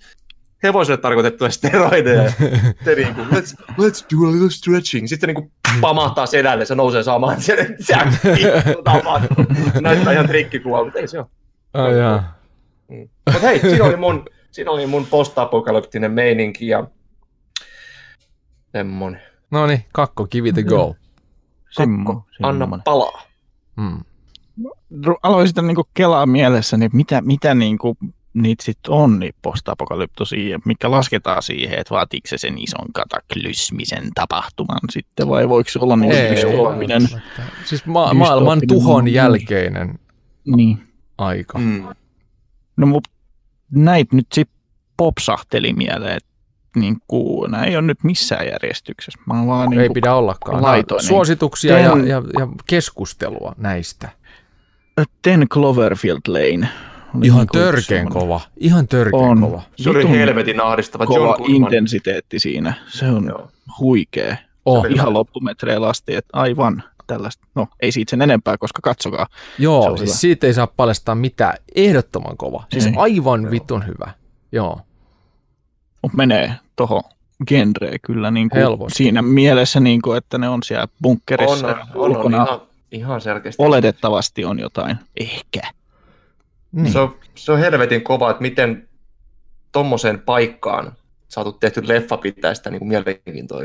hevosille 0.62 0.96
tarkoitettuja 0.96 1.50
steroideja. 1.50 2.30
Sitten 2.30 2.96
niin 2.96 3.14
kuin, 3.14 3.28
let's, 3.28 3.54
let's 3.70 4.06
do 4.12 4.28
a 4.28 4.32
little 4.32 4.50
stretching. 4.50 5.08
Sitten 5.08 5.20
se 5.20 5.32
niin 5.40 5.50
kuin 5.50 5.52
pamahtaa 5.80 6.26
sedälle, 6.26 6.64
se 6.64 6.74
nousee 6.74 7.02
saamaan 7.02 7.40
sen. 7.40 7.76
Se 7.80 7.96
Se 9.74 9.80
näyttää 9.80 10.12
ihan 10.12 10.26
trikkikuva, 10.26 10.84
mutta 10.84 10.98
ei 10.98 11.08
se 11.08 11.18
ole. 11.18 11.26
Ai 11.74 11.98
jaa. 11.98 12.38
Mutta 13.32 13.40
hei, 13.42 13.60
siinä 13.60 13.84
oli 13.84 13.96
mun, 13.96 14.24
siinä 14.50 14.70
oli 14.70 14.86
mun 14.86 15.06
post-apokalyptinen 15.06 16.12
meininki 16.12 16.66
ja 16.68 16.86
semmonen. 18.72 19.20
No 19.50 19.66
niin, 19.66 19.84
kakko, 19.92 20.26
give 20.26 20.48
it 20.48 20.58
a 20.58 20.62
go. 20.62 20.94
Semmo, 21.70 22.24
Anna 22.42 22.64
semmonen. 22.64 22.82
palaa. 22.84 23.22
Mm. 23.76 24.00
Aloin 25.22 25.48
sitä 25.48 25.62
niinku 25.62 25.84
kelaa 25.94 26.26
mielessä, 26.26 26.76
niin 26.76 26.90
mitä, 26.94 27.20
mitä 27.20 27.54
niinku 27.54 27.96
niitä 28.34 28.64
sitten 28.64 28.92
on, 28.92 29.18
niin 29.18 29.34
postapokalyptosia, 29.42 30.58
mikä 30.64 30.90
lasketaan 30.90 31.42
siihen, 31.42 31.78
että 31.78 31.94
vaatiiko 31.94 32.28
se 32.28 32.38
sen 32.38 32.58
ison 32.58 32.92
kataklysmisen 32.94 34.08
tapahtuman 34.14 34.78
sitten, 34.90 35.28
vai 35.28 35.48
voiko 35.48 35.70
se 35.70 35.78
olla 35.78 35.96
niin 35.96 36.12
Ei. 36.12 36.30
dystooppinen? 36.30 37.02
Siis 37.64 37.86
ma- 37.86 38.14
maailman 38.14 38.60
tuhon 38.68 39.08
jälkeinen 39.08 39.98
Niin. 40.56 40.82
aika. 41.18 41.58
Mm. 41.58 41.82
No 42.76 42.86
mut 42.86 43.08
näitä 43.70 44.16
nyt 44.16 44.26
sitten 44.32 44.56
popsahteli 44.96 45.72
mieleen, 45.72 46.16
että 46.16 46.28
niin 46.76 46.96
kuin, 47.08 47.50
nämä 47.50 47.64
ei 47.64 47.76
ole 47.76 47.82
nyt 47.86 48.04
missään 48.04 48.46
järjestyksessä. 48.46 49.20
Mä 49.26 49.46
vaan 49.46 49.70
niin 49.70 49.80
Ei 49.80 49.86
kuin, 49.88 49.94
pidä 49.94 50.14
ollakaan. 50.14 50.62
laitoin, 50.62 50.98
niin. 50.98 51.08
Suosituksia 51.08 51.78
ja, 51.78 51.90
Ten- 51.90 52.08
ja, 52.08 52.22
ja 52.38 52.48
keskustelua 52.66 53.52
näistä. 53.56 54.08
Ten 55.22 55.48
Cloverfield 55.48 56.20
Lane. 56.28 56.68
Oli 57.16 57.26
Ihan 57.26 57.38
niin 57.38 57.48
törkeen 57.64 58.08
kova. 58.08 58.40
Ihan 58.56 58.88
törkeen 58.88 59.22
On. 59.22 59.40
kova. 59.40 59.62
Se 59.76 59.90
oli 59.90 59.98
Vitun 59.98 60.10
helvetin 60.10 60.60
ahdistava. 60.60 61.06
Kova 61.06 61.18
John 61.18 61.36
Goodman. 61.36 61.56
intensiteetti 61.56 62.38
siinä. 62.38 62.74
Se 62.88 63.06
on 63.08 63.24
Joo. 63.26 63.48
huikea. 63.78 64.36
Oh, 64.64 64.86
Ihan 64.90 65.12
loppumetreillä 65.12 65.88
asti, 65.88 66.14
että 66.14 66.30
aivan 66.32 66.82
tällaista. 67.06 67.46
No, 67.54 67.66
ei 67.80 67.92
siitä 67.92 68.10
sen 68.10 68.22
enempää, 68.22 68.58
koska 68.58 68.80
katsokaa. 68.82 69.26
Joo, 69.58 69.84
on 69.84 69.98
siis 69.98 70.10
hyvä. 70.10 70.16
siitä 70.18 70.46
ei 70.46 70.54
saa 70.54 70.66
paljastaa 70.66 71.14
mitään. 71.14 71.54
Ehdottoman 71.74 72.36
kova. 72.36 72.64
Siis 72.72 72.86
Ei. 72.86 72.92
aivan 72.96 73.50
vitun 73.50 73.86
hyvä. 73.86 74.10
Joo. 74.52 74.80
Mutta 76.02 76.16
menee 76.16 76.54
tohon 76.76 77.02
genreen 77.46 77.98
kyllä 78.02 78.30
niin 78.30 78.50
kuin 78.50 78.60
Helposti. 78.60 78.96
siinä 78.96 79.22
mielessä, 79.22 79.80
niin 79.80 80.02
kuin, 80.02 80.18
että 80.18 80.38
ne 80.38 80.48
on 80.48 80.62
siellä 80.62 80.82
On, 80.82 80.88
bunkkerissa 81.02 81.66
on, 81.68 81.74
on, 81.74 81.80
on 81.94 82.10
ulkona. 82.16 82.44
ihan, 82.44 82.60
ihan 82.92 83.20
selkeästi. 83.20 83.62
Oletettavasti 83.62 84.44
on 84.44 84.58
jotain. 84.58 84.96
Ehkä. 85.20 85.60
Niin. 86.72 86.92
Se, 86.92 86.98
on, 86.98 87.16
se 87.34 87.52
on 87.52 87.58
helvetin 87.58 88.02
kova, 88.04 88.30
että 88.30 88.42
miten 88.42 88.88
tommoseen 89.72 90.20
paikkaan 90.20 90.92
saatu 91.28 91.52
tehty 91.52 91.88
leffa 91.88 92.16
pitää 92.16 92.54
sitä 92.54 92.70
niin 92.70 92.78
kuin 92.78 92.88
mielenkiintoa. 92.88 93.60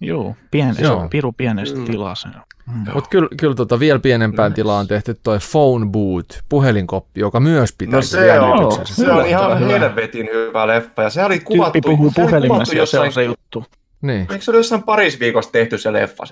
Joo, 0.00 0.36
pienestä, 0.50 0.82
Joo. 0.82 1.08
piru 1.10 1.32
pienestä 1.32 1.78
Mm. 1.78 1.84
tilassa. 1.84 2.28
Mm. 2.66 2.84
Mutta 2.94 3.10
kyllä, 3.10 3.28
kyllä 3.36 3.54
tota 3.54 3.80
vielä 3.80 3.98
pienempään 3.98 4.54
tilaan 4.54 4.80
on 4.80 4.88
tehty 4.88 5.16
toi 5.22 5.38
phone 5.52 5.86
booth, 5.86 6.42
puhelinkoppi, 6.48 7.20
joka 7.20 7.40
myös 7.40 7.74
pitää 7.78 7.96
No 7.96 8.02
se 8.02 8.40
on, 8.40 8.86
se 8.86 9.12
on 9.12 9.26
ihan 9.26 9.60
hyvä. 9.60 9.70
helvetin 9.72 10.26
hyvä 10.32 10.66
leffa. 10.66 11.02
Ja 11.02 11.10
se 11.10 11.24
oli 11.24 11.40
kuvattu, 11.40 11.72
Tyyppi 11.72 11.90
puhuu 11.90 12.10
se 12.10 12.20
oli 12.20 12.28
kuvattu 12.28 12.40
puhelimessa 12.40 12.76
ja 12.76 12.86
se 12.86 12.98
on 12.98 13.06
jossain, 13.06 13.12
se 13.26 13.30
juttu. 13.30 13.64
Niin. 14.02 14.20
eikö 14.20 14.40
se 14.40 14.50
ole 14.50 14.58
jossain 14.58 14.82
paris 14.82 15.20
viikossa 15.20 15.52
tehty 15.52 15.78
se 15.78 15.92
leffa? 15.92 16.24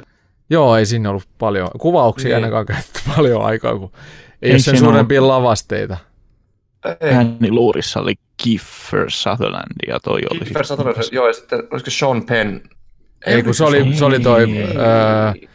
Joo, 0.50 0.76
ei 0.76 0.86
sinne 0.86 1.08
ollut 1.08 1.28
paljon. 1.38 1.68
Kuvauksia 1.78 2.28
Niin. 2.28 2.34
ainakaan 2.34 2.66
käytetty 2.66 3.00
paljon 3.16 3.44
aikaa, 3.44 3.78
kun 3.78 3.90
ei, 3.94 4.00
Ei 4.42 4.50
ole 4.50 4.58
sen 4.58 4.60
siinä 4.76 4.78
suurempia 4.78 5.28
lavasteita. 5.28 5.96
Ei. 7.00 7.12
Ääni 7.14 7.50
luurissa 7.50 8.00
oli 8.00 8.14
Kiefer 8.36 9.10
Sutherland 9.10 9.72
ja 9.88 10.00
toi 10.00 10.20
oli 10.30 10.40
Kiefer 10.40 10.66
Sutherland, 10.66 10.96
joo, 11.12 11.26
ja 11.26 11.32
sitten 11.32 11.62
olisiko 11.70 11.90
Sean 11.90 12.26
Penn? 12.26 12.60
Ei, 13.26 13.42
kun 13.42 13.54
se 13.54 13.64
oli, 13.64 13.94
se 13.96 14.04
oli 14.04 14.20
toi 14.20 14.42
öö, 14.76 15.48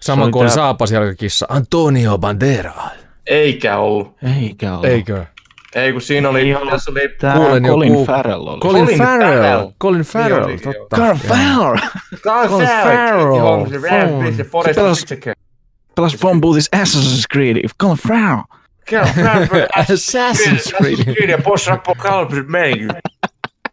sama 0.00 0.30
kuin 0.30 0.46
tää- 0.46 0.54
saapasjalkakissa, 0.54 1.46
Antonio 1.48 2.18
Banderas. 2.18 2.92
Eikä 3.26 3.78
ollut. 3.78 4.16
Eikä 4.42 4.78
ole. 4.78 4.88
Eikö? 4.88 5.26
Ei, 5.76 5.92
kun 5.92 6.02
siinä 6.02 6.28
oli, 6.28 6.40
Ei 6.40 6.70
tässä 6.70 6.90
oli 6.90 7.08
Tää 7.20 7.34
Kuulen 7.36 7.62
Colin 7.62 7.92
joku- 7.92 8.06
Farrell 8.06 8.46
oli. 8.46 8.60
Colin, 8.60 8.84
Colin 8.84 8.98
Farrell. 8.98 9.32
Farrell. 9.42 9.70
Colin 9.80 10.00
Farrell, 10.02 10.46
Niin 10.46 10.60
totta. 10.62 10.96
Colin 10.96 11.16
Farrell! 11.28 11.76
Carl 12.22 12.48
Colin 12.48 12.68
Farrell, 12.68 14.32
pelas-. 14.74 15.04
Pelas 15.94 16.16
Phone 16.16 16.40
Boothis 16.40 16.68
Assassin's 16.76 17.24
Creed. 17.32 17.56
Colin 17.82 17.98
Farrell! 18.08 18.42
Carl 18.90 19.06
Farrell. 19.14 19.66
Assassin's 19.76 20.72
Creed. 20.78 20.92
Assassin's 20.98 21.14
Creed 21.16 21.30
ja 21.30 21.38
post-apocalyptic 21.38 22.46
meininki. 22.48 22.94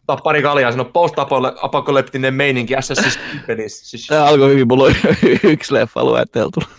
Ottaa 0.07 0.23
pari 0.23 0.41
kaljaa, 0.41 0.71
on 0.79 0.85
post-apokalyptinen 0.93 2.33
meininki 2.33 2.73
Assassin's 2.75 3.17
Creed-pelissä. 3.19 3.85
Siis, 3.89 4.07
Tää 4.07 4.25
alkoi 4.25 4.49
hyvin, 4.49 4.67
mulla 4.67 4.83
oli 4.83 4.95
yksi 5.53 5.73
leffa 5.73 6.03
luetteltu. 6.03 6.59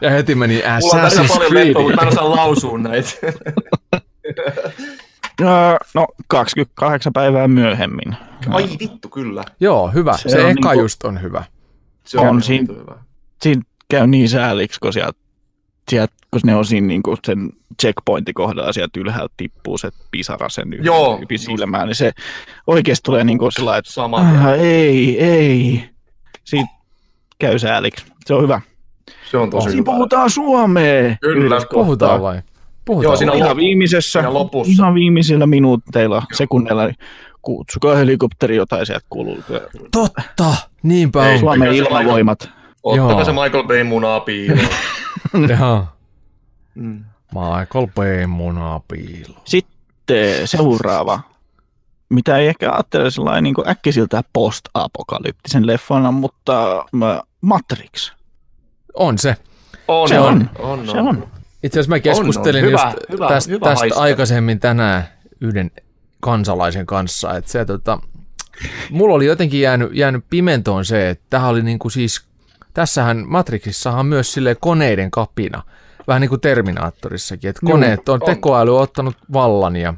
Ja 0.00 0.10
heti 0.10 0.34
meni 0.34 0.54
mulla 0.80 0.94
on 0.94 1.00
tässä 1.00 1.22
Assassin's 1.22 1.28
paljon 1.34 1.50
Creed. 1.50 1.66
leppoa, 1.66 1.82
mutta 1.82 1.96
mä 1.96 2.02
en 2.02 2.08
osaa 2.08 2.30
lausua 2.36 2.78
näitä. 2.78 3.10
Öö, 5.40 5.76
No, 5.94 6.06
28 6.28 7.12
päivää 7.12 7.48
myöhemmin. 7.48 8.16
Ai 8.48 8.68
vittu, 8.80 9.08
kyllä. 9.08 9.44
Joo, 9.60 9.88
hyvä. 9.88 10.16
Se, 10.16 10.28
Se 10.28 10.36
eka 10.38 10.46
niinku- 10.48 10.80
just 10.80 11.04
on 11.04 11.22
hyvä. 11.22 11.44
Se 12.04 12.18
On 12.18 12.28
on 12.28 12.42
siinä- 12.42 12.66
siinä. 12.66 12.80
hyvä. 12.80 12.94
Siinä 13.42 13.62
käy 13.90 14.06
niin 14.06 14.28
sääliksi, 14.28 14.80
kun 14.80 14.92
sieltä, 14.92 15.18
sieltä 15.88 16.14
kun 16.30 16.40
ne 16.44 16.54
on 16.54 16.64
siinä 16.64 16.86
niin 16.86 17.02
kuin 17.02 17.16
sen 17.24 17.50
checkpointin 17.82 18.34
kohdalla, 18.34 18.72
sieltä 18.72 19.00
ylhäältä 19.00 19.34
tippuu 19.36 19.78
se 19.78 19.90
pisara 20.10 20.48
sen 20.48 20.72
yhden 20.72 20.84
Joo, 20.84 21.20
silmään, 21.36 21.86
niin 21.86 21.94
se 21.96 22.12
oikeasti 22.66 23.02
tulee 23.04 23.24
niin 23.24 23.38
kuin 23.38 23.52
sillä 23.52 23.66
lailla, 23.66 23.78
että 23.78 23.92
Sama. 23.92 24.16
ah, 24.16 24.46
ei, 24.58 25.24
ei. 25.24 25.84
Siitä 26.44 26.68
käy 27.38 27.58
sääliksi. 27.58 28.06
Se 28.26 28.34
on 28.34 28.42
hyvä. 28.42 28.60
Se 29.30 29.36
on 29.36 29.50
tosi 29.50 29.64
Siinä 29.64 29.80
hyvä. 29.80 29.84
puhutaan 29.84 30.30
suomea. 30.30 31.16
Kyllä. 31.20 31.60
Puhutaan 31.72 32.22
vai? 32.22 32.42
Puhutaan 32.84 33.10
Joo, 33.10 33.16
siinä 33.16 33.32
Ihan 33.32 33.56
viimeisessä, 33.56 34.20
Siinä 34.20 34.34
lopussa. 34.34 34.72
ihan 34.72 34.94
viimeisillä 34.94 35.46
minuutteilla, 35.46 36.22
sekunneilla, 36.34 36.84
niin 36.86 36.96
kutsukaa 37.42 37.94
helikopteri 37.96 38.56
jotain 38.56 38.86
sieltä 38.86 39.06
kuuluu. 39.10 39.38
Totta, 39.92 40.54
niinpä 40.82 41.26
Ei, 41.28 41.34
on. 41.34 41.40
Suomen 41.40 41.72
ilmavoimat. 41.72 42.50
Ottakaa 42.92 43.10
Joo. 43.12 43.24
se 43.24 43.32
Michael 43.32 43.64
Bay 43.64 43.84
munaa 43.84 44.20
piiloon. 44.20 44.68
Joo. 45.60 45.86
Mm. 46.74 47.04
Michael 47.34 47.86
Bay 47.94 48.26
munapiilo. 48.26 49.40
Sitten 49.44 50.48
seuraava, 50.48 51.20
mitä 52.08 52.36
ei 52.36 52.48
ehkä 52.48 52.72
ajattele 52.72 53.10
sellainen 53.10 53.44
niin 53.44 53.68
äkkisiltä 53.68 54.22
post-apokalyptisen 54.32 55.66
leffana, 55.66 56.10
mutta 56.12 56.84
mä- 56.92 57.22
Matrix. 57.40 58.12
On 58.94 59.18
se. 59.18 59.36
On, 59.88 60.08
Se 60.08 60.18
on. 60.20 60.50
on, 60.58 60.86
Se 60.90 60.98
on. 61.00 61.28
Itse 61.62 61.80
asiassa 61.80 61.94
mä 61.96 62.00
keskustelin 62.00 62.64
On, 62.64 62.66
on. 62.66 62.72
just 62.72 62.84
Hyvä, 62.84 62.94
hyvä, 63.12 63.28
tästä, 63.28 63.52
hyvä 63.52 63.66
tästä 63.66 64.00
aikaisemmin 64.00 64.60
tänään 64.60 65.08
yhden 65.40 65.70
kansalaisen 66.20 66.86
kanssa, 66.86 67.36
että 67.36 67.50
se 67.50 67.64
tota, 67.64 67.98
mulla 68.90 69.14
oli 69.14 69.26
jotenkin 69.26 69.60
jäänyt, 69.60 69.90
jäänyt 69.94 70.24
pimentoon 70.30 70.84
se, 70.84 71.10
että 71.10 71.24
tämähän 71.30 71.50
oli 71.50 71.62
niinku 71.62 71.90
siis, 71.90 72.26
tässähän 72.74 73.24
Matrixissahan 73.26 74.06
myös 74.06 74.32
sille 74.32 74.56
koneiden 74.60 75.10
kapina, 75.10 75.62
vähän 76.08 76.20
niin 76.20 76.28
kuin 76.28 76.40
Terminaattorissakin, 76.40 77.50
että 77.50 77.66
koneet 77.66 78.08
on, 78.08 78.22
on. 78.22 78.26
tekoäly 78.26 78.76
on 78.76 78.82
ottanut 78.82 79.16
vallan 79.32 79.76
ja, 79.76 79.94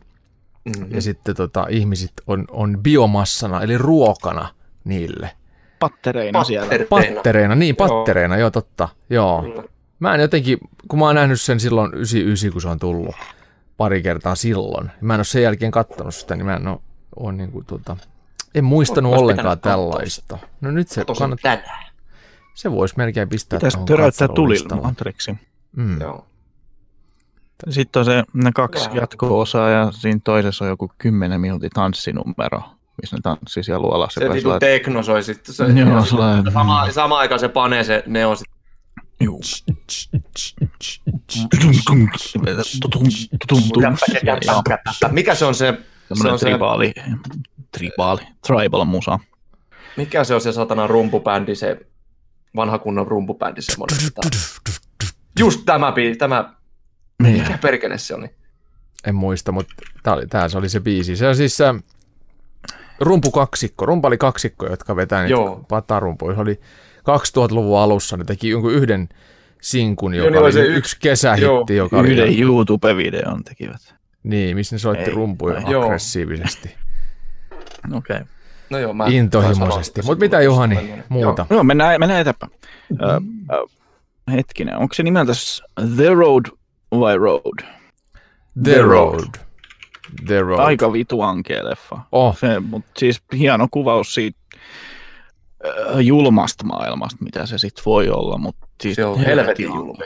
Mm-hmm. 0.64 0.94
ja 0.94 1.02
sitten 1.02 1.36
tota, 1.36 1.66
ihmiset 1.70 2.12
on, 2.26 2.44
on 2.50 2.78
biomassana, 2.82 3.62
eli 3.62 3.78
ruokana 3.78 4.48
niille. 4.84 5.30
Pattereina 5.78 6.44
siellä. 6.44 6.74
Pattereina, 6.88 7.54
niin 7.54 7.76
Joo. 7.78 7.88
pattereina, 7.88 8.36
joo 8.36 8.50
totta, 8.50 8.88
joo. 9.10 9.42
Kyllä. 9.42 9.62
Mä 10.00 10.14
en 10.14 10.20
jotenkin, 10.20 10.58
kun 10.88 10.98
mä 10.98 11.04
oon 11.04 11.14
nähnyt 11.14 11.40
sen 11.40 11.60
silloin 11.60 11.94
99, 11.94 12.52
kun 12.52 12.62
se 12.62 12.68
on 12.68 12.78
tullut, 12.78 13.14
pari 13.76 14.02
kertaa 14.02 14.34
silloin. 14.34 14.90
Mä 15.00 15.14
en 15.14 15.18
ole 15.18 15.24
sen 15.24 15.42
jälkeen 15.42 15.70
kattonut 15.70 16.14
sitä, 16.14 16.36
niin 16.36 16.46
mä 16.46 16.56
en 16.56 16.68
ole, 16.68 16.78
ole 17.16 17.32
niin 17.32 17.52
kuin, 17.52 17.66
tota, 17.66 17.96
en 18.54 18.64
muistanut 18.64 19.12
Ois 19.12 19.22
ollenkaan 19.22 19.60
tällaista. 19.60 20.38
No 20.60 20.70
nyt 20.70 20.88
se, 20.88 21.04
kannattaa, 21.18 21.56
tänään. 21.56 21.89
Se 22.54 22.70
voisi 22.70 22.94
melkein 22.96 23.28
pistää 23.28 23.56
Pitäisi 23.58 23.76
tuohon 23.76 23.86
töräyttää 23.86 24.28
Matrixin. 24.82 25.38
Mm. 25.76 26.00
Joo. 26.00 26.26
Sitten 27.70 28.00
on 28.00 28.04
se, 28.06 28.24
ne 28.34 28.52
kaksi 28.54 28.88
jatko-osaa 28.94 29.70
ja 29.70 29.92
siinä 29.92 30.20
toisessa 30.24 30.64
on 30.64 30.68
joku 30.68 30.90
10 30.98 31.40
minuutin 31.40 31.70
tanssinumero, 31.70 32.62
missä 33.02 33.16
ne 33.16 33.20
tanssii 33.22 33.64
siellä 33.64 33.82
luolassa. 33.82 34.18
Se 34.20 34.24
joka 34.24 34.34
vitu 34.34 34.42
sellainen- 34.42 34.60
tekno 34.68 35.02
soi 35.02 35.22
sitten. 35.22 35.54
Se, 35.54 35.64
Joo, 35.64 36.04
sellainen- 36.04 36.52
sama, 36.52 36.92
sama 36.92 37.18
aikaan 37.18 37.40
se 37.40 37.48
panee 37.48 37.84
se 37.84 38.02
neo 38.06 38.36
sit. 38.36 38.46
Juu. 39.20 39.40
Mikä 45.10 45.34
se 45.34 45.44
on 45.44 45.54
se, 45.54 45.74
se 45.78 45.84
Semmoinen 46.08 46.32
on 46.32 46.38
se, 46.38 46.46
tribaali, 46.46 46.94
tribaali, 47.72 48.20
tribal 48.46 48.84
musa. 48.84 49.18
mikä 49.96 50.24
se 50.24 50.34
on 50.34 50.40
se 50.40 50.52
satana 50.52 50.86
rumpubändi, 50.86 51.54
se 51.54 51.86
vanha 52.56 52.78
kunnon 52.78 53.06
rumpubändi 53.06 53.62
semmoinen. 53.62 53.98
että- 54.06 54.38
Just 55.38 55.60
tämä, 55.66 55.92
biisi, 55.92 56.18
tämä, 56.18 56.54
mikä 57.22 57.58
perkele 57.62 57.98
se 57.98 58.14
oli? 58.14 58.26
En 59.06 59.14
muista, 59.14 59.52
mutta 59.52 59.74
tää, 60.02 60.14
oli, 60.14 60.26
tää 60.26 60.48
se 60.48 60.58
oli 60.58 60.68
se 60.68 60.80
biisi. 60.80 61.16
Se 61.16 61.28
on 61.28 61.36
siis 61.36 61.60
äh, 61.60 61.76
rumpukaksikko, 63.00 63.86
rumpali 63.86 64.18
kaksikko, 64.18 64.66
jotka 64.66 64.96
vetää 64.96 65.22
niitä 65.22 65.32
Joo. 65.32 65.64
patarumpuja. 65.68 66.34
Se 66.34 66.40
oli 66.40 66.60
2000-luvun 66.98 67.78
alussa, 67.78 68.16
ne 68.16 68.24
teki 68.24 68.48
jonkun 68.48 68.72
yhden 68.74 69.08
sinkun, 69.60 70.14
joka 70.14 70.30
niin 70.30 70.38
oli 70.38 70.44
oli 70.44 70.52
se 70.52 70.60
yksi, 70.60 70.78
yksi- 70.78 70.96
kesähitti, 71.00 71.76
joka 71.76 71.98
oli, 71.98 72.08
Yhden 72.12 72.38
YouTube-videon 72.40 73.44
tekivät. 73.44 73.94
niin, 74.22 74.56
missä 74.56 74.74
ne 74.74 74.78
soitti 74.80 75.10
Ei, 75.10 75.14
rumpuja 75.14 75.60
Joo. 75.70 75.82
aggressiivisesti, 75.84 76.74
Okei. 77.96 78.16
Okay. 78.16 78.26
No 78.70 78.78
joo, 78.78 78.92
mä 78.92 79.06
intohimoisesti. 79.08 80.02
Mutta 80.02 80.24
mitä 80.24 80.40
Juhani, 80.40 80.88
Joo. 80.88 80.98
muuta? 81.08 81.46
No, 81.50 81.64
mennään, 81.64 82.00
mennään 82.00 82.20
eteenpäin. 82.20 82.52
Ö, 83.02 83.06
ö, 83.54 83.66
hetkinen, 84.32 84.76
onko 84.76 84.94
se 84.94 85.02
nimeltä 85.02 85.32
The 85.96 86.14
Road 86.14 86.44
vai 87.00 87.16
Road? 87.18 87.62
The, 88.62 88.72
The 88.72 88.82
Road. 88.82 89.14
Road. 89.20 89.34
The 90.26 90.40
Road. 90.40 90.60
Aika 90.60 90.92
vitu 90.92 91.22
ankea 91.22 91.64
leffa. 91.64 91.98
Oh, 92.12 92.38
Se, 92.38 92.60
mutta 92.60 92.90
siis 92.98 93.22
hieno 93.38 93.68
kuvaus 93.70 94.14
siitä 94.14 94.38
ö, 95.64 96.00
julmasta 96.02 96.64
maailmasta, 96.64 97.24
mitä 97.24 97.46
se 97.46 97.58
sitten 97.58 97.84
voi 97.86 98.08
olla. 98.10 98.38
Mutta 98.38 98.66
siis 98.82 98.96
Se 98.96 99.04
on 99.04 99.18
helvetin 99.18 99.66
julma. 99.66 100.04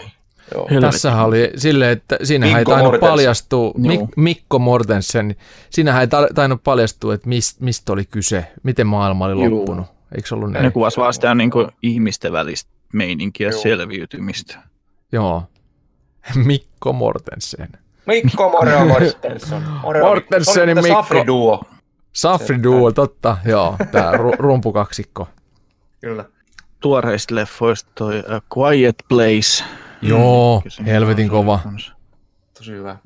Joo. 0.54 0.68
Tässähän 0.80 1.24
oli 1.26 1.50
silleen, 1.56 1.90
että 1.90 2.18
siinähän 2.22 2.58
ei 2.58 2.60
Mikko 2.60 2.72
tainnut 2.72 2.92
Mortensen. 2.92 3.10
paljastua, 3.10 3.72
Mik, 3.76 4.00
Joo. 4.00 4.08
Mikko 4.16 4.58
Mortensen, 4.58 5.36
siinähän 5.70 6.00
ei 6.00 6.06
ta- 6.08 6.28
tainnut 6.34 6.64
paljastua, 6.64 7.14
että 7.14 7.28
mist, 7.28 7.60
mistä 7.60 7.92
oli 7.92 8.04
kyse, 8.04 8.46
miten 8.62 8.86
maailma 8.86 9.24
oli 9.24 9.44
Juu. 9.44 9.58
loppunut. 9.58 9.86
Eikö 10.16 10.34
ollut 10.34 10.50
Ne 10.50 10.70
kuvasi 10.70 10.96
vaan 10.96 11.14
sitä 11.14 11.34
niin 11.34 11.50
kuin 11.50 11.68
ihmisten 11.82 12.32
välistä 12.32 12.70
meininkiä, 12.92 13.48
Joo. 13.50 13.60
selviytymistä. 13.60 14.58
Joo. 15.12 15.42
Mikko 16.44 16.92
Mortensen. 16.92 17.68
Mikko 18.06 18.48
Moreo 18.50 18.84
Mortensen. 18.94 19.62
Moreo- 19.82 20.04
Mortensenin 20.04 20.76
Mikko. 20.82 20.88
Safri 21.02 21.26
Duo. 21.26 21.62
Safri 22.12 22.62
Duo, 22.62 22.92
totta, 22.92 23.36
joo, 23.44 23.76
tää 23.92 24.12
ru- 24.12 24.36
rumpukaksikko. 24.38 25.28
Kyllä. 26.00 26.24
Tuoreista 26.80 27.34
leffoista 27.34 27.90
toi 27.94 28.18
A 28.28 28.40
Quiet 28.58 28.96
Place. 29.08 29.64
Joo, 30.09 30.60
Kyllä 30.62 30.74
se 30.76 30.85
helvetin 30.85 31.28
kova. 31.28 31.60
kans. 31.64 31.93
Tosi 32.59 32.72
hyvä. 32.72 32.97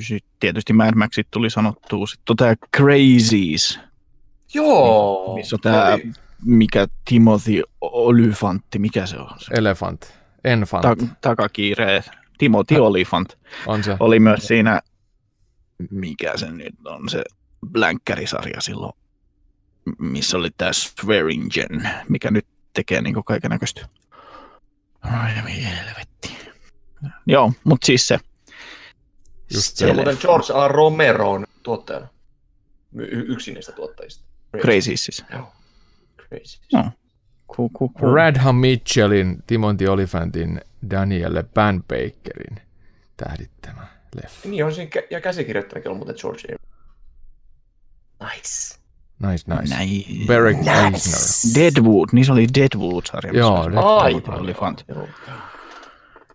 Sitten 0.00 0.30
tietysti 0.40 0.72
Mad 0.72 0.94
Maxit 0.94 1.26
tuli 1.30 1.50
sanottua. 1.50 2.06
Sitten 2.06 2.32
on 2.32 2.36
tää 2.36 2.54
Crazies, 2.76 3.80
Joo. 4.54 5.34
missä 5.34 5.56
on 5.56 5.60
tää, 5.60 5.94
Oli- 5.94 6.12
mikä 6.44 6.86
Timothy 7.04 7.62
Olyfantti, 7.80 8.78
mikä 8.78 9.06
se 9.06 9.18
on? 9.18 9.30
Se 9.38 9.54
Elefant. 9.54 10.12
Enfant 10.44 10.82
ta- 10.82 11.06
takakiire. 11.20 12.04
Timothy 12.38 12.76
Olyphant 12.76 13.38
on 13.66 13.84
se. 13.84 13.96
oli 14.00 14.20
myös 14.20 14.46
siinä, 14.46 14.80
mikä 15.90 16.36
se 16.36 16.50
nyt 16.50 16.74
on, 16.86 17.08
se 17.08 17.24
Blankkärisarja 17.72 18.60
silloin, 18.60 18.92
missä 19.98 20.36
oli 20.36 20.48
tää 20.56 20.72
Swearingen, 20.72 21.90
mikä 22.08 22.30
nyt 22.30 22.46
tekee 22.72 23.00
niinku 23.02 23.22
kaiken 23.22 23.50
näköistä. 23.50 23.88
Ai 25.00 25.64
helvetti. 25.64 26.36
Joo, 27.26 27.52
mutta 27.64 27.86
siis 27.86 28.08
se. 28.08 28.18
Just 29.54 29.76
Se 29.76 29.86
on 29.86 29.94
muuten 29.94 30.16
George 30.20 30.52
A. 30.54 30.68
Romeron 30.68 31.44
tuottajana. 31.62 32.08
Y- 32.94 33.24
yksi 33.28 33.54
niistä 33.54 33.72
tuottajista. 33.72 34.24
Crazies 34.60 35.04
siis. 35.04 35.24
Joo. 35.32 35.52
Crazy. 36.28 36.60
No. 36.72 36.90
Cool, 37.56 37.68
cool, 37.78 37.90
cool. 38.00 38.14
Radham 38.14 38.56
Mitchellin, 38.56 39.42
Timothy 39.46 39.86
Olyphantin, 39.86 40.60
Danielle 40.90 41.42
Banbakerin 41.42 42.60
tähdittämä 43.16 43.86
leffa. 44.22 44.48
Niin 44.48 44.64
on 44.64 44.74
siinä, 44.74 44.90
kä- 45.00 45.06
ja 45.10 45.20
käsikirjoittajakin 45.20 45.90
on 45.90 45.96
muuten 45.96 46.14
George 46.20 46.42
A. 46.54 46.56
Nice. 48.34 48.77
Nice, 49.26 49.54
nice. 49.60 49.74
Näin. 49.74 50.04
Beric 50.26 50.56
Nice. 50.56 50.70
Eisner. 50.80 51.54
Deadwood, 51.64 52.08
niin 52.12 52.24
se 52.24 52.32
oli 52.32 52.46
Deadwood-sarja. 52.54 53.32
Joo, 53.32 53.60
oli 53.60 53.72
Deadwood. 53.72 54.02
Aivan. 54.02 54.40
Olyphant. 54.40 54.84
Joo. 54.88 55.06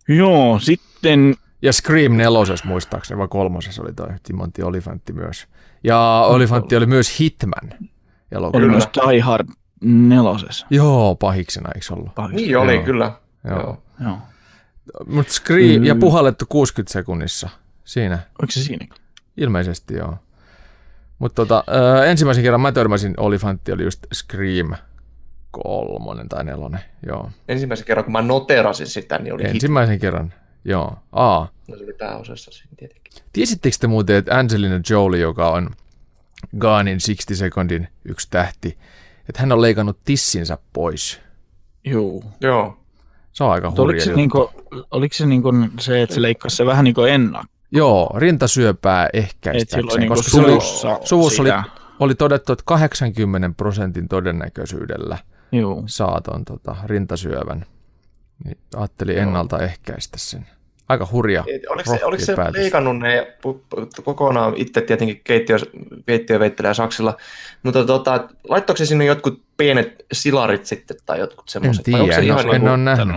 Joo, 0.08 0.60
sitten 0.60 1.36
Ja 1.62 1.74
Scream 1.74 2.12
nelosessa 2.18 2.66
muistaakseni, 2.68 3.18
vai 3.18 3.28
kolmosessa 3.28 3.82
oli 3.82 3.94
toi 3.94 4.08
Timothy 4.24 4.64
Olyphantti 4.64 5.14
myös. 5.14 5.48
Ja 5.84 6.26
Olyphantti 6.28 6.76
oli 6.76 6.86
myös 6.86 7.20
Hitman 7.20 7.70
oli 7.74 7.90
elokuva. 8.32 8.66
myös 8.68 8.90
Die 9.10 9.20
Hard 9.20 9.48
nelosessa. 9.82 10.68
Joo, 10.70 11.16
pahiksena 11.16 11.70
eikö 11.76 11.86
ollut? 11.94 12.12
Niin 12.32 12.58
oli, 12.58 12.74
Joo. 12.76 12.84
kyllä. 12.84 13.12
Joo. 13.50 13.60
Joo. 13.60 13.84
Joo. 14.04 14.18
Mutta 15.08 15.34
Scream 15.34 15.80
Mm. 15.82 15.86
ja 15.86 15.96
puhallettu 15.96 16.46
60 16.50 16.94
sekunnissa 16.94 17.50
siinä. 17.84 18.16
Oliko 18.16 18.52
se 18.52 18.64
siinä? 18.64 18.86
Ilmeisesti 19.38 19.94
joo. 19.94 20.18
Mutta 21.20 21.46
tota, 21.46 21.64
ensimmäisen 22.08 22.44
kerran 22.44 22.62
mä 22.62 22.72
törmäsin 22.72 23.14
Olyphantti 23.18 23.72
oli 23.72 23.84
just 23.84 24.06
Scream 24.14 24.76
kolmonen 25.52 26.30
tai 26.30 26.44
nelonen, 26.44 26.80
joo. 27.08 27.30
Ensimmäisen 27.48 27.88
kerran, 27.88 28.04
kun 28.04 28.12
mä 28.12 28.22
noterasin 28.22 28.88
sitä, 28.88 29.18
niin 29.20 29.34
oli 29.34 29.44
hit. 29.44 29.52
Ensimmäisen 29.54 30.00
kerran, 30.00 30.34
joo. 30.66 30.98
Aa. 31.12 31.48
No, 31.68 31.78
se 31.78 31.84
oli 31.84 31.94
pääosassa 31.94 32.52
siinä 32.52 32.72
tietenkin. 32.78 33.14
Tiesittekö 33.34 33.76
te 33.80 33.88
muuten, 33.88 34.16
että 34.16 34.38
Angelina 34.38 34.80
Jolie, 34.90 35.20
joka 35.22 35.50
on 35.50 35.70
Gone 36.60 36.92
in 36.92 36.98
60 37.08 37.36
Secondin 37.36 37.88
yksi 38.06 38.28
tähti, 38.30 38.78
että 39.30 39.42
hän 39.42 39.52
on 39.52 39.62
leikannut 39.62 39.98
tissinsä 40.06 40.58
pois. 40.74 41.22
Joo. 41.86 42.24
Joo. 42.42 42.78
Se 43.32 43.44
on 43.44 43.52
aika 43.52 43.68
Mutta 43.68 43.82
Oliko 43.82 43.92
hurja 43.92 44.04
se, 44.04 44.10
juttu. 44.10 44.18
niinku, 44.18 44.52
oliko 44.92 45.14
se 45.14 45.26
niinku 45.26 45.52
se, 45.80 46.02
että 46.02 46.16
se 46.16 46.22
leikkasi 46.22 46.56
se 46.56 46.66
vähän 46.66 46.84
niin 46.84 46.96
kuin? 46.96 47.12
Joo, 47.76 48.10
rintasyöpää 48.18 49.10
ehkäistääkseen, 49.14 49.82
silloin 49.82 50.00
niinku 50.00 50.16
koska 50.16 50.32
se 50.32 50.38
oli, 50.38 50.48
suvussa, 50.48 51.00
suvussa 51.04 51.42
oli, 51.42 51.50
oli 52.00 52.16
todettu, 52.16 52.54
että 52.54 52.64
80 52.66 53.50
prosentin 53.58 54.08
todennäköisyydellä 54.08 55.18
Joo. 55.52 55.84
saa 55.86 56.22
ton 56.22 56.46
tota, 56.46 56.76
rintasyövän. 56.86 57.66
Niin 58.46 58.58
ajattelin 58.76 59.18
ennaltaehkäistä 59.18 60.18
sen. 60.20 60.48
Aika 60.90 61.08
hurja. 61.12 61.44
Et 61.56 61.62
Oliko 61.70 61.96
se, 61.96 62.06
oliko 62.06 62.24
se 62.26 62.36
päätös. 62.36 62.62
leikannut 62.62 63.00
ne 63.00 63.38
kokonaan 64.04 64.54
itse 64.56 64.82
tietenkin 64.82 65.22
keittiö, 65.24 65.58
keittiö 66.06 66.40
veittelee 66.40 66.74
saksilla, 66.74 67.18
mutta 67.64 67.86
tota, 67.86 68.30
laittoiko 68.50 68.78
se 68.78 68.86
sinne 68.86 69.06
jotkut 69.06 69.42
pienet 69.58 70.06
silarit 70.12 70.66
sitten 70.66 70.98
tai 71.06 71.20
jotkut 71.20 71.46
En 71.48 71.52
semmoiset? 71.52 71.84
tiedä, 71.84 71.98
Vai 71.98 72.04
onko 72.04 72.14
se 72.14 72.20
en, 72.20 72.26
niin 72.28 72.56
en 72.56 72.62
kuin, 72.62 72.70
ole 72.70 72.78
nähnyt. 72.78 73.16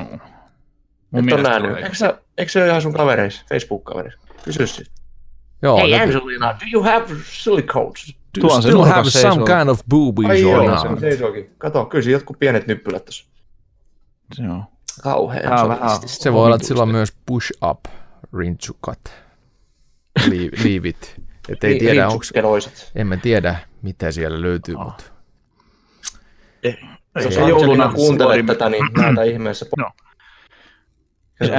Mun 1.11 1.19
et 1.19 1.25
mielestä 1.25 1.49
nähnyt? 1.51 1.77
Eikö, 1.77 1.95
sä, 1.95 2.19
eikö 2.39 2.53
se 2.53 2.59
ole 2.59 2.69
ihan 2.69 2.83
sun 2.83 2.93
kavereissa, 2.93 3.43
Facebook-kavereissa? 3.49 4.26
Kysy 4.47 4.67
sitten. 4.67 4.95
Joo, 5.63 5.79
Hey 5.79 5.91
no, 5.91 5.97
Angelina, 6.03 6.53
do 6.61 6.67
you 6.73 6.83
have 6.83 7.07
silicones? 7.25 8.07
do 8.09 8.41
tuo 8.41 8.51
you 8.51 8.63
still 8.63 8.85
have 8.85 9.11
some 9.11 9.23
seisoo. 9.35 9.45
kind 9.45 9.69
of 9.69 9.81
boobies 9.89 10.31
Ai 10.31 10.45
or 10.45 10.63
joo, 10.65 10.69
not? 10.71 10.99
se 10.99 11.01
seisookin. 11.01 11.51
Kato, 11.59 11.85
kyllä 11.87 12.03
siinä 12.03 12.17
jotkut 12.17 12.39
pienet 12.39 12.67
nyppylät 12.67 13.05
tuossa. 13.05 13.25
Joo. 14.39 14.63
Kauhean. 15.03 15.61
On 15.63 15.69
vähän- 15.69 15.91
Se 16.07 16.33
voi 16.33 16.45
olla, 16.47 16.57
että 16.57 16.69
sillä 16.69 16.83
on 16.83 16.89
myös 16.91 17.13
push 17.27 17.53
up 17.71 17.85
rinchukat. 18.39 19.01
Leave, 20.29 20.51
leave 20.65 20.89
it. 20.93 21.21
Et 21.49 21.65
ei 21.65 21.79
tiedä, 21.79 22.09
onko, 22.09 22.25
mä 23.07 23.17
tiedä, 23.17 23.57
mitä 23.83 24.11
siellä 24.11 24.43
löytyy, 24.43 24.75
Ah. 24.79 24.85
mutta 24.85 25.05
Jos 26.65 26.75
se 27.15 27.41
Angelina 27.41 27.49
jouluna 27.49 27.93
kuuntelee 27.93 28.37
suori- 28.37 28.47
tätä, 28.47 28.69
niin 28.71 28.85
näitä 28.97 29.23
ihmeessä. 29.23 29.67
No. 29.77 29.91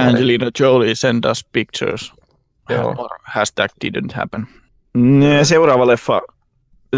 Angelina 0.08 0.50
Jolie 0.60 0.94
send 0.94 1.24
us 1.30 1.44
pictures. 1.52 2.12
Joo. 2.68 3.08
Hashtag 3.22 3.70
didn't 3.84 4.14
happen. 4.14 4.48
Ne, 4.94 5.44
Seuraava 5.44 5.86
leffa, 5.86 6.20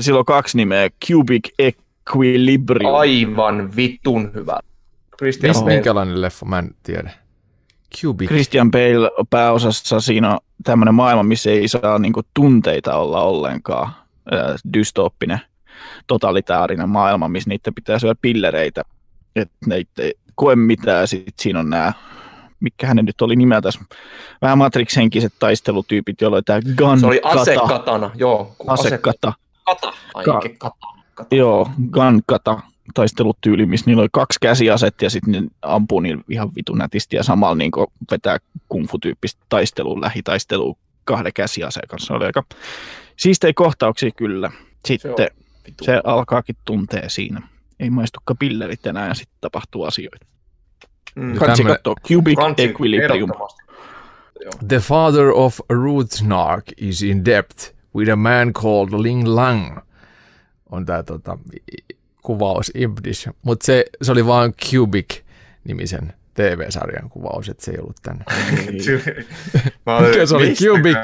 sillä 0.01 0.18
on 0.18 0.24
kaksi 0.24 0.56
nimeä, 0.56 0.88
Cubic 1.06 1.48
Equilibrium. 1.59 2.94
Aivan 2.94 3.76
vitun 3.76 4.30
hyvä. 4.34 4.60
Christian 5.18 5.51
Mist, 5.51 5.60
Bale. 5.60 5.74
minkälainen 5.74 6.20
leffa, 6.20 6.47
mä 6.47 6.59
en 6.59 6.70
tiedä. 6.82 7.10
Cubic. 8.01 8.28
Christian 8.28 8.70
Bale 8.70 9.10
pääosassa 9.30 10.01
siinä 10.01 10.30
on 10.32 10.38
tämmöinen 10.64 10.94
maailma, 10.94 11.22
missä 11.22 11.51
ei 11.51 11.68
saa 11.68 11.98
niinku 11.98 12.22
tunteita 12.34 12.97
olla 12.97 13.22
ollenkaan. 13.22 13.92
Dystooppinen, 14.74 15.40
totalitaarinen 16.06 16.88
maailma, 16.88 17.28
missä 17.28 17.48
niiden 17.48 17.74
pitää 17.74 17.98
syödä 17.98 18.14
pillereitä. 18.22 18.82
Että 19.36 19.55
ne 19.66 19.74
ei 19.74 20.14
koe 20.34 20.56
mitään. 20.56 21.09
Sitten 21.09 21.32
siinä 21.40 21.59
on 21.59 21.70
nämä, 21.70 21.92
mikä 22.61 22.87
hänen 22.87 23.05
nyt 23.05 23.20
oli 23.20 23.37
nimeltä, 23.37 23.69
vähän 24.43 24.59
Matrix-henkiset 24.59 25.32
taistelutyypit, 25.39 26.20
joilla 26.20 26.37
oli 26.37 26.43
tämä 26.43 26.61
gun 26.77 27.01
Se 27.01 27.07
oli 27.07 27.20
kata. 27.20 27.41
asekatana, 27.41 28.11
joo. 28.15 28.57
Asekata. 28.66 29.32
Kata. 29.65 29.93
Ai, 30.15 30.24
Ka- 30.24 30.41
kata. 30.59 30.77
kata. 31.15 31.37
Joo, 31.37 31.70
gun 31.91 32.23
kata 32.27 32.61
taistelutyyli, 32.95 33.66
missä 33.66 33.87
niillä 33.87 34.01
oli 34.01 34.09
kaksi 34.12 34.39
käsiaset 34.43 35.03
ja 35.03 35.11
sitten 35.11 35.32
ne 35.32 35.43
ampuu 35.62 36.01
niillä 36.01 36.23
ihan 36.31 36.55
vitu 36.57 36.74
nätisti 36.74 37.16
ja 37.16 37.23
samalla 37.23 37.55
niin 37.55 37.70
vetää 38.11 38.39
kungfu-tyyppistä 38.69 39.43
taistelua, 39.49 40.01
lähitaistelua 40.01 40.74
kahden 41.05 41.32
käsiaseen 41.32 41.89
kanssa. 41.89 42.15
Oli 42.15 42.24
aika 42.24 42.43
siistejä 43.16 43.53
kohtauksia 43.55 44.11
kyllä. 44.11 44.51
Sitten 44.87 45.15
se, 45.16 45.28
se 45.82 46.01
alkaakin 46.05 46.57
tuntee 46.65 47.09
siinä. 47.09 47.43
Ei 47.81 47.91
maistukaan 47.91 48.37
pillerit 48.39 48.87
enää 48.87 49.09
ja 49.09 49.15
sitten 49.15 49.37
tapahtuu 49.41 49.85
asioita. 49.85 50.27
Mm. 51.16 51.35
Kansi 51.35 51.65
katsoa 51.65 51.95
Cubic 52.09 52.39
Crunchy, 52.39 52.62
Equilibrium. 52.62 53.31
The 54.69 54.78
father 54.78 55.32
of 55.35 55.61
Rootsnark 55.73 56.73
is 56.77 57.03
in 57.03 57.24
debt 57.24 57.74
with 57.95 58.11
a 58.11 58.16
man 58.16 58.53
called 58.53 58.93
Ling 58.93 59.28
Lang. 59.28 59.78
On 60.70 60.87
tämä 60.87 61.03
tota, 61.03 61.39
kuvaus 62.23 62.70
Ibdish. 62.74 63.28
Mutta 63.43 63.66
se, 63.66 63.85
se 64.03 64.12
oli 64.12 64.27
vain 64.27 64.55
Cubic-nimisen 64.55 66.12
TV-sarjan 66.35 67.11
kuvaus, 67.11 67.48
että 67.48 67.65
se 67.65 67.70
ei 67.70 67.78
ollut 67.78 67.97
tänne. 68.02 68.24
Mikä 70.07 70.27
se 70.27 70.36
oli? 70.36 70.55
Cubic. 70.65 70.97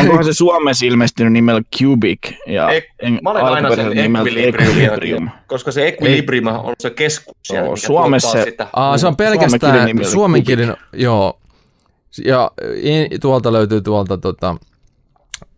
Onkohan 0.00 0.24
se 0.24 0.32
Suomessa 0.32 0.86
ilmestynyt 0.86 1.32
nimellä 1.32 1.62
Cubic 1.78 2.18
ja 2.46 2.70
Ek- 2.70 2.94
en- 3.02 3.18
Mä 3.22 3.30
olen 3.30 3.44
aina 3.44 3.76
sen 3.76 3.98
Equilibrium, 3.98 5.28
koska 5.46 5.72
se 5.72 5.88
Equilibrium 5.88 6.46
on 6.46 6.74
se 6.80 6.90
keskus 6.90 7.36
siellä, 7.42 7.66
Joo, 7.66 7.74
mikä 7.74 7.86
Suomessa 7.86 8.44
sitä. 8.44 8.66
Aa, 8.72 8.98
se 8.98 9.06
on 9.06 9.16
pelkästään 9.16 9.86
nimi 9.86 10.00
oli 10.00 10.10
suomenkielinen, 10.10 10.76
joo. 10.92 11.40
Ja 12.24 12.50
tuolta 13.20 13.52
löytyy 13.52 13.80
tuolta 13.80 14.18
tota, 14.18 14.56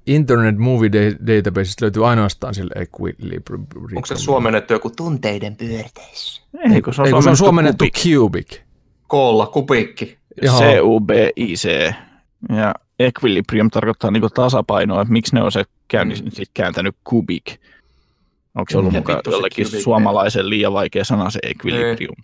Internet 0.06 0.58
Movie 0.58 0.90
Da- 0.92 1.26
Databaseista 1.26 1.84
löytyy 1.84 2.08
ainoastaan 2.08 2.54
sille 2.54 2.74
Equilibrium. 2.82 3.66
Onko 3.96 4.06
se 4.06 4.16
suomennettu 4.16 4.72
joku 4.72 4.90
tunteiden 4.90 5.56
pyörteissä? 5.56 6.42
Ei, 6.74 6.82
kun 6.82 6.94
se 6.94 7.02
on, 7.02 7.06
Ei, 7.06 7.12
kun 7.12 7.22
se 7.22 7.30
on 7.30 7.36
suomennettu 7.36 7.84
Cubic. 7.84 8.14
Cubic. 8.14 8.60
Koolla, 9.08 9.46
kupiikki. 9.46 10.18
Joo. 10.42 10.58
C-U-B-I-C. 10.58 11.94
Ja 12.56 12.74
equilibrium 12.98 13.70
tarkoittaa 13.70 14.10
niinku 14.10 14.28
tasapainoa, 14.30 15.02
että 15.02 15.12
miksi 15.12 15.34
ne 15.34 15.42
on 15.42 15.52
se 15.52 15.64
käännyt, 15.88 16.24
Mm. 16.24 16.30
sit 16.30 16.50
kääntänyt 16.54 16.96
kubik. 17.04 17.46
Onko 18.54 18.70
se 18.70 18.78
ollut 18.78 18.92
mukaan 18.92 19.20
jollekin 19.30 19.66
suomalaisen 19.82 20.48
liian 20.50 20.72
vaikea 20.72 21.04
sana 21.04 21.30
se 21.30 21.38
equilibrium? 21.42 22.14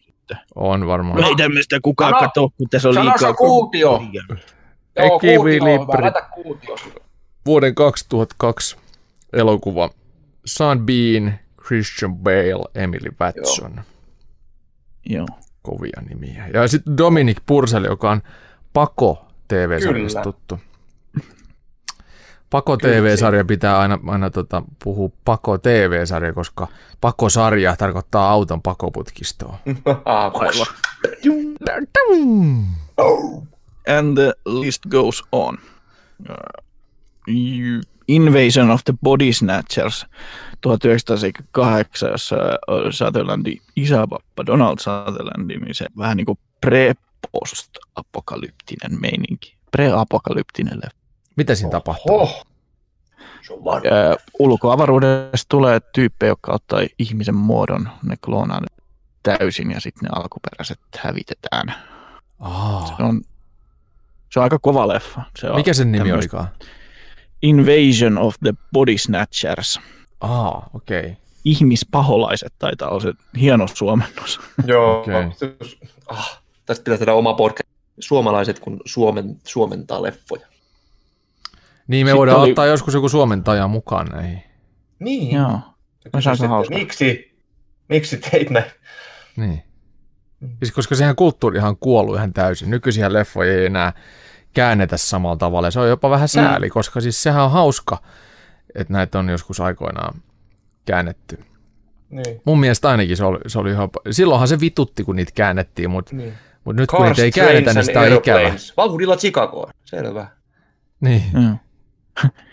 On 0.55 0.87
varmaan. 0.87 1.21
No, 1.21 1.29
ei 1.29 1.37
tämmöistä 1.37 1.79
kukaan 1.83 2.15
katso, 2.15 2.49
kun 2.59 2.69
tässä 2.71 2.89
on 2.89 2.95
sano 2.95 3.05
liikaa. 3.11 3.31
se 3.31 3.37
kuutio. 3.37 4.03
Joo, 4.97 5.21
kuutio 5.21 6.77
Vuoden 7.47 7.75
2002 7.75 8.77
elokuva. 9.33 9.91
Sean 10.47 10.87
Bean, 10.87 11.39
Christian 11.67 12.17
Bale, 12.17 12.65
Emily 12.75 13.11
Watson. 13.21 13.81
Joo. 15.07 15.27
Kovia 15.63 16.03
nimiä. 16.09 16.49
Ja 16.55 16.69
sitten 16.69 16.97
Dominic 16.97 17.39
Purcell, 17.47 17.85
joka 17.85 18.11
on 18.11 18.23
Pako 18.73 19.27
TV-sarjasta 19.49 20.23
tuttu. 20.23 20.59
Pako 22.51 22.77
TV-sarja 22.77 23.45
pitää 23.45 23.79
aina, 23.79 23.99
aina 24.07 24.31
tota, 24.31 24.63
puhua 24.85 25.11
Pako 25.25 25.59
TV-sarja, 25.59 26.33
koska 26.33 26.69
Pako-sarja 27.01 27.77
tarkoittaa 27.77 28.31
auton 28.31 28.63
pakoputkistoa. 28.63 29.59
And 33.99 34.17
the 34.19 34.33
list 34.47 34.83
goes 34.91 35.25
on. 35.33 35.59
Invasion 38.09 38.71
of 38.71 38.81
the 38.85 38.95
Body 39.05 39.33
Snatchers 39.33 40.07
1978, 40.61 42.11
jossa 42.11 42.37
Sutherlandin 42.91 43.61
isäpappa 43.77 44.47
Donald 44.47 44.79
Sutherland, 44.79 45.47
niin 45.47 45.75
se 45.75 45.87
vähän 45.99 46.17
niin 46.17 46.27
kuin 46.27 46.39
pre-post-apokalyptinen 46.67 49.01
meininki. 49.01 49.57
Pre-apokalyptinen 49.77 50.77
leffa. 50.77 50.97
Mitä 51.37 51.55
siinä 51.55 51.71
tapahtuu? 51.71 52.21
Oh. 52.21 52.47
Ö, 53.85 54.17
ulkoavaruudesta 54.39 55.47
tulee 55.49 55.81
tyyppejä, 55.95 56.31
jotka 56.31 56.53
ottaa 56.53 56.81
ihmisen 56.99 57.35
muodon, 57.35 57.89
ne 58.03 58.17
kloonaa 58.25 58.61
ne 58.61 58.67
täysin 59.23 59.71
ja 59.71 59.81
sitten 59.81 60.09
ne 60.09 60.11
alkuperäiset 60.21 60.79
hävitetään. 60.99 61.75
Aa, 62.41 62.87
Se 62.97 63.03
on, 63.03 63.21
se 64.33 64.41
on 64.41 64.43
aika 64.43 64.59
kova 64.59 64.89
leffa. 64.89 65.23
Se 65.39 65.51
on 65.51 65.57
mikä 65.57 65.75
sen 65.75 65.93
nimi 65.93 66.09
tämmöistä 66.09 66.37
olikaan? 66.37 66.49
Invasion 67.43 68.19
of 68.19 68.35
the 68.43 68.55
Body 68.73 68.99
Snatchers. 68.99 69.81
Aa, 70.21 70.71
okei. 70.75 71.01
Okay. 71.01 71.15
Ihmispaholaiset 71.45 72.53
taitaa 72.59 72.89
olla 72.89 73.01
se 73.01 73.13
hieno 73.41 73.67
suomennos. 73.75 74.41
Joo. 74.67 75.01
Okei. 75.01 75.15
Ah, 76.09 76.43
tästä 76.67 76.85
pitää 76.85 76.99
tehdä 76.99 77.15
oma 77.15 77.35
podcast. 77.35 77.71
Suomalaiset, 78.01 78.59
kun 78.61 78.81
suomen, 78.85 79.37
suomentaa 79.45 80.03
leffoja. 80.03 80.47
Niin, 81.89 82.07
me 82.07 82.11
Sitten 82.11 82.17
voidaan 82.19 82.41
oli- 82.41 82.51
ottaa 82.51 82.67
joskus 82.67 82.95
joku 82.95 83.09
suomentaja 83.09 83.69
mukaan 83.69 84.07
näihin. 84.07 84.43
Niin. 84.99 85.35
Joo. 85.37 85.61
Sitten. 86.01 86.79
Miksi? 86.79 87.37
Miksi 87.89 88.17
teit 88.17 88.51
näin? 88.51 88.71
Niin. 89.37 89.63
Mm. 90.41 90.49
Siis 90.59 90.73
koska 90.73 90.95
sehän 90.95 91.17
kulttuurihan 91.17 91.77
kuollut 91.77 92.17
ihan 92.17 92.33
täysin. 92.33 92.71
Nykyisiä 92.71 93.13
leffoja 93.13 93.53
ei 93.53 93.67
enää 93.67 93.93
käännetä 94.57 94.97
samalla 94.97 95.37
tavalla. 95.37 95.71
Se 95.71 95.81
on 95.81 95.89
jopa 95.89 96.11
vähän 96.11 96.29
sääli, 96.29 96.67
mm. 96.67 96.73
koska 96.73 97.01
siis 97.01 97.23
sehän 97.23 97.45
on 97.45 97.51
hauska, 97.51 98.03
että 98.75 98.93
näitä 98.93 99.19
on 99.19 99.29
joskus 99.29 99.61
aikoinaan 99.61 100.23
käännetty. 100.85 101.39
Niin. 102.11 102.41
Mun 102.45 102.61
mielestä 102.61 102.89
ainakin 102.89 103.17
se 103.17 103.25
oli, 103.25 103.39
se 103.47 103.59
oli 103.59 103.71
ihan... 103.71 103.89
Silloinhan 104.11 104.49
se 104.49 104.61
vitutti, 104.61 105.05
kun 105.05 105.17
niitä 105.17 105.33
käännettiin, 105.35 105.91
mutta 105.91 106.17
niin. 106.17 106.35
mut 106.65 106.77
nyt 106.77 106.91
kun 106.91 107.07
niitä 107.07 107.23
ei 107.23 107.31
käännetä, 107.31 107.75
niin 107.75 107.85
sitä 107.85 108.01
on 108.01 108.13
ikävä. 108.13 108.55
Vauhdilla 108.77 109.17
Chicagoon. 109.17 109.71
Selvä. 109.85 110.27
Niin. 111.01 111.23
Joo. 111.33 112.31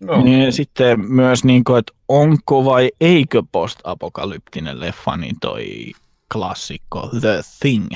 No. 0.00 0.22
Niin, 0.24 0.52
sitten 0.52 1.00
myös, 1.00 1.44
niin 1.44 1.64
kuin, 1.64 1.78
että 1.78 1.92
onko 2.08 2.64
vai 2.64 2.90
eikö 3.00 3.42
post-apokalyptinen 3.52 4.80
leffa, 4.80 5.16
niin 5.16 5.36
toi 5.40 5.92
klassikko 6.32 7.10
The 7.20 7.40
Thing. 7.60 7.88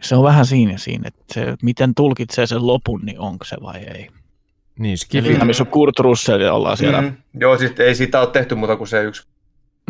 Se 0.00 0.14
on 0.16 0.22
vähän 0.24 0.46
siinä 0.46 0.78
siinä, 0.78 1.08
että 1.08 1.34
se, 1.34 1.54
miten 1.62 1.94
tulkitsee 1.94 2.46
sen 2.46 2.66
lopun, 2.66 3.00
niin 3.04 3.20
onko 3.20 3.44
se 3.44 3.56
vai 3.62 3.76
ei. 3.78 4.08
Niin, 4.78 4.98
Skifi. 4.98 5.28
Eli 5.34 5.44
missä 5.44 5.62
on 5.62 5.66
Kurt 5.70 5.98
Russell 5.98 6.40
ja 6.40 6.52
ollaan 6.52 6.76
siellä, 6.76 7.00
mm. 7.00 7.06
Mm. 7.06 7.40
Joo, 7.40 7.58
siis 7.58 7.80
ei 7.80 7.94
sitä 7.94 8.20
ole 8.20 8.26
tehty 8.30 8.54
muuta 8.54 8.76
kuin 8.76 8.88
se 8.88 9.02
yksi. 9.04 9.26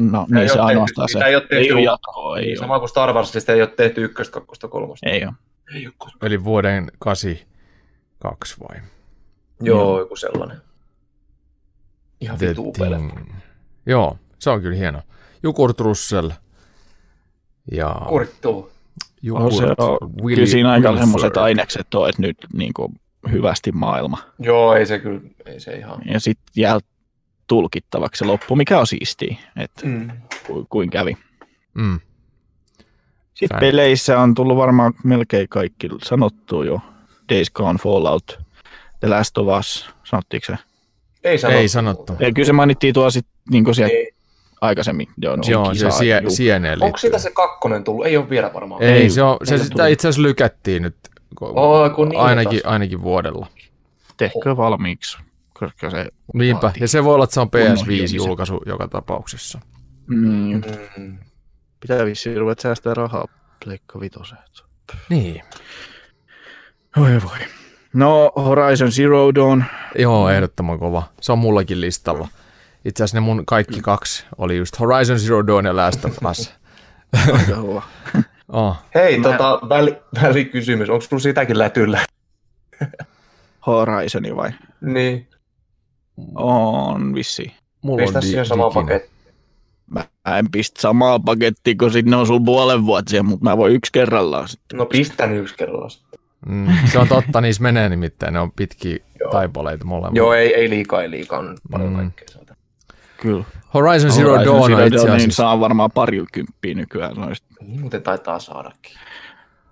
no 0.00 0.24
Sitä 0.26 0.38
ei 0.38 0.40
niin 0.44 0.52
se 0.52 0.60
ole 0.60 0.66
ainoastaan 0.66 1.08
tehty- 1.08 1.18
se. 1.18 1.24
ei 1.28 1.34
ole 1.34 1.40
tehty 1.42 1.56
ei 1.56 1.72
ole 1.72 1.82
jatkoa, 1.82 2.38
ei 2.38 2.48
ole. 2.50 2.56
Sama 2.56 2.78
kuin 2.78 2.88
Star 2.88 3.12
Warsista 3.12 3.52
ei 3.52 3.62
ole 3.62 3.70
tehty 3.76 4.04
ykköstä, 4.04 4.32
kakkosta, 4.32 4.68
kolmosta. 4.68 5.08
Ei 5.10 5.24
ole. 5.24 5.32
Ei 5.74 5.86
ole. 5.86 5.94
Eli 6.22 6.44
vuoden 6.44 6.90
82 6.98 8.56
vai? 8.60 8.76
Joo, 9.60 9.98
joku 9.98 10.16
sellainen. 10.16 10.56
Ihan 12.20 12.38
The 12.38 12.48
vitu 12.48 12.68
upea 12.68 12.90
leffa. 12.90 13.08
Thing. 13.14 13.34
Joo, 13.86 14.18
se 14.38 14.50
on 14.50 14.60
kyllä 14.62 14.76
hieno. 14.76 15.02
Jukurt 15.42 15.80
Russell 15.80 16.30
ja 17.72 17.96
Kurittuu. 18.08 18.70
On 19.32 19.52
se, 19.52 19.64
on, 19.78 19.98
kyllä 20.34 20.46
siinä 20.46 20.70
aika 20.70 20.96
semmoiset 20.98 21.36
ainekset 21.36 21.94
on, 21.94 22.08
että 22.08 22.22
nyt 22.22 22.36
niin 22.52 22.74
kuin, 22.74 22.92
hyvästi 23.32 23.72
maailma. 23.72 24.18
Joo, 24.38 24.74
ei 24.74 24.86
se 24.86 24.98
kyllä, 24.98 25.20
ei 25.46 25.60
se 25.60 25.72
ihan. 25.76 26.02
Ja 26.04 26.20
sitten 26.20 26.46
jää 26.56 26.78
tulkittavaksi 27.46 28.18
se 28.18 28.24
loppu, 28.24 28.56
mikä 28.56 28.78
on 28.80 28.86
siistiä, 28.86 29.36
että 29.56 29.86
Mm. 29.86 30.10
ku, 30.46 30.66
kuin 30.70 30.90
kävi. 30.90 31.16
Mm. 31.74 32.00
Sitten 33.34 33.54
Fän. 33.56 33.60
peleissä 33.60 34.20
on 34.20 34.34
tullut 34.34 34.56
varmaan 34.56 34.94
melkein 35.04 35.48
kaikki 35.48 35.88
sanottu 36.04 36.62
jo. 36.62 36.80
Days 37.28 37.50
Gone, 37.50 37.78
Fallout, 37.78 38.38
The 39.00 39.08
Last 39.08 39.38
of 39.38 39.58
Us, 39.58 39.90
sanottiinko 40.04 40.46
se? 40.46 40.56
Ei 41.24 41.38
sanottu. 41.38 41.60
Ei 41.60 41.68
sanottu. 41.68 42.12
Ja 42.20 42.32
kyllä 42.32 42.46
se 42.46 42.52
mainittiin 42.52 42.94
tuolla 42.94 43.10
sit, 43.10 43.26
niin 43.50 43.74
siellä 43.74 43.92
Ei. 43.94 44.15
Aikaisemmin. 44.60 45.06
Joo, 45.22 45.36
no, 45.36 45.42
Joo, 45.48 45.74
se 45.74 45.90
sie, 45.90 46.20
juu. 46.20 46.30
sieneen 46.30 46.82
Onko 46.82 46.98
siitä 46.98 47.18
se 47.18 47.30
kakkonen 47.30 47.84
tullut? 47.84 48.06
Ei 48.06 48.16
ole 48.16 48.30
vielä 48.30 48.50
varmaan. 48.54 48.82
Ei, 48.82 48.90
Ei, 48.92 49.10
se, 49.10 49.22
on, 49.22 49.36
se 49.44 49.58
sitä 49.58 49.70
tullut. 49.74 49.90
itse 49.90 50.08
asiassa 50.08 50.22
lykättiin 50.22 50.82
nyt 50.82 50.96
Oi, 51.40 51.90
kun 51.90 52.08
niin 52.08 52.20
ainakin, 52.20 52.62
taas. 52.62 52.72
ainakin 52.72 53.02
vuodella. 53.02 53.46
Tehkö 54.16 54.56
valmiiksi, 54.56 55.18
koska 55.60 55.90
se... 55.90 56.06
Niinpä, 56.34 56.62
vaatii. 56.62 56.80
ja 56.82 56.88
se 56.88 57.04
voi 57.04 57.14
olla, 57.14 57.24
että 57.24 57.34
se 57.34 57.40
on 57.40 57.50
Kunnon 57.50 57.76
PS5 57.76 57.90
hiomisen. 57.90 58.16
julkaisu 58.16 58.62
joka 58.66 58.88
tapauksessa. 58.88 59.60
Mm, 60.06 60.62
Mm. 60.96 61.18
Pitää 61.80 62.04
vissiin 62.04 62.36
ruveta 62.36 62.62
säästää 62.62 62.94
rahaa 62.94 63.24
Pleikka 63.64 64.00
vitoseen. 64.00 64.42
Niin. 65.08 65.42
Oi 66.96 67.10
voi. 67.24 67.38
No, 67.92 68.32
Horizon 68.36 68.92
Zero 68.92 69.34
Dawn. 69.34 69.64
Joo, 69.98 70.28
ehdottoman 70.30 70.78
kova. 70.78 71.02
Se 71.20 71.32
on 71.32 71.38
mullakin 71.38 71.80
listalla. 71.80 72.28
Itse 72.86 73.04
asiassa 73.04 73.16
ne 73.16 73.20
mun 73.20 73.46
kaikki 73.46 73.80
kaksi 73.80 74.24
oli 74.38 74.56
just 74.56 74.80
Horizon 74.80 75.18
Zero 75.18 75.46
Dawn 75.46 75.66
ja 75.66 75.76
Last 75.76 76.04
of 76.04 76.18
Us. 76.30 76.52
Aika. 77.32 77.82
Oh. 78.48 78.76
Hei, 78.94 79.18
Mä- 79.18 79.22
tota, 79.32 79.68
väli, 79.68 79.96
välikysymys. 80.22 80.90
Onko 80.90 81.00
sulla 81.00 81.20
sitäkin 81.20 81.58
lätyllä? 81.58 82.00
Horizoni 83.66 84.36
vai? 84.36 84.50
Niin. 84.80 85.28
On 86.34 87.14
vissi. 87.14 87.52
Mulla 87.82 88.02
Pistä 88.02 88.18
on 88.18 88.22
di- 88.22 88.26
siihen 88.26 88.46
sama 88.46 88.64
diginen. 88.64 88.84
paketti. 88.86 89.10
Mä 89.86 90.04
en 90.38 90.50
pistä 90.50 90.80
samaa 90.80 91.18
pakettia, 91.20 91.74
kun 91.78 91.92
sitten 91.92 92.14
on 92.14 92.26
sulla 92.26 92.42
puolen 92.44 92.86
vuotta 92.86 93.22
mutta 93.22 93.44
mä 93.44 93.56
voin 93.56 93.72
yksi 93.72 93.92
kerrallaan 93.92 94.48
sitten. 94.48 94.78
No 94.78 94.86
pistä 94.86 95.26
nyt 95.26 95.40
yksi 95.42 95.54
kerralla. 95.54 95.88
sitten. 95.88 96.20
Mm, 96.48 96.66
se 96.92 96.98
on 96.98 97.08
totta, 97.08 97.40
niissä 97.40 97.62
menee 97.62 97.88
nimittäin. 97.88 98.32
Ne 98.34 98.40
on 98.40 98.52
pitkiä 98.52 98.98
Joo. 99.20 99.30
taipaleita 99.30 99.84
molemmat. 99.84 100.16
Joo, 100.16 100.32
ei, 100.34 100.54
ei 100.54 100.70
liikaa, 100.70 101.02
ei 101.02 101.10
liikaa. 101.10 101.38
On 101.38 101.56
paljon 101.70 101.90
Mm. 101.90 101.96
kaikkea. 101.96 102.26
Kyllä. 103.16 103.44
Horizon 103.74 104.12
Zero 104.12 104.30
Horizon 104.30 104.44
Dawn 104.44 104.62
on 104.62 104.70
Zero 104.70 104.86
itse 104.86 104.98
niin 104.98 105.10
asiassa... 105.10 105.36
saa 105.36 105.60
varmaan 105.60 105.90
pari 105.90 106.24
kymppiä 106.32 106.74
nykyään 106.74 107.16
noista 107.16 107.46
Niin 107.60 107.80
muuten 107.80 108.02
taitaa 108.02 108.38
saadakin. 108.38 108.96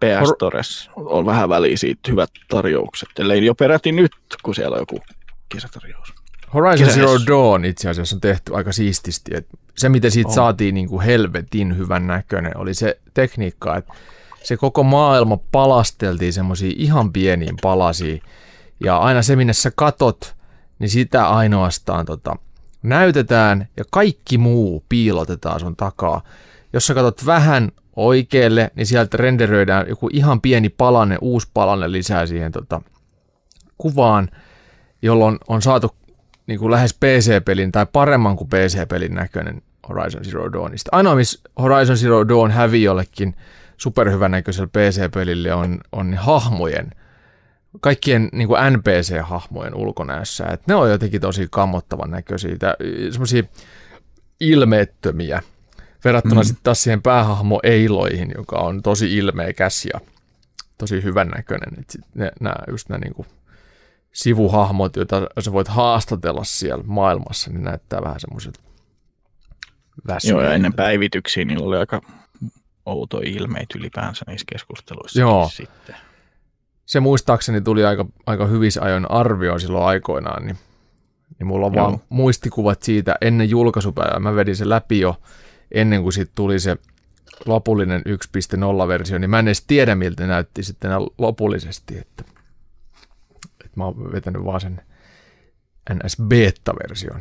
PS 0.01 0.29
Stores. 0.35 0.91
On 0.97 1.27
vähän 1.27 1.49
väliä 1.49 1.77
siitä 1.77 2.11
hyvät 2.11 2.31
tarjoukset. 2.49 3.09
Ellei 3.19 3.47
jo 3.47 3.55
peräti 3.55 3.93
nyt, 3.93 4.13
kun 4.43 4.55
siellä 4.55 4.75
on 4.75 4.81
joku 4.81 5.01
kesätarjous. 5.49 6.15
Horizon 6.55 6.87
Kesässä. 6.87 7.01
Zero 7.01 7.19
Dawn 7.27 7.65
itse 7.65 7.89
asiassa 7.89 8.17
on 8.17 8.21
tehty 8.21 8.55
aika 8.55 8.73
siististi. 8.73 9.31
Et 9.35 9.47
se, 9.77 9.89
miten 9.89 10.11
siitä 10.11 10.29
On. 10.29 10.35
saatiin 10.35 10.75
niin 10.75 10.89
kuin 10.89 11.05
helvetin 11.05 11.79
hyvän 11.79 12.07
näköinen, 12.07 12.57
oli 12.57 12.75
se 12.75 12.99
tekniikka, 13.15 13.77
että 13.77 13.95
se 14.43 14.57
koko 14.57 14.83
maailma 14.83 15.39
palasteltiin 15.53 16.33
semmoisiin 16.33 16.81
ihan 16.81 17.13
pieniin 17.13 17.57
palasiin. 17.63 18.23
Ja 18.81 18.97
aina 18.97 19.23
se, 19.23 19.37
minne 19.37 19.53
sä 19.53 19.73
katot, 19.77 20.37
niin 20.79 20.91
sitä 20.91 21.29
ainoastaan 21.29 22.07
tota, 22.07 22.37
näytetään 22.85 23.69
ja 23.77 23.85
kaikki 23.91 24.39
muu 24.39 24.85
piilotetaan 24.89 25.61
sun 25.61 25.77
takaa. 25.77 26.23
Jos 26.73 26.87
sä 26.87 26.95
katot 26.95 27.27
vähän 27.27 27.73
oikealle, 27.97 28.71
niin 28.75 28.87
sieltä 28.87 29.17
renderöidään 29.17 29.89
joku 29.89 30.11
ihan 30.13 30.41
pieni 30.41 30.69
palanne, 30.69 31.19
uusi 31.21 31.49
palanne 31.55 31.93
lisää 31.93 32.27
siihen 32.27 32.53
tota, 32.53 32.81
kuvaan, 33.79 34.29
jolloin 35.03 35.39
on 35.49 35.63
saatu 35.63 35.97
niin 36.47 36.59
kuin 36.59 36.71
lähes 36.71 36.95
PC-pelin 36.95 37.73
tai 37.73 37.87
paremman 37.93 38.37
kuin 38.37 38.49
PC-pelin 38.49 39.15
näköinen 39.15 39.63
Horizon 39.89 40.25
Zero 40.25 40.53
Dawnista. 40.53 40.89
Ainoa, 40.93 41.15
missä 41.15 41.41
Horizon 41.59 41.97
Zero 41.97 42.29
Dawn 42.29 42.51
hävii 42.51 42.83
jollekin 42.83 43.37
superhyvän 43.77 44.33
PC-pelille 44.73 45.55
on, 45.55 45.81
on 45.93 46.15
hahmojen, 46.15 46.91
kaikkien 47.81 48.29
niin 48.33 48.49
kuin 48.49 48.61
NPC-hahmojen 48.73 49.75
ulkonäössä. 49.75 50.47
Et 50.47 50.67
ne 50.67 50.75
on 50.75 50.91
jotenkin 50.91 51.21
tosi 51.21 51.49
kammottavan 51.51 52.11
näköisiä, 52.11 52.57
semmoisia 53.11 53.43
ilmeettömiä, 54.41 55.43
verrattuna 56.05 56.41
mm. 56.41 56.45
sitten 56.45 56.65
taas 56.65 56.83
siihen 56.83 57.03
päähahmo 57.03 57.61
Eiloihin, 57.63 58.33
joka 58.37 58.57
on 58.57 58.83
tosi 58.83 59.17
ilmeikäs 59.17 59.87
ja 59.95 60.01
tosi 60.79 61.03
hyvän 61.03 61.29
näköinen. 61.29 61.81
Et 61.81 61.91
sit 61.91 62.05
ne, 62.15 62.33
nää, 62.41 62.65
just 62.71 62.89
nämä 62.89 62.99
niin 62.99 63.15
kuin 63.15 63.29
sivuhahmot, 64.13 64.97
joita 64.97 65.27
sä 65.41 65.53
voit 65.53 65.69
haastatella 65.69 66.45
siellä 66.45 66.85
maailmassa, 66.87 67.51
niin 67.51 67.65
näyttää 67.65 68.03
vähän 68.03 68.21
semmoiselta 68.21 68.61
Joo, 70.25 70.43
ja 70.43 70.55
ennen 70.55 70.73
päivityksiä 70.73 71.45
niillä 71.45 71.67
oli 71.67 71.77
aika 71.77 72.01
outoja 72.87 73.29
ilmeitä 73.29 73.79
ylipäänsä 73.79 74.25
niissä 74.29 74.45
keskusteluissa. 74.53 75.21
Joo. 75.21 75.51
Sitten. 75.53 75.97
Se 76.87 77.01
muistaakseni 77.01 77.61
tuli 77.61 77.85
aika, 77.85 78.07
aika 78.27 78.47
hyvissä 78.47 78.83
ajoin 78.83 79.11
arvioon 79.11 79.61
silloin 79.61 79.85
aikoinaan, 79.85 80.47
niin, 80.47 80.59
niin 81.39 81.47
mulla 81.47 81.67
on 81.67 81.75
Joo. 81.75 81.85
vaan 81.85 81.99
muistikuvat 82.09 82.83
siitä 82.83 83.17
ennen 83.21 83.51
julkaisupäivää. 83.51 84.19
Mä 84.19 84.35
vedin 84.35 84.57
se 84.57 84.69
läpi 84.69 85.01
jo 85.01 85.17
ennen 85.73 86.03
kuin 86.03 86.13
siitä 86.13 86.33
tuli 86.35 86.61
se 86.61 86.77
lopullinen 87.47 88.03
1.0-versio, 88.09 89.19
niin 89.19 89.31
mä 89.31 89.39
en 89.39 89.49
edes 89.49 89.65
tiedä, 89.67 89.95
miltä 89.95 90.27
näytti 90.27 90.63
sitten 90.63 90.91
lopullisesti, 91.19 91.99
että, 91.99 92.25
että 93.65 93.73
mä 93.77 93.85
oon 93.85 94.13
vetänyt 94.13 94.45
vaan 94.45 94.61
sen 94.61 94.81
NS-beta-version. 95.93 97.21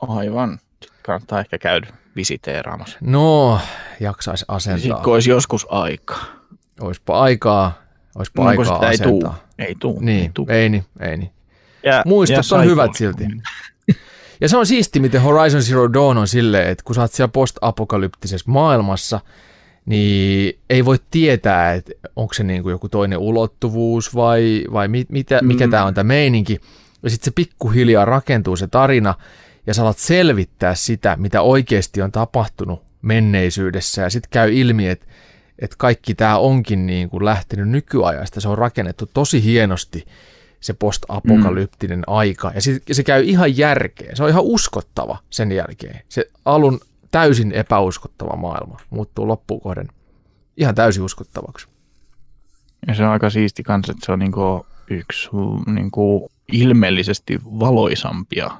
Aivan. 0.00 0.58
Sitten 0.82 0.98
kannattaa 1.02 1.40
ehkä 1.40 1.58
käydä 1.58 1.86
visiteeraamassa. 2.16 2.98
No, 3.00 3.60
jaksais 4.00 4.40
Sitten 4.40 4.54
asentaa. 4.56 5.02
kun 5.04 5.14
olisi 5.14 5.30
joskus 5.30 5.66
aikaa. 5.70 6.24
Oispa 6.80 7.20
aikaa, 7.20 7.72
oispa 8.14 8.42
No, 8.42 8.48
aikaa 8.48 8.90
ei 8.90 8.98
tuu. 8.98 9.22
Ei 9.58 9.74
tuu. 9.74 9.98
ei 9.98 10.04
Niin, 10.04 10.32
tuu. 10.32 10.46
ei 10.48 10.68
niin, 10.68 10.84
ei 11.00 11.16
niin. 11.16 11.30
Ja, 11.84 12.02
Muistot 12.06 12.44
ja 12.50 12.56
on 12.56 12.64
hyvät 12.64 12.94
silti. 12.94 13.24
Ja 14.40 14.48
se 14.48 14.56
on 14.56 14.66
siisti, 14.66 15.00
miten 15.00 15.20
Horizon 15.22 15.62
Zero 15.62 15.92
Dawn 15.92 16.18
on 16.18 16.28
silleen, 16.28 16.68
että 16.68 16.84
kun 16.84 16.94
sä 16.94 17.00
oot 17.00 17.12
siellä 17.12 17.28
post-apokalyptisessa 17.32 18.50
maailmassa, 18.50 19.20
niin 19.86 20.58
ei 20.70 20.84
voi 20.84 20.96
tietää, 21.10 21.72
että 21.72 21.92
onko 22.16 22.34
se 22.34 22.44
niin 22.44 22.62
kuin 22.62 22.70
joku 22.70 22.88
toinen 22.88 23.18
ulottuvuus 23.18 24.14
vai, 24.14 24.64
vai 24.72 24.88
mit, 24.88 25.10
mitä, 25.10 25.40
mikä 25.42 25.66
Mm. 25.66 25.70
tämä 25.70 25.84
on 25.84 25.94
tämä 25.94 26.08
meininki. 26.08 26.60
Ja 27.02 27.10
sitten 27.10 27.24
se 27.24 27.30
pikkuhiljaa 27.34 28.04
rakentuu 28.04 28.56
se 28.56 28.66
tarina 28.66 29.14
ja 29.66 29.74
sä 29.74 29.82
alat 29.82 29.98
selvittää 29.98 30.74
sitä, 30.74 31.16
mitä 31.16 31.42
oikeasti 31.42 32.02
on 32.02 32.12
tapahtunut 32.12 32.82
menneisyydessä. 33.02 34.02
Ja 34.02 34.10
sitten 34.10 34.30
käy 34.30 34.52
ilmi, 34.54 34.88
että, 34.88 35.06
että 35.60 35.76
kaikki 35.78 36.14
tämä 36.14 36.38
onkin 36.38 36.86
niin 36.86 37.10
kuin 37.10 37.24
lähtenyt 37.24 37.68
nykyajasta. 37.68 38.40
Se 38.40 38.48
on 38.48 38.58
rakennettu 38.58 39.10
tosi 39.14 39.44
hienosti 39.44 40.04
se 40.60 40.72
post-apokalyptinen 40.72 41.98
mm. 41.98 42.04
aika. 42.06 42.52
Ja 42.54 42.60
se, 42.60 42.80
se 42.92 43.02
käy 43.02 43.24
ihan 43.24 43.56
järkeen. 43.56 44.16
Se 44.16 44.22
on 44.22 44.28
ihan 44.28 44.44
uskottava 44.44 45.18
sen 45.30 45.52
jälkeen. 45.52 46.00
Se 46.08 46.30
alun 46.44 46.80
täysin 47.10 47.52
epäuskottava 47.52 48.36
maailma 48.36 48.76
muuttuu 48.90 49.28
loppukohden 49.28 49.88
ihan 50.56 50.74
täysin 50.74 51.02
uskottavaksi. 51.02 51.68
Ja 52.86 52.94
se 52.94 53.04
on 53.04 53.10
aika 53.10 53.30
siisti 53.30 53.62
kanssa, 53.62 53.92
että 53.92 54.06
se 54.06 54.12
on 54.12 54.18
niinku 54.18 54.66
yksi 54.90 55.30
niinku 55.66 56.30
ilmeellisesti 56.52 57.38
valoisampia 57.44 58.50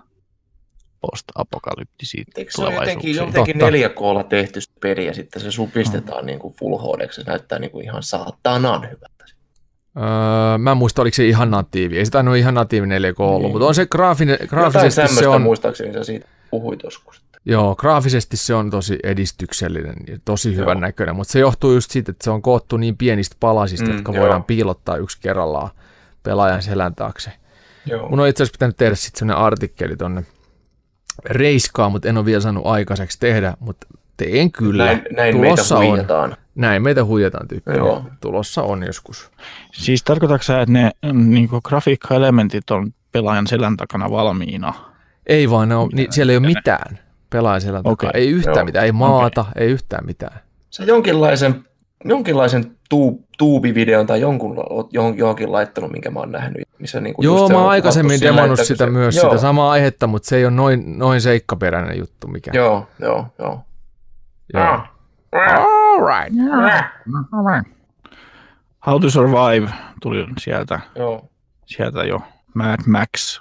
post-apokalyptisia 1.00 2.24
Eikö 2.36 2.50
se 2.52 2.62
ole 2.62 2.74
jotenkin, 2.74 3.16
jotenkin 3.16 3.58
Totta. 3.58 3.76
4Klla 3.76 4.24
tehty 4.28 4.60
se 4.60 4.70
peli 4.80 5.06
ja 5.06 5.14
sitten 5.14 5.42
se 5.42 5.50
supistetaan 5.50 6.26
niin 6.26 6.38
kuin 6.38 6.54
Full 6.54 6.78
HD, 6.78 7.12
se 7.12 7.22
näyttää 7.26 7.58
niin 7.58 7.70
kuin 7.70 7.84
ihan 7.84 8.02
saatanan 8.02 8.82
hyvältä. 8.82 9.24
Öö, 9.96 10.58
mä 10.58 10.70
en 10.70 10.76
muista, 10.76 11.02
oliko 11.02 11.14
se 11.14 11.26
ihan 11.26 11.50
natiivi. 11.50 11.98
Ei 11.98 12.04
se 12.04 12.10
tainnut 12.10 12.36
ihan 12.36 12.54
natiivi 12.54 12.86
4K 12.86 13.20
ollut, 13.20 13.42
Niin. 13.42 13.52
mutta 13.52 13.66
on 13.66 13.74
se 13.74 13.86
graafinen, 13.86 14.38
graafisesti 14.46 15.14
se 15.14 15.28
on, 15.28 15.42
muistaakseni 15.42 15.92
sä 15.92 16.04
siitä 16.04 16.28
puhuit 16.50 16.80
joskus. 16.82 17.22
joo, 17.44 17.76
graafisesti 17.76 18.36
se 18.36 18.54
on 18.54 18.70
tosi 18.70 18.98
edistyksellinen 19.02 19.94
ja 20.08 20.18
tosi 20.24 20.56
hyvän 20.56 20.76
Joo. 20.76 20.80
näköinen, 20.80 21.16
mutta 21.16 21.32
se 21.32 21.38
johtuu 21.38 21.72
just 21.72 21.90
siitä, 21.90 22.10
että 22.10 22.24
se 22.24 22.30
on 22.30 22.42
koottu 22.42 22.76
niin 22.76 22.96
pienistä 22.96 23.36
palasista, 23.40 23.86
Mm, 23.86 23.92
jotka 23.92 24.12
joo. 24.12 24.20
voidaan 24.22 24.44
piilottaa 24.44 24.96
yksi 24.96 25.18
kerrallaan 25.20 25.70
pelaajan 26.22 26.62
selän 26.62 26.94
taakse. 26.94 27.32
Joo. 27.86 28.08
Mun 28.08 28.20
on 28.20 28.28
itse 28.28 28.42
asiassa 28.42 28.56
pitänyt 28.58 28.76
tehdä 28.76 28.94
sitten 28.94 29.18
sellainen 29.18 29.44
artikkeli 29.44 29.96
tonne 29.96 30.24
reiskaa, 31.24 31.88
mutta 31.88 32.08
en 32.08 32.16
ole 32.16 32.24
vielä 32.24 32.40
saanut 32.40 32.66
aikaiseksi 32.66 33.18
tehdä, 33.20 33.54
mutta 33.60 33.86
teen 34.16 34.52
kyllä. 34.52 34.84
näin 34.84 35.02
näin 35.16 35.34
Tulossa 35.36 35.74
meitä 35.74 35.84
on. 35.84 35.90
huijataan. 35.90 36.36
Näin 36.54 36.82
meitä 36.82 37.04
huijataan 37.04 37.48
tykkää. 37.48 37.74
Joo. 37.74 38.04
Tulossa 38.20 38.62
on 38.62 38.82
joskus. 38.86 39.30
Siis 39.72 40.02
tarkoitatko 40.02 40.42
sä, 40.42 40.60
että 40.60 40.72
ne 40.72 40.90
niinku, 41.12 41.60
grafiikkaelementit 41.60 42.70
on 42.70 42.94
pelaajan 43.12 43.46
selän 43.46 43.76
takana 43.76 44.10
valmiina? 44.10 44.74
Ei 45.26 45.50
vaan, 45.50 45.68
ne 45.68 45.76
on, 45.76 45.88
niin, 45.92 46.12
siellä 46.12 46.32
ei 46.32 46.36
ole 46.36 46.46
mitään 46.46 46.98
pelaajan 47.30 47.60
selän 47.60 47.82
takaa. 47.82 47.92
Okei. 47.92 48.10
Ei 48.14 48.30
yhtään 48.30 48.56
Joo. 48.56 48.64
mitään, 48.64 48.84
ei 48.84 48.92
maata, 48.92 49.44
ei 49.56 49.70
yhtään 49.70 50.06
mitään. 50.06 50.40
Sä 50.70 50.84
jonkinlaisen, 50.84 51.64
jonkinlaisen 52.04 52.76
tuu, 52.88 53.24
tuubivideon 53.38 54.06
tai 54.06 54.20
jonkun, 54.20 54.56
johon- 54.92 55.18
johonkin 55.18 55.52
laittanut, 55.52 55.92
minkä 55.92 56.10
mä 56.10 56.20
oon 56.20 56.32
nähnyt. 56.32 56.62
Missä 56.78 57.00
niin 57.00 57.14
kuin 57.14 57.24
Joo, 57.24 57.48
mä 57.48 57.56
on 57.56 57.62
oon 57.62 57.70
aikaisemmin 57.70 58.20
kun 58.48 58.56
sitä 58.56 58.84
se- 58.84 58.90
myös, 58.90 59.16
joo, 59.16 59.24
sitä 59.30 59.38
samaa 59.40 59.70
aihetta, 59.70 60.06
mutta 60.06 60.28
se 60.28 60.36
ei 60.36 60.44
ole 60.44 60.50
noin, 60.54 60.98
noin 60.98 61.20
seikkaperäinen 61.20 61.98
juttu 61.98 62.26
mikä. 62.26 62.50
Joo, 62.54 62.86
joo, 62.98 63.26
joo. 63.38 63.60
Joo. 64.54 64.62
Ah. 64.64 64.90
All 65.32 66.06
right. 66.06 66.36
How 68.86 69.00
to 69.00 69.10
Survive 69.10 69.70
tuli 70.02 70.26
sieltä, 70.38 70.80
Joo. 70.96 71.28
sieltä 71.66 72.04
jo. 72.04 72.20
Mad 72.54 72.78
Max, 72.86 73.40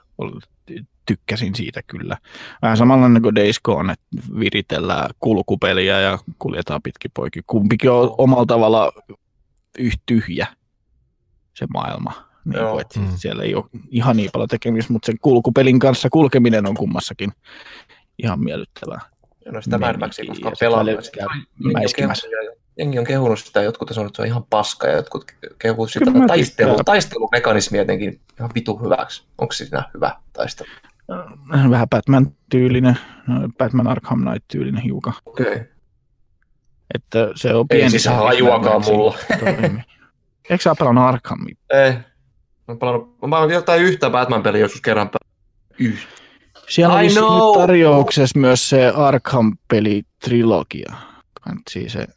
tykkäsin 1.09 1.55
siitä 1.55 1.81
kyllä. 1.87 2.17
Vähän 2.61 2.77
samanlainen 2.77 3.21
kuin 3.21 3.35
Days 3.35 3.59
Gone, 3.59 3.93
että 3.93 4.05
viritellään 4.39 5.09
kulkupeliä 5.19 6.01
ja 6.01 6.19
kuljetaan 6.39 6.81
pitkin 6.81 7.11
poikin. 7.13 7.43
Kumpikin 7.47 7.91
on 7.91 8.15
omalla 8.17 8.45
tavalla 8.45 8.91
yhtä 9.79 10.03
tyhjä 10.05 10.47
se 11.55 11.65
maailma. 11.73 12.29
Niin 12.45 12.65
kuin, 12.65 12.81
että 12.81 12.99
Mm. 12.99 13.07
Siellä 13.15 13.43
ei 13.43 13.55
ole 13.55 13.65
ihan 13.89 14.17
niin 14.17 14.29
paljon 14.33 14.47
tekemistä, 14.47 14.93
mutta 14.93 15.05
sen 15.05 15.19
kulkupelin 15.21 15.79
kanssa 15.79 16.09
kulkeminen 16.09 16.67
on 16.67 16.75
kummassakin 16.75 17.31
ihan 18.23 18.43
miellyttävää. 18.43 18.99
No 19.51 19.61
sitä 19.61 19.77
Mad 19.77 19.97
Maxia 19.97 20.25
koskaan 20.25 20.55
pelannut. 20.59 21.09
jengi 22.77 22.99
on 22.99 23.05
kehunut 23.05 23.39
sitä, 23.39 23.61
jotkut 23.61 23.89
on 23.89 23.95
sanonut, 23.95 24.09
että 24.09 24.17
se 24.17 24.21
on 24.21 24.27
ihan 24.27 24.43
paska, 24.49 24.87
ja 24.87 24.95
jotkut 24.95 25.25
kehunut 25.59 25.91
sitä 25.91 26.05
taistelu, 26.27 26.83
taistelumekanismia 26.85 27.81
jotenkin 27.81 28.21
ihan 28.39 28.51
vitu 28.55 28.77
hyväksi. 28.77 29.23
Onko 29.37 29.53
se 29.53 29.65
siinä 29.65 29.91
hyvä 29.93 30.15
taistelu? 30.33 30.69
Vähän 31.69 31.89
Batman-tyylinen, 31.89 32.97
Batman 33.57 33.87
Arkham 33.87 34.19
Knight-tyylinen 34.19 34.81
hiukan. 34.81 35.13
Okei. 35.25 35.45
Okay. 35.53 35.65
Että 36.93 37.29
se 37.35 37.53
on 37.53 37.65
Ei 37.69 37.77
pieni 37.77 37.89
siis 37.89 38.03
se 38.03 38.09
hajuakaan 38.09 38.81
mulla. 38.85 39.17
Eikö 40.49 40.63
sä 40.63 40.75
pelannut 40.79 41.03
Arkhamia? 41.03 41.55
Ei. 41.69 41.91
Mä 41.91 42.03
oon 42.67 42.79
pelannut, 42.79 43.17
mä 43.27 43.37
oon 43.37 43.51
jotain 43.51 43.81
yhtä 43.81 44.09
Batman-peliä 44.09 44.61
joskus 44.61 44.81
kerran. 44.81 45.09
Yhtä. 45.79 46.07
Siellä 46.69 46.95
know. 46.95 47.03
nyt 47.03 47.13
tarjouksessa 47.57 48.39
myös 48.39 48.69
se 48.69 48.89
Arkham-peli-trilogia. 48.95 50.93
Kannattaa 51.41 51.83
se 51.87 52.07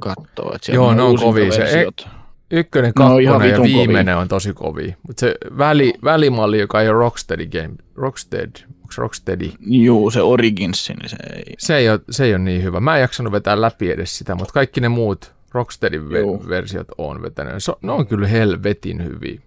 katsoa. 0.00 0.52
Että 0.54 0.66
siellä 0.66 0.76
Joo, 0.76 0.94
ne 0.94 1.02
on 1.02 1.10
uusinta 1.10 1.26
kovia. 1.26 1.52
Se 1.52 1.58
versiot. 1.60 2.08
Ykkönen, 2.52 2.94
kakkonen 2.94 3.24
ja 3.24 3.40
vitun 3.40 3.56
kovia. 3.56 3.76
viimeinen 3.76 4.16
on 4.16 4.28
tosi 4.28 4.52
kovia. 4.52 4.94
Mutta 5.06 5.20
se 5.20 5.34
väli, 5.58 5.94
välimalli, 6.04 6.58
joka 6.58 6.80
ei 6.80 6.88
ole 6.88 6.98
Rocksteady 6.98 7.46
Game, 7.46 7.74
Rockstead, 7.94 8.50
onko 8.76 8.92
se 8.92 9.00
Rocksteady? 9.02 9.50
Juu, 9.60 10.10
se 10.10 10.22
Originsin, 10.22 10.96
niin 10.96 11.08
se 11.08 11.16
ei. 11.36 11.54
Se 11.58 11.76
ei, 11.76 11.90
ole, 11.90 12.00
se 12.10 12.24
ei 12.24 12.34
ole 12.34 12.38
niin 12.38 12.62
hyvä. 12.62 12.80
Mä 12.80 12.94
en 12.96 13.00
jaksanut 13.00 13.32
vetää 13.32 13.60
läpi 13.60 13.90
edes 13.90 14.18
sitä, 14.18 14.34
mutta 14.34 14.52
kaikki 14.54 14.80
ne 14.80 14.88
muut 14.88 15.32
Rocksteadin 15.52 16.02
ve- 16.02 16.48
versiot 16.48 16.86
on 16.98 17.22
vetänyt. 17.22 17.54
Se, 17.58 17.72
ne 17.82 17.92
on 17.92 18.06
kyllä 18.06 18.26
helvetin 18.28 19.04
hyviä. 19.04 19.40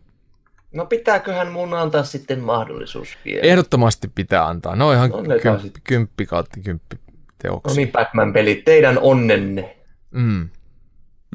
No 0.73 0.86
pitääköhän 0.86 1.52
mun 1.52 1.73
antaa 1.73 2.03
sitten 2.03 2.40
mahdollisuus 2.40 3.18
vielä? 3.26 3.41
Ehdottomasti 3.41 4.07
pitää 4.15 4.48
antaa. 4.48 4.76
Ne 4.76 4.84
on 4.84 4.94
ihan 4.95 5.11
Annetaan 5.14 5.60
kymppi, 5.60 5.80
kymppi 5.84 6.26
kautta 6.26 6.60
kymppi 6.64 6.95
No 7.06 7.49
teoksia. 7.52 7.76
niin, 7.76 7.91
Batman-pelit, 7.91 8.65
teidän 8.65 8.98
onnenne. 8.99 9.76
Mm. 10.11 10.49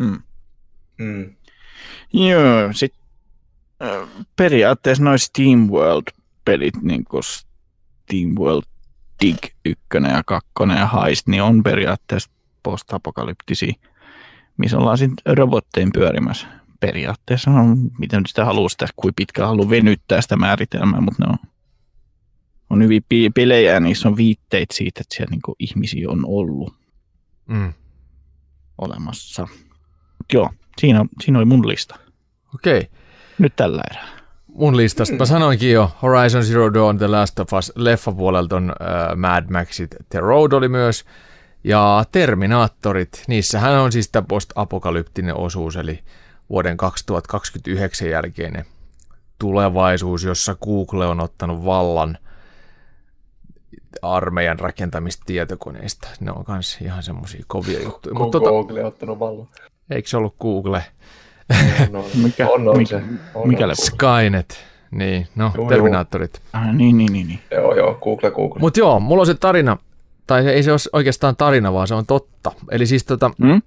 Mm. 0.01 0.19
Mm. 0.99 1.35
Joo, 2.13 2.73
sit 2.73 2.95
äh, 3.83 4.09
periaatteessa 4.37 5.05
noin 5.05 5.19
SteamWorld-pelit, 5.19 6.83
niin 6.83 7.05
kuin 7.05 7.23
SteamWorld 7.25 8.63
Dig 9.23 9.39
1 9.65 9.81
ja 10.13 10.23
2 10.27 10.51
ja 10.79 10.87
Heist, 10.87 11.27
niin 11.27 11.43
on 11.43 11.63
periaatteessa 11.63 12.31
post-apokalyptisia, 12.63 13.73
missä 14.57 14.79
ollaan 14.79 14.99
sitten 14.99 15.37
robottein 15.37 15.91
pyörimässä. 15.93 16.47
Periaatteessa 16.81 17.51
on, 17.51 17.91
miten 17.99 18.19
nyt 18.19 18.27
sitä 18.27 18.45
haluaa 18.45 18.69
sitä, 18.69 18.87
kuin 18.97 19.15
pitkään 19.15 19.49
haluaa 19.49 19.71
venyttää 19.71 20.21
sitä 20.21 20.37
määritelmää, 20.37 21.01
mutta 21.01 21.25
ne 21.25 21.31
on, 21.33 21.51
on 22.71 22.83
hyviä 22.83 23.01
pi- 23.09 23.31
pelejä 23.31 23.73
ja 23.73 23.81
niissä 23.81 24.09
on 24.09 24.17
viitteitä 24.17 24.75
siitä, 24.75 25.01
että 25.01 25.15
siellä 25.15 25.31
niin 25.31 25.57
ihmisiä 25.59 26.11
on 26.11 26.21
ollut 26.27 26.81
Mm. 27.49 27.73
olemassa. 28.79 29.49
Mut 30.19 30.33
joo, 30.33 30.51
siinä, 30.79 31.05
siinä 31.23 31.39
oli 31.39 31.45
mun 31.45 31.69
lista. 31.69 31.97
Okei. 32.55 32.79
Okay. 32.79 32.91
Nyt 33.39 33.53
tällä 33.57 33.83
erää. 33.91 34.09
Mun 34.55 34.77
listasta. 34.77 35.17
Mä 35.17 35.27
sanoinkin 35.27 35.73
jo, 35.73 35.91
Horizon 36.03 36.45
Zero 36.45 36.75
Dawn, 36.75 36.99
The 36.99 37.07
Last 37.07 37.39
of 37.39 37.53
Us, 37.53 37.73
leffapuolelta 37.77 38.57
on 38.57 38.71
äh, 38.71 39.17
Mad 39.17 39.45
Maxit, 39.51 39.97
The 40.09 40.21
Road 40.21 40.53
oli 40.53 40.69
myös, 40.69 41.05
ja 41.65 42.05
Terminaattorit, 42.13 43.25
niissähän 43.29 43.73
on 43.73 43.93
siis 43.93 44.09
tämä 44.09 44.27
post-apokalyptinen 44.29 45.37
osuus, 45.37 45.77
eli 45.77 45.99
vuoden 46.51 46.77
2029 46.77 48.11
jälkeinen 48.11 48.65
tulevaisuus, 49.39 50.25
jossa 50.25 50.55
Google 50.55 51.07
on 51.07 51.21
ottanut 51.21 51.65
vallan 51.65 52.19
armeijan 54.03 54.59
rakentamista 54.59 55.23
tietokoneista. 55.27 56.09
Ne 56.21 56.33
on 56.33 56.45
myös 56.49 56.79
ihan 56.81 57.03
semmoisia 57.03 57.45
kovia 57.47 57.83
juttuja. 57.83 58.15
Mutta 58.15 58.39
tota, 58.39 58.51
Google 58.51 58.81
on 58.81 58.87
ottanut 58.87 59.19
vallan. 59.19 59.49
Eikö 59.91 60.09
se 60.09 60.17
ollut 60.17 60.35
Google? 60.41 60.85
Mikä- 62.23 62.49
on, 62.49 62.69
on 62.69 62.77
mikä- 62.79 62.89
se. 62.99 63.03
On, 63.35 63.49
mikä 63.49 63.67
on. 63.67 63.77
Skynet. 63.77 64.65
Niin, 64.91 65.27
no, 65.37 65.53
Joo, 65.57 65.69
Terminaattorit. 65.69 66.43
Ah, 66.53 66.75
niin, 66.75 66.99
niin, 66.99 67.13
niin, 67.13 67.27
niin. 67.29 67.41
Joo, 67.51 67.77
joo, 67.77 67.95
Google, 67.95 68.31
Google. 68.31 68.61
Mutta 68.61 68.81
joo, 68.81 69.01
mulla 69.01 69.21
on 69.21 69.27
se 69.27 69.35
tarina, 69.35 69.77
tai 70.27 70.49
ei 70.49 70.63
se 70.63 70.73
ole 70.73 70.79
oikeastaan 70.93 71.37
tarina, 71.37 71.73
vaan 71.73 71.89
se 71.89 71.95
on 71.95 72.07
totta. 72.07 72.53
Eli 72.71 72.87
siis 72.87 73.05
tota, 73.05 73.31
Mm? 73.39 73.63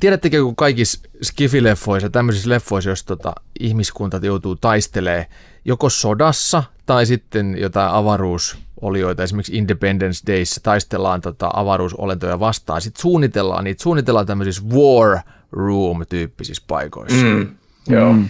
tiedättekö, 0.00 0.42
kun 0.42 0.56
kaikissa 0.56 1.08
skifileffoissa, 1.22 2.10
tämmöisissä 2.10 2.50
leffoissa, 2.50 2.90
jos 2.90 3.04
tota, 3.04 3.32
ihmiskunta 3.60 4.20
joutuu 4.22 4.56
taistelee 4.56 5.26
joko 5.64 5.88
sodassa 5.90 6.62
tai 6.86 7.06
sitten 7.06 7.58
jotain 7.58 7.92
avaruusolioita, 7.92 9.22
esimerkiksi 9.22 9.56
Independence 9.56 10.32
Dayssä 10.32 10.60
taistellaan 10.62 11.20
tota, 11.20 11.50
avaruusolentoja 11.54 12.40
vastaan. 12.40 12.80
Sitten 12.80 13.02
suunnitellaan 13.02 13.64
niitä, 13.64 13.82
suunnitellaan 13.82 14.26
tämmöisissä 14.26 14.62
war 14.74 15.18
room-tyyppisissä 15.52 16.64
paikoissa. 16.66 17.24
Mm. 17.24 17.54
Joo. 17.88 18.12
Mm. 18.12 18.28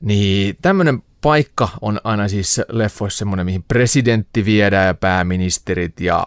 Niin 0.00 0.56
tämmöinen 0.62 1.02
paikka 1.20 1.68
on 1.80 2.00
aina 2.04 2.28
siis 2.28 2.60
leffoissa 2.68 3.18
semmoinen, 3.18 3.46
mihin 3.46 3.62
presidentti 3.62 4.44
viedään 4.44 4.86
ja 4.86 4.94
pääministerit 4.94 6.00
ja 6.00 6.26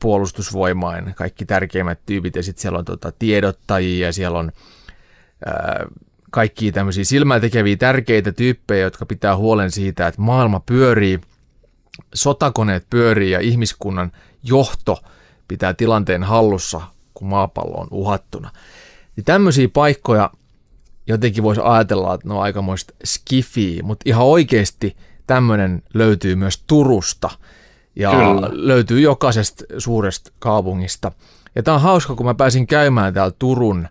puolustusvoimain 0.00 1.14
kaikki 1.14 1.44
tärkeimmät 1.44 1.98
tyypit 2.06 2.36
ja 2.36 2.42
sitten 2.42 2.62
siellä 2.62 2.78
on 2.78 2.84
tota, 2.84 3.12
tiedottajia 3.12 4.06
ja 4.06 4.12
siellä 4.12 4.38
on 4.38 4.52
ää, 5.46 5.86
kaikki 6.34 6.72
tämmöisiä 6.72 7.04
silmätekeviä 7.04 7.76
tärkeitä 7.76 8.32
tyyppejä, 8.32 8.84
jotka 8.84 9.06
pitää 9.06 9.36
huolen 9.36 9.70
siitä, 9.70 10.06
että 10.06 10.20
maailma 10.20 10.60
pyörii, 10.60 11.20
sotakoneet 12.14 12.86
pyörii 12.90 13.30
ja 13.30 13.40
ihmiskunnan 13.40 14.12
johto 14.42 15.02
pitää 15.48 15.74
tilanteen 15.74 16.22
hallussa, 16.22 16.80
kun 17.14 17.28
maapallo 17.28 17.76
on 17.76 17.88
uhattuna. 17.90 18.50
Niin 19.16 19.24
tämmöisiä 19.24 19.68
paikkoja 19.68 20.30
jotenkin 21.06 21.42
voisi 21.42 21.60
ajatella, 21.64 22.14
että 22.14 22.28
ne 22.28 22.34
on 22.34 22.42
aikamoista 22.42 22.94
skifiä, 23.04 23.82
mutta 23.82 24.02
ihan 24.06 24.26
oikeasti 24.26 24.96
tämmöinen 25.26 25.82
löytyy 25.94 26.34
myös 26.36 26.64
Turusta 26.66 27.30
ja 27.96 28.10
Kyllä. 28.10 28.48
löytyy 28.52 29.00
jokaisesta 29.00 29.64
suuresta 29.78 30.32
kaupungista. 30.38 31.12
Ja 31.54 31.62
tämä 31.62 31.74
on 31.74 31.80
hauska, 31.80 32.14
kun 32.14 32.26
mä 32.26 32.34
pääsin 32.34 32.66
käymään 32.66 33.14
täällä 33.14 33.34
Turun 33.38 33.88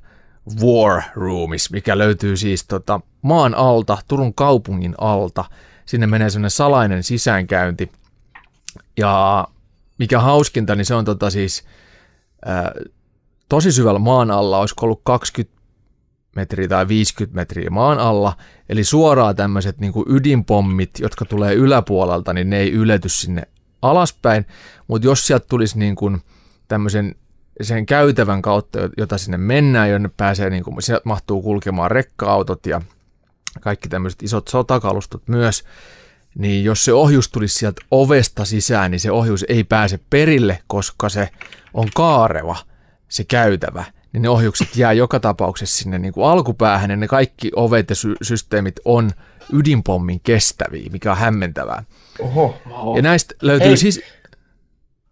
War 0.61 1.01
Roomissa, 1.15 1.69
mikä 1.73 1.97
löytyy 1.97 2.37
siis 2.37 2.67
tota 2.67 3.01
maan 3.21 3.55
alta, 3.55 3.97
Turun 4.07 4.33
kaupungin 4.33 4.95
alta. 4.97 5.45
Sinne 5.85 6.07
menee 6.07 6.29
semmoinen 6.29 6.51
salainen 6.51 7.03
sisäänkäynti. 7.03 7.91
Ja 8.97 9.47
mikä 9.99 10.19
hauskinta, 10.19 10.75
niin 10.75 10.85
se 10.85 10.95
on 10.95 11.05
tota 11.05 11.29
siis 11.29 11.63
ää, 12.45 12.71
tosi 13.49 13.71
syvällä 13.71 13.99
maan 13.99 14.31
alla, 14.31 14.59
olisiko 14.59 14.85
ollut 14.85 15.01
20 15.03 15.61
metriä 16.35 16.67
tai 16.67 16.87
50 16.87 17.35
metriä 17.35 17.69
maan 17.69 17.99
alla, 17.99 18.37
eli 18.69 18.83
suoraan 18.83 19.35
tämmöiset 19.35 19.79
niin 19.79 19.93
ydinpommit, 20.07 20.99
jotka 20.99 21.25
tulee 21.25 21.53
yläpuolelta, 21.53 22.33
niin 22.33 22.49
ne 22.49 22.57
ei 22.57 22.71
ylety 22.71 23.09
sinne 23.09 23.43
alaspäin, 23.81 24.45
mutta 24.87 25.07
jos 25.07 25.27
sieltä 25.27 25.45
tulisi 25.49 25.79
niin 25.79 25.95
kuin 25.95 26.21
tämmöisen 26.67 27.15
sen 27.61 27.85
käytävän 27.85 28.41
kautta, 28.41 28.79
jota 28.97 29.17
sinne 29.17 29.37
mennään, 29.37 29.89
jonne 29.89 30.09
pääsee, 30.17 30.49
niin 30.49 30.63
kuin, 30.63 30.81
sieltä 30.81 31.01
mahtuu 31.05 31.41
kulkemaan 31.41 31.91
rekka-autot 31.91 32.65
ja 32.65 32.81
kaikki 33.61 33.89
tämmöiset 33.89 34.23
isot 34.23 34.47
sotakalustot 34.47 35.27
myös, 35.27 35.63
niin 36.35 36.63
jos 36.63 36.85
se 36.85 36.93
ohjus 36.93 37.29
tulisi 37.29 37.57
sieltä 37.57 37.81
ovesta 37.91 38.45
sisään, 38.45 38.91
niin 38.91 38.99
se 38.99 39.11
ohjus 39.11 39.45
ei 39.49 39.63
pääse 39.63 39.99
perille, 40.09 40.59
koska 40.67 41.09
se 41.09 41.29
on 41.73 41.87
kaareva, 41.95 42.55
se 43.09 43.23
käytävä, 43.23 43.83
niin 44.13 44.21
ne 44.21 44.29
ohjukset 44.29 44.75
jää 44.75 44.93
joka 44.93 45.19
tapauksessa 45.19 45.77
sinne 45.77 45.99
niin 45.99 46.13
kuin 46.13 46.27
alkupäähän, 46.27 46.89
ja 46.89 46.97
ne 46.97 47.07
kaikki 47.07 47.51
ovet 47.55 47.89
ja 47.89 47.95
sy- 47.95 48.15
systeemit 48.21 48.75
on 48.85 49.11
ydinpommin 49.53 50.19
kestäviä, 50.23 50.89
mikä 50.91 51.11
on 51.11 51.17
hämmentävää. 51.17 51.83
Oho. 52.19 52.59
Ja 52.95 53.01
näistä 53.01 53.35
löytyy 53.41 53.67
Hei. 53.67 53.77
siis... 53.77 54.01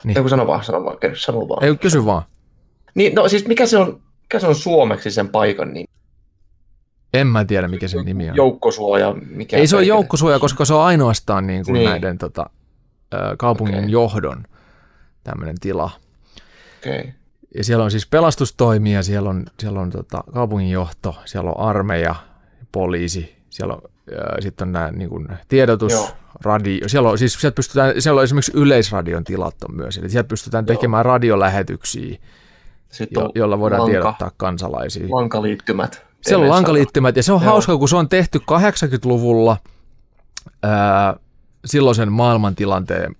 Niin. 0.03 0.17
Kun 0.21 0.29
sano 0.29 0.47
vaan, 0.47 0.63
sano 0.63 0.85
vaan, 0.85 0.97
sano 1.13 1.39
vaan. 1.49 1.63
Ei, 1.63 1.75
kysy 1.75 2.05
vaan. 2.05 2.23
Niin, 2.95 3.15
no 3.15 3.29
siis 3.29 3.47
mikä 3.47 3.65
se 3.65 3.77
on, 3.77 4.01
mikä 4.21 4.39
se 4.39 4.47
on 4.47 4.55
suomeksi 4.55 5.11
sen 5.11 5.29
paikan 5.29 5.73
nimi? 5.73 5.85
En 7.13 7.27
mä 7.27 7.45
tiedä, 7.45 7.67
mikä 7.67 7.87
sen 7.87 8.05
nimi 8.05 8.29
on. 8.29 8.35
Joukkosuoja, 8.35 9.15
mikä? 9.29 9.57
Ei 9.57 9.67
se 9.67 9.75
ole 9.75 9.83
joukkosuoja, 9.85 10.39
koska 10.39 10.65
se 10.65 10.73
on 10.73 10.81
ainoastaan 10.81 11.47
niin 11.47 11.65
kuin 11.65 11.73
Niin. 11.73 11.89
näiden 11.89 12.17
tota, 12.17 12.49
kaupungin 13.37 13.77
Okei. 13.77 13.91
johdon 13.91 14.43
tämmöinen 15.23 15.55
tila. 15.61 15.89
Okay. 16.79 17.11
Ja 17.55 17.63
siellä 17.63 17.83
on 17.83 17.91
siis 17.91 18.07
pelastustoimia, 18.07 19.03
siellä 19.03 19.29
on, 19.29 19.45
siellä 19.59 19.81
on 19.81 19.89
tota, 19.89 20.23
kaupunginjohto, 20.33 21.15
siellä 21.25 21.51
on 21.51 21.59
armeija, 21.69 22.15
poliisi, 22.71 23.35
siellä 23.51 23.73
on, 23.73 23.81
sitten 24.39 24.67
on 24.67 24.71
nämä 24.71 24.91
niin 24.91 25.09
kuin, 25.09 25.27
tiedotus, 25.47 25.91
Joo. 25.93 26.09
radio. 26.43 26.89
Siellä 26.89 27.09
on, 27.09 27.17
siis 27.17 27.33
sieltä 27.33 27.55
pystytään, 27.55 28.01
siellä 28.01 28.19
on 28.19 28.23
esimerkiksi 28.23 28.51
yleisradion 28.55 29.23
tilat 29.23 29.55
on 29.69 29.75
myös, 29.75 29.97
eli 29.97 30.09
sieltä 30.09 30.27
pystytään 30.27 30.65
Joo. 30.67 30.75
tekemään 30.75 31.05
radiolähetyksiä, 31.05 32.17
Sitten 32.89 33.21
jo, 33.23 33.31
jolla 33.35 33.59
voidaan 33.59 33.81
lanka, 33.81 33.91
tiedottaa 33.91 34.31
kansalaisia. 34.37 35.07
lankaliittymät. 35.09 36.05
Siellä 36.21 36.43
on 36.43 36.49
lankaliittymät 36.49 37.15
ja 37.15 37.23
se 37.23 37.33
on 37.33 37.41
Joo. 37.41 37.51
hauska, 37.51 37.77
kun 37.77 37.89
se 37.89 37.95
on 37.95 38.09
tehty 38.09 38.39
80-luvulla 38.39 39.57
ää, 40.63 41.15
silloisen 41.65 42.11
maailmantilanteen 42.11 43.15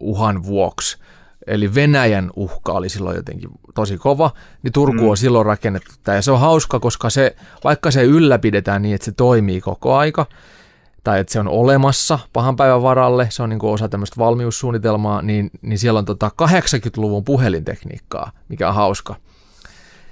uhan 0.00 0.44
vuoksi. 0.44 0.98
Eli 1.46 1.74
Venäjän 1.74 2.30
uhka 2.36 2.72
oli 2.72 2.88
silloin 2.88 3.16
jotenkin 3.16 3.50
tosi 3.74 3.96
kova, 3.96 4.30
niin 4.62 4.72
Turku 4.72 5.02
mm. 5.02 5.08
on 5.08 5.16
silloin 5.16 5.46
rakennettu 5.46 5.90
tämä. 6.02 6.16
Ja 6.16 6.22
se 6.22 6.30
on 6.30 6.40
hauska, 6.40 6.80
koska 6.80 7.10
se, 7.10 7.36
vaikka 7.64 7.90
se 7.90 8.02
ylläpidetään 8.02 8.82
niin, 8.82 8.94
että 8.94 9.04
se 9.04 9.12
toimii 9.12 9.60
koko 9.60 9.96
aika, 9.96 10.26
tai 11.04 11.20
että 11.20 11.32
se 11.32 11.40
on 11.40 11.48
olemassa 11.48 12.18
pahan 12.32 12.56
päivän 12.56 12.82
varalle, 12.82 13.28
se 13.30 13.42
on 13.42 13.48
niin 13.48 13.58
kuin 13.58 13.72
osa 13.72 13.88
tämmöistä 13.88 14.16
valmiussuunnitelmaa, 14.18 15.22
niin, 15.22 15.50
niin 15.62 15.78
siellä 15.78 15.98
on 15.98 16.04
tota 16.04 16.30
80-luvun 16.42 17.24
puhelintekniikkaa, 17.24 18.30
mikä 18.48 18.68
on 18.68 18.74
hauska. 18.74 19.14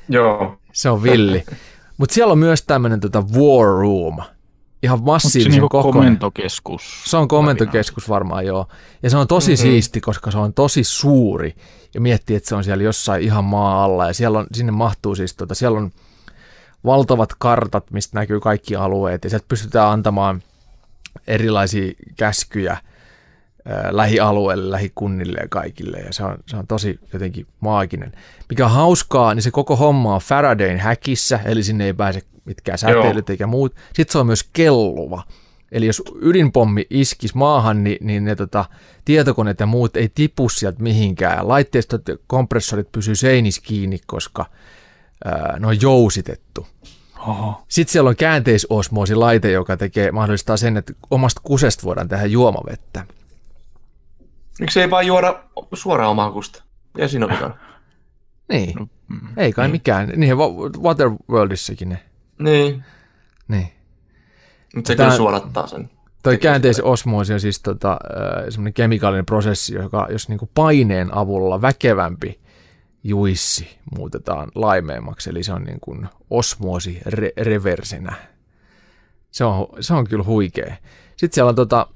Joo. 0.09 0.59
Se 0.73 0.90
on 0.90 1.02
villi. 1.02 1.44
Mutta 1.98 2.15
siellä 2.15 2.32
on 2.32 2.39
myös 2.39 2.62
tämmöinen 2.62 3.01
tota 3.01 3.23
War 3.23 3.66
Room, 3.66 4.16
ihan 4.85 4.98
Onko 4.98 5.05
se 5.06 5.12
massiivisen 5.12 5.51
niinku 5.51 5.69
kokoinen. 5.69 5.93
komentokeskus? 5.93 7.02
Se 7.05 7.16
on 7.16 7.28
komentokeskus 7.28 8.09
varmaan 8.09 8.47
joo. 8.47 8.66
Ja 9.02 9.11
se 9.11 9.16
on 9.16 9.27
tosi 9.27 9.52
mm-hmm. 9.52 9.62
siisti, 9.62 10.01
koska 10.01 10.31
se 10.31 10.39
on 10.39 10.55
tosi 10.55 10.85
suuri. 10.85 11.56
Ja 11.94 12.01
miettii, 12.01 12.36
että 12.36 12.48
se 12.48 12.55
on 12.55 12.65
siellä 12.65 12.85
jossain 12.85 13.23
ihan 13.23 13.44
maa 13.44 13.85
alla. 13.85 14.06
Ja 14.06 14.15
siellä 14.15 14.39
on, 14.39 14.47
sinne 14.52 14.73
mahtuu 14.73 15.15
siis, 15.15 15.35
tota, 15.35 15.55
siellä 15.55 15.78
on 15.78 15.90
valtavat 16.85 17.31
kartat, 17.39 17.90
mistä 17.90 18.19
näkyy 18.19 18.40
kaikki 18.40 18.77
alueet. 18.77 19.24
Ja 19.24 19.31
sieltä 19.31 19.47
pystytään 19.48 19.89
antamaan 19.89 20.43
erilaisia 21.27 21.93
käskyjä 22.16 22.77
ää, 23.69 23.89
lähialueille, 23.97 24.70
lähikunnille 24.70 25.39
ja 25.41 25.49
kaikille. 25.49 25.99
Ja 25.99 26.12
se 26.12 26.24
on, 26.24 26.39
se 26.47 26.57
on 26.57 26.66
tosi 26.66 27.01
jotenkin 27.12 27.47
maaginen. 27.61 28.12
Mikä 28.49 28.65
on 28.65 28.70
hauskaa, 28.70 29.35
niin 29.35 29.43
se 29.43 29.51
koko 29.51 29.77
homma 29.77 30.15
on 30.15 30.20
Faradayn 30.20 30.78
häkissä, 30.78 31.41
eli 31.45 31.62
sinne 31.62 31.85
ei 31.85 31.95
pääse 31.95 32.23
mitkään 32.45 32.78
säteilyt 32.78 33.31
eikä 33.31 33.47
muut. 33.47 33.74
Sitten 33.95 34.12
se 34.12 34.19
on 34.19 34.27
myös 34.27 34.49
kelluva. 34.53 35.23
Eli 35.73 35.86
jos 35.86 36.03
ydinpommi 36.20 36.86
iskisi 36.91 37.36
maahan, 37.36 37.85
niin, 37.85 37.99
niin 38.01 38.24
ne 38.24 38.36
tota, 38.36 38.65
tietokoneet 39.05 39.61
ja 39.61 39.66
muut 39.66 39.97
ei 39.97 40.11
tipu 40.15 40.49
sieltä 40.49 40.82
mihinkään. 40.82 41.49
Laitteistot 41.49 42.09
ja 42.09 42.16
kompressorit 42.27 42.93
pysyy 42.93 43.15
seinissä 43.15 43.62
kiinni, 43.65 43.99
koska 44.07 44.47
ää, 45.24 45.57
ne 45.59 45.66
on 45.66 45.81
jousitettu. 45.81 46.66
Oho. 47.19 47.65
Sitten 47.69 47.93
siellä 47.93 48.09
on 48.11 48.16
käänteisosmoosilaite, 48.16 49.51
joka 49.51 49.77
tekee 49.77 50.12
mahdollistaa 50.12 50.57
sen, 50.57 50.77
että 50.77 50.93
omasta 51.11 51.41
kusesta 51.45 51.85
voidaan 51.85 52.09
tehdä 52.09 52.27
juomavettä. 52.27 53.07
Miksi 54.60 54.81
ei 54.81 54.90
vaan 54.90 55.06
juoda 55.06 55.44
suoraan 55.74 56.10
omaa 56.10 56.31
kusta? 56.32 56.64
Ja 56.98 57.09
siinä 57.09 57.26
on 57.26 57.32
vikana. 57.36 57.55
Niin, 58.48 58.90
ei 59.36 59.52
kai 59.52 59.68
mikään. 59.68 60.09
Niinhän 60.16 60.39
Wa- 60.39 60.82
Waterworldissakin 60.82 61.89
ne. 61.89 62.02
Niin. 62.39 62.85
Niin. 63.48 63.68
Mutta 64.74 64.89
se 64.89 64.94
Tää- 64.97 65.06
kyllä 65.06 65.16
suodattaa 65.16 65.66
sen. 65.66 65.90
Toi 66.22 66.39
käänteisosmoosi 66.39 67.32
on 67.32 67.40
siis 67.40 67.60
tota, 67.62 67.98
semmoinen 68.48 68.72
kemikaalinen 68.74 69.26
prosessi, 69.26 69.74
joka 69.74 70.06
jos 70.10 70.28
niinku 70.28 70.51
paineen 70.55 71.14
avulla 71.14 71.62
väkevämpi 71.62 72.40
juissi 73.05 73.78
muutetaan 73.97 74.48
laimeemmaksi, 74.55 75.31
eli 75.31 75.43
se 75.43 75.52
on 75.52 75.64
niin 75.64 75.81
kuin 75.81 76.09
osmoosi 76.31 77.01
re- 77.09 77.43
reversenä. 77.44 78.12
Se 79.31 79.44
on, 79.44 79.66
se 79.81 79.94
on 79.94 80.06
kyllä 80.09 80.24
huikea. 80.24 80.76
Sitten 81.16 81.35
siellä 81.35 81.48
on 81.48 81.55
tota, 81.55 81.86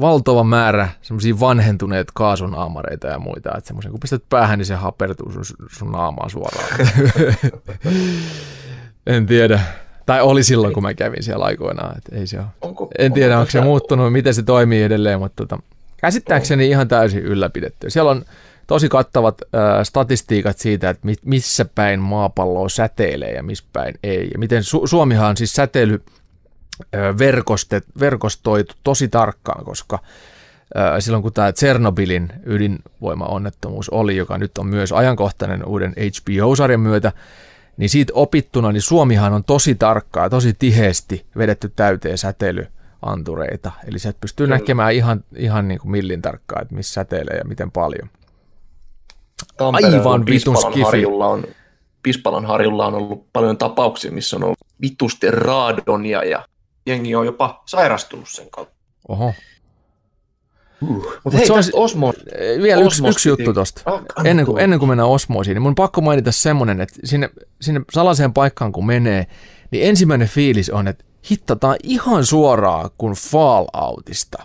valtava 0.00 0.44
määrä 0.44 0.88
semmoisia 1.02 1.40
vanhentuneita 1.40 2.12
kaasun 2.14 2.54
aamareita 2.54 3.06
ja 3.06 3.18
muita, 3.18 3.50
että 3.58 3.68
semmoisen 3.68 3.90
kun 3.90 4.00
pistät 4.00 4.22
päähän, 4.30 4.58
niin 4.58 4.66
se 4.66 4.74
hapertuu 4.74 5.32
sun, 5.32 5.44
sun 5.70 5.92
naamaan 5.92 6.30
suoraan. 6.30 6.68
en 9.06 9.26
tiedä. 9.26 9.60
Tai 10.06 10.20
oli 10.20 10.42
silloin, 10.42 10.74
kun 10.74 10.82
mä 10.82 10.94
kävin 10.94 11.22
siellä 11.22 11.44
aikoinaan, 11.44 11.98
että 11.98 12.16
ei 12.16 12.26
se 12.26 12.38
ole. 12.38 12.46
Onko, 12.60 12.88
En 12.98 13.12
tiedä, 13.12 13.38
onko 13.38 13.50
se 13.50 13.58
tässä- 13.58 13.64
muuttunut, 13.64 14.12
miten 14.12 14.34
se 14.34 14.42
toimii 14.42 14.82
edelleen, 14.82 15.18
mutta 15.18 15.46
tota, 15.46 15.62
käsittääkseni 15.96 16.68
ihan 16.68 16.88
täysin 16.88 17.22
ylläpidetty. 17.22 17.90
Siellä 17.90 18.10
on 18.10 18.24
tosi 18.66 18.88
kattavat 18.88 19.42
äh, 19.42 19.60
statistiikat 19.82 20.58
siitä, 20.58 20.90
että 20.90 21.06
mi- 21.06 21.14
missä 21.24 21.64
päin 21.74 22.00
maapalloa 22.00 22.68
säteilee 22.68 23.32
ja 23.32 23.42
missä 23.42 23.64
päin 23.72 23.94
ei. 24.02 24.28
Ja 24.32 24.38
miten 24.38 24.62
Su- 24.62 24.86
Suomihan 24.88 25.30
on 25.30 25.36
siis 25.36 25.52
säteily 25.52 26.02
verkostet, 27.18 27.84
verkostoitu 28.00 28.74
tosi 28.84 29.08
tarkkaan, 29.08 29.64
koska 29.64 29.98
silloin 30.98 31.22
kun 31.22 31.32
tämä 31.32 31.52
Tsernobylin 31.52 32.32
ydinvoimaonnettomuus 32.46 33.88
oli, 33.88 34.16
joka 34.16 34.38
nyt 34.38 34.58
on 34.58 34.66
myös 34.66 34.92
ajankohtainen 34.92 35.64
uuden 35.64 35.92
HBO-sarjan 35.92 36.80
myötä, 36.80 37.12
niin 37.76 37.90
siitä 37.90 38.12
opittuna, 38.16 38.72
niin 38.72 38.82
Suomihan 38.82 39.32
on 39.32 39.44
tosi 39.44 39.74
tarkkaa, 39.74 40.30
tosi 40.30 40.54
tiheesti 40.58 41.26
vedetty 41.36 41.72
täyteen 41.76 42.18
säteilyantureita. 42.18 43.72
Eli 43.86 43.98
sieltä 43.98 44.18
pystyy 44.20 44.46
Kyllä. 44.46 44.58
näkemään 44.58 44.92
ihan, 44.92 45.24
ihan 45.36 45.68
niin 45.68 45.80
kuin 45.80 45.90
millin 45.90 46.22
tarkkaa, 46.22 46.62
että 46.62 46.74
missä 46.74 46.92
säteilee 46.94 47.36
ja 47.36 47.44
miten 47.44 47.70
paljon. 47.70 48.10
Tampereella 49.56 49.98
Aivan 49.98 50.26
vitun 50.26 50.56
skifi. 50.56 50.82
harjulla 50.82 51.26
on, 51.26 51.44
Pispalan 52.02 52.46
harjulla 52.46 52.86
on 52.86 52.94
ollut 52.94 53.26
paljon 53.32 53.58
tapauksia, 53.58 54.12
missä 54.12 54.36
on 54.36 54.44
ollut 54.44 54.58
vitusti 54.80 55.30
raadonia 55.30 56.24
ja 56.24 56.44
jengi 56.86 57.14
on 57.14 57.26
jopa 57.26 57.62
sairastunut 57.66 58.28
sen 58.28 58.50
kautta. 58.50 58.74
Oho. 59.08 59.32
Mutta 60.80 61.20
Mut 61.24 61.34
hei, 61.34 61.46
se 61.46 61.52
on 61.52 61.62
Osmo... 61.72 62.12
Eh, 62.34 62.62
Vielä 62.62 62.80
yksi, 62.82 62.86
Osmos 62.86 63.14
yksi 63.14 63.28
juttu 63.28 63.52
tosta. 63.52 63.82
Ah, 63.84 64.02
Ennen 64.24 64.46
kuin, 64.46 64.58
ennen 64.62 64.78
kuin 64.78 64.88
mennään 64.88 65.08
osmoosiin, 65.08 65.54
niin 65.54 65.62
mun 65.62 65.70
on 65.70 65.74
pakko 65.74 66.00
mainita 66.00 66.32
semmonen, 66.32 66.80
että 66.80 66.94
sinne, 67.04 67.30
sinne 67.60 67.80
salaiseen 67.92 68.32
paikkaan 68.32 68.72
kun 68.72 68.86
menee, 68.86 69.26
niin 69.70 69.88
ensimmäinen 69.88 70.28
fiilis 70.28 70.70
on, 70.70 70.88
että 70.88 71.04
hittataan 71.30 71.76
ihan 71.82 72.26
suoraan 72.26 72.90
kuin 72.98 73.14
Falloutista. 73.14 74.42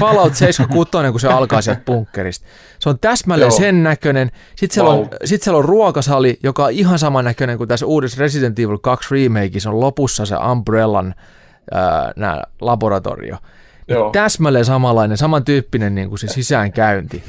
Fallout 0.00 0.34
76, 0.34 0.90
kun 1.10 1.20
se 1.20 1.28
alkaa 1.28 1.62
sieltä 1.62 1.82
bunkkerista. 1.86 2.46
Se 2.78 2.88
on 2.88 2.98
täsmälleen 2.98 3.50
Joo. 3.50 3.58
sen 3.58 3.82
näköinen. 3.82 4.30
Sitten 4.56 4.74
siellä, 4.74 4.90
Vau. 4.90 5.00
on, 5.00 5.08
sit 5.24 5.42
siellä 5.42 5.58
on 5.58 5.64
ruokasali, 5.64 6.38
joka 6.42 6.64
on 6.64 6.72
ihan 6.72 6.98
sama 6.98 7.22
näköinen 7.22 7.58
kuin 7.58 7.68
tässä 7.68 7.86
uudessa 7.86 8.20
Resident 8.20 8.58
Evil 8.58 8.78
2 8.78 9.14
remakeissa 9.14 9.70
on 9.70 9.80
lopussa 9.80 10.26
se 10.26 10.36
Umbrellan 10.52 11.14
ää, 11.70 12.12
nää 12.16 12.42
laboratorio. 12.60 13.36
Niin 13.88 13.94
Joo. 13.94 14.10
täsmälleen 14.10 14.64
samanlainen, 14.64 15.16
samantyyppinen 15.16 15.94
niin 15.94 16.08
kuin 16.08 16.18
se 16.18 16.28
sisäänkäynti 16.28 17.22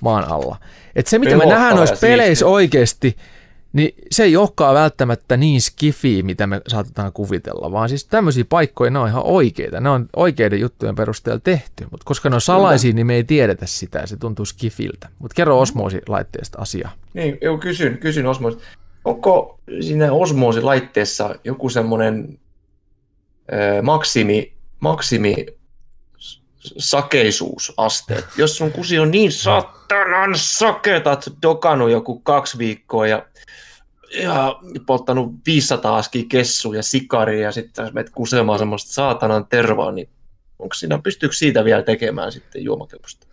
maan 0.00 0.24
alla. 0.24 0.56
Et 0.96 1.06
se, 1.06 1.18
mitä 1.18 1.30
me 1.30 1.38
Pelottava 1.38 1.58
nähdään 1.58 1.76
noissa 1.76 1.96
peleissä 2.00 2.46
oikeasti, 2.46 3.16
niin 3.72 3.94
se 4.10 4.22
ei 4.24 4.36
olekaan 4.36 4.74
välttämättä 4.74 5.36
niin 5.36 5.60
skifiä, 5.60 6.22
mitä 6.22 6.46
me 6.46 6.60
saatetaan 6.68 7.12
kuvitella, 7.12 7.72
vaan 7.72 7.88
siis 7.88 8.04
tämmöisiä 8.04 8.44
paikkoja, 8.48 8.90
ne 8.90 8.98
on 8.98 9.08
ihan 9.08 9.22
oikeita. 9.24 9.80
Ne 9.80 9.90
on 9.90 10.08
oikeiden 10.16 10.60
juttujen 10.60 10.94
perusteella 10.94 11.40
tehty, 11.44 11.86
mutta 11.90 12.04
koska 12.04 12.28
ne 12.28 12.34
on 12.34 12.40
salaisia, 12.40 12.92
niin 12.92 13.06
me 13.06 13.14
ei 13.14 13.24
tiedetä 13.24 13.66
sitä 13.66 13.98
ja 13.98 14.06
se 14.06 14.16
tuntuu 14.16 14.44
skifiltä. 14.44 15.08
Mutta 15.18 15.34
kerro 15.34 15.60
osmoosilaitteesta 15.60 16.58
asiaa. 16.58 16.92
Niin, 17.14 17.38
joo, 17.42 17.58
kysyn, 17.58 17.98
kysyn 17.98 18.26
Osmos. 18.26 18.58
Onko 19.04 19.58
siinä 19.80 20.12
osmoosilaitteessa 20.12 21.34
joku 21.44 21.68
semmoinen 21.68 22.38
maksimi, 23.82 24.52
maksimi 24.80 25.46
sakeisuusaste? 26.78 28.24
Jos 28.36 28.56
sun 28.56 28.72
kusi 28.72 28.98
on 28.98 29.10
niin 29.10 29.32
satanan 29.32 30.30
saketa, 30.34 31.12
että 31.12 31.30
dokannut 31.42 31.90
joku 31.90 32.20
kaksi 32.20 32.58
viikkoa 32.58 33.06
ja, 33.06 33.26
ja 34.22 34.60
polttanut 34.86 35.32
500 35.46 35.96
askia 35.96 36.24
kessuja 36.28 36.78
ja 36.78 36.82
sikaria 36.82 37.42
ja 37.42 37.52
sitten 37.52 37.90
menet 37.92 38.10
kusemaan 38.10 38.58
semmoista 38.58 38.92
saatanan 38.92 39.46
tervaa, 39.46 39.92
niin 39.92 40.08
onko 40.58 40.74
siinä, 40.74 40.98
pystyykö 40.98 41.34
siitä 41.34 41.64
vielä 41.64 41.82
tekemään 41.82 42.32
sitten 42.32 42.64
juomakelpoista? 42.64 43.26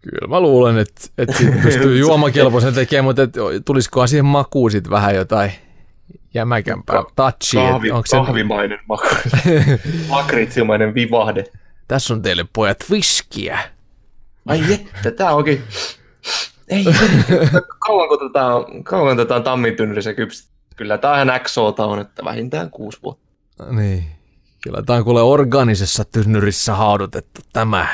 Kyllä 0.00 0.28
mä 0.28 0.40
luulen, 0.40 0.78
että, 0.78 1.08
että 1.18 1.36
siitä 1.36 1.56
pystyy 1.62 1.98
juomakelpoisen 2.06 2.74
tekemään, 2.74 3.04
mutta 3.04 3.22
et, 3.22 3.32
tulisikohan 3.64 4.08
siihen 4.08 4.24
makuun 4.24 4.70
sitten 4.70 4.90
vähän 4.90 5.14
jotain 5.14 5.52
jämäkämpää 6.36 7.02
touchia. 7.16 7.70
Kahvi, 7.70 7.90
Onko 7.90 8.06
se, 8.06 8.16
kahvimainen 8.16 8.78
maku. 8.88 9.06
Lakritsimainen 10.08 10.94
vivahde. 10.98 11.44
tässä 11.88 12.14
on 12.14 12.22
teille 12.22 12.44
pojat 12.52 12.84
viskiä. 12.90 13.58
Ai 14.46 14.72
että, 14.72 15.10
tää 15.10 15.34
onkin... 15.34 15.62
Ei, 16.68 16.84
kauanko 17.86 18.16
tätä 18.16 18.46
on, 18.46 18.84
kauanko 18.84 19.24
tätä 19.24 19.34
on 19.34 19.42
tammitynnyrissä 19.42 20.14
kypsät? 20.14 20.48
Kyllä 20.76 20.98
XOta 21.44 21.86
on, 21.86 21.98
että 21.98 22.24
vähintään 22.24 22.70
kuusi 22.70 22.98
vuotta. 23.02 23.24
Niin. 23.70 24.04
Kyllä 24.62 24.82
tämä 24.86 24.96
on 24.96 25.04
kuule 25.04 25.22
organisessa 25.22 26.04
tynnyrissä 26.04 26.74
haudutettu 26.74 27.40
tämä. 27.52 27.86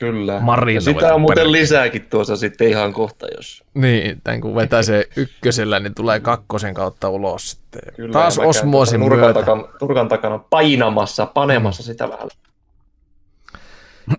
Kyllä. 0.00 0.40
Marinoitu 0.40 0.90
ja 0.90 0.94
sitä 0.94 1.14
on 1.14 1.20
muuten 1.20 1.52
lisääkin 1.52 2.02
tuossa 2.10 2.36
sitten 2.36 2.68
ihan 2.68 2.92
kohta, 2.92 3.26
jos... 3.36 3.64
Niin, 3.74 4.20
tämän 4.24 4.40
kun 4.40 4.54
vetää 4.54 4.82
se 4.82 5.08
ykkösellä, 5.16 5.80
niin 5.80 5.94
tulee 5.94 6.20
kakkosen 6.20 6.74
kautta 6.74 7.08
ulos 7.08 7.50
sitten. 7.50 7.94
Kyllä, 7.96 8.12
Taas 8.12 8.38
osmoosin 8.38 8.70
tuossa 8.70 8.98
nurkan 8.98 9.18
myötä. 9.18 9.40
takana, 9.40 9.64
nurkan 9.80 10.08
takana 10.08 10.38
painamassa, 10.38 11.26
panemassa 11.26 11.82
sitä 11.82 12.08
vähän. 12.08 12.28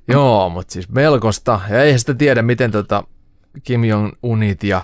Joo, 0.07 0.49
mutta 0.49 0.73
siis 0.73 0.89
melkoista. 0.89 1.59
Ja 1.69 1.83
eihän 1.83 1.99
sitä 1.99 2.13
tiedä, 2.13 2.41
miten 2.41 2.71
tota 2.71 3.03
Kim 3.63 3.81
Jong-unit 3.83 4.63
ja 4.63 4.81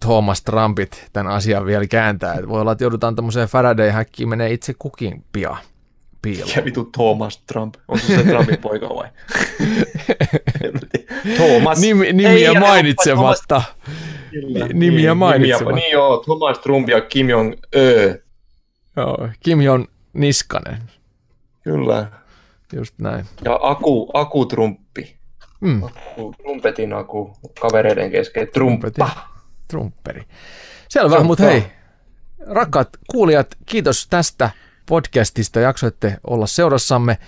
Thomas 0.00 0.42
Trumpit 0.42 1.08
tämän 1.12 1.32
asian 1.32 1.66
vielä 1.66 1.86
kääntää. 1.86 2.38
Voi 2.48 2.60
olla, 2.60 2.72
että 2.72 2.84
joudutaan 2.84 3.16
tämmöiseen 3.16 3.48
Faraday-häkkiin 3.48 4.28
menee 4.28 4.52
itse 4.52 4.74
kukin 4.78 5.24
pian. 5.32 5.56
Piiloon. 6.24 6.50
Ja 6.56 6.64
vitu 6.64 6.84
Thomas 6.84 7.38
Trump. 7.46 7.74
On 7.88 7.98
se 7.98 8.22
Trumpin 8.24 8.58
poika 8.58 8.88
vai? 8.88 9.08
Thomas. 11.36 11.80
Nimi, 11.80 12.06
Ei, 12.06 12.12
nimiä 12.12 12.52
ja 12.52 12.60
mainitsematta. 12.60 13.62
Kyllä. 14.30 14.66
Nimiä 14.72 15.10
Niin, 15.10 15.18
mainitsematta. 15.18 15.74
Niin 15.74 15.92
joo, 15.92 16.16
Thomas 16.24 16.58
Trump 16.58 16.88
ja 16.88 17.00
Kim 17.00 17.28
Jong-ö. 17.30 18.18
Joo, 18.96 19.28
Kim 19.40 19.60
Jon 19.60 19.86
Niskanen. 20.12 20.82
Kyllä. 21.64 22.06
Just 22.72 22.94
näin. 22.98 23.24
Ja 23.44 23.58
Aku, 23.62 24.10
Aku 24.14 24.46
Trumpi. 24.46 25.16
Mm, 25.60 25.82
Aku, 25.82 26.34
trumpetin 26.42 26.92
Aku 26.92 27.36
kavereiden 27.60 28.10
kesken. 28.10 28.48
Trumppa. 28.48 29.10
Trumperi. 29.68 30.22
Selvä, 30.88 31.20
mutta 31.24 31.44
hei, 31.44 31.62
rakkaat 32.46 32.88
kuulijat, 33.10 33.46
kiitos 33.66 34.06
tästä 34.06 34.50
podcastista. 34.86 35.60
Jaksoitte 35.60 36.16
olla 36.26 36.46
seurassamme. 36.46 37.18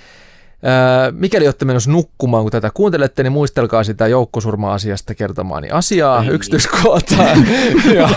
Ää, 0.62 1.10
mikäli 1.10 1.46
olette 1.46 1.64
menossa 1.64 1.90
nukkumaan, 1.90 2.44
kun 2.44 2.52
tätä 2.52 2.70
kuuntelette, 2.74 3.22
niin 3.22 3.32
muistelkaa 3.32 3.84
sitä 3.84 4.06
joukkosurma-asiasta 4.06 5.14
kertomaani 5.14 5.68
asiaa 5.70 6.22
Ei. 6.22 6.28
yksityiskohtaan. 6.28 7.46
ja 7.96 8.08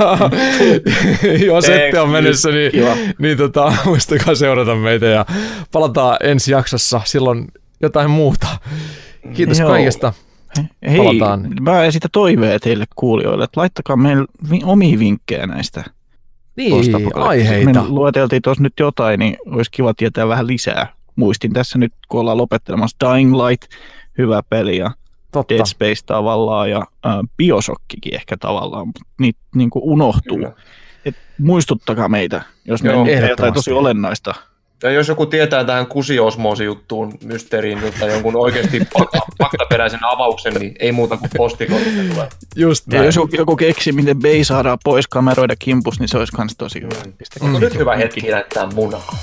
jos 1.45 1.69
ette 1.69 1.99
ole 1.99 2.09
mennessä, 2.09 2.51
niin, 2.51 2.71
Kiva. 2.71 2.95
niin 3.19 3.37
tota, 3.37 3.73
muistakaa 3.85 4.35
seurata 4.35 4.75
meitä 4.75 5.05
ja 5.05 5.25
palataan 5.71 6.17
ensi 6.23 6.51
jaksossa 6.51 7.01
silloin 7.05 7.47
jotain 7.81 8.09
muuta. 8.09 8.47
Kiitos 9.33 9.59
Joo. 9.59 9.69
kaikesta. 9.69 10.13
Hei, 10.89 10.97
Palataan. 10.97 11.47
mä 11.61 11.83
esitän 11.83 12.09
toiveen 12.11 12.59
teille 12.59 12.85
kuulijoille, 12.95 13.43
että 13.43 13.59
laittakaa 13.59 13.95
meille 13.95 14.25
omia 14.63 14.99
vinkkejä 14.99 15.47
näistä 15.47 15.83
Niin, 16.59 17.17
aiheita. 17.17 17.83
Me 17.83 17.87
lueteltiin 17.87 18.41
tuossa 18.41 18.63
nyt 18.63 18.73
jotain, 18.79 19.19
niin 19.19 19.37
olisi 19.45 19.71
kiva 19.71 19.93
tietää 19.93 20.27
vähän 20.27 20.47
lisää. 20.47 20.93
Muistin 21.15 21.53
tässä 21.53 21.77
nyt, 21.77 21.93
kun 22.07 22.19
ollaan 22.19 22.37
lopettelemassa 22.37 22.97
Dying 23.05 23.35
Light, 23.35 23.71
hyvä 24.17 24.43
peli 24.49 24.77
ja 24.77 24.91
Totta. 25.31 25.53
Dead 25.53 25.65
Space 25.65 26.05
tavallaan 26.05 26.69
ja 26.69 26.77
äh, 27.05 27.13
Biosokkikin 27.37 28.15
ehkä 28.15 28.37
tavallaan, 28.37 28.87
mutta 28.87 29.01
niitä 29.19 29.39
niin 29.55 29.69
kuin 29.69 29.83
unohtuu. 29.83 30.37
Kyllä. 30.37 30.51
Et 31.05 31.15
muistuttakaa 31.37 32.09
meitä, 32.09 32.41
jos 32.65 32.81
Joo, 32.81 33.03
meillä 33.03 33.23
on 33.23 33.29
jotain 33.29 33.53
tosi 33.53 33.71
olennaista. 33.71 34.35
Ja 34.83 34.91
jos 34.91 35.07
joku 35.07 35.25
tietää 35.25 35.63
tähän 35.63 35.87
kusiosmoosi-juttuun, 35.87 37.13
mysteeriin 37.23 37.79
tai 37.99 38.11
jonkun 38.11 38.35
oikeasti 38.35 38.79
fakta, 38.99 39.19
faktaperäisen 39.43 39.99
avauksen, 40.05 40.53
niin 40.53 40.75
ei 40.79 40.91
muuta 40.91 41.17
kuin 41.17 41.29
postikortti 41.37 41.89
tulee. 42.09 42.29
Just 42.55 42.85
Ja 42.93 43.03
jos 43.03 43.15
joku, 43.15 43.35
joku 43.37 43.55
keksi, 43.55 43.91
miten 43.91 44.19
Bay 44.19 44.43
saadaan 44.43 44.77
pois 44.83 45.07
kameroida 45.07 45.55
kimpus, 45.59 45.99
niin 45.99 46.07
se 46.07 46.17
olisi 46.17 46.33
myös 46.37 46.51
tosi 46.57 46.81
hyvä. 46.81 46.95
Pistäkää 47.17 47.45
Onko 47.47 47.59
Mm. 47.59 47.63
nyt 47.63 47.75
hyvä 47.77 47.95
hetki 47.95 48.31
näyttää 48.31 48.67
munaa? 48.73 49.15